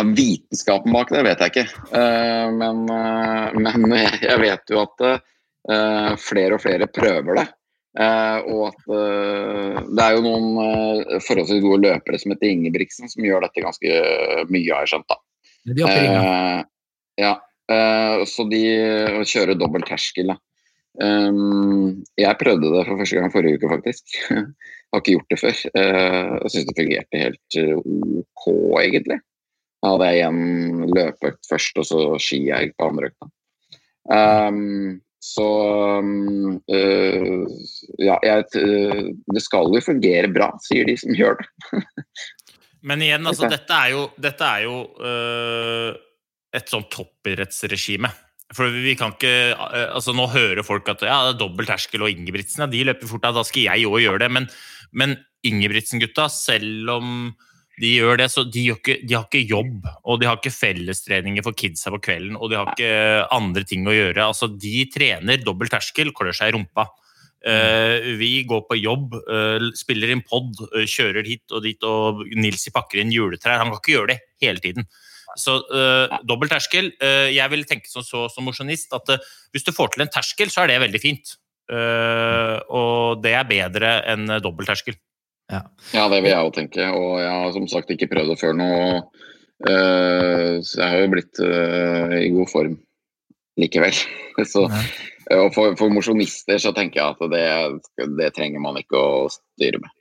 Vitenskapen 0.01 0.93
bak 0.93 1.11
det 1.13 1.21
vet 1.27 1.41
jeg 1.43 1.53
ikke. 1.53 1.65
Eh, 1.93 2.47
men, 2.57 2.85
eh, 2.89 3.59
men 3.61 3.97
jeg 4.25 4.39
vet 4.41 4.73
jo 4.73 4.81
at 4.81 5.03
eh, 5.05 6.15
flere 6.17 6.57
og 6.57 6.63
flere 6.63 6.89
prøver 6.89 7.41
det. 7.41 7.49
Og 7.93 8.71
at 8.71 8.87
det 8.89 10.01
er 10.01 10.15
jo 10.15 10.21
noen 10.25 10.45
uh, 10.57 11.17
forholdsvis 11.21 11.59
gode 11.61 11.83
løpere 11.83 12.17
som 12.17 12.31
heter 12.33 12.49
Ingebrigtsen, 12.49 13.05
som 13.11 13.21
gjør 13.21 13.43
dette 13.45 13.61
ganske 13.61 13.99
mye, 14.49 14.71
har 14.71 14.81
jeg 14.81 14.89
skjønt. 14.95 15.13
da. 15.13 15.17
De. 15.69 15.83
Eh, 15.91 16.63
ja, 17.21 17.35
så 18.25 18.47
de 18.49 18.63
kjører 19.29 19.59
dobbel 19.61 19.85
terskel. 19.85 20.33
Da. 20.33 20.39
Um, 21.05 22.01
jeg 22.17 22.39
prøvde 22.41 22.73
det 22.73 22.81
for 22.89 23.03
første 23.03 23.21
gang 23.21 23.35
forrige 23.35 23.61
uke, 23.61 23.69
faktisk. 23.75 24.17
Har 24.89 25.03
ikke 25.03 25.13
gjort 25.19 25.29
det 25.29 25.39
før. 25.43 25.61
Jeg 25.77 26.51
syns 26.55 26.67
det 26.71 26.77
fungerte 26.81 27.21
helt 27.27 27.61
ok, 27.61 28.49
egentlig. 28.81 29.21
Da 29.83 29.91
hadde 29.91 30.09
jeg 30.09 30.21
igjen 30.21 30.91
løpeøkt 30.95 31.49
først, 31.49 31.79
og 31.81 31.87
så 31.89 32.03
skielg 32.23 32.71
på 32.79 32.87
andre 32.87 33.09
økta. 33.11 33.27
Um, 34.07 35.01
så 35.23 35.47
um, 35.99 36.55
uh, 36.71 37.43
ja, 37.99 38.15
jeg, 38.23 38.47
eh, 38.59 39.03
det 39.31 39.43
skal 39.43 39.71
jo 39.71 39.83
fungere 39.83 40.31
bra, 40.31 40.49
sier 40.63 40.87
de 40.87 40.95
som 40.99 41.11
gjør 41.15 41.39
det. 41.39 41.83
Men 42.87 43.03
igjen, 43.03 43.27
altså, 43.27 43.47
dette 43.51 43.75
er 43.75 43.93
jo, 43.93 44.07
dette 44.23 44.47
er 44.47 44.65
jo 44.65 44.79
uh, 45.03 45.91
et 46.55 46.71
sånn 46.71 46.87
toppidrettsregime. 46.91 48.11
For 48.53 48.69
vi 48.69 48.93
kan 48.99 49.15
ikke 49.15 49.31
øh, 49.55 49.87
altså 49.95 50.13
Nå 50.13 50.27
hører 50.29 50.61
folk 50.67 50.85
at 50.91 51.01
ja, 51.01 51.15
det 51.25 51.31
er 51.31 51.39
dobbel 51.39 51.65
terskel 51.65 52.03
og 52.05 52.11
Ingebrigtsen 52.11 52.61
ja, 52.61 52.67
de 52.69 52.83
løper 52.85 53.09
fort, 53.09 53.23
da 53.25 53.41
skal 53.47 53.65
jeg 53.65 53.87
òg 53.89 54.03
gjøre 54.03 54.21
det. 54.21 54.29
Men, 54.35 54.45
men 54.93 55.15
Ingebrigtsen-gutta, 55.47 56.27
selv 56.29 56.91
om 56.93 57.07
de 57.83 57.91
gjør 57.97 58.19
det, 58.21 58.29
så 58.31 58.45
de, 58.47 58.63
ikke, 58.71 58.97
de 59.03 59.15
har 59.17 59.25
ikke 59.27 59.43
jobb. 59.43 59.87
Og 60.07 60.19
de 60.21 60.27
har 60.29 60.39
ikke 60.39 60.53
fellestreninger 60.55 61.43
for 61.45 61.55
kidsa 61.57 61.91
på 61.91 62.01
kvelden, 62.05 62.37
og 62.39 62.51
de 62.51 62.59
har 62.59 62.71
ikke 62.71 62.91
andre 63.35 63.65
ting 63.67 63.87
å 63.87 63.95
gjøre. 63.95 64.27
Altså, 64.29 64.47
de 64.47 64.85
trener 64.93 65.43
dobbel 65.43 65.71
terskel, 65.71 66.13
klør 66.15 66.35
seg 66.37 66.53
i 66.53 66.57
rumpa. 66.57 66.87
Uh, 67.43 68.15
vi 68.15 68.45
går 68.47 68.61
på 68.69 68.77
jobb, 68.79 69.17
uh, 69.27 69.65
spiller 69.75 70.13
inn 70.13 70.23
pod, 70.23 70.55
uh, 70.71 70.85
kjører 70.87 71.27
hit 71.27 71.51
og 71.51 71.65
dit, 71.65 71.81
og 71.83 72.21
Nilsi 72.39 72.71
pakker 72.71 73.01
inn 73.03 73.11
juletrær. 73.11 73.59
Han 73.59 73.73
kan 73.73 73.81
ikke 73.81 73.97
gjøre 73.97 74.13
det 74.13 74.19
hele 74.45 74.63
tiden. 74.63 74.87
Så 75.39 75.57
uh, 75.67 76.13
dobbel 76.23 76.51
terskel. 76.51 76.91
jeg 77.33 77.51
vil 77.51 77.65
tenke 77.67 77.89
som, 77.89 78.05
så, 78.05 78.27
som 78.31 78.45
mosjonist 78.47 78.93
at 78.95 79.17
hvis 79.51 79.65
du 79.65 79.73
får 79.75 79.95
til 79.95 80.05
en 80.05 80.13
terskel, 80.13 80.53
så 80.53 80.63
er 80.63 80.71
det 80.71 80.83
veldig 80.85 81.01
fint. 81.03 81.35
Og 81.73 83.23
det 83.23 83.31
er 83.33 83.47
bedre 83.49 83.95
enn 84.13 84.29
dobbel 84.43 84.67
terskel. 84.67 84.95
Ja, 85.93 86.07
det 86.09 86.19
vil 86.23 86.31
jeg 86.33 86.39
òg 86.47 86.53
tenke. 86.55 86.87
Og 86.95 87.19
jeg 87.21 87.29
har 87.31 87.51
som 87.55 87.67
sagt 87.71 87.91
ikke 87.93 88.09
prøvd 88.11 88.33
det 88.33 88.39
før 88.41 88.55
nå. 88.57 88.69
eh, 89.69 90.59
så 90.65 90.79
jeg 90.81 90.89
har 90.89 91.01
jo 91.03 91.11
blitt 91.13 91.39
eh, 91.45 92.15
i 92.25 92.29
god 92.33 92.49
form 92.51 92.77
likevel. 93.61 93.93
Så, 94.49 94.65
og 95.33 95.49
for, 95.55 95.75
for 95.79 95.91
mosjonister 95.93 96.57
så 96.59 96.71
tenker 96.75 96.99
jeg 96.99 97.13
at 97.13 97.27
det, 97.31 98.07
det 98.17 98.31
trenger 98.35 98.59
man 98.63 98.79
ikke 98.81 98.97
å 98.97 99.27
styre 99.31 99.79
med. 99.83 99.91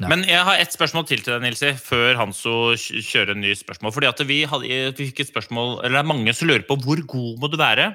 Ja. 0.00 0.08
Men 0.10 0.22
jeg 0.26 0.40
har 0.46 0.58
ett 0.58 0.72
spørsmål 0.74 1.04
til 1.06 1.20
til 1.22 1.34
deg, 1.36 1.42
Nilsi, 1.44 1.72
før 1.78 2.16
Hanso 2.18 2.54
kj- 2.78 3.02
kjører 3.04 3.34
en 3.34 3.42
ny 3.44 3.52
spørsmål. 3.58 3.92
Fordi 3.94 4.08
at 4.08 4.22
vi, 4.26 4.38
hadde, 4.48 4.70
vi 4.96 5.08
fikk 5.10 5.20
et 5.26 5.30
spørsmål, 5.30 5.76
eller 5.84 5.98
det 5.98 6.02
er 6.04 6.08
mange 6.14 6.34
som 6.34 6.48
lurer 6.50 6.64
på 6.66 6.78
hvor 6.82 7.02
god 7.12 7.42
må 7.42 7.50
du 7.52 7.58
være 7.60 7.90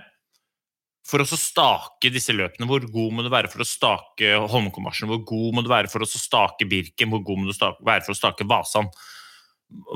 for 1.10 1.24
å 1.24 1.28
stake 1.28 2.12
disse 2.14 2.34
løpene? 2.36 2.68
Hvor 2.70 2.86
god 2.93 3.16
må 3.18 3.26
du 3.26 3.32
være 3.34 3.49
for 3.51 3.66
å 3.66 3.68
stake 3.68 4.36
Holmenkollmarsjen? 4.51 5.10
Hvor 5.12 5.24
god 5.32 5.57
må 5.57 5.64
du 5.66 5.72
være 5.72 5.91
for 5.91 6.05
å 6.05 6.10
stake 6.10 6.68
Birken? 6.70 7.12
Hvor 7.14 7.24
god 7.26 7.41
må 7.41 7.49
du 7.49 7.55
stake, 7.57 7.82
være 7.86 8.05
for 8.05 8.16
å 8.16 8.20
stake 8.20 8.47
Vasan? 8.49 8.89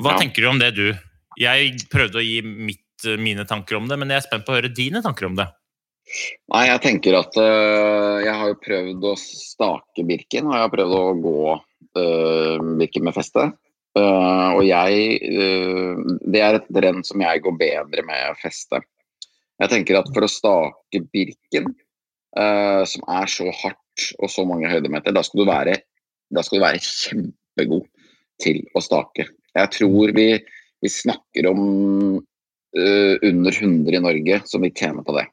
Hva 0.02 0.14
Ja. 0.14 0.20
tenker 0.20 0.42
du 0.42 0.50
om 0.50 0.60
det, 0.62 0.76
du? 0.76 0.94
Jeg 1.40 1.88
prøvde 1.90 2.22
å 2.22 2.26
gi 2.26 2.42
mitt, 2.42 2.80
mine 3.20 3.46
tanker 3.46 3.78
om 3.78 3.88
det, 3.88 3.98
men 3.98 4.10
jeg 4.10 4.22
er 4.22 4.28
spent 4.28 4.46
på 4.46 4.54
å 4.54 4.60
høre 4.62 4.74
dine 4.74 5.02
tanker 5.02 5.28
om 5.28 5.36
det. 5.36 5.48
Nei, 6.52 6.68
jeg 6.68 6.82
tenker 6.84 7.16
at 7.18 7.36
øh, 7.40 8.22
jeg 8.26 8.34
har 8.36 8.52
jo 8.52 8.62
prøvd 8.62 9.06
å 9.08 9.14
stake 9.18 10.06
Birken, 10.06 10.50
og 10.50 10.58
jeg 10.58 10.66
har 10.66 10.74
prøvd 10.74 10.96
å 10.98 11.04
gå 11.24 11.38
øh, 11.98 12.66
Birken 12.80 13.08
med 13.08 13.16
feste. 13.16 13.52
Uh, 13.94 14.58
og 14.58 14.64
jeg 14.66 15.20
øh, 15.22 16.00
Det 16.34 16.40
er 16.42 16.56
et 16.58 16.70
renn 16.82 17.04
som 17.06 17.22
jeg 17.22 17.44
går 17.46 17.54
bedre 17.60 18.06
med 18.08 18.40
feste. 18.42 18.80
Jeg 19.62 19.72
tenker 19.72 20.00
at 20.00 20.10
for 20.16 20.26
å 20.26 20.32
stake 20.32 21.04
Birken, 21.14 21.70
uh, 22.40 22.82
som 22.90 23.06
er 23.14 23.30
så 23.32 23.48
hardt 23.62 24.08
og 24.18 24.32
så 24.34 24.46
mange 24.50 24.72
høydemeter, 24.72 25.14
da 25.14 25.22
skal 25.26 25.44
du 25.44 25.50
være, 25.52 25.78
skal 26.40 26.58
du 26.58 26.64
være 26.64 26.82
kjempegod 26.82 27.86
til 28.42 28.64
å 28.74 28.82
stake. 28.82 29.28
Jeg 29.54 29.74
tror 29.76 30.16
vi, 30.18 30.28
vi 30.82 30.90
snakker 30.90 31.52
om 31.52 31.64
uh, 32.18 33.16
under 33.22 33.54
100 33.54 34.00
i 34.00 34.04
Norge 34.08 34.42
som 34.50 34.66
vil 34.66 34.74
tjene 34.74 35.06
på 35.06 35.16
det 35.20 35.28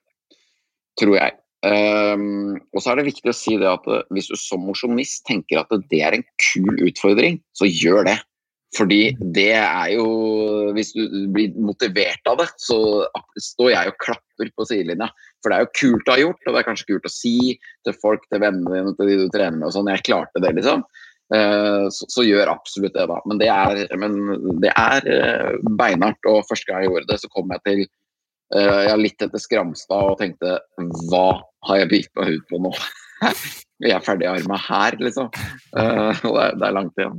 tror 1.01 1.17
jeg. 1.19 1.37
Um, 1.61 2.57
og 2.73 2.81
så 2.81 2.93
er 2.93 3.01
det 3.01 3.11
viktig 3.11 3.33
å 3.33 3.37
si 3.37 3.59
det 3.61 3.69
at 3.69 3.85
eh, 3.93 4.07
hvis 4.17 4.31
du 4.31 4.37
som 4.41 4.63
mosjonist 4.65 5.27
tenker 5.29 5.61
at 5.61 5.73
det 5.93 6.01
er 6.01 6.17
en 6.17 6.25
kul 6.41 6.73
utfordring, 6.87 7.37
så 7.57 7.69
gjør 7.69 8.07
det. 8.09 8.17
Fordi 8.77 9.17
det 9.35 9.51
er 9.59 9.89
jo 9.97 10.07
Hvis 10.77 10.93
du 10.95 11.27
blir 11.35 11.55
motivert 11.59 12.31
av 12.31 12.39
det, 12.39 12.47
så 12.63 12.79
står 13.43 13.73
jeg 13.73 13.91
og 13.91 13.99
klapper 14.05 14.51
på 14.55 14.67
sidelinja. 14.69 15.11
For 15.43 15.51
det 15.51 15.57
er 15.57 15.65
jo 15.65 15.77
kult 15.81 16.11
å 16.11 16.15
ha 16.15 16.21
gjort, 16.21 16.43
og 16.47 16.55
det 16.55 16.61
er 16.61 16.67
kanskje 16.69 16.89
kult 16.93 17.09
å 17.09 17.13
si 17.13 17.37
til 17.87 17.97
folk, 17.99 18.27
til 18.31 18.43
vennene 18.43 18.71
dine, 18.77 18.93
til 18.99 19.11
de 19.11 19.17
du 19.23 19.33
trener 19.33 19.59
med 19.59 19.71
og 19.71 19.75
sånn 19.75 19.91
'Jeg 19.91 20.05
klarte 20.07 20.43
det', 20.45 20.55
liksom. 20.61 20.85
eh, 21.35 21.87
så, 21.97 22.07
så 22.15 22.27
gjør 22.27 22.53
absolutt 22.53 22.95
det, 22.95 23.07
da. 23.11 23.19
Men 23.27 23.39
det 23.43 23.49
er, 23.49 23.97
men 23.97 24.61
det 24.63 24.73
er 24.77 25.11
eh, 25.17 25.59
beinhardt. 25.79 26.23
Og 26.31 26.47
første 26.49 26.71
gang 26.71 26.85
jeg 26.85 26.91
gjorde 26.91 27.11
det, 27.11 27.21
så 27.23 27.33
kom 27.35 27.51
jeg 27.55 27.65
til 27.67 27.85
eh, 28.55 28.83
ja, 28.89 28.97
litt 28.97 29.23
etter 29.23 29.43
Skramstad 29.43 30.15
og 30.15 30.19
tenkte 30.23 30.59
hva 31.11 31.41
har 31.69 31.83
jeg 31.83 31.93
bitt 31.95 32.13
meg 32.19 32.39
ut 32.39 32.51
på 32.51 32.63
nå? 32.63 32.75
Vi 33.81 33.89
er 33.89 34.03
ferdig 34.05 34.27
arma 34.29 34.59
her, 34.61 34.97
liksom. 35.01 35.31
Uh, 35.71 36.11
det 36.19 36.31
er, 36.35 36.57
det 36.59 36.67
er 36.67 36.73
langt 36.75 36.97
igjen. 36.99 37.19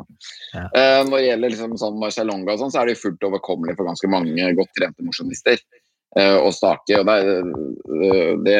Ja. 0.51 0.63
Uh, 0.75 1.01
når 1.07 1.13
det 1.13 1.27
gjelder 1.29 1.51
liksom 1.53 1.75
sånn 1.79 2.01
Marcialonga 2.01 2.51
og 2.51 2.59
sånn, 2.59 2.73
så 2.73 2.81
er 2.81 2.89
det 2.89 2.97
jo 2.97 3.01
fullt 3.05 3.23
overkommelig 3.29 3.77
for 3.77 3.87
ganske 3.87 4.09
mange 4.11 4.49
godt 4.57 4.73
trente 4.75 5.05
mosjonister 5.07 5.61
uh, 6.19 6.35
å 6.43 6.49
stake. 6.51 6.99
Og 6.99 7.07
det, 7.07 7.15
uh, 7.87 8.33
det, 8.43 8.57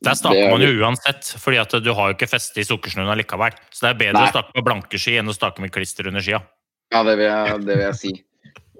Der 0.00 0.16
staker 0.16 0.40
er- 0.46 0.54
man 0.54 0.64
jo 0.64 0.72
uansett, 0.80 1.34
fordi 1.42 1.60
at 1.60 1.76
du 1.84 1.92
har 1.92 2.08
jo 2.08 2.16
ikke 2.16 2.30
feste 2.32 2.62
i 2.62 2.66
sukkersnøen 2.66 3.12
allikevel. 3.12 3.52
Så 3.68 3.84
det 3.84 3.92
er 3.92 4.00
bedre 4.06 4.22
Nei. 4.22 4.30
å 4.30 4.32
stake 4.32 4.56
med 4.56 4.66
blanke 4.70 5.02
ski 5.04 5.18
enn 5.20 5.28
å 5.28 5.36
stake 5.36 5.60
med 5.60 5.74
klister 5.76 6.08
under 6.08 6.24
skia. 6.24 6.40
Ja, 6.90 7.04
det 7.06 7.18
vil 7.20 7.28
jeg, 7.28 7.60
det 7.68 7.76
vil 7.76 7.84
jeg 7.84 8.00
si. 8.00 8.14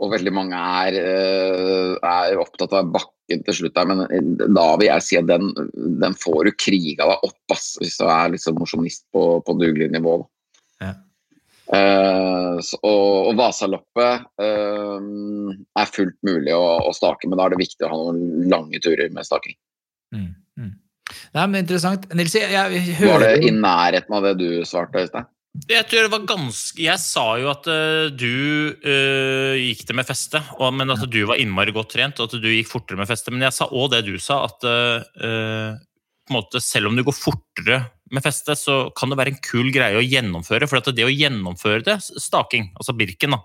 Og 0.01 0.15
veldig 0.15 0.33
mange 0.33 0.57
er, 0.57 0.97
eh, 0.97 1.95
er 2.01 2.41
opptatt 2.41 2.73
av 2.77 2.89
bakken 2.95 3.45
til 3.47 3.57
slutt 3.57 3.77
der, 3.77 3.89
men 3.91 4.03
eh, 4.09 4.47
da 4.49 4.67
vil 4.81 4.89
jeg 4.89 5.07
si 5.07 5.19
at 5.21 5.29
den, 5.29 5.53
den 6.01 6.17
får 6.17 6.49
du 6.49 6.53
kriga 6.57 7.09
deg 7.11 7.27
opp, 7.29 7.55
ass, 7.55 7.75
hvis 7.83 7.99
du 8.01 8.07
er 8.09 8.33
liksom 8.35 8.59
mosjonist 8.61 9.05
på, 9.13 9.25
på 9.45 9.57
dugelig 9.61 9.91
nivå. 9.93 10.19
Ja. 10.81 10.95
Uh, 11.71 12.57
så, 12.67 12.81
og, 12.83 13.29
og 13.31 13.37
Vasaloppet 13.39 14.25
uh, 14.43 15.51
er 15.79 15.93
fullt 15.95 16.17
mulig 16.27 16.51
å, 16.57 16.65
å 16.83 16.95
stake, 16.97 17.29
men 17.31 17.39
da 17.39 17.47
er 17.47 17.55
det 17.55 17.61
viktig 17.61 17.87
å 17.87 17.91
ha 17.93 17.99
noen 18.01 18.49
lange 18.51 18.81
turer 18.83 19.13
med 19.15 19.29
staking. 19.29 19.55
Mm, 20.17 20.33
mm. 20.59 20.73
Nei, 21.37 21.45
men 21.45 21.61
Interessant. 21.61 22.09
Nils, 22.19 22.35
jeg, 22.35 22.51
jeg 22.51 22.97
Var 23.05 23.23
det 23.23 23.37
i 23.47 23.53
nærheten 23.55 24.17
av 24.17 24.27
det 24.27 24.35
du 24.41 24.49
svarte, 24.67 25.05
Øystein? 25.05 25.29
Jeg 25.51 25.87
tror 25.91 26.07
det 26.07 26.13
var 26.13 26.27
ganske 26.31 26.79
Jeg 26.79 27.03
sa 27.03 27.25
jo 27.43 27.49
at 27.51 27.67
uh, 27.67 28.07
du 28.15 28.71
uh, 28.71 29.55
gikk 29.59 29.83
det 29.89 29.97
med 29.99 30.07
feste, 30.07 30.39
og, 30.61 30.71
men 30.79 30.95
at 30.95 31.03
du 31.11 31.21
var 31.27 31.41
innmari 31.43 31.75
godt 31.75 31.97
trent, 31.97 32.21
og 32.23 32.31
at 32.31 32.43
du 32.43 32.51
gikk 32.53 32.71
fortere 32.71 33.01
med 33.01 33.11
feste. 33.11 33.35
Men 33.35 33.49
jeg 33.49 33.57
sa 33.59 33.67
òg 33.67 33.91
det 33.95 34.05
du 34.07 34.15
sa, 34.23 34.45
at 34.47 34.67
uh, 34.67 35.75
måte, 36.31 36.63
selv 36.63 36.91
om 36.91 36.99
du 36.99 37.03
går 37.07 37.17
fortere 37.19 37.81
med 38.15 38.25
feste, 38.25 38.55
så 38.59 38.79
kan 38.97 39.11
det 39.11 39.19
være 39.19 39.35
en 39.35 39.43
kul 39.43 39.73
greie 39.75 39.99
å 39.99 40.07
gjennomføre. 40.07 40.71
For 40.71 40.79
at 40.79 40.93
det 40.95 41.07
å 41.07 41.13
gjennomføre 41.13 41.83
det, 41.87 41.99
staking, 42.23 42.71
altså 42.79 42.95
Birken, 42.99 43.35
da, 43.35 43.43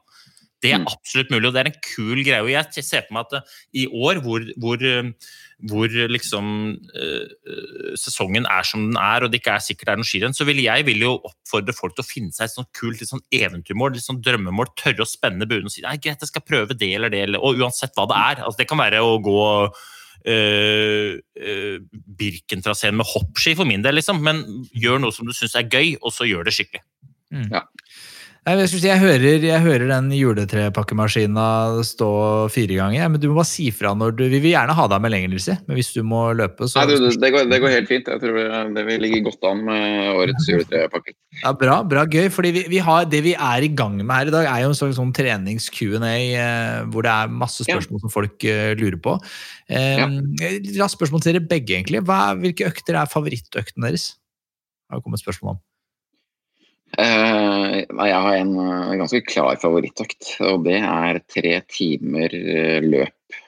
det 0.65 0.73
er 0.73 0.81
Mm. 0.81 0.91
absolutt 0.91 1.31
mulig, 1.31 1.47
og 1.47 1.53
det 1.55 1.61
er 1.61 1.71
en 1.71 1.81
kul 1.85 2.21
greie. 2.25 2.43
Og 2.43 2.49
jeg 2.49 2.83
ser 2.83 3.05
på 3.05 3.13
meg 3.15 3.27
at 3.29 3.37
eh, 3.39 3.57
i 3.85 3.87
år, 3.87 4.21
hvor, 4.25 4.43
hvor, 4.59 4.81
eh, 4.81 5.11
hvor 5.69 5.87
liksom 6.11 6.49
eh, 6.91 7.25
eh, 7.47 7.95
sesongen 8.01 8.49
er 8.49 8.67
som 8.67 8.89
den 8.89 8.97
er, 8.99 9.23
og 9.23 9.31
det 9.31 9.39
ikke 9.39 9.55
er 9.55 9.63
sikkert 9.63 9.87
det 9.87 9.93
er 9.93 10.01
noe 10.01 10.09
skirenn, 10.09 10.35
så 10.35 10.47
vil 10.49 10.59
jeg 10.65 10.85
vil 10.89 11.05
jo 11.05 11.13
oppfordre 11.29 11.75
folk 11.77 11.95
til 11.95 12.03
å 12.03 12.09
finne 12.09 12.35
seg 12.35 12.49
et 12.49 12.55
sånt 12.57 12.71
kult 12.75 12.99
litt 12.99 13.11
sånn 13.13 13.23
eventyrmål, 13.31 13.95
litt 13.95 14.03
sånn 14.07 14.19
drømmemål, 14.25 14.73
tørre 14.75 15.05
å 15.05 15.09
spenne 15.09 15.47
buen 15.47 15.69
og 15.69 15.71
si 15.71 15.85
nei, 15.85 15.95
greit, 16.01 16.19
jeg 16.19 16.33
skal 16.33 16.43
prøve 16.43 16.75
det 16.75 16.91
eller 16.97 17.13
det, 17.13 17.23
eller, 17.29 17.39
og 17.39 17.61
uansett 17.63 17.95
hva 17.95 18.09
det 18.11 18.17
er. 18.19 18.43
Altså, 18.43 18.59
det 18.63 18.67
kan 18.73 18.81
være 18.81 19.05
å 19.05 19.19
gå 19.23 19.45
Uh, 20.25 21.19
uh, 21.37 21.75
Birkentraseen 22.17 22.95
med 22.97 23.05
hoppski 23.05 23.51
for 23.53 23.69
min 23.69 23.83
del, 23.85 23.93
liksom, 23.99 24.23
men 24.25 24.39
gjør 24.73 25.03
noe 25.03 25.13
som 25.13 25.27
du 25.27 25.33
syns 25.37 25.53
er 25.53 25.67
gøy, 25.69 25.91
og 26.01 26.09
så 26.15 26.25
gjør 26.25 26.47
det 26.47 26.55
skikkelig. 26.55 26.81
Nei, 27.51 27.61
jeg, 28.45 28.67
si, 28.69 28.79
jeg, 28.85 28.99
hører, 29.01 29.41
jeg 29.41 29.61
hører 29.63 29.87
den 29.89 30.11
juletrepakkemaskina 30.13 31.45
stå 31.87 32.09
fire 32.53 32.75
ganger, 32.77 32.97
ja, 32.99 33.07
men 33.09 33.21
du 33.21 33.27
må 33.31 33.39
bare 33.39 33.49
si 33.49 33.71
fra 33.73 33.93
når 33.97 34.13
du 34.19 34.23
Vi 34.29 34.37
vil 34.43 34.51
gjerne 34.53 34.75
ha 34.77 34.85
deg 34.91 35.01
med 35.01 35.13
lenger, 35.15 35.31
Nilsi, 35.33 35.55
men 35.65 35.79
hvis 35.79 35.89
du 35.95 36.03
må 36.05 36.19
løpe, 36.37 36.67
så 36.69 36.83
Nei, 36.83 36.93
du, 36.99 37.07
det, 37.09 37.31
går, 37.33 37.47
det 37.49 37.59
går 37.63 37.73
helt 37.73 37.89
fint. 37.89 38.11
Jeg 38.13 38.21
tror 38.21 38.37
det 38.77 38.85
vil 38.85 39.01
ligge 39.01 39.23
godt 39.25 39.47
an 39.49 39.63
med 39.65 40.11
årets 40.13 40.49
juletrepakke. 40.51 41.15
Ja, 41.41 41.51
Bra, 41.57 41.79
bra, 41.83 42.05
gøy. 42.05 42.29
fordi 42.31 42.53
vi, 42.55 42.65
vi 42.75 42.83
har, 42.85 43.05
Det 43.09 43.23
vi 43.25 43.33
er 43.33 43.65
i 43.65 43.71
gang 43.81 43.97
med 43.99 44.13
her 44.13 44.29
i 44.29 44.35
dag, 44.37 44.45
er 44.53 44.61
jo 44.63 44.69
en 44.71 44.77
slags 44.77 44.99
sånn 45.01 45.13
trenings-Q&A 45.17 46.13
eh, 46.37 46.81
hvor 46.93 47.05
det 47.07 47.11
er 47.17 47.33
masse 47.41 47.65
Ja. 47.65 47.75
spørsmål 47.75 48.05
som 48.05 48.13
folk 48.13 48.45
eh, 48.45 48.75
lurer 48.77 49.01
på. 49.01 49.17
Eh, 49.73 50.05
Raskt 50.77 50.99
spørsmål 50.99 51.25
til 51.25 51.33
dere 51.39 51.47
begge, 51.49 51.79
egentlig. 51.81 52.05
Hva, 52.05 52.35
hvilke 52.37 52.69
økter 52.69 53.01
er 53.01 53.09
favorittøkten 53.09 53.81
deres? 53.89 54.11
Har 54.93 55.01
kommet 55.01 55.19
spørsmål 55.25 55.57
om. 55.57 55.63
Eh, 56.93 57.77
jeg 57.81 58.19
har 58.25 58.37
en 58.37 58.53
eh, 58.61 58.93
ganske 59.01 59.21
klar 59.27 59.57
favorittøkt, 59.59 60.35
og 60.45 60.63
det 60.67 60.77
er 60.79 61.19
tre 61.27 61.57
timer 61.71 62.35
eh, 62.35 62.85
løp. 62.85 63.39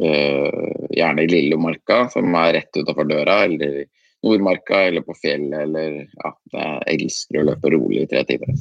Eh, 0.00 0.86
gjerne 0.94 1.24
i 1.24 1.30
Lillomarka, 1.30 2.04
som 2.12 2.36
er 2.40 2.54
rett 2.60 2.78
utafor 2.78 3.08
døra, 3.10 3.42
eller 3.48 3.82
i 3.82 3.86
Nordmarka, 4.26 4.84
eller 4.86 5.04
på 5.04 5.16
fjellet, 5.18 5.64
eller 5.64 6.02
ja, 6.04 6.34
jeg 6.54 6.98
elsker 6.98 7.40
å 7.40 7.46
løpe 7.50 7.72
rolig 7.72 8.04
i 8.04 8.10
tre 8.10 8.24
timer. 8.28 8.58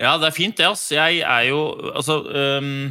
Ja, 0.00 0.16
det 0.18 0.30
er 0.30 0.34
fint, 0.34 0.56
det. 0.58 0.66
altså. 0.66 0.96
Jeg 0.96 1.20
er 1.22 1.42
jo 1.50 1.60
Altså 1.92 2.16
um, 2.24 2.88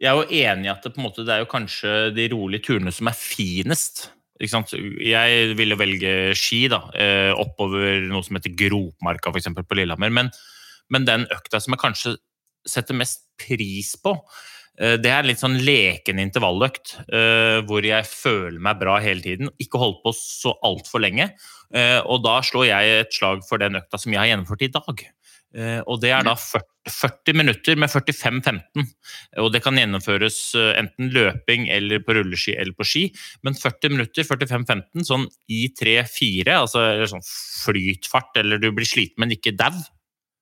Jeg 0.00 0.08
er 0.08 0.16
jo 0.16 0.38
enig 0.46 0.68
i 0.68 0.70
at 0.70 0.84
det, 0.84 0.92
på 0.94 1.02
en 1.02 1.08
måte, 1.08 1.24
det 1.26 1.34
er 1.34 1.42
jo 1.42 1.50
kanskje 1.50 1.94
de 2.14 2.28
rolige 2.32 2.68
turene 2.68 2.92
som 2.94 3.10
er 3.10 3.18
finest. 3.18 4.06
Jeg 4.42 5.56
ville 5.58 5.78
velge 5.78 6.12
ski 6.38 6.64
da, 6.72 6.84
eh, 6.98 7.30
oppover 7.30 8.02
noe 8.08 8.24
som 8.26 8.38
heter 8.38 8.54
Gropmarka, 8.58 9.30
f.eks. 9.30 9.52
på 9.54 9.78
Lillehammer. 9.78 10.10
Men, 10.10 10.30
men 10.90 11.06
den 11.08 11.28
økta 11.32 11.60
som 11.62 11.76
jeg 11.76 11.82
kanskje 11.82 12.16
setter 12.68 12.98
mest 12.98 13.24
pris 13.40 13.94
på, 14.02 14.16
eh, 14.78 14.96
det 14.98 15.10
er 15.12 15.22
en 15.22 15.30
litt 15.30 15.42
sånn 15.42 15.60
leken 15.62 16.22
intervalløkt, 16.22 16.96
eh, 17.06 17.62
hvor 17.68 17.86
jeg 17.86 18.08
føler 18.08 18.60
meg 18.62 18.82
bra 18.82 18.98
hele 19.02 19.24
tiden. 19.24 19.52
Ikke 19.62 19.80
holdt 19.82 20.02
på 20.04 20.14
så 20.16 20.56
altfor 20.66 21.04
lenge. 21.06 21.32
Og 21.72 22.18
da 22.20 22.34
slår 22.44 22.66
jeg 22.68 22.96
et 22.98 23.14
slag 23.16 23.46
for 23.48 23.56
den 23.56 23.78
økta 23.78 23.96
som 23.96 24.12
jeg 24.12 24.20
har 24.20 24.26
gjennomført 24.28 24.66
i 24.66 24.74
dag. 24.74 25.06
Eh, 25.54 25.80
Og 25.86 26.00
det 26.00 26.10
er 26.16 26.22
da 26.24 26.32
40, 26.38 26.64
40 26.88 27.36
minutter 27.36 27.76
med 27.76 27.90
45-15. 27.92 28.62
Og 29.42 29.50
det 29.52 29.60
kan 29.62 29.76
gjennomføres 29.76 30.38
eh, 30.58 30.70
enten 30.80 31.10
løping 31.12 31.68
eller 31.70 32.00
på 32.02 32.16
rulleski 32.16 32.54
eller 32.56 32.72
på 32.78 32.86
ski. 32.88 33.02
Men 33.44 33.54
40 33.58 33.92
minutter, 33.96 34.24
45-15, 34.24 35.04
sånn 35.08 35.26
i 35.52 35.66
3-4, 35.78 36.48
altså 36.56 36.86
sånn 37.12 37.24
flytfart, 37.66 38.32
eller 38.42 38.58
du 38.62 38.70
blir 38.72 38.88
sliten, 38.88 39.20
men 39.22 39.34
ikke 39.36 39.52
dau. 39.58 39.72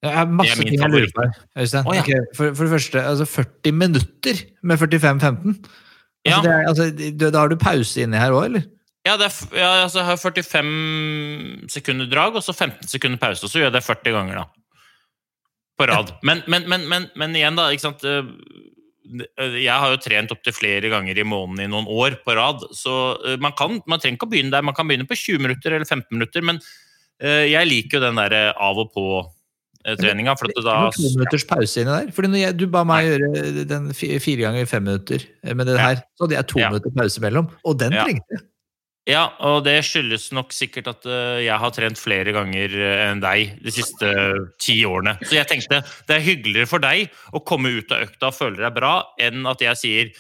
Det 0.01 0.09
er 0.17 0.31
masse 0.33 0.55
Det 0.57 0.63
er 0.65 0.71
ting 0.71 0.81
jeg 0.81 0.93
lurer 0.95 1.11
på. 1.13 1.25
Å, 1.61 1.65
ja. 1.67 2.01
okay, 2.01 2.21
for, 2.39 2.55
for 2.57 2.65
det 2.65 2.73
første, 2.79 3.03
altså 3.05 3.27
40 3.29 3.75
minutter 3.77 4.45
med 4.63 4.81
45-15. 4.81 5.59
Altså, 5.61 5.81
Ja. 6.29 6.39
er, 6.53 6.67
altså, 6.69 6.87
da 7.17 7.33
har 7.39 7.49
du 7.49 7.57
pause 7.61 8.01
inni 8.05 8.17
her 8.21 8.33
òg, 8.37 8.47
eller? 8.49 8.65
Ja, 9.09 9.15
det 9.17 9.27
er, 9.31 9.37
ja, 9.57 9.69
altså, 9.85 10.01
jeg 10.03 10.09
har 10.11 10.19
45 10.21 11.69
sekunder 11.73 12.09
drag, 12.11 12.35
og 12.37 12.43
så 12.45 12.53
15 12.55 12.89
sekunder 12.93 13.21
pause. 13.21 13.45
Og 13.45 13.53
så 13.53 13.61
gjør 13.61 13.71
jeg 13.71 13.77
det 13.79 13.85
40 13.87 14.17
ganger, 14.17 14.41
da. 14.43 14.60
På 15.81 15.89
rad. 15.89 16.13
Men, 16.27 16.43
men, 16.53 16.67
men, 16.69 16.85
men, 16.93 17.09
men 17.17 17.37
igjen, 17.41 17.57
da. 17.57 17.71
ikke 17.73 17.87
sant? 17.89 18.05
eh, 18.05 18.23
Jeg 19.65 19.73
har 19.75 19.91
jo 19.91 19.99
trent 20.05 20.31
opptil 20.35 20.55
flere 20.55 20.91
ganger 20.93 21.19
i 21.19 21.25
måneden 21.27 21.65
i 21.65 21.71
noen 21.73 21.89
år 21.91 22.19
på 22.23 22.37
rad. 22.39 22.63
Så 22.77 22.93
eh, 23.27 23.39
man, 23.43 23.57
kan, 23.59 23.81
man 23.91 23.99
trenger 24.03 24.21
ikke 24.21 24.29
å 24.29 24.33
begynne 24.37 24.53
der. 24.55 24.63
Man 24.67 24.77
kan 24.77 24.87
begynne 24.91 25.09
på 25.09 25.17
20 25.19 25.41
minutter 25.43 25.73
eller 25.75 25.89
15 25.89 26.07
minutter. 26.15 26.45
Men 26.47 26.61
eh, 27.19 27.49
jeg 27.51 27.71
liker 27.73 27.99
jo 27.99 28.05
den 28.07 28.21
der 28.21 28.37
eh, 28.39 28.53
av 28.61 28.79
og 28.85 28.93
på-treninga. 28.95 30.37
For 30.39 30.53
at 30.53 30.61
da 30.69 30.77
to 30.95 31.09
minutters 31.17 31.47
pause 31.49 31.81
inni 31.83 31.91
der. 31.97 32.13
Fordi 32.15 32.45
jeg, 32.45 32.59
du 32.61 32.67
ba 32.71 32.85
meg 32.87 33.09
gjøre 33.09 33.65
den 33.73 33.91
fire 33.97 34.39
ganger 34.45 34.69
fem 34.71 34.87
minutter 34.87 35.27
med 35.57 35.67
det 35.73 35.81
her, 35.81 36.05
så 36.15 36.27
hadde 36.29 36.39
jeg 36.39 36.51
to 36.53 36.61
Ja. 36.63 36.71
minutter 36.71 36.95
pause 37.01 37.25
mellom. 37.25 37.51
Og 37.65 37.79
den 37.83 37.97
Ja. 37.97 38.05
trengte 38.07 38.37
jeg. 38.37 38.47
Ja, 39.09 39.23
og 39.49 39.63
det 39.65 39.79
skyldes 39.89 40.29
nok 40.37 40.53
sikkert 40.53 40.91
at 40.91 41.07
eh, 41.09 41.45
jeg 41.47 41.57
har 41.63 41.73
trent 41.73 41.99
flere 41.99 42.35
ganger 42.37 42.75
eh, 42.77 43.05
enn 43.07 43.23
deg 43.23 43.55
de 43.65 43.73
siste 43.73 44.11
ti 44.61 44.77
årene. 44.85 45.17
Så 45.25 45.39
jeg 45.39 45.49
tenkte 45.49 45.81
det 46.09 46.19
er 46.19 46.27
hyggeligere 46.27 46.69
for 46.69 46.85
deg 46.85 47.09
å 47.33 47.41
komme 47.47 47.73
ut 47.79 47.95
av 47.97 48.05
økta 48.05 48.29
og 48.29 48.37
føle 48.37 48.61
deg 48.61 48.77
bra, 48.77 48.99
enn 49.23 49.49
at 49.49 49.65
jeg 49.65 49.81
sier 49.81 50.13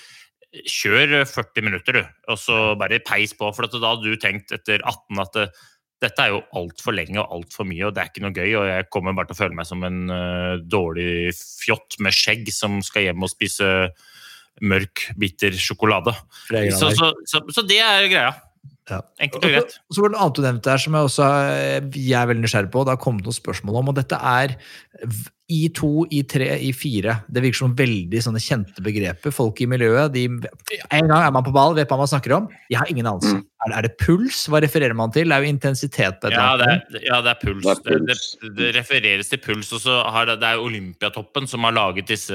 kjør 0.66 1.20
40 1.28 1.66
minutter, 1.66 2.00
du, 2.00 2.08
og 2.32 2.40
så 2.40 2.72
bare 2.80 3.02
peis 3.04 3.36
på. 3.36 3.52
For 3.54 3.68
at 3.68 3.76
da 3.76 3.92
hadde 3.92 4.08
du 4.08 4.18
tenkt 4.18 4.56
etter 4.56 4.80
18 4.80 5.22
at 5.22 5.38
eh, 5.44 5.62
dette 6.00 6.24
er 6.24 6.32
jo 6.32 6.42
altfor 6.56 6.96
lenge 6.96 7.20
og 7.20 7.36
altfor 7.36 7.68
mye, 7.68 7.84
og 7.86 7.94
det 7.94 8.02
er 8.02 8.10
ikke 8.10 8.24
noe 8.24 8.32
gøy, 8.32 8.54
og 8.56 8.68
jeg 8.72 8.88
kommer 8.88 9.14
bare 9.16 9.28
til 9.28 9.36
å 9.36 9.42
føle 9.42 9.58
meg 9.58 9.68
som 9.68 9.82
en 9.84 9.98
uh, 10.08 10.54
dårlig 10.64 11.34
fjott 11.36 11.98
med 12.00 12.16
skjegg 12.16 12.48
som 12.56 12.78
skal 12.80 13.10
hjem 13.10 13.26
og 13.26 13.28
spise 13.28 13.68
mørk, 14.64 15.10
bitter 15.20 15.52
sjokolade. 15.60 16.14
Så, 16.48 16.94
så, 16.96 17.12
så, 17.28 17.42
så 17.52 17.64
det 17.68 17.82
er 17.84 18.08
greia. 18.08 18.32
Ja. 18.90 19.00
Enkelt 19.22 19.44
og 19.44 19.52
greit. 19.54 19.76
Så 19.92 20.02
var 20.02 20.10
det 20.10 20.16
noe 20.16 20.24
annet 20.26 20.38
du 20.38 20.46
nevnte 20.46 20.72
her 20.74 20.82
som 20.82 20.96
jeg 20.98 21.10
også 21.10 21.26
er, 21.26 21.90
jeg 21.94 22.16
er 22.20 22.30
veldig 22.30 22.44
nysgjerrig 22.46 22.72
på. 22.74 22.86
Det 22.86 22.94
har 22.96 23.02
kommet 23.04 23.26
noen 23.26 23.36
spørsmål 23.36 23.80
om, 23.82 23.92
og 23.92 24.00
dette 24.00 24.18
er 24.18 24.56
I2, 25.50 25.88
I3, 26.14 26.46
I4. 26.70 27.14
Det 27.28 27.42
virker 27.42 27.58
som 27.64 27.72
veldig 27.76 28.20
sånne 28.22 28.40
kjente 28.42 28.82
begreper. 28.86 29.32
Folk 29.34 29.60
i 29.60 29.66
miljøet, 29.66 30.12
de, 30.14 30.26
En 30.94 31.08
gang 31.10 31.24
er 31.26 31.32
man 31.34 31.42
på 31.46 31.52
ball, 31.54 31.74
vet 31.74 31.90
hva 31.90 31.98
man 31.98 32.06
snakker 32.10 32.36
om. 32.36 32.48
Jeg 32.70 32.78
har 32.78 32.90
ingen 32.92 33.06
anelse. 33.10 33.34
Mm. 33.40 33.46
Er, 33.60 33.68
det- 33.68 33.76
er 33.78 33.82
det 33.88 33.92
puls? 34.00 34.46
Hva 34.48 34.60
refererer 34.62 34.94
man 34.96 35.10
til? 35.12 35.28
Det 35.28 35.36
er 35.36 35.42
jo 35.44 35.50
intensitet. 35.52 36.20
på 36.22 36.28
et 36.30 36.32
Ja, 36.38 36.56
det 36.56 36.68
er, 36.70 37.00
ja, 37.04 37.20
det 37.26 37.32
er 37.34 37.40
puls. 37.42 37.64
Det 37.66 37.74
er 37.76 37.98
puls. 37.98 38.36
det, 38.40 38.50
det 38.56 38.70
refereres 38.78 39.28
til 39.28 39.38
puls, 39.44 39.72
og 39.76 39.80
så 39.82 39.98
har 40.10 40.26
det, 40.30 40.38
det 40.40 40.48
er 40.48 40.62
Olympiatoppen 40.62 41.46
som 41.50 41.66
har 41.66 41.72
laget 41.76 42.06
disse 42.06 42.34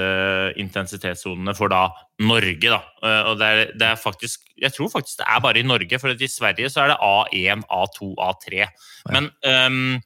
intensitetssonene 0.58 1.56
for 1.56 1.72
da 1.74 1.88
Norge, 2.20 2.62
da. 2.70 2.82
Eh, 3.04 3.24
Og 3.32 3.40
det 3.40 3.48
er, 3.48 3.72
det 3.76 3.88
er 3.90 3.96
faktisk 4.00 4.42
Jeg 4.62 4.72
tror 4.72 4.88
faktisk 4.90 5.18
det 5.20 5.26
er 5.28 5.40
bare 5.44 5.60
i 5.60 5.64
Norge, 5.68 6.00
for 6.00 6.10
i 6.10 6.28
Sverige 6.32 6.70
så 6.72 6.86
er 6.86 6.94
det 6.94 7.00
A1, 7.04 7.64
A2, 7.68 8.14
A3. 8.20 8.68
Men 9.12 9.32
um, 9.44 10.02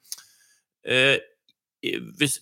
uh, 0.90 1.18
hvis, 2.20 2.40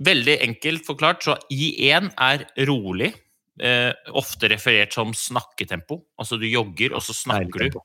Veldig 0.00 0.38
enkelt 0.46 0.86
forklart, 0.86 1.24
så 1.26 1.36
I1 1.52 2.12
er 2.16 2.46
rolig. 2.68 3.12
Eh, 3.60 3.92
ofte 4.16 4.48
referert 4.48 4.94
som 4.96 5.12
snakketempo. 5.12 5.98
Altså 6.20 6.38
du 6.40 6.46
jogger, 6.48 6.94
og 6.96 7.04
så 7.04 7.16
snakker 7.16 7.68
du. 7.68 7.80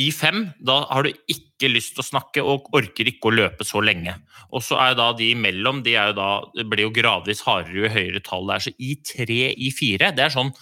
I 0.00 0.08
5 0.12 0.38
da 0.64 0.78
har 0.88 1.04
du 1.04 1.10
ikke 1.28 1.68
lyst 1.68 1.92
til 1.94 2.00
å 2.00 2.06
snakke 2.06 2.44
og 2.48 2.70
orker 2.76 3.08
ikke 3.08 3.28
å 3.28 3.34
løpe 3.34 3.64
så 3.68 3.82
lenge. 3.84 4.14
Og 4.52 4.64
så 4.64 4.78
er 4.80 4.96
da 4.96 5.10
de 5.16 5.30
imellom, 5.34 5.82
de 5.84 5.96
da, 6.16 6.28
det 6.56 6.64
blir 6.68 6.86
jo 6.86 6.94
gradvis 6.96 7.44
hardere 7.44 7.84
jo 7.84 7.92
høyere 7.92 8.22
tall 8.24 8.48
det 8.48 8.56
er. 8.56 8.64
Så 8.66 8.72
i 8.80 8.96
3, 9.12 9.40
i 9.52 9.72
4, 9.76 10.12
det 10.16 10.26
er 10.26 10.32
sånn, 10.32 10.52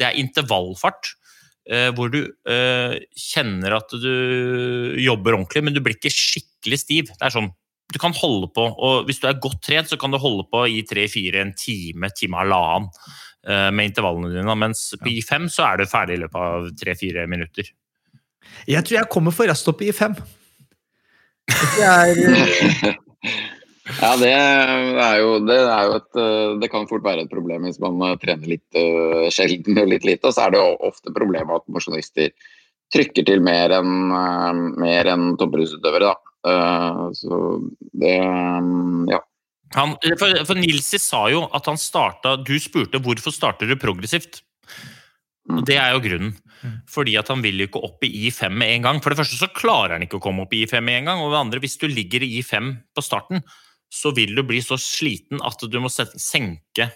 det 0.00 0.08
er 0.08 0.20
intervallfart. 0.20 1.14
Eh, 1.64 1.88
hvor 1.96 2.10
du 2.12 2.20
eh, 2.20 2.98
kjenner 3.16 3.78
at 3.78 3.92
du 3.96 4.96
jobber 5.00 5.38
ordentlig, 5.38 5.64
men 5.64 5.76
du 5.76 5.80
blir 5.84 5.96
ikke 5.96 6.12
skikkelig 6.12 6.80
stiv. 6.82 7.12
Det 7.14 7.24
er 7.24 7.32
sånn, 7.32 7.48
du 7.92 7.98
kan 8.00 8.14
holde 8.16 8.48
på, 8.54 8.64
og 8.64 9.04
hvis 9.08 9.20
du 9.22 9.28
er 9.28 9.40
godt 9.42 9.60
trent, 9.62 9.90
så 9.90 9.98
kan 10.00 10.10
du 10.14 10.18
holde 10.18 10.46
på 10.50 10.64
i 10.70 10.80
tre-fire 10.88 11.44
en 11.44 11.52
time, 11.58 12.10
time 12.16 12.40
halvannen 12.40 12.88
eh, 13.46 13.70
med 13.70 13.90
intervallene 13.90 14.32
dine. 14.32 14.56
Mens 14.58 14.86
på 15.00 15.12
I5 15.12 15.48
så 15.52 15.68
er 15.68 15.80
du 15.82 15.90
ferdig 15.90 16.18
i 16.18 16.22
løpet 16.24 16.40
av 16.40 16.70
tre-fire 16.80 17.26
minutter. 17.30 17.70
Jeg 18.70 18.84
tror 18.84 18.98
jeg 18.98 19.12
kommer 19.12 19.34
for 19.34 19.50
raskt 19.50 19.70
opp 19.70 19.84
i 19.84 19.92
I5. 19.92 20.16
Det 21.44 21.84
er, 21.84 23.02
Ja, 23.84 24.14
det 24.16 24.30
er, 24.32 25.16
jo, 25.20 25.32
det 25.44 25.56
er 25.60 25.88
jo 25.90 25.96
et 25.98 26.16
øh, 26.16 26.52
Det 26.62 26.70
kan 26.72 26.86
fort 26.88 27.04
være 27.04 27.26
et 27.26 27.32
problem 27.32 27.66
hvis 27.68 27.76
man 27.82 28.00
øh, 28.00 28.14
trener 28.20 28.48
litt 28.48 28.78
uh, 28.80 29.26
sjelden 29.28 29.80
og 29.82 29.90
litt 29.92 30.06
lite. 30.08 30.30
Og 30.30 30.36
så 30.36 30.46
er 30.46 30.54
det 30.54 30.62
jo 30.62 30.70
ofte 30.88 31.12
problemet 31.12 31.52
at 31.52 31.68
mosjonister 31.72 32.32
trykker 32.94 33.26
til 33.28 33.44
mer 33.44 33.74
enn 33.76 34.08
uh, 34.08 34.52
mer 34.80 35.10
enn 35.12 35.34
toppidrettsutøvere, 35.40 36.14
da. 36.14 36.33
Eh, 36.44 37.04
så 37.16 37.38
det 37.92 38.18
øh, 38.20 39.06
Ja. 39.12 39.20
Han, 39.74 39.96
for, 40.20 40.44
for 40.46 40.58
Nilsi 40.60 41.00
sa 41.02 41.24
jo 41.32 41.48
at 41.56 41.66
han 41.66 41.78
starta 41.80 42.36
Du 42.38 42.52
spurte 42.62 43.00
hvorfor 43.02 43.34
starter 43.34 43.66
du 43.66 43.74
progressivt. 43.80 44.42
Og 45.50 45.64
det 45.66 45.76
er 45.80 45.92
jo 45.92 46.02
grunnen. 46.04 46.34
Fordi 46.88 47.16
at 47.20 47.28
han 47.28 47.42
vil 47.44 47.58
jo 47.60 47.68
ikke 47.68 47.82
opp 47.84 48.04
i 48.06 48.28
I5 48.28 48.54
med 48.54 48.76
en 48.76 48.86
gang. 48.86 49.00
For 49.04 49.12
det 49.12 49.18
første 49.20 49.40
så 49.40 49.50
klarer 49.52 49.96
han 49.96 50.06
ikke 50.06 50.20
å 50.20 50.24
komme 50.24 50.46
opp 50.46 50.54
i 50.56 50.62
I5 50.64 50.84
med 50.84 51.00
en 51.00 51.10
gang. 51.10 51.22
Og 51.24 51.34
det 51.34 51.40
andre, 51.42 51.60
hvis 51.64 51.76
du 51.80 51.88
ligger 51.90 52.24
i 52.24 52.38
I5 52.40 52.70
på 52.96 53.04
starten, 53.04 53.42
så 53.92 54.14
vil 54.16 54.32
du 54.36 54.44
bli 54.46 54.62
så 54.64 54.78
sliten 54.80 55.42
at 55.44 55.60
du 55.70 55.76
må 55.82 55.90
senke 55.92 56.88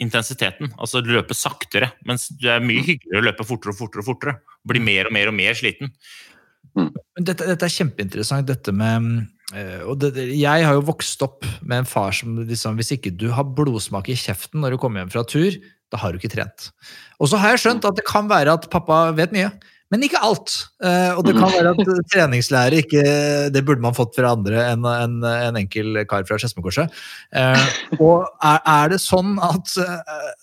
intensiteten. 0.00 0.72
Altså 0.80 1.02
løpe 1.04 1.36
saktere. 1.36 1.92
Mens 2.08 2.30
det 2.40 2.48
er 2.54 2.64
mye 2.64 2.84
hyggeligere 2.86 3.20
å 3.20 3.28
løpe 3.28 3.46
fortere 3.48 3.74
og 3.74 3.80
fortere 3.82 4.04
og 4.04 4.08
fortere. 4.08 4.36
Bli 4.70 4.82
mer 4.82 5.10
og 5.10 5.16
mer 5.16 5.30
og 5.30 5.36
mer 5.36 5.58
sliten. 5.58 5.92
Men 6.76 7.26
Dette, 7.26 7.46
dette 7.48 7.66
er 7.66 7.74
kjempeinteressant, 7.74 8.48
dette 8.48 8.72
med 8.74 9.10
eh, 9.56 9.82
og 9.84 9.98
det, 10.02 10.12
Jeg 10.38 10.66
har 10.66 10.76
jo 10.76 10.86
vokst 10.88 11.22
opp 11.26 11.44
med 11.60 11.82
en 11.82 11.88
far 11.88 12.14
som 12.16 12.38
liksom 12.46 12.78
Hvis 12.78 12.94
ikke 12.96 13.12
du 13.12 13.28
har 13.34 13.48
blodsmak 13.56 14.10
i 14.12 14.18
kjeften 14.18 14.62
når 14.62 14.74
du 14.76 14.82
kommer 14.82 15.02
hjem 15.02 15.12
fra 15.12 15.26
tur, 15.26 15.58
da 15.90 15.98
har 15.98 16.12
du 16.12 16.20
ikke 16.20 16.30
trent. 16.30 16.70
Og 17.18 17.30
så 17.30 17.40
har 17.40 17.54
jeg 17.54 17.64
skjønt 17.64 17.86
at 17.88 17.98
det 17.98 18.06
kan 18.06 18.30
være 18.30 18.54
at 18.54 18.68
pappa 18.70 19.08
vet 19.16 19.32
mye, 19.34 19.48
men 19.90 20.04
ikke 20.06 20.20
alt. 20.22 20.54
Eh, 20.86 21.16
og 21.18 21.24
det 21.26 21.34
kan 21.34 21.50
være 21.50 21.72
at 21.74 21.90
treningslære 22.12 22.78
ikke 22.84 23.02
Det 23.50 23.64
burde 23.66 23.82
man 23.82 23.96
fått 23.96 24.14
fra 24.14 24.30
andre 24.36 24.62
enn 24.68 24.86
en, 24.86 25.18
en 25.26 25.58
enkel 25.58 26.04
kar 26.10 26.22
fra 26.28 26.38
Skedsmokorset. 26.38 26.94
Eh, 27.34 27.66
og 27.98 28.28
er, 28.38 28.62
er 28.62 28.94
det 28.94 29.02
sånn 29.02 29.34
at 29.42 29.74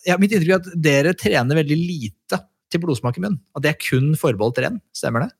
ja, 0.04 0.20
Mitt 0.20 0.36
inntrykk 0.36 0.58
er 0.58 0.60
at 0.60 0.72
dere 0.90 1.16
trener 1.16 1.64
veldig 1.64 1.80
lite 1.80 2.44
til 2.72 2.84
blodsmak 2.84 3.18
i 3.18 3.24
munnen. 3.24 3.40
At 3.56 3.64
det 3.64 3.74
er 3.74 3.82
kun 3.82 4.12
forbeholdt 4.20 4.60
renn. 4.64 4.82
Stemmer 4.95 5.26
det? 5.26 5.32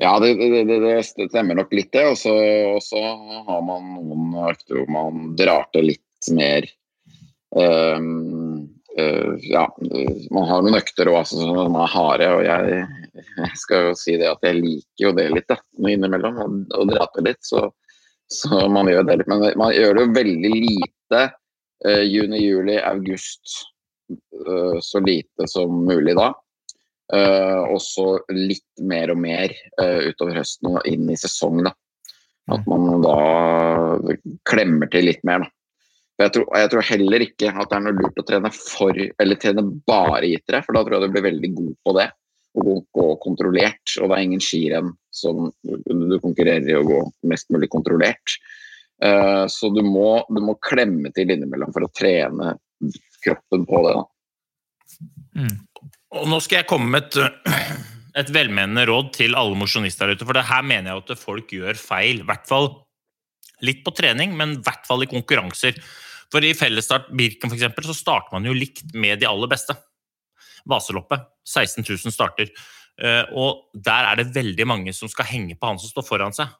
Ja, 0.00 0.20
det, 0.20 0.34
det, 0.34 0.64
det, 0.64 0.78
det 0.80 1.28
stemmer 1.28 1.58
nok 1.58 1.72
litt, 1.76 1.92
det. 1.92 2.06
Og 2.08 2.80
så 2.82 3.00
har 3.46 3.64
man 3.66 3.88
noen 3.98 4.36
økter 4.48 4.78
hvor 4.78 4.92
man 4.94 5.34
drar 5.36 5.66
til 5.74 5.90
litt 5.90 6.30
mer 6.36 6.68
um, 7.52 8.62
uh, 8.96 9.34
Ja, 9.44 9.66
man 10.32 10.48
har 10.48 10.64
noen 10.64 10.78
økter 10.80 11.10
òg 11.12 11.26
som 11.28 11.76
er 11.76 11.92
harde, 11.92 12.30
og 12.32 12.46
jeg, 12.46 12.80
jeg 13.42 13.60
skal 13.60 13.90
jo 13.90 13.98
si 14.00 14.16
det 14.20 14.30
at 14.30 14.48
jeg 14.48 14.62
liker 14.62 15.04
jo 15.04 15.12
det 15.20 15.28
litt, 15.34 15.48
da, 15.52 15.60
innimellom. 15.84 16.64
Å 16.72 16.88
dra 16.88 17.10
til 17.12 17.28
litt, 17.28 17.42
så, 17.44 17.66
så 18.32 18.64
man 18.72 18.88
gjør 18.88 19.04
det 19.04 19.20
litt. 19.20 19.28
Men 19.28 19.44
man 19.60 19.76
gjør 19.76 19.98
det 19.98 20.06
jo 20.06 20.14
veldig 20.16 20.54
lite 20.64 21.26
uh, 21.28 22.04
juni, 22.08 22.40
juli, 22.46 22.80
august. 22.80 23.66
Uh, 24.32 24.80
så 24.80 25.04
lite 25.04 25.44
som 25.44 25.84
mulig 25.84 26.16
da. 26.16 26.32
Uh, 27.10 27.66
og 27.72 27.80
så 27.82 28.04
litt 28.30 28.82
mer 28.86 29.10
og 29.10 29.18
mer 29.18 29.50
uh, 29.80 30.10
utover 30.10 30.36
høsten 30.38 30.76
og 30.76 30.84
inn 30.86 31.08
i 31.10 31.18
sesong. 31.18 31.64
Da. 31.66 31.72
At 32.54 32.68
man 32.70 33.02
da 33.02 33.16
klemmer 34.48 34.90
til 34.92 35.08
litt 35.08 35.24
mer. 35.26 35.42
Da. 35.42 35.50
Jeg, 36.20 36.34
tror, 36.36 36.46
jeg 36.60 36.70
tror 36.70 36.86
heller 36.86 37.24
ikke 37.24 37.50
at 37.50 37.70
det 37.70 37.76
er 37.78 37.84
noe 37.86 37.96
lurt 37.96 38.20
å 38.20 38.26
trene 38.28 38.52
for, 38.54 38.94
eller 38.94 39.40
trene 39.40 39.64
bare 39.88 40.28
gittere, 40.28 40.60
for 40.66 40.76
da 40.76 40.84
tror 40.84 40.98
jeg 40.98 41.08
du 41.08 41.14
blir 41.16 41.26
veldig 41.30 41.52
god 41.56 41.76
på 41.86 41.94
det. 41.96 42.08
Og 42.50 42.66
gå, 42.66 42.74
gå 42.98 43.08
kontrollert. 43.24 43.94
Og 43.98 44.10
det 44.10 44.16
er 44.16 44.26
ingen 44.26 44.44
skirenn 44.44 44.92
som 45.14 45.48
du 45.62 46.16
konkurrerer 46.22 46.68
i 46.68 46.78
å 46.78 46.86
gå 46.86 47.00
mest 47.30 47.50
mulig 47.54 47.70
kontrollert. 47.72 48.36
Uh, 49.00 49.48
så 49.50 49.72
du 49.72 49.80
må, 49.86 50.20
du 50.28 50.42
må 50.44 50.58
klemme 50.62 51.10
til 51.16 51.32
innimellom 51.32 51.72
for 51.74 51.86
å 51.88 51.92
trene 51.96 52.54
kroppen 53.24 53.66
på 53.68 53.82
det. 53.86 53.96
da. 53.98 54.06
Og 56.16 56.26
nå 56.26 56.40
skal 56.42 56.60
jeg 56.60 56.70
komme 56.70 56.90
med 56.90 57.06
et, 57.06 57.42
et 58.20 58.30
velmenende 58.34 58.86
råd 58.90 59.12
til 59.14 59.36
alle 59.38 59.58
mosjonister 59.58 60.10
der 60.10 60.18
ute. 60.18 60.26
For 60.26 60.36
det 60.36 60.48
her 60.48 60.64
mener 60.66 60.92
jeg 60.92 61.04
at 61.04 61.22
folk 61.22 61.52
gjør 61.54 61.78
feil. 61.78 62.22
I 62.22 62.28
hvert 62.28 62.48
fall 62.50 62.72
litt 63.66 63.84
på 63.84 63.92
trening, 63.94 64.34
men 64.38 64.56
i 64.56 64.62
hvert 64.64 64.86
fall 64.88 65.04
i 65.04 65.10
konkurranser. 65.10 65.78
For 66.30 66.44
i 66.46 66.54
fellesstart 66.56 67.10
Birken 67.16 67.50
for 67.50 67.58
eksempel, 67.58 67.86
så 67.86 67.96
starter 67.96 68.34
man 68.34 68.46
jo 68.46 68.56
likt 68.56 68.94
med 68.94 69.20
de 69.20 69.28
aller 69.28 69.50
beste. 69.50 69.76
Vaseloppet. 70.70 71.26
16 71.48 71.84
000 71.86 72.14
starter. 72.14 72.50
Eh, 73.00 73.24
Og 73.34 73.70
der 73.74 74.10
er 74.10 74.20
det 74.20 74.32
veldig 74.34 74.66
mange 74.68 74.94
som 74.96 75.10
skal 75.10 75.28
henge 75.30 75.56
på 75.58 75.70
han 75.70 75.80
som 75.82 75.92
står 75.92 76.06
foran 76.06 76.36
seg. 76.36 76.50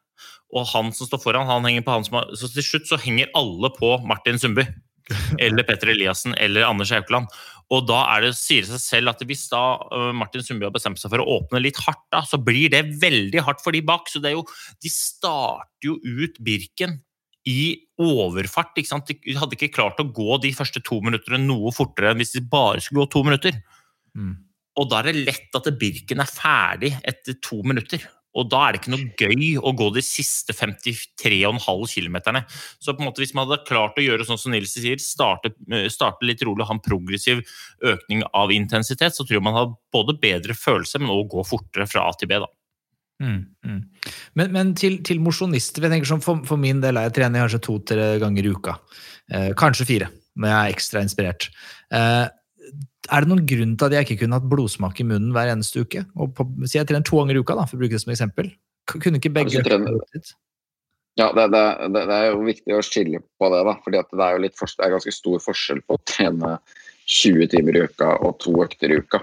Og 0.50 0.66
han 0.72 0.90
som 0.92 1.06
står 1.06 1.22
foran, 1.22 1.48
han 1.48 1.66
henger 1.66 1.84
på 1.86 1.94
han 1.94 2.04
som 2.04 2.18
har 2.18 2.32
Så 2.36 2.50
til 2.52 2.64
slutt 2.66 2.88
så 2.90 2.98
henger 3.00 3.30
alle 3.38 3.70
på 3.76 3.92
Martin 4.06 4.38
Sundby. 4.38 4.66
Eller 5.44 5.66
Petter 5.66 5.92
Eliassen 5.92 6.36
eller 6.38 6.68
Anders 6.68 6.92
Haukeland. 6.94 7.30
Og 7.70 7.84
da 7.86 8.00
er 8.16 8.24
det, 8.24 8.32
sier 8.38 8.64
det 8.64 8.72
seg 8.72 8.82
selv 8.82 9.12
at 9.12 9.22
hvis 9.26 9.44
da 9.52 9.62
øh, 9.94 10.10
Martin 10.16 10.42
Sundby 10.42 10.66
har 10.66 10.74
bestemt 10.74 10.98
seg 10.98 11.12
for 11.12 11.22
å 11.22 11.36
åpne 11.38 11.62
litt 11.62 11.78
hardt, 11.84 12.02
da, 12.10 12.24
så 12.26 12.40
blir 12.42 12.72
det 12.72 12.82
veldig 13.02 13.44
hardt 13.46 13.62
for 13.62 13.76
de 13.76 13.82
bak. 13.86 14.10
Så 14.10 14.22
det 14.22 14.32
er 14.32 14.38
jo, 14.38 14.46
de 14.82 14.90
starter 14.90 15.92
jo 15.92 15.98
ut 16.02 16.40
Birken 16.42 16.98
i 17.46 17.62
overfart. 18.02 18.74
ikke 18.74 18.90
sant? 18.90 19.10
De 19.10 19.38
hadde 19.38 19.56
ikke 19.56 19.72
klart 19.76 20.02
å 20.02 20.08
gå 20.10 20.40
de 20.42 20.52
første 20.56 20.82
to 20.84 20.98
minuttene 21.04 21.40
noe 21.44 21.72
fortere 21.74 22.12
enn 22.12 22.20
hvis 22.20 22.34
de 22.36 22.42
bare 22.50 22.82
skulle 22.82 23.06
gå 23.06 23.12
to 23.14 23.24
minutter. 23.26 23.60
Og 24.80 24.88
da 24.90 25.00
er 25.00 25.10
det 25.10 25.26
lett 25.28 25.58
at 25.58 25.70
Birken 25.78 26.22
er 26.22 26.30
ferdig 26.30 26.92
etter 27.06 27.38
to 27.42 27.62
minutter. 27.66 28.02
Og 28.38 28.46
da 28.50 28.60
er 28.62 28.74
det 28.74 28.80
ikke 28.80 28.92
noe 28.92 29.08
gøy 29.18 29.46
å 29.58 29.72
gå 29.74 29.88
de 29.96 30.02
siste 30.06 30.54
53,5 30.54 31.58
km. 31.90 32.18
Så 32.78 32.94
på 32.94 33.02
en 33.02 33.08
måte 33.08 33.24
hvis 33.24 33.34
man 33.34 33.48
hadde 33.48 33.66
klart 33.66 33.98
å 33.98 34.04
gjøre 34.04 34.26
sånn 34.28 34.38
som 34.38 34.54
Nils 34.54 34.76
sier, 34.76 35.02
starte, 35.02 35.52
eh, 35.72 35.88
starte 35.90 36.28
litt 36.28 36.44
rolig 36.46 36.62
og 36.62 36.70
ha 36.70 36.78
en 36.78 36.84
progressiv 36.84 37.42
økning 37.82 38.22
av 38.30 38.54
intensitet, 38.54 39.16
så 39.16 39.26
tror 39.26 39.40
jeg 39.40 39.46
man 39.48 39.58
har 39.58 39.74
både 39.94 40.14
bedre 40.22 40.54
følelse, 40.54 41.02
men 41.02 41.10
også 41.10 41.30
gå 41.34 41.46
fortere 41.56 41.90
fra 41.90 42.06
A 42.06 42.14
til 42.14 42.30
B. 42.30 42.38
da. 42.44 42.50
Mm, 43.20 43.40
mm. 43.66 43.80
Men, 44.38 44.52
men 44.54 44.74
til, 44.78 45.00
til 45.04 45.20
mosjonister, 45.20 45.84
sånn, 46.08 46.22
for, 46.24 46.40
for 46.48 46.60
min 46.60 46.80
del 46.80 46.96
er 46.96 47.08
jeg 47.08 47.18
trener 47.18 47.44
kanskje 47.44 47.64
to-tre 47.66 48.10
ganger 48.22 48.46
i 48.46 48.52
uka. 48.54 48.78
Eh, 49.30 49.50
kanskje 49.58 49.88
fire, 49.88 50.08
når 50.38 50.52
jeg 50.52 50.60
er 50.60 50.76
ekstra 50.76 51.02
inspirert. 51.04 51.50
Eh, 51.92 52.26
er 53.10 53.24
det 53.24 53.30
noen 53.30 53.46
grunn 53.48 53.72
til 53.78 53.88
at 53.88 53.96
jeg 53.96 54.06
ikke 54.06 54.24
kunne 54.24 54.38
hatt 54.38 54.50
blodsmak 54.50 55.00
i 55.02 55.06
munnen 55.06 55.32
hver 55.34 55.50
eneste 55.52 55.84
uke? 55.84 56.04
Og 56.20 56.34
på, 56.36 56.46
si 56.66 56.78
jeg 56.78 56.88
trener 56.88 57.06
to 57.06 57.18
ganger 57.18 57.38
i 57.38 57.42
uka, 57.42 57.56
da, 57.58 57.66
for 57.68 57.78
å 57.78 57.82
bruke 57.82 57.96
det 57.96 58.02
som 58.04 58.14
eksempel. 58.14 58.52
Kunne 58.90 59.20
ikke 59.20 59.32
begge 59.34 59.62
Ja, 61.18 61.26
det, 61.36 61.48
det, 61.52 61.64
det, 61.96 62.04
er 62.14 62.30
jo 62.30 62.46
viktig 62.46 62.76
å 62.76 62.84
skille 62.86 63.20
på 63.20 63.50
det, 63.52 63.64
da. 63.66 63.74
fordi 63.84 63.98
det 63.98 64.24
er 64.24 64.36
jo 64.36 64.44
litt 64.44 64.56
det 64.60 64.86
er 64.86 64.94
ganske 64.94 65.12
stor 65.12 65.42
forskjell 65.42 65.82
på 65.84 65.98
å 65.98 66.02
trene 66.06 66.54
20 67.10 67.50
timer 67.50 67.76
i 67.76 67.84
uka 67.90 68.14
og 68.22 68.38
to 68.44 68.54
økter 68.62 68.94
i 68.94 69.00
uka. 69.02 69.20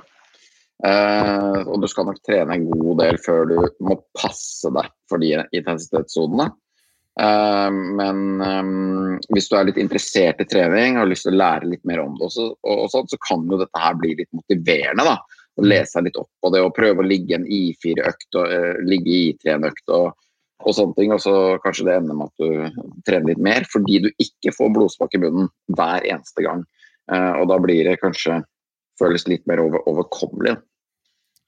Eh, 0.86 1.60
og 1.64 1.82
du 1.82 1.88
skal 1.90 2.06
nok 2.10 2.20
trene 2.28 2.54
en 2.54 2.68
god 2.70 3.00
del 3.02 3.18
før 3.24 3.48
du 3.50 3.56
må 3.88 3.98
passe 4.18 4.70
deg 4.76 4.92
for 5.10 5.24
de 5.24 5.34
intensitetssonene. 5.56 6.52
Eh, 7.22 7.72
men 7.72 8.42
eh, 8.42 8.68
hvis 9.34 9.50
du 9.50 9.56
er 9.58 9.70
litt 9.70 9.80
interessert 9.82 10.42
i 10.44 10.48
trening 10.50 10.98
og 10.98 11.06
har 11.06 11.10
lyst 11.10 11.26
til 11.26 11.34
å 11.34 11.42
lære 11.42 11.72
litt 11.72 11.84
mer 11.90 12.04
om 12.04 12.14
det, 12.18 12.28
også, 12.30 12.52
og, 12.62 12.86
sånt, 12.94 13.10
så 13.14 13.20
kan 13.26 13.48
jo 13.50 13.58
dette 13.62 13.82
her 13.82 13.98
bli 13.98 14.14
litt 14.20 14.30
motiverende. 14.38 15.08
da, 15.08 15.18
Å 15.58 15.66
lese 15.66 15.96
seg 15.96 16.08
litt 16.08 16.22
opp 16.22 16.30
på 16.44 16.54
det 16.54 16.62
og 16.62 16.76
prøve 16.78 17.02
å 17.02 17.08
ligge 17.08 17.40
en 17.40 17.48
I4-økt 17.50 18.38
og 18.38 18.54
uh, 18.54 18.82
ligge 18.86 19.10
i 19.10 19.22
I3-økt 19.32 19.94
og, 19.98 20.12
og 20.62 20.76
sånne 20.78 20.94
ting. 21.00 21.16
Og 21.16 21.24
så 21.24 21.34
kanskje 21.64 21.88
det 21.88 21.98
ender 21.98 22.20
med 22.20 22.30
at 22.30 22.44
du 22.44 23.02
trener 23.10 23.32
litt 23.32 23.42
mer, 23.50 23.66
fordi 23.72 24.04
du 24.06 24.12
ikke 24.22 24.54
får 24.54 24.76
blodsmak 24.78 25.18
i 25.18 25.24
munnen 25.26 25.50
hver 25.74 26.06
eneste 26.06 26.46
gang. 26.46 26.62
Og 27.10 27.46
da 27.48 27.56
blir 27.64 27.88
det 27.88 28.02
kanskje 28.02 28.42
føles 29.00 29.24
litt 29.32 29.46
mer 29.48 29.62
over, 29.64 29.80
overkommelig. 29.88 30.58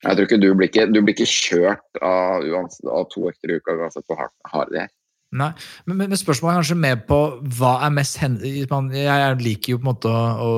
Jeg 0.06 0.16
tror 0.16 0.30
ikke 0.30 0.40
du 0.40 0.48
blir 0.56 0.70
ikke, 0.72 0.86
du 0.88 1.02
blir 1.02 1.12
ikke 1.12 1.28
kjørt 1.28 2.00
av, 2.00 2.46
av 2.88 3.10
to 3.12 3.26
økter 3.28 3.52
i 3.52 3.58
uka 3.60 3.76
uansett 3.76 4.08
hvor 4.08 4.24
hardt 4.24 4.72
det 4.72 4.86
er. 4.86 4.94
Nei, 5.30 5.52
men, 5.86 6.00
men 6.00 6.18
spørsmålet 6.18 6.56
er 6.56 6.64
kanskje 6.64 6.76
mer 6.82 7.02
på 7.06 7.18
hva 7.60 7.76
er 7.86 7.92
mest 7.94 8.18
hen... 8.18 8.40
Jeg 8.42 9.36
liker 9.44 9.76
jo 9.76 9.78
på 9.78 9.86
en 9.86 9.90
måte 9.92 10.10
å, 10.10 10.24
å 10.42 10.54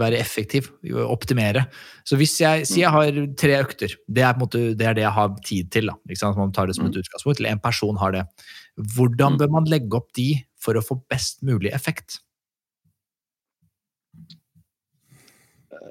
være 0.00 0.16
effektiv, 0.16 0.70
optimere. 1.04 1.66
Så 2.08 2.16
hvis 2.16 2.38
jeg 2.40 2.64
sier 2.70 2.86
jeg 2.86 2.94
har 2.94 3.20
tre 3.40 3.58
økter, 3.60 3.98
det 4.08 4.24
er, 4.24 4.40
måte, 4.40 4.70
det, 4.72 4.88
er 4.88 4.96
det 4.96 5.04
jeg 5.04 5.16
har 5.18 5.36
tid 5.44 5.70
til. 5.76 5.92
da, 5.92 5.98
ikke 6.08 6.22
sant? 6.22 6.40
Man 6.40 6.56
tar 6.56 6.70
det 6.70 6.78
som 6.78 6.88
et 6.88 6.96
utgangspunkt, 7.02 7.42
eller 7.42 7.52
en 7.52 7.64
person 7.68 8.00
har 8.00 8.16
det. 8.16 8.24
Hvordan 8.96 9.36
bør 9.40 9.52
man 9.58 9.68
legge 9.68 10.00
opp 10.00 10.08
de 10.16 10.30
for 10.56 10.80
å 10.80 10.84
få 10.84 11.02
best 11.12 11.44
mulig 11.44 11.74
effekt? 11.76 12.22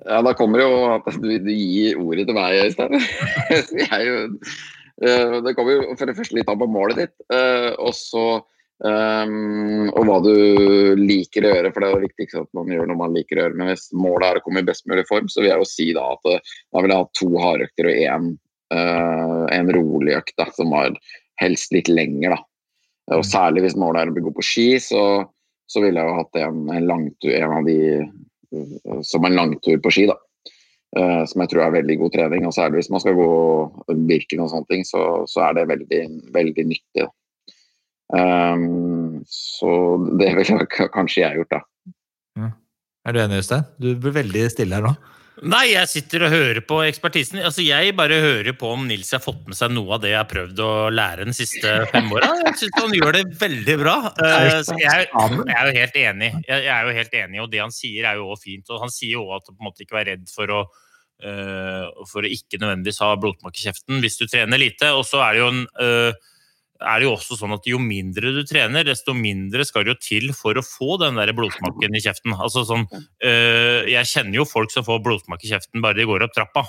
Ja, 0.09 0.23
da 0.25 0.33
kommer 0.35 0.63
jo 0.63 0.71
at 0.89 1.05
du, 1.21 1.29
gir 1.53 2.01
ordet 2.01 2.25
til 2.27 2.35
meg, 2.35 2.57
Øystein. 2.65 2.97
uh, 2.97 4.63
det 5.01 5.53
kommer 5.57 5.77
jo 5.77 5.95
for 5.97 6.09
det 6.09 6.17
første 6.17 6.37
litt 6.37 6.49
an 6.51 6.59
på 6.61 6.69
målet 6.69 6.99
ditt, 7.03 7.15
uh, 7.33 7.71
og 7.81 7.95
så 7.97 8.25
um, 8.85 9.89
og 9.89 10.05
hva 10.05 10.19
du 10.25 10.33
liker 10.99 11.47
å 11.47 11.53
gjøre, 11.55 11.71
for 11.73 11.81
det 11.81 11.89
er 11.89 11.97
det 11.97 12.09
viktigste 12.11 12.43
at 12.45 12.51
man 12.57 12.69
gjør 12.69 12.89
noe 12.89 13.01
man 13.01 13.17
liker 13.17 13.39
å 13.39 13.45
gjøre. 13.45 13.59
Men 13.59 13.71
hvis 13.71 13.89
målet 13.97 14.27
er 14.29 14.39
å 14.39 14.45
komme 14.45 14.63
i 14.63 14.69
best 14.69 14.85
mulig 14.89 15.05
form, 15.09 15.29
så 15.31 15.41
vil 15.41 15.51
jeg 15.51 15.63
jo 15.63 15.69
si 15.69 15.89
da 15.97 16.07
at 16.13 16.29
uh, 16.29 16.55
da 16.69 16.85
vil 16.85 16.93
jeg 16.93 17.03
ha 17.03 17.11
to 17.19 17.29
hardøkter 17.45 17.91
og 17.91 18.01
én 18.07 18.33
en 18.73 19.67
rolig 19.69 20.15
økt, 20.17 20.31
da, 20.39 20.47
som 20.49 20.71
var 20.73 20.95
helst 21.37 21.75
litt 21.75 21.91
lenger. 21.91 22.33
da. 22.33 23.17
Og 23.19 23.25
særlig 23.27 23.67
hvis 23.67 23.75
målet 23.77 24.01
er 24.01 24.09
å 24.09 24.15
bli 24.15 24.23
god 24.25 24.33
på 24.39 24.45
ski, 24.47 24.65
så, 24.81 25.03
så 25.69 25.83
ville 25.83 26.01
jeg 26.01 26.09
jo 26.09 26.15
hatt 26.17 26.39
en, 26.41 26.63
en 26.73 26.87
langtur, 26.89 27.35
en 27.37 27.53
av 27.59 27.67
de 27.69 27.77
som 29.05 29.27
en 29.27 29.37
langtur 29.37 29.77
på 29.83 29.93
ski. 29.93 30.07
da. 30.09 30.17
Uh, 30.93 31.23
som 31.25 31.41
jeg 31.41 31.49
tror 31.49 31.63
er 31.65 31.75
veldig 31.79 31.97
god 32.03 32.13
trening. 32.13 32.45
og 32.45 32.53
Særlig 32.53 32.83
hvis 32.83 32.91
man 32.93 33.01
skal 33.01 33.17
gå 33.17 33.29
Birken 34.09 34.43
og 34.45 34.51
sånne 34.51 34.69
ting, 34.69 34.85
så, 34.85 35.23
så 35.29 35.47
er 35.47 35.57
det 35.57 35.69
veldig, 35.71 36.01
veldig 36.35 36.65
nyttig. 36.69 37.07
Um, 38.13 39.23
så 39.25 39.71
det 40.19 40.29
ville 40.37 40.67
kanskje 40.97 41.23
jeg 41.23 41.39
gjort, 41.39 41.55
da. 41.55 41.93
Ja. 42.37 42.51
Er 43.03 43.15
du 43.15 43.19
enig, 43.23 43.41
Øystein? 43.41 43.65
Du 43.81 43.89
blir 43.99 44.15
veldig 44.21 44.45
stille 44.53 44.77
her 44.77 44.85
nå. 44.85 44.93
Nei, 45.41 45.63
jeg 45.71 45.89
sitter 45.89 46.27
og 46.27 46.33
hører 46.33 46.59
på 46.67 46.77
ekspertisen. 46.85 47.39
Altså, 47.41 47.63
Jeg 47.65 47.95
bare 47.97 48.19
hører 48.21 48.53
på 48.57 48.69
om 48.75 48.85
Nils 48.85 49.09
har 49.15 49.21
fått 49.23 49.41
med 49.49 49.57
seg 49.57 49.73
noe 49.73 49.95
av 49.95 50.03
det 50.03 50.11
jeg 50.11 50.19
har 50.19 50.29
prøvd 50.29 50.61
å 50.61 50.71
lære 50.93 51.25
den 51.25 51.33
siste 51.33 51.71
fem 51.89 52.11
åra. 52.13 52.29
Jeg 52.43 52.59
syns 52.61 52.77
han 52.77 52.93
gjør 52.99 53.17
det 53.17 53.23
veldig 53.41 53.77
bra. 53.81 53.95
Uh, 54.19 54.59
så 54.67 54.77
jeg, 54.77 55.07
jeg, 55.09 55.55
er 55.57 55.69
jo 55.69 55.73
helt 55.79 55.97
enig. 56.03 56.29
Jeg, 56.45 56.69
er 56.75 56.85
jo 56.85 56.95
helt 56.99 57.17
enig, 57.23 57.41
Og 57.41 57.49
det 57.49 57.63
han 57.63 57.73
sier, 57.73 58.05
er 58.11 58.21
jo 58.21 58.29
også 58.29 58.45
fint. 58.51 58.69
Og 58.69 58.85
han 58.85 58.93
sier 58.93 59.17
jo 59.17 59.25
at 59.33 59.47
du 59.47 59.55
på 59.55 59.57
en 59.57 59.71
måte 59.71 59.87
ikke 59.87 59.97
være 59.97 60.13
redd 60.13 60.29
for 60.33 60.53
å 60.53 60.61
uh, 60.67 62.05
for 62.11 62.21
å 62.21 62.29
ikke 62.29 62.61
nødvendigvis 62.61 63.01
ha 63.01 63.15
blodsmak 63.17 63.57
i 63.57 63.65
kjeften 63.65 64.03
hvis 64.03 64.19
du 64.21 64.27
trener 64.27 64.61
lite. 64.61 64.93
Og 64.93 65.01
så 65.07 65.23
er 65.25 65.33
det 65.33 65.43
jo 65.43 65.49
en 65.49 65.65
uh, 65.81 66.29
er 66.83 67.01
det 67.01 67.07
jo 67.07 67.15
også 67.15 67.37
sånn 67.39 67.55
at 67.55 67.67
jo 67.67 67.79
mindre 67.81 68.33
du 68.35 68.41
trener, 68.47 68.85
desto 68.87 69.15
mindre 69.17 69.65
skal 69.67 69.85
det 69.85 69.95
jo 69.95 70.01
til 70.03 70.33
for 70.37 70.59
å 70.59 70.65
få 70.65 70.97
den 71.01 71.19
der 71.19 71.33
blodsmaken 71.35 71.97
i 71.97 72.03
kjeften. 72.03 72.35
Altså 72.35 72.65
sånn, 72.67 72.85
øh, 72.93 73.81
jeg 73.89 74.09
kjenner 74.11 74.41
jo 74.41 74.49
folk 74.49 74.73
som 74.73 74.85
får 74.87 75.03
blodsmak 75.05 75.43
i 75.43 75.53
kjeften 75.53 75.83
bare 75.83 75.97
de 75.99 76.07
går 76.09 76.27
opp 76.27 76.35
trappa. 76.35 76.67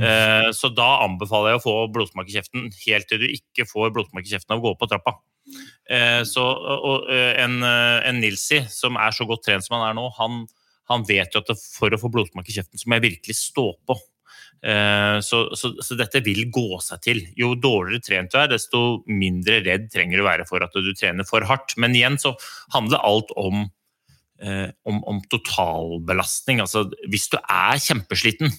Uh, 0.00 0.48
så 0.56 0.70
da 0.72 1.02
anbefaler 1.04 1.52
jeg 1.52 1.60
å 1.60 1.64
få 1.64 1.74
blodsmak 1.92 2.28
i 2.30 2.36
kjeften 2.38 2.68
helt 2.86 3.08
til 3.10 3.20
du 3.20 3.26
ikke 3.26 3.66
får 3.68 3.90
blodsmak 3.92 4.24
i 4.24 4.32
kjeften 4.32 4.54
av 4.54 4.60
å 4.60 4.64
gå 4.64 4.72
opp 4.72 4.80
på 4.80 4.88
trappa. 4.88 5.16
Uh, 5.90 6.22
så, 6.28 6.44
og, 6.46 7.10
uh, 7.10 7.32
en, 7.42 7.58
en 7.66 8.20
Nilsi 8.22 8.62
som 8.72 8.96
er 9.00 9.12
så 9.16 9.26
godt 9.28 9.44
trent 9.48 9.66
som 9.66 9.76
han 9.76 9.90
er 9.90 9.98
nå, 9.98 10.06
han, 10.16 10.44
han 10.92 11.04
vet 11.08 11.34
jo 11.34 11.42
at 11.42 11.52
det, 11.52 11.58
for 11.60 11.92
å 11.92 12.00
få 12.00 12.12
blodsmak 12.14 12.48
i 12.48 12.56
kjeften 12.56 12.80
så 12.80 12.88
må 12.88 12.96
jeg 12.96 13.08
virkelig 13.10 13.36
stå 13.42 13.66
på. 13.84 13.98
Eh, 14.60 15.20
så, 15.20 15.56
så, 15.56 15.72
så, 15.80 15.96
dette 15.96 16.20
vil 16.24 16.46
gå 16.52 16.80
seg 16.84 17.02
til. 17.04 17.20
Jo 17.38 17.54
dårligere 17.56 18.04
trent 18.04 18.32
du 18.32 18.40
er, 18.40 18.50
desto 18.52 18.80
mindre 19.08 19.62
redd 19.64 19.88
trenger 19.92 20.20
du 20.20 20.26
være 20.26 20.48
for 20.48 20.64
at 20.64 20.74
du 20.76 20.92
trener 20.92 21.28
for 21.28 21.46
hardt. 21.48 21.76
Men 21.80 21.96
igjen 21.96 22.20
så 22.20 22.34
handler 22.74 23.04
alt 23.06 23.32
om, 23.40 23.64
eh, 24.42 24.68
om, 24.84 25.00
om 25.08 25.22
totalbelastning. 25.32 26.60
Altså 26.64 26.86
hvis 27.08 27.30
du 27.32 27.38
er 27.40 27.80
kjempesliten 27.80 28.52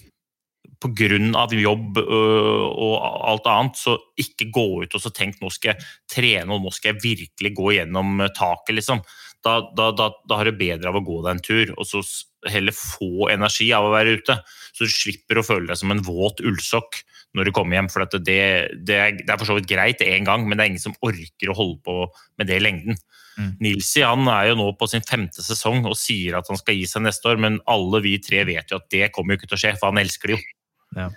pga. 0.82 1.46
jobb 1.62 2.00
og 2.02 2.94
alt 3.30 3.48
annet, 3.52 3.78
så 3.78 4.00
ikke 4.18 4.50
gå 4.50 4.68
ut 4.82 4.96
og 4.98 5.14
tenk 5.14 5.38
nå 5.38 5.52
skal 5.54 5.76
jeg 5.76 5.86
trene 6.10 6.56
og 6.56 6.64
nå 6.64 6.72
skal 6.74 6.96
jeg 6.96 7.04
virkelig 7.04 7.52
gå 7.54 7.76
gjennom 7.78 8.24
taket, 8.34 8.80
liksom. 8.80 9.04
Da, 9.46 9.60
da, 9.78 9.92
da, 9.94 10.10
da 10.30 10.38
har 10.38 10.50
du 10.50 10.58
bedre 10.58 10.90
av 10.90 10.98
å 10.98 11.06
gå 11.06 11.22
deg 11.22 11.36
en 11.36 11.46
tur. 11.46 11.74
og 11.78 11.86
så 11.86 12.02
heller 12.50 12.76
få 12.76 13.30
energi 13.32 13.70
av 13.76 13.88
å 13.88 13.94
være 13.94 14.18
ute. 14.20 14.38
Så 14.72 14.88
du 14.88 14.94
slipper 14.94 15.42
å 15.42 15.46
føle 15.46 15.70
deg 15.70 15.80
som 15.82 15.94
en 15.94 16.04
våt 16.06 16.42
ullsokk 16.44 17.02
når 17.38 17.48
du 17.48 17.54
kommer 17.56 17.78
hjem. 17.78 17.90
For 17.92 18.06
det, 18.06 18.22
det, 18.28 18.38
er, 18.42 18.70
det, 18.82 19.30
er, 19.30 19.38
for 19.38 19.50
så 19.50 19.58
vidt 19.58 19.70
greit 19.70 20.04
én 20.06 20.28
gang, 20.28 20.46
men 20.48 20.58
det 20.58 20.66
er 20.66 20.74
ingen 20.74 20.84
som 20.84 20.98
orker 21.06 21.52
å 21.52 21.58
holde 21.58 21.80
på 21.86 21.98
med 22.40 22.50
det 22.50 22.60
i 22.60 22.64
lengden. 22.64 23.00
Mm. 23.40 23.52
Nilsi 23.64 24.04
han 24.04 24.28
er 24.30 24.52
jo 24.52 24.58
nå 24.60 24.68
på 24.80 24.90
sin 24.92 25.06
femte 25.08 25.44
sesong 25.44 25.86
og 25.88 25.98
sier 26.00 26.36
at 26.38 26.50
han 26.52 26.60
skal 26.60 26.78
gi 26.78 26.88
seg 26.90 27.06
neste 27.06 27.32
år, 27.32 27.40
men 27.42 27.62
alle 27.72 28.02
vi 28.04 28.18
tre 28.24 28.44
vet 28.48 28.74
jo 28.74 28.82
at 28.82 28.90
det 28.92 29.12
kommer 29.16 29.36
jo 29.36 29.42
ikke 29.42 29.52
til 29.54 29.60
å 29.60 29.62
skje, 29.66 29.76
for 29.80 29.94
han 29.94 30.02
elsker 30.02 30.34
det 30.34 30.38
jo. 30.38 30.42
Ja. 30.98 31.08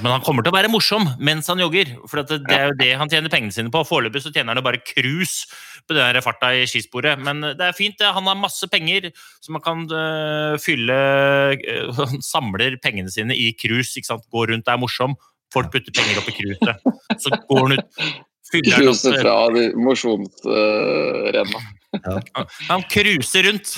Men 0.00 0.12
han 0.14 0.22
kommer 0.24 0.44
til 0.44 0.52
å 0.52 0.56
være 0.56 0.70
morsom 0.72 1.04
mens 1.22 1.48
han 1.50 1.60
jogger. 1.60 1.92
For 2.08 2.22
det, 2.22 2.38
er 2.54 2.70
jo 2.70 2.76
det 2.78 2.90
han 2.98 3.10
tjener 3.12 3.32
pengene 3.32 3.54
sine 3.54 3.72
på. 3.72 3.82
Foreløpig 3.86 4.22
så 4.24 4.32
tjener 4.34 4.56
han 4.56 4.64
bare 4.64 4.80
cruise 4.82 5.46
på 5.86 5.96
den 5.96 6.22
farta 6.24 6.52
i 6.56 6.64
skisporet. 6.70 7.20
Men 7.22 7.42
det 7.58 7.66
er 7.68 7.76
fint. 7.76 8.00
Han 8.00 8.30
har 8.30 8.38
masse 8.40 8.66
penger 8.72 9.10
som 9.44 9.58
han 9.58 9.64
kan 9.64 9.84
uh, 9.92 10.56
fylle 10.62 10.96
uh, 11.60 11.98
Han 11.98 12.22
samler 12.24 12.78
pengene 12.82 13.12
sine 13.12 13.36
i 13.36 13.50
cruise. 13.58 14.00
Går 14.32 14.54
rundt, 14.54 14.70
er 14.70 14.80
morsom. 14.80 15.18
Folk 15.54 15.70
putter 15.74 15.94
penger 15.94 16.22
opp 16.22 16.30
i 16.32 16.36
cruiset. 16.40 16.88
Så 17.22 17.34
går 17.50 17.62
han 17.66 17.76
ut 17.76 18.00
fyller 18.50 18.94
fra 19.20 19.36
mosjonsrenna. 19.82 21.60
Uh, 21.96 22.00
ja. 22.00 22.46
Han 22.70 22.86
cruiser 22.90 23.50
rundt. 23.50 23.76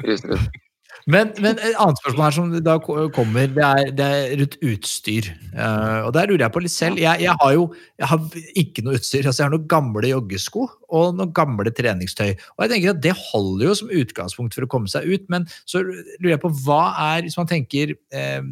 Kruser 0.00 0.34
rundt. 0.34 0.59
Men, 1.08 1.30
men, 1.40 1.56
et 1.56 1.76
annet 1.80 2.00
spørsmål 2.00 2.24
her 2.26 2.34
som 2.36 2.50
da 2.64 2.76
kommer, 2.82 3.48
det 3.54 3.64
er, 3.64 3.92
det 3.96 4.06
er 4.06 4.34
rundt 4.40 4.56
utstyr. 4.72 5.30
Uh, 5.54 6.06
og 6.06 6.12
der 6.16 6.28
lurer 6.28 6.44
jeg 6.44 6.54
på 6.54 6.62
litt 6.64 6.74
selv. 6.74 7.00
Jeg, 7.00 7.22
jeg, 7.24 7.36
har 7.40 7.52
jo 7.56 7.66
jeg 8.00 8.10
har 8.10 8.40
ikke 8.62 8.84
noe 8.84 8.98
utstyr. 8.98 9.24
altså 9.24 9.42
Jeg 9.42 9.48
har 9.48 9.54
noen 9.54 9.68
gamle 9.70 10.12
joggesko 10.12 10.66
og 10.90 11.14
noen 11.16 11.34
gamle 11.36 11.72
treningstøy. 11.76 12.34
Og 12.56 12.64
jeg 12.64 12.72
tenker 12.74 12.94
at 12.94 13.02
Det 13.04 13.14
holder 13.16 13.70
jo 13.70 13.76
som 13.80 13.94
utgangspunkt 14.02 14.56
for 14.56 14.66
å 14.66 14.70
komme 14.70 14.92
seg 14.92 15.08
ut, 15.08 15.28
men 15.32 15.46
så 15.64 15.84
lurer 15.84 16.34
jeg 16.34 16.42
på 16.44 16.52
hva 16.64 16.82
er 17.10 17.24
hvis 17.26 17.38
man 17.40 17.50
tenker, 17.50 17.94
uh, 18.14 18.42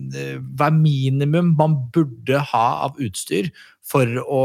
hva 0.55 0.71
er 0.71 0.79
minimum 0.79 1.53
man 1.59 1.77
burde 1.95 2.45
ha 2.53 2.67
av 2.89 3.03
utstyr 3.03 3.53
for 3.89 4.09
å, 4.25 4.41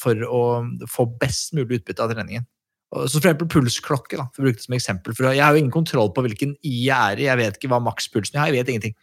for 0.00 0.28
å 0.28 0.42
få 0.90 1.08
best 1.20 1.56
mulig 1.56 1.80
utbytte 1.80 2.04
av 2.04 2.12
treningen? 2.14 2.46
Så 3.04 3.20
for 3.20 3.26
eksempel 3.28 3.50
pulsklokke, 3.52 4.18
da, 4.18 4.28
for 4.32 4.42
å 4.42 4.48
bruke 4.48 4.60
det 4.60 4.66
som 4.66 4.76
eksempel. 4.76 5.16
For 5.16 5.28
jeg 5.30 5.44
har 5.44 5.54
jo 5.54 5.62
ingen 5.62 5.74
kontroll 5.74 6.12
på 6.16 6.24
hvilken 6.24 6.54
I 6.64 6.76
jeg 6.88 6.96
er 6.96 7.20
i. 7.20 7.28
Jeg 7.28 7.40
vet 7.42 7.58
ikke 7.58 7.72
hva 7.72 7.82
makspulsen 7.84 8.40
er. 8.40 8.50
Jeg 8.50 8.60
vet 8.60 8.72
ingenting. 8.72 8.96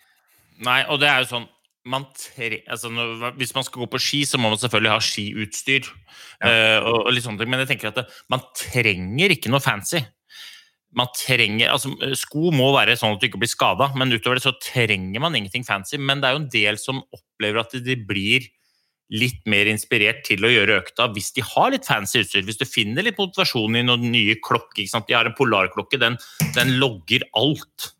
Nei, 0.64 0.82
og 0.88 1.02
det 1.02 1.10
er 1.10 1.24
jo 1.24 1.32
sånn 1.34 1.50
man 1.84 2.06
tre, 2.16 2.62
altså, 2.72 2.88
Hvis 3.36 3.54
man 3.56 3.66
skal 3.68 3.84
gå 3.84 3.90
på 3.92 4.00
ski, 4.00 4.24
så 4.24 4.40
må 4.40 4.54
man 4.54 4.60
selvfølgelig 4.62 4.94
ha 4.94 5.00
skiutstyr. 5.04 5.88
Ja. 6.40 6.48
Uh, 6.48 6.80
og, 6.88 7.00
og 7.08 7.14
litt 7.16 7.26
sånne 7.26 7.42
ting. 7.42 7.52
Men 7.52 7.64
jeg 7.64 7.74
tenker 7.74 7.92
at 7.92 8.00
det, 8.00 8.06
man 8.32 8.46
trenger 8.58 9.36
ikke 9.36 9.52
noe 9.52 9.64
fancy. 9.64 10.00
Man 10.94 11.10
trenger, 11.18 11.72
altså 11.74 11.90
Sko 12.20 12.52
må 12.54 12.68
være 12.76 12.96
sånn 13.00 13.16
at 13.16 13.22
du 13.22 13.26
ikke 13.28 13.42
blir 13.42 13.50
skada, 13.50 13.90
men 13.98 14.14
utover 14.14 14.38
det 14.38 14.46
så 14.46 14.54
trenger 14.62 15.24
man 15.24 15.36
ingenting 15.36 15.66
fancy. 15.68 15.98
Men 16.00 16.22
det 16.22 16.30
er 16.30 16.38
jo 16.38 16.44
en 16.44 16.52
del 16.54 16.80
som 16.80 17.02
opplever 17.04 17.64
at 17.64 17.74
de 17.84 17.98
blir 17.98 18.48
litt 19.14 19.44
mer 19.50 19.70
inspirert 19.70 20.24
til 20.28 20.46
å 20.46 20.52
gjøre 20.52 20.80
økta 20.82 21.10
hvis 21.14 21.34
de 21.36 21.46
har 21.46 21.74
litt 21.74 21.88
fancy 21.88 22.24
utstyr. 22.24 22.46
Hvis 22.48 22.62
du 22.62 22.66
finner 22.70 23.06
litt 23.06 23.20
motivasjon 23.22 23.78
i 23.78 23.86
noen 23.86 24.10
nye 24.14 24.40
klokker. 24.42 24.88
De 24.90 25.18
har 25.18 25.30
en 25.30 25.38
polarklokke, 25.38 26.02
den, 26.02 26.18
den 26.58 26.78
logger 26.82 27.28
alt. 27.38 27.94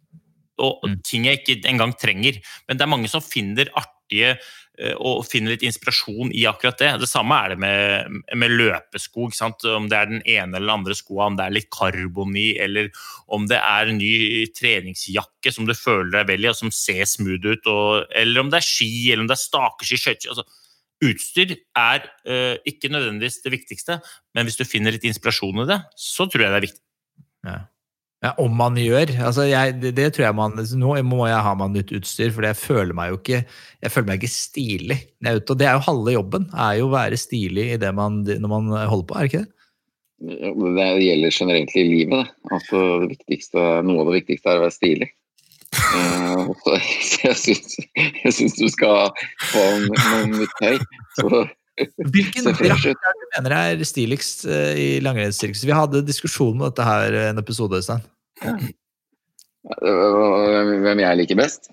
Og 0.62 0.84
mm. 0.86 1.00
ting 1.06 1.30
jeg 1.30 1.42
ikke 1.42 1.62
engang 1.70 1.96
trenger. 2.00 2.42
Men 2.68 2.78
det 2.78 2.86
er 2.86 2.94
mange 2.94 3.10
som 3.12 3.24
finner 3.26 3.70
artige 3.78 4.36
eh, 4.36 4.94
og 4.94 5.26
finner 5.30 5.54
litt 5.54 5.66
inspirasjon 5.66 6.34
i 6.34 6.48
akkurat 6.50 6.82
det. 6.82 6.92
Det 7.04 7.10
samme 7.10 7.38
er 7.42 7.54
det 7.54 7.60
med, 7.62 8.20
med 8.38 8.56
løpesko. 8.58 9.30
Om 9.30 9.90
det 9.92 10.00
er 10.00 10.10
den 10.10 10.22
ene 10.22 10.58
eller 10.58 10.68
den 10.70 10.76
andre 10.80 10.98
skoa, 10.98 11.30
om 11.30 11.38
det 11.38 11.46
er 11.46 11.58
litt 11.60 11.70
karbon 11.74 12.38
i, 12.40 12.52
eller 12.62 12.90
om 13.34 13.46
det 13.50 13.62
er 13.62 13.90
en 13.90 14.02
ny 14.02 14.48
treningsjakke 14.58 15.54
som 15.54 15.70
du 15.70 15.78
føler 15.78 16.14
deg 16.20 16.30
vel 16.34 16.46
i, 16.46 16.52
og 16.54 16.58
som 16.58 16.74
ser 16.74 17.06
smooth 17.10 17.54
ut, 17.54 17.70
og, 17.70 18.12
eller 18.18 18.46
om 18.46 18.54
det 18.54 18.62
er 18.62 18.70
ski, 18.72 18.94
eller 19.12 19.26
om 19.26 19.34
det 19.34 19.38
er 19.38 19.46
stakeski, 19.46 20.02
skøyter 20.06 20.36
altså, 20.36 20.50
utstyr 21.10 21.54
er 21.58 22.08
uh, 22.30 22.56
ikke 22.70 22.92
nødvendigvis 22.94 23.42
det 23.44 23.54
viktigste, 23.54 24.00
men 24.36 24.48
hvis 24.48 24.60
du 24.60 24.66
finner 24.68 24.96
litt 24.96 25.06
inspirasjon 25.08 25.66
i 25.66 25.70
det, 25.70 25.80
så 26.00 26.28
tror 26.28 26.46
jeg 26.46 26.54
det 26.54 26.60
er 26.60 26.68
viktig. 26.70 26.84
Ja. 27.48 27.62
Ja, 28.24 28.30
om 28.40 28.54
man 28.56 28.78
gjør. 28.80 29.10
Altså 29.28 29.44
jeg, 29.50 29.74
det, 29.82 29.90
det 29.98 30.06
tror 30.16 30.30
jeg 30.30 30.36
man 30.38 30.54
Nå 30.80 30.94
må 31.04 31.26
jeg 31.28 31.44
ha 31.44 31.52
meg 31.60 31.74
nytt 31.74 31.90
utstyr, 31.98 32.30
for 32.32 32.48
jeg 32.48 32.56
føler 32.56 32.96
meg 32.96 33.10
jo 33.12 33.18
ikke 33.18 33.42
jeg 33.44 33.92
føler 33.92 34.08
meg 34.08 34.22
ikke 34.22 34.32
stilig. 34.32 34.98
når 35.20 35.28
jeg 35.28 35.34
er 35.34 35.42
ute, 35.42 35.52
og 35.52 35.60
det 35.60 35.68
er 35.68 35.76
jo 35.76 35.88
halve 35.90 36.14
jobben, 36.14 36.46
er 36.56 36.78
jo 36.80 36.86
å 36.88 36.94
være 36.94 37.20
stilig 37.20 37.66
i 37.74 37.82
det 37.82 37.92
man, 37.98 38.22
når 38.24 38.54
man 38.54 38.72
holder 38.80 39.10
på, 39.10 39.18
er 39.18 39.28
det 39.28 39.32
ikke 39.34 39.44
det? 39.44 39.52
Det 40.24 40.88
gjelder 41.04 41.36
generelt 41.36 41.76
i 41.76 41.84
livet. 41.84 42.32
Det. 42.32 42.56
At 42.56 42.72
det 42.72 43.12
viktigste, 43.18 43.66
noe 43.84 44.06
av 44.06 44.12
det 44.12 44.22
viktigste 44.22 44.54
er 44.54 44.62
å 44.62 44.64
være 44.64 44.78
stilig. 44.78 45.10
Eh, 45.74 46.54
så 46.62 47.34
syns, 47.46 47.76
jeg 47.98 48.36
syns 48.36 48.56
du 48.60 48.68
skal 48.72 49.12
få 49.50 49.66
noe 49.88 50.24
nytt 50.32 50.56
tøy. 50.62 50.80
Så 51.20 51.44
Hvilken 52.14 52.46
drakt 52.46 52.86
er 52.86 53.16
du 53.18 53.24
mener 53.34 53.56
er 53.58 53.80
stiligst 53.88 54.44
uh, 54.46 54.74
i 54.78 55.00
langrennssirkuset? 55.02 55.66
Vi 55.66 55.74
hadde 55.74 56.04
diskusjon 56.06 56.54
om 56.60 56.68
dette 56.68 56.86
her 56.86 57.18
en 57.32 57.42
episode, 57.42 57.80
Øystein. 57.82 58.04
Hvem 59.82 61.02
jeg 61.02 61.20
liker 61.22 61.40
best? 61.40 61.72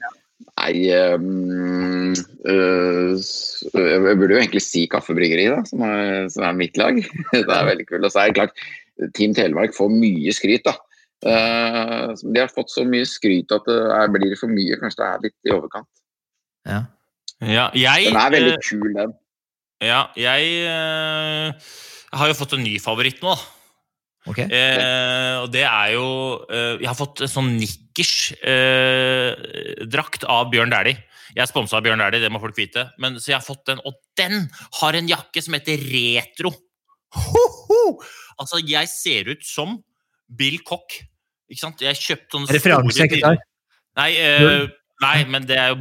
Nei 0.61 0.89
um, 1.15 2.13
uh, 2.49 3.13
Jeg 3.77 4.17
burde 4.19 4.35
jo 4.35 4.41
egentlig 4.41 4.63
si 4.65 4.87
Kaffebryggeri, 4.91 5.51
da, 5.53 5.61
som 5.69 5.85
er, 5.85 6.29
som 6.33 6.49
er 6.49 6.57
mitt 6.57 6.81
lag. 6.81 6.97
Det 7.35 7.45
er 7.45 7.69
veldig 7.69 7.89
kult. 7.91 8.07
Og 8.07 8.15
så 8.15 8.23
er 8.23 8.31
det 8.31 8.39
klart, 8.41 8.65
Team 9.17 9.37
Telemark 9.37 9.77
får 9.77 9.93
mye 9.93 10.33
skryt, 10.37 10.65
da. 10.65 10.79
Eh, 11.21 12.13
de 12.23 12.41
har 12.41 12.53
fått 12.53 12.73
så 12.73 12.85
mye 12.89 13.05
skryt 13.09 13.53
at 13.53 13.67
det 13.69 13.79
er, 13.97 14.13
blir 14.13 14.37
for 14.41 14.53
mye. 14.53 14.79
Kanskje 14.81 15.03
det 15.03 15.09
er 15.09 15.25
litt 15.27 15.51
i 15.51 15.55
overkant. 15.57 15.91
Ja. 16.69 16.85
Ja, 17.41 17.71
jeg, 17.73 18.11
Den 18.11 18.21
er 18.21 18.33
veldig 18.35 18.53
eh, 18.53 18.65
kul, 18.67 18.91
den. 18.93 19.13
ja, 19.81 20.01
jeg 20.21 20.49
eh, 20.69 21.71
har 22.13 22.29
jo 22.29 22.37
fått 22.37 22.53
en 22.53 22.65
ny 22.67 22.75
favoritt 22.83 23.23
nå. 23.25 23.33
Okay. 24.29 24.45
Ok? 24.45 24.53
Eh, 24.53 25.37
og 25.41 25.47
det 25.49 25.63
er 25.65 25.95
jo 25.95 26.09
eh, 26.53 26.75
Jeg 26.83 26.91
har 26.91 26.99
fått 26.99 27.23
en 27.25 27.31
sånn 27.33 27.55
nikkers 27.57 28.35
eh, 28.45 29.31
drakt 29.89 30.27
av 30.29 30.51
Bjørn 30.53 30.73
Dæhlie. 30.75 31.01
Jeg 31.33 31.45
er 31.47 31.49
sponsa 31.49 31.79
av 31.79 31.87
Bjørn 31.87 32.03
Dæhlie, 32.03 32.21
det 32.27 32.33
må 32.33 32.43
folk 32.43 32.59
vite. 32.59 32.91
Men, 33.01 33.17
så 33.17 33.33
jeg 33.33 33.39
har 33.39 33.47
fått 33.47 33.65
den, 33.71 33.81
og 33.89 33.97
den 34.21 34.51
har 34.83 34.99
en 34.99 35.09
jakke 35.09 35.41
som 35.45 35.57
heter 35.57 35.81
Retro. 35.81 36.53
Ho, 37.17 37.45
ho! 37.71 37.81
Altså, 38.43 38.61
jeg 38.67 38.91
ser 38.93 39.33
ut 39.33 39.47
som 39.47 39.79
Bill 40.29 40.61
Cock. 40.67 41.01
Ikke 41.51 41.65
sant? 41.65 41.83
Jeg 41.83 41.99
kjøpte 41.99 42.37
sånne 42.37 42.55
Referanse, 42.55 43.05
ikke 43.05 43.19
briller. 43.19 43.45
Nei, 43.99 44.11
eh, 44.23 44.67
nei, 45.03 45.17
men 45.31 45.47
det 45.49 45.57
er 45.59 45.73
jo 45.73 45.79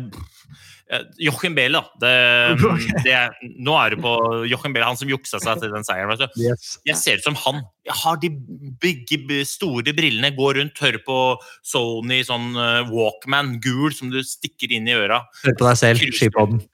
eh, 0.89 1.03
Joachim 1.27 1.53
Behle, 1.57 1.77
da. 1.77 1.99
Det, 2.01 2.71
det 3.05 3.13
er, 3.13 3.35
nå 3.61 3.75
er 3.77 3.93
du 3.93 4.01
på 4.01 4.15
Joachim 4.49 4.73
Behle, 4.73 4.87
han 4.89 4.97
som 4.99 5.11
juksa 5.11 5.41
seg 5.43 5.61
til 5.61 5.75
den 5.75 5.85
seieren. 5.85 6.25
Jeg 6.39 6.97
ser 6.97 7.21
ut 7.21 7.27
som 7.27 7.37
han. 7.45 7.61
Jeg 7.85 7.99
har 8.01 8.19
de 8.23 8.33
bygge, 8.81 9.43
store 9.49 9.93
brillene, 9.93 10.33
går 10.37 10.57
rundt, 10.61 10.81
hører 10.81 11.05
på 11.05 11.21
Sony 11.61 12.23
sånn 12.25 12.51
eh, 12.57 12.81
Walkman, 12.89 13.59
gul, 13.63 13.93
som 13.95 14.09
du 14.13 14.23
stikker 14.25 14.73
inn 14.73 14.89
i 14.89 14.97
øra. 14.97 15.23
Hører 15.45 15.61
på 15.61 15.69
deg 15.69 15.81
selv, 15.85 16.05
skipodden. 16.17 16.65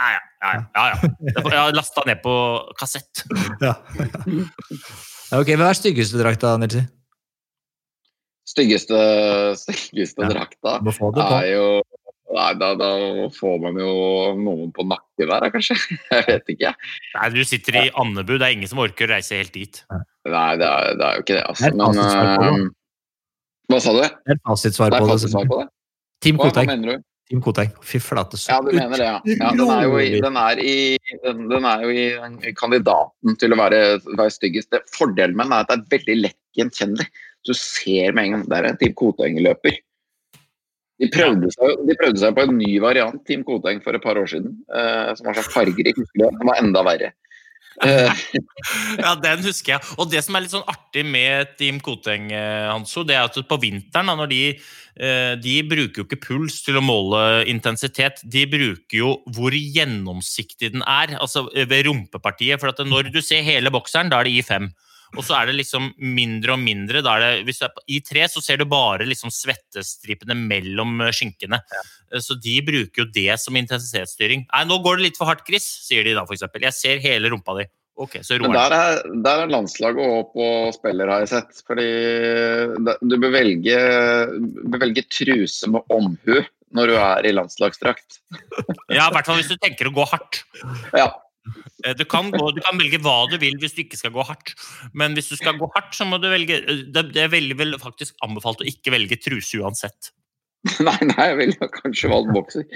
Ja, 0.00 0.14
ja. 0.16 0.20
ja, 0.42 0.52
ja, 0.56 0.84
ja. 0.90 1.10
Jeg 1.36 1.58
har 1.58 1.74
lasta 1.76 2.02
ned 2.08 2.22
på 2.24 2.34
kassett. 2.78 3.26
Ja. 3.60 3.76
ok, 5.38 5.52
Hva 5.60 5.68
er 5.68 5.78
styggeste 5.78 6.18
drakta, 6.18 6.56
Nilsi? 6.58 6.88
Styggeste, 8.48 9.00
styggeste 9.60 10.24
Ja. 10.24 10.30
drakta 10.32 10.78
er 11.40 11.50
jo 11.54 11.66
Nei, 12.30 12.52
da, 12.54 12.74
da 12.78 12.90
får 13.34 13.56
man 13.58 13.78
jo 13.80 13.90
noen 14.38 14.70
på 14.70 14.84
nakken 14.86 15.26
der, 15.26 15.48
kanskje. 15.50 15.74
Jeg 16.14 16.26
vet 16.28 16.52
ikke. 16.54 16.70
Nei, 17.16 17.30
Du 17.34 17.40
sitter 17.42 17.78
i 17.80 17.84
Andebu, 17.98 18.36
det 18.38 18.46
er 18.46 18.54
ingen 18.54 18.70
som 18.70 18.82
orker 18.84 19.08
å 19.08 19.16
reise 19.16 19.40
helt 19.40 19.50
dit. 19.56 19.80
Nei, 19.90 20.52
det 20.60 20.68
er, 20.68 20.92
det 20.94 21.08
er 21.08 21.18
jo 21.18 21.24
ikke 21.24 21.38
det, 21.40 21.44
altså. 21.50 21.72
Men 21.74 21.98
eh, 22.04 22.66
Hva 23.70 23.80
sa 23.82 23.94
du? 23.96 24.02
Det 24.06 24.36
er 24.36 24.42
fasitsvar 24.46 24.94
på 24.94 25.10
det. 25.10 25.46
på 25.50 25.58
det? 25.58 25.68
Team 26.22 26.38
Koteng. 26.38 26.70
Team 27.30 27.42
Koteng. 27.42 27.72
Fy 27.86 27.98
flate. 28.02 28.38
så 28.38 28.52
Ja, 28.52 28.60
du 28.62 28.70
mener 28.74 28.94
det, 28.94 29.08
ja. 29.08 29.18
ja 29.24 29.50
den, 29.56 29.74
er 29.74 29.98
i, 29.98 30.20
den, 30.22 30.38
er 30.38 30.62
i, 30.62 30.76
den, 31.24 31.44
den 31.50 31.66
er 31.66 31.82
jo 31.86 31.90
i 31.90 32.06
i 32.50 32.54
kandidaten 32.54 33.38
til 33.42 33.54
å 33.54 33.58
være, 33.58 33.82
være 34.14 34.34
styggest. 34.34 34.78
Fordelen 34.94 35.34
med 35.38 35.50
den 35.50 35.56
er 35.58 35.66
at 35.66 35.72
det 35.72 35.80
er 35.80 35.98
veldig 35.98 36.16
lett 36.28 36.38
gjenkjennelig. 36.58 37.10
Du 37.46 37.54
ser 37.56 38.12
med 38.16 38.26
en 38.26 38.34
gang 38.36 38.48
der 38.52 38.68
er 38.70 38.76
Team 38.80 38.92
Koteng-løper. 38.98 39.78
De 41.00 41.08
prøvde, 41.08 41.48
seg, 41.54 41.78
de 41.88 41.96
prøvde 41.96 42.20
seg 42.20 42.34
på 42.36 42.44
en 42.44 42.58
ny 42.58 42.74
variant, 42.82 43.16
Team 43.24 43.40
Koteng, 43.48 43.80
for 43.80 43.96
et 43.96 44.04
par 44.04 44.20
år 44.20 44.28
siden. 44.28 44.58
eh, 44.68 45.14
som 45.16 45.30
var 45.30 45.38
så 45.38 45.46
fargerik. 45.48 45.96
Den 46.20 46.42
var 46.44 46.60
enda 46.60 46.82
verre. 46.84 47.14
Eh, 47.80 48.12
Ja, 49.00 49.14
den 49.16 49.40
husker 49.46 49.78
jeg. 49.78 49.94
Og 49.96 50.10
det 50.12 50.20
som 50.26 50.36
er 50.36 50.44
litt 50.44 50.52
sånn 50.52 50.68
artig 50.68 51.06
med 51.08 51.54
Team 51.56 51.80
Koteng, 51.80 52.28
eh, 52.36 52.68
Hanso, 52.68 53.06
det 53.08 53.16
er 53.16 53.30
at 53.30 53.38
på 53.48 53.60
vinteren, 53.62 54.12
da, 54.12 54.28
de, 54.28 54.42
eh, 55.00 55.32
de 55.40 55.56
bruker 55.70 56.02
jo 56.02 56.04
ikke 56.04 56.20
puls 56.26 56.60
til 56.66 56.76
å 56.76 56.84
måle 56.84 57.46
intensitet, 57.48 58.20
de 58.28 58.44
bruker 58.50 59.00
jo 59.00 59.14
hvor 59.32 59.56
gjennomsiktig 59.56 60.74
den 60.76 60.84
er, 60.84 61.16
altså 61.16 61.46
ved 61.56 61.88
rumpepartiet. 61.88 62.60
For 62.60 62.76
når 62.84 63.08
du 63.14 63.22
ser 63.24 63.46
hele 63.46 63.72
bokseren, 63.72 64.12
da 64.12 64.20
er 64.20 64.28
det 64.28 64.44
I5. 64.44 64.68
Og 65.16 65.24
så 65.26 65.36
er 65.38 65.50
det 65.50 65.56
liksom 65.58 65.90
mindre 65.98 66.54
og 66.54 66.62
mindre. 66.62 67.02
Da 67.04 67.16
er 67.16 67.24
det, 67.24 67.32
hvis 67.48 67.60
du 67.60 67.66
er 67.66 67.74
på 67.74 67.82
i 67.90 67.98
tre, 68.04 68.26
så 68.30 68.42
ser 68.44 68.60
du 68.60 68.66
bare 68.70 69.08
liksom 69.08 69.32
svettestripene 69.34 70.36
mellom 70.38 71.00
eh, 71.06 71.12
skinkene. 71.16 71.58
Ja. 71.58 71.82
Så 72.22 72.36
de 72.42 72.56
bruker 72.66 73.04
jo 73.04 73.10
det 73.10 73.34
som 73.42 73.58
intensitetsstyring. 73.58 74.46
Nei, 74.48 74.64
nå 74.68 74.80
går 74.84 74.98
det 74.98 75.08
litt 75.08 75.20
for 75.20 75.30
hardt, 75.30 75.44
Chris, 75.46 75.66
sier 75.86 76.06
de 76.06 76.16
da, 76.18 76.26
eksempel. 76.26 76.66
Jeg 76.68 76.78
ser 76.78 77.04
hele 77.04 77.32
rumpa 77.32 77.58
di. 77.58 77.66
Okay, 78.00 78.22
så 78.24 78.38
Men 78.40 78.54
der 78.56 78.72
er, 78.72 79.02
der 79.24 79.42
er 79.42 79.50
landslaget 79.52 80.00
opp 80.00 80.30
på 80.32 80.46
spiller, 80.72 81.10
har 81.12 81.26
jeg 81.26 81.32
sett. 81.34 81.58
Fordi 81.68 81.88
du 83.04 83.16
bør 83.20 83.34
velge, 83.34 83.76
bør 84.72 84.84
velge 84.86 85.04
truse 85.12 85.68
med 85.68 85.84
omhu 85.92 86.38
når 86.76 86.92
du 86.92 86.94
er 86.96 87.26
i 87.26 87.34
landslagsdrakt. 87.34 88.22
Ja, 88.88 89.08
i 89.08 89.12
hvert 89.12 89.26
fall 89.26 89.40
hvis 89.40 89.50
du 89.50 89.58
tenker 89.60 89.90
å 89.90 89.94
gå 89.94 90.06
hardt. 90.08 90.44
Ja. 90.96 91.10
Eh, 91.84 91.94
Du 91.98 92.04
kan, 92.04 92.30
gå, 92.32 92.50
du 92.54 92.60
kan 92.64 92.78
velge 92.80 93.00
hva 93.02 93.24
du 93.30 93.36
vil 93.40 93.58
hvis 93.60 93.74
du 93.76 93.82
ikke 93.84 93.98
skal 94.00 94.14
gå 94.14 94.24
hardt. 94.26 94.54
Men 94.94 95.16
hvis 95.16 95.30
du 95.32 95.36
skal 95.40 95.58
gå 95.60 95.68
hardt, 95.74 95.92
så 95.96 96.06
må 96.08 96.20
du 96.22 96.28
velge 96.30 96.60
eh, 96.60 96.86
Det, 96.88 97.06
det 97.14 97.26
er 97.26 97.34
veldig 97.34 97.58
vel 97.58 97.76
faktisk 97.82 98.16
anbefalt 98.26 98.64
å 98.64 98.68
ikke 98.68 98.94
velge 98.94 99.20
truse 99.22 99.60
uansett. 99.60 100.12
Nei, 100.86 100.98
nei, 101.08 101.30
jeg 101.30 101.36
ville 101.38 101.70
kanskje 101.80 102.10
valgt 102.12 102.34
bokser. 102.36 102.66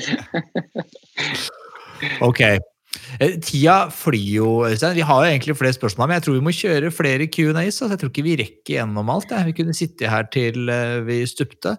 Ok. 2.20 2.40
Eh, 2.42 3.36
Tida 3.40 3.88
flyr 3.94 4.32
jo, 4.34 4.48
Øystein. 4.66 4.96
Vi 4.98 5.05
har 5.06 5.22
jo 5.22 5.30
egentlig 5.30 5.55
flere 5.56 5.76
spørsmål, 5.76 6.09
men 6.10 6.18
jeg 6.18 6.24
tror 6.26 6.34
vi 6.36 6.42
må 6.44 6.52
kjøre 6.52 6.90
flere 6.92 7.28
Q&As. 7.30 7.78
Altså. 7.78 7.88
Jeg 7.92 8.01
tror 8.02 8.10
ikke 8.10 8.24
vi 8.26 8.34
rekker 8.40 8.74
gjennom 8.74 9.12
alt. 9.14 9.30
Jeg. 9.30 9.46
Vi 9.48 9.56
kunne 9.60 9.76
sitte 9.78 10.10
her 10.10 10.26
til 10.34 10.68
vi 11.06 11.20
stupte. 11.30 11.76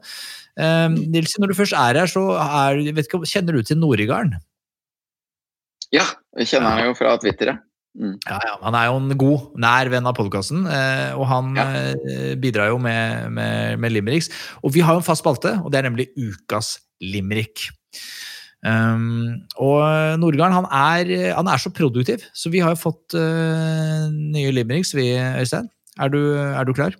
Um, 0.56 0.96
Nilsi, 1.12 1.42
når 1.44 1.52
du 1.52 1.58
først 1.60 1.76
er 1.76 2.00
her, 2.00 2.10
så 2.10 2.24
er, 2.40 2.80
vet 2.96 3.10
ikke, 3.10 3.26
kjenner 3.28 3.58
du 3.58 3.68
til 3.68 3.80
Norigarden? 3.82 4.40
Ja, 5.94 6.06
jeg 6.40 6.48
kjenner 6.50 6.76
han 6.78 6.90
jo 6.90 6.96
fra 6.98 7.18
Twitter, 7.22 7.54
ja. 7.54 7.58
Ja, 7.96 8.40
ja, 8.44 8.56
Han 8.60 8.76
er 8.76 8.90
jo 8.90 8.96
en 9.00 9.14
god, 9.16 9.44
nær 9.64 9.88
venn 9.94 10.08
av 10.10 10.18
podkasten, 10.18 10.66
og 11.16 11.26
han 11.30 11.54
Ja. 11.56 11.66
eh, 11.96 12.34
bidrar 12.36 12.68
jo 12.74 12.78
med, 12.82 13.30
med, 13.32 13.80
med 13.80 13.94
limericks. 13.96 14.28
Og 14.64 14.74
vi 14.76 14.82
har 14.84 14.98
jo 14.98 15.00
en 15.00 15.08
fast 15.08 15.24
spalte, 15.24 15.54
og 15.64 15.72
det 15.72 15.80
er 15.80 15.88
nemlig 15.88 16.10
Ukas 16.20 16.74
limerick. 17.00 17.70
Um, 18.66 19.46
og 19.62 20.18
Nordgarden 20.20 20.56
han 20.58 20.68
er, 20.74 21.12
han 21.38 21.48
er 21.48 21.62
så 21.62 21.70
produktiv, 21.72 22.24
så 22.34 22.50
vi 22.52 22.60
har 22.66 22.74
jo 22.74 22.82
fått 22.82 23.14
uh, 23.14 24.10
nye 24.12 24.52
limericks, 24.56 24.92
vi, 24.98 25.12
Øystein. 25.16 25.70
Er 26.02 26.10
du, 26.12 26.20
er 26.36 26.66
du 26.68 26.74
klar? 26.76 26.96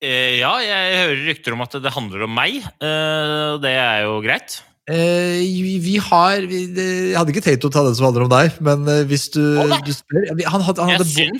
Eh, 0.00 0.38
ja, 0.38 0.52
jeg 0.62 0.98
hører 1.02 1.26
rykter 1.26 1.56
om 1.56 1.64
at 1.64 1.74
det 1.82 1.90
handler 1.92 2.22
om 2.24 2.32
meg. 2.32 2.60
Eh, 2.62 3.56
det 3.64 3.72
er 3.76 4.04
jo 4.06 4.20
greit. 4.24 4.60
Eh, 4.90 5.40
vi, 5.84 5.96
har 6.02 6.46
vi, 6.50 6.64
det, 6.74 6.86
Jeg 7.12 7.18
hadde 7.18 7.30
ikke 7.34 7.44
tenkt 7.44 7.66
å 7.68 7.70
ta 7.70 7.84
den 7.86 7.94
som 7.94 8.08
handler 8.08 8.24
om 8.26 8.30
deg, 8.32 8.56
men 8.64 8.88
eh, 8.90 9.04
hvis 9.06 9.28
du, 9.30 9.42
oh, 9.62 9.74
du 9.86 9.92
spør 9.94 10.24
Han 10.50 10.64
hadde, 10.66 10.82
han 10.82 10.90
Jeg 10.90 11.02
hadde, 11.02 11.34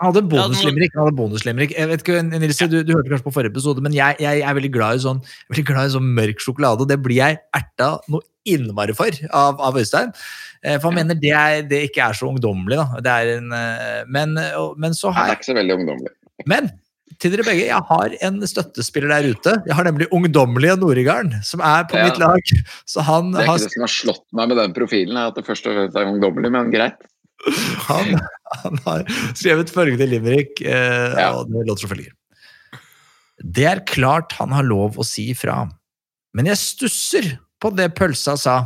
han 0.00 0.08
hadde 0.08 0.24
Ja, 0.24 0.24
bonuslimerick. 0.32 0.96
Han 0.96 1.06
hadde 1.06 1.18
bonuslimerick. 1.18 1.74
Jeg 1.78 1.90
vet 1.90 2.02
ikke, 2.04 2.24
Nils, 2.26 2.62
du, 2.70 2.80
du 2.86 2.92
hørte 2.96 3.12
kanskje 3.12 3.26
på 3.28 3.34
forrige 3.34 3.54
episode, 3.54 3.84
men 3.84 3.94
jeg, 3.94 4.18
jeg 4.22 4.42
er 4.42 4.58
veldig 4.58 4.72
glad 4.74 4.98
i 4.98 5.04
sånn, 5.04 5.22
veldig 5.52 5.66
glad 5.70 5.90
i 5.90 5.94
sånn 5.94 6.10
mørk 6.18 6.42
sjokolade, 6.42 6.86
og 6.86 6.90
det 6.90 6.98
blir 7.04 7.20
jeg 7.20 7.40
erta 7.58 7.92
noe 8.10 8.26
innmari 8.48 8.94
for 8.96 9.14
av, 9.36 9.58
av 9.62 9.78
Øystein. 9.78 10.14
Eh, 10.62 10.78
For 10.78 10.88
han 10.88 11.00
mener 11.00 11.18
det, 11.18 11.34
er, 11.34 11.62
det 11.70 11.84
ikke 11.90 12.06
er 12.08 12.18
så 12.18 12.30
ungdommelig. 12.30 12.78
Da. 12.78 13.02
Det 13.04 13.14
er 13.14 13.32
en, 13.36 13.54
eh, 13.58 14.04
men, 14.10 14.38
men 14.78 14.96
så 14.96 15.12
har 15.14 15.28
jeg 15.28 15.34
det 15.34 15.36
er 15.36 15.42
ikke 15.42 15.50
så 15.52 15.58
veldig 15.58 15.80
ungdommelig. 15.82 16.14
Men 16.48 16.70
til 17.18 17.32
dere 17.34 17.44
begge, 17.46 17.66
jeg 17.66 17.82
har 17.88 18.12
en 18.28 18.40
støttespiller 18.46 19.10
der 19.10 19.28
ute. 19.34 19.54
Jeg 19.66 19.74
har 19.74 19.84
nemlig 19.88 20.06
ungdommelige 20.14 20.76
Noregarden, 20.78 21.40
som 21.42 21.60
er 21.60 21.84
på 21.90 21.96
Ja. 21.98 22.04
mitt 22.08 22.18
lag. 22.22 22.42
Så 22.86 23.02
han 23.02 23.32
Det 23.32 23.40
er 23.42 23.46
har 23.46 23.58
ikke 23.58 23.64
det 23.64 23.72
som 23.72 23.82
har 23.82 23.94
slått 23.94 24.24
meg 24.32 24.48
med 24.48 24.56
den 24.56 24.74
profilen, 24.76 25.16
at 25.16 25.34
det 25.34 25.44
først 25.46 25.66
og 25.66 25.74
fremst 25.74 25.96
er 25.96 26.06
ungdommelig, 26.12 26.50
men 26.52 26.70
greit. 26.70 26.98
Han, 27.88 28.18
han 28.62 28.78
har 28.84 29.04
skrevet 29.34 29.70
følgende 29.70 30.08
limerick, 30.10 30.60
eh, 30.62 31.14
Ja. 31.18 31.32
og 31.38 31.50
det 31.50 31.66
låter 31.66 31.80
som 31.86 31.90
følger. 31.90 32.12
Det 33.42 33.64
er 33.64 33.80
klart 33.86 34.32
han 34.40 34.50
har 34.50 34.62
lov 34.66 34.96
å 34.98 35.04
si 35.06 35.30
ifra, 35.30 35.68
men 36.34 36.46
jeg 36.46 36.56
stusser 36.58 37.38
på 37.60 37.74
det 37.74 37.94
pølsa 37.94 38.36
sa. 38.38 38.56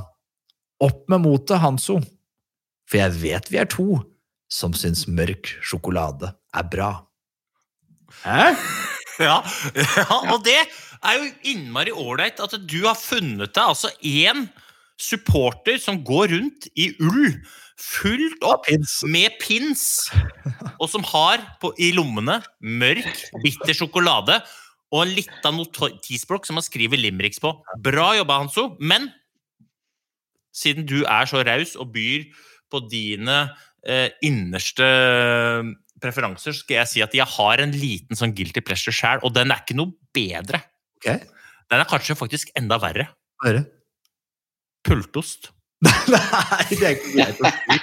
Opp 0.81 1.09
med 1.09 1.21
motet, 1.23 1.61
Hanso. 1.61 2.01
For 2.89 2.99
jeg 2.99 3.13
vet 3.13 3.49
vi 3.53 3.59
er 3.59 3.65
to 3.71 4.03
som 4.51 4.73
syns 4.73 5.07
mørk 5.09 5.53
sjokolade 5.63 6.35
er 6.55 6.63
bra. 6.65 7.07
Hæ? 8.25 8.53
Ja, 9.21 9.43
ja, 9.77 10.07
og 10.33 10.41
det 10.47 10.57
er 10.57 11.19
jo 11.19 11.27
innmari 11.53 11.93
ålreit 11.93 12.41
at 12.43 12.55
du 12.65 12.79
har 12.87 12.97
funnet 12.97 13.53
deg 13.53 13.75
altså 13.75 13.91
én 14.01 14.47
supporter 14.97 15.77
som 15.83 16.01
går 16.07 16.33
rundt 16.33 16.69
i 16.81 16.89
ull, 17.03 17.35
fullt 17.77 18.47
opp 18.49 18.65
Pins. 18.71 19.01
med 19.05 19.37
pins, 19.43 19.85
og 20.79 20.89
som 20.91 21.05
har 21.13 21.45
på, 21.61 21.75
i 21.77 21.93
lommene 21.97 22.39
mørk, 22.65 23.25
bitter 23.45 23.77
sjokolade 23.77 24.41
og 24.93 25.05
en 25.05 25.15
lita 25.17 25.53
notisblokk 25.55 26.49
som 26.49 26.61
han 26.61 26.67
skriver 26.67 27.01
limericks 27.01 27.41
på. 27.43 27.53
Bra 27.85 28.13
jobba, 28.19 28.43
Hanso, 28.43 28.73
men 28.81 29.11
siden 30.53 30.89
du 30.89 31.03
er 31.03 31.29
så 31.29 31.45
raus 31.47 31.77
og 31.81 31.93
byr 31.95 32.27
på 32.73 32.83
dine 32.93 33.45
eh, 33.89 34.09
innerste 34.25 34.89
preferanser, 36.03 36.57
skal 36.57 36.81
jeg 36.81 36.91
si 36.91 37.05
at 37.05 37.15
jeg 37.17 37.29
har 37.37 37.63
en 37.63 37.73
liten 37.75 38.19
sånn 38.19 38.35
guilty 38.37 38.63
pleasure 38.65 38.95
sjæl, 38.97 39.23
og 39.27 39.35
den 39.37 39.55
er 39.55 39.63
ikke 39.65 39.79
noe 39.79 39.95
bedre. 40.15 40.63
Okay. 41.01 41.23
Den 41.73 41.83
er 41.83 41.89
kanskje 41.89 42.19
faktisk 42.19 42.53
enda 42.59 42.79
verre. 42.83 43.09
høre. 43.45 43.65
Pultost. 44.87 45.53
Nei, 45.83 46.67
det 46.71 46.85
er 46.87 46.93
ikke 46.95 47.13
greit 47.17 47.41
å 47.43 47.51
si. 47.51 47.79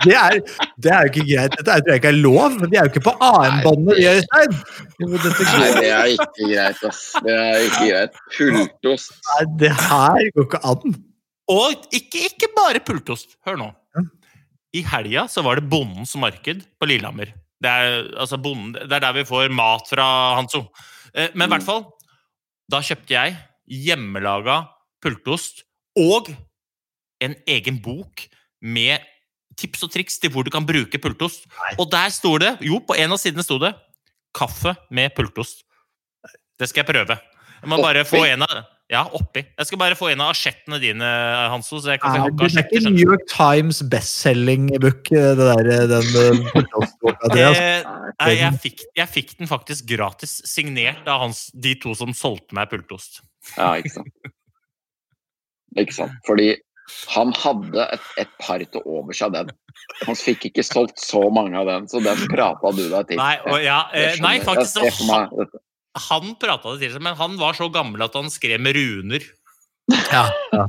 Det 0.00 0.14
er, 0.16 0.38
det 0.82 0.90
er 0.90 1.04
jo 1.04 1.10
ikke 1.12 1.24
greit. 1.28 1.54
Dette 1.58 1.74
tror 1.76 1.92
jeg 1.92 2.00
ikke 2.00 2.10
er 2.10 2.16
lov. 2.16 2.56
men 2.56 2.72
Vi 2.72 2.78
er 2.80 2.86
jo 2.86 2.90
ikke 2.90 3.02
på 3.04 3.12
AM-båndet, 3.26 4.00
Øystein. 4.00 4.56
Nei, 5.04 5.68
det 5.76 5.90
er 5.92 6.14
ikke 6.14 6.48
greit, 6.48 6.80
ass. 6.88 7.02
Det 7.20 7.36
er 7.36 7.66
ikke 7.66 7.84
greit. 7.90 8.18
Pultost. 8.38 9.12
Nei, 9.28 9.44
det 9.62 9.72
her 9.76 10.30
går 10.38 10.48
ikke 10.48 10.62
an. 10.72 10.96
Og 11.50 11.86
ikke, 12.00 12.24
ikke 12.30 12.50
bare 12.56 12.82
pultost. 12.86 13.36
Hør 13.46 13.60
nå. 13.60 13.68
I 14.70 14.84
helga 14.86 15.26
så 15.30 15.42
var 15.42 15.58
det 15.58 15.66
Bondens 15.70 16.14
marked 16.18 16.62
på 16.78 16.88
Lillehammer. 16.88 17.32
Det 17.60 17.68
er, 17.70 18.06
altså 18.16 18.38
bonden, 18.40 18.72
det 18.72 18.96
er 18.96 19.02
der 19.04 19.18
vi 19.18 19.26
får 19.28 19.52
mat 19.52 19.88
fra 19.90 20.06
Hanso. 20.38 20.64
Eh, 21.14 21.28
Men 21.34 21.48
i 21.48 21.52
hvert 21.54 21.66
fall, 21.66 21.84
da 22.72 22.80
kjøpte 22.80 23.12
jeg 23.12 23.36
hjemmelaga 23.70 24.62
pultost 25.02 25.64
og 25.98 26.30
en 27.20 27.34
egen 27.48 27.80
bok 27.84 28.24
med 28.62 29.04
tips 29.60 29.84
og 29.84 29.92
triks 29.92 30.18
til 30.20 30.32
hvor 30.32 30.46
du 30.46 30.50
kan 30.52 30.66
bruke 30.66 31.00
pultost. 31.02 31.44
Og 31.78 31.90
der 31.92 32.08
sto 32.14 32.36
det, 32.40 32.56
jo, 32.64 32.80
på 32.80 32.96
en 32.96 33.12
av 33.12 33.20
sidene 33.20 33.44
sto 33.44 33.58
det 33.60 33.74
'kaffe 34.32 34.74
med 34.90 35.10
pultost'. 35.16 35.64
Det 36.58 36.68
skal 36.68 36.84
jeg 36.84 36.94
prøve. 36.94 37.18
Jeg 37.60 37.70
må 37.72 37.80
bare 37.82 38.04
få 38.08 38.24
en 38.28 38.46
av 38.46 38.60
Ja, 38.90 39.04
oppi. 39.14 39.44
Jeg 39.46 39.68
skal 39.68 39.78
bare 39.78 39.94
få 39.94 40.08
en 40.10 40.22
av 40.24 40.32
asjettene 40.32 40.80
dine, 40.82 41.06
Hanso. 41.52 41.78
Så 41.78 41.92
jeg 41.92 42.00
kan 42.02 42.16
ja, 42.18 42.24
det 42.26 42.48
er 42.48 42.64
ikke 42.64 42.80
New. 42.88 42.98
York 42.98 43.22
Times 43.30 43.78
bestselling 43.86 44.66
book, 44.82 45.12
det 45.12 45.36
der, 45.38 45.70
den 45.92 46.40
boka 46.98 47.30
di. 47.30 47.44
Eh, 47.44 47.86
Nei, 48.20 48.32
jeg 48.34 48.58
fikk, 48.64 48.82
jeg 48.98 49.12
fikk 49.12 49.30
den 49.38 49.48
faktisk 49.48 49.86
gratis, 49.92 50.40
signert 50.48 51.06
av 51.06 51.22
hans, 51.22 51.46
de 51.54 51.76
to 51.78 51.94
som 51.96 52.10
solgte 52.16 52.56
meg 52.58 52.66
pultost. 52.72 53.22
Ja, 53.54 53.76
ikke 53.78 53.94
sant. 54.00 54.34
Ikke 55.78 55.94
sant. 55.94 56.18
Fordi 56.26 56.50
han 57.14 57.30
hadde 57.38 57.86
et, 57.94 58.12
et 58.18 58.30
par 58.42 58.62
til 58.74 58.82
overs 58.82 59.22
av 59.22 59.38
den. 59.38 59.54
Han 60.02 60.18
fikk 60.18 60.48
ikke 60.50 60.64
solgt 60.66 60.98
så 60.98 61.22
mange 61.32 61.54
av 61.58 61.70
den, 61.70 61.86
så 61.88 62.02
den 62.02 62.26
prata 62.32 62.74
du 62.74 62.82
deg 62.90 63.12
til. 63.12 63.20
Nei, 63.20 63.36
og 63.46 63.62
ja, 63.62 63.84
eh, 63.94 64.18
nei 64.22 64.38
faktisk 64.42 64.82
Jeg 64.82 64.96
ser 64.98 65.30
for 65.30 65.60
han, 65.98 66.34
prata 66.38 66.74
det 66.74 66.84
til 66.84 66.94
seg, 66.94 67.02
men 67.02 67.18
han 67.18 67.36
var 67.40 67.58
så 67.58 67.70
gammel 67.72 68.02
at 68.06 68.14
han 68.18 68.30
skrev 68.30 68.62
med 68.62 68.78
runer. 68.78 69.26
Ja, 69.90 70.28
ja. 70.54 70.66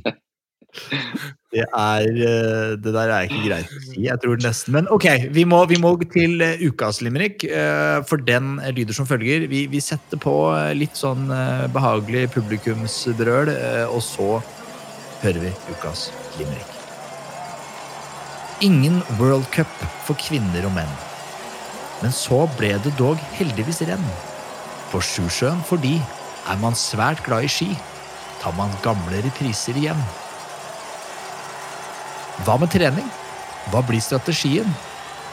Det 1.52 1.66
er 1.68 2.06
eh, 2.08 2.70
Det 2.80 2.94
der 2.96 3.12
er 3.12 3.26
ikke 3.28 3.42
greit 3.44 3.72
å 3.76 3.82
si. 3.84 3.98
Jeg 4.06 4.22
tror 4.24 4.40
nesten 4.40 4.72
Men 4.78 4.88
ok, 4.88 5.08
vi 5.36 5.44
må, 5.44 5.60
vi 5.68 5.76
må 5.84 5.92
til 6.14 6.40
eh, 6.46 6.64
ukas 6.64 7.02
limerick, 7.04 7.44
eh, 7.44 8.00
for 8.08 8.24
den 8.24 8.56
lyder 8.72 8.96
som 8.96 9.10
følger. 9.10 9.50
Vi, 9.52 9.66
vi 9.68 9.84
setter 9.84 10.22
på 10.22 10.36
litt 10.78 10.96
sånn 10.96 11.28
eh, 11.28 11.68
behagelig 11.76 12.30
publikumsbrøl, 12.38 13.52
og 13.92 14.00
så 14.06 14.40
hører 15.26 15.44
vi 15.44 15.54
ukas 15.76 16.08
limerick. 16.40 16.78
Ingen 18.64 19.02
World 19.20 19.52
Cup 19.52 19.72
for 20.08 20.16
kvinner 20.22 20.70
og 20.70 20.76
menn. 20.78 21.00
Men 22.02 22.16
så 22.16 22.46
ble 22.58 22.78
det 22.82 22.96
dog 22.98 23.20
heldigvis 23.36 23.84
renn. 23.90 24.12
På 24.92 25.00
Sjusjøen 25.04 25.62
fordi 25.68 25.98
er 26.50 26.60
man 26.62 26.76
svært 26.78 27.24
glad 27.26 27.48
i 27.48 27.52
ski 27.52 27.70
tar 28.42 28.56
man 28.58 28.72
gamle 28.84 29.22
repriser 29.22 29.78
igjen. 29.78 30.00
Hva 32.46 32.58
med 32.58 32.72
trening? 32.74 33.06
Hva 33.70 33.84
blir 33.86 34.02
strategien 34.02 34.68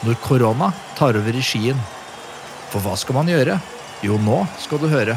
når 0.05 0.19
korona 0.27 0.71
tar 0.99 1.17
over 1.17 1.37
i 1.37 1.45
skien? 1.45 1.79
For 2.69 2.85
hva 2.85 2.95
skal 3.01 3.17
man 3.17 3.31
gjøre? 3.33 3.57
Jo, 4.05 4.19
nå 4.21 4.43
skal 4.61 4.83
du 4.83 4.91
høre. 4.93 5.17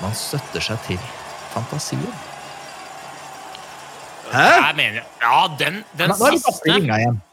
Man 0.00 0.16
støtter 0.16 0.64
seg 0.64 0.80
til 0.86 1.00
fantasien. 1.52 2.08
Hæ? 4.32 4.48
Jeg 4.48 4.76
mener, 4.76 5.04
ja, 5.22 5.38
den, 5.60 5.82
den 5.96 6.12
Nå 6.12 6.16
er 6.16 6.36
vi 6.36 6.44
oppe 6.48 6.72
i 6.72 6.80
siste. 6.80 7.27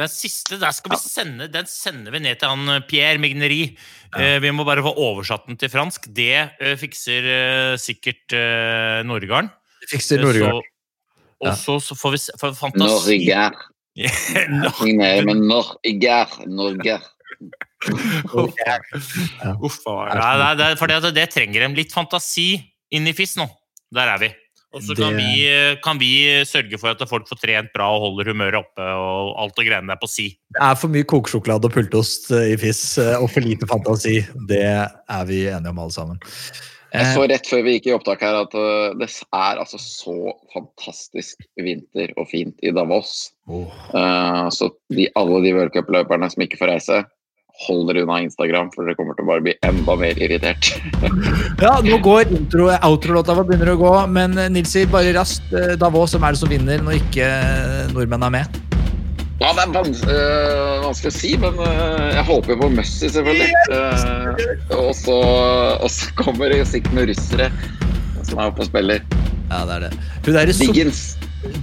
Den 0.00 0.08
siste, 0.12 0.56
der 0.60 0.72
skal 0.76 0.94
vi 0.94 0.98
sende, 1.02 1.48
den 1.52 1.68
sender 1.68 2.14
vi 2.14 2.22
ned 2.24 2.40
til 2.40 2.48
han 2.52 2.74
eh, 2.76 2.82
Pierre 2.88 3.20
Migneri. 3.22 3.62
Eh, 4.16 4.38
vi 4.42 4.52
må 4.56 4.64
bare 4.68 4.84
få 4.84 4.94
oversatt 4.96 5.46
den 5.50 5.58
til 5.60 5.70
fransk. 5.72 6.08
Det 6.16 6.32
eh, 6.60 6.74
fikser 6.80 7.28
eh, 7.34 7.76
sikkert 7.80 8.36
eh, 8.36 9.00
Det 9.84 9.90
Fikser 9.92 10.24
Eh, 10.60 10.66
Og 11.40 11.54
så- 11.56 11.78
ja. 11.78 11.80
så, 11.80 11.96
får 11.96 12.10
vi 12.12 12.18
se 12.20 12.32
fantasi 12.58 13.16
med 15.24 15.40
Norge. 15.40 15.86
Norge. 16.46 16.98
Uff, 19.64 19.78
a 19.88 19.94
meg. 20.10 20.58
det 21.16 21.28
trenger 21.32 21.64
en 21.64 21.76
litt 21.78 21.94
fantasi 21.94 22.50
inn 22.92 23.08
i 23.08 23.14
FIS 23.16 23.38
nå. 23.40 23.46
Der 23.94 24.12
er 24.12 24.20
vi. 24.20 24.28
Og 24.70 24.82
så 24.86 24.94
kan, 24.94 25.16
Det- 25.16 25.18
vi, 25.18 25.46
eh, 25.50 25.76
kan 25.82 25.98
vi 25.98 26.44
sørge 26.46 26.78
for 26.78 26.90
at 26.90 27.08
folk 27.08 27.26
får 27.26 27.40
trent 27.42 27.72
bra 27.74 27.90
og 27.90 28.00
holder 28.06 28.30
humøret 28.30 28.54
oppe 28.54 28.80
og 28.80 29.34
alt 29.36 29.58
og 29.58 29.66
greiene 29.66 29.88
der 29.88 29.98
på 29.98 30.08
si. 30.08 30.38
Det 30.54 30.62
er 30.62 30.74
for 30.76 30.88
mye 30.88 31.02
kokesjokolade 31.02 31.64
og 31.64 31.72
pultost 31.72 32.30
eh, 32.30 32.52
i 32.52 32.56
FIS, 32.56 32.98
eh, 32.98 33.16
og 33.18 33.30
for 33.30 33.40
lite 33.40 33.66
fantasi. 33.66 34.20
Det 34.46 34.62
er 34.62 35.24
vi 35.26 35.46
enige 35.50 35.68
om, 35.74 35.78
alle 35.78 35.90
sammen. 35.90 36.20
Jeg 36.92 37.06
Eh, 37.06 37.14
så 37.14 37.28
rett 37.28 37.46
før 37.46 37.62
vi 37.62 37.78
gikk 37.78 37.86
i 37.86 37.94
opptak 37.94 38.20
her 38.20 38.34
at 38.34 38.50
det 38.98 39.06
er 39.06 39.58
altså 39.62 39.78
så 39.78 40.32
fantastisk 40.52 41.38
vinter 41.56 42.10
og 42.16 42.26
fint 42.30 42.56
i 42.62 42.72
Davos. 42.74 43.30
Uh, 43.46 44.50
så 44.50 44.70
de, 44.90 45.06
alle 45.14 45.42
de 45.42 45.54
World 45.54 45.70
Cup-løperne 45.74 46.30
som 46.30 46.42
ikke 46.42 46.58
får 46.58 46.72
reise, 46.74 47.04
hold 47.66 47.90
dere 47.90 48.04
unna 48.06 48.20
Instagram, 48.24 48.70
for 48.74 48.86
dere 48.88 48.96
kommer 48.96 49.16
til 49.18 49.26
å 49.26 49.30
bare 49.30 49.44
bli 49.44 49.54
enda 49.68 49.96
mer 50.00 50.20
irritert. 50.22 50.72
Ja, 51.60 51.74
nå 51.84 51.98
går 52.00 52.30
intro, 52.32 52.70
outro-låta 52.86 53.34
vår 53.36 53.44
begynner 53.50 53.74
å 53.74 53.78
gå, 53.80 53.92
men 54.08 54.38
eh, 54.40 54.48
Nilsi, 54.52 54.86
bare 54.88 55.12
raskt. 55.16 55.44
eh, 55.52 55.74
Davos, 55.80 56.14
hvem 56.16 56.24
er 56.24 56.36
det 56.36 56.40
som 56.40 56.48
vinner 56.52 56.80
når 56.86 56.96
ikke 57.02 57.26
eh, 57.28 57.90
nordmenn 57.92 58.24
er 58.30 58.32
med? 58.38 58.60
Ja, 59.40 59.50
det 59.56 59.62
er 59.66 59.70
vans 59.72 60.00
øh, 60.04 60.82
vanskelig 60.84 61.10
å 61.12 61.16
si, 61.16 61.30
men 61.40 61.60
øh, 61.64 62.08
jeg 62.12 62.24
håper 62.28 62.58
på 62.60 62.68
Messi, 62.74 63.08
selvfølgelig. 63.08 63.52
Eh, 63.72 64.42
og, 64.76 64.90
så, 64.96 65.16
og 65.80 65.88
så 65.92 66.10
kommer 66.18 66.52
det 66.52 66.58
sikkert 66.68 66.96
noen 66.96 67.08
russere 67.12 67.46
som 68.28 68.36
er 68.36 68.50
oppe 68.50 68.64
og 68.64 68.68
spiller. 68.68 69.00
Ja, 69.50 69.62
det 69.68 69.78
er 69.78 69.86
det. 69.86 69.92
Hun 70.26 70.36
derre 70.36 70.56
Diggins. 70.60 71.00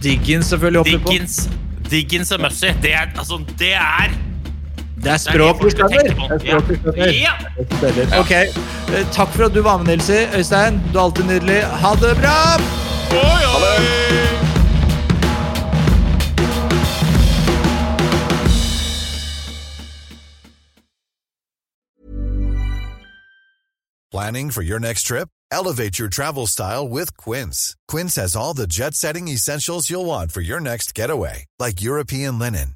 Diggins 0.03 0.49
selvfølgelig 0.53 0.82
hopper 0.86 1.03
på. 1.06 1.14
Diggins, 1.14 1.38
Diggins 1.91 2.34
og 2.34 2.41
Mussy, 2.48 2.74
det 2.84 2.95
er 2.98 3.14
altså 3.14 3.38
Det 3.61 3.74
er 3.78 4.18
Det 5.07 5.13
er 5.13 5.21
språk 5.23 5.61
vi 5.63 5.69
skjønner. 5.71 6.03
Det 6.03 6.35
er 6.35 6.39
språk 6.43 6.65
vi 6.67 6.75
skjønner. 6.81 7.11
Ja. 7.15 8.19
Ok, 8.19 8.31
eh, 8.35 9.05
Takk 9.15 9.31
for 9.31 9.47
at 9.47 9.55
du 9.55 9.61
var 9.63 9.77
med, 9.79 9.88
Nilsi. 9.93 10.25
Øystein, 10.35 10.81
du 10.91 10.99
er 10.99 11.03
alltid 11.05 11.23
nydelig. 11.23 11.61
Ha 11.63 11.93
det 12.01 12.11
bra! 12.19 12.35
Oi, 13.15 13.43
oi. 13.55 14.38
Planning 24.11 24.51
for 24.51 24.61
your 24.61 24.79
next 24.79 25.03
trip? 25.03 25.29
Elevate 25.51 25.99
your 25.99 26.09
travel 26.09 26.47
style 26.47 26.88
with 26.88 27.15
Quince. 27.17 27.75
Quince 27.88 28.15
has 28.15 28.35
all 28.35 28.53
the 28.53 28.67
jet 28.67 28.93
setting 28.93 29.27
essentials 29.27 29.89
you'll 29.89 30.05
want 30.05 30.31
for 30.31 30.41
your 30.41 30.59
next 30.59 30.93
getaway, 30.93 31.45
like 31.59 31.81
European 31.81 32.39
linen, 32.39 32.75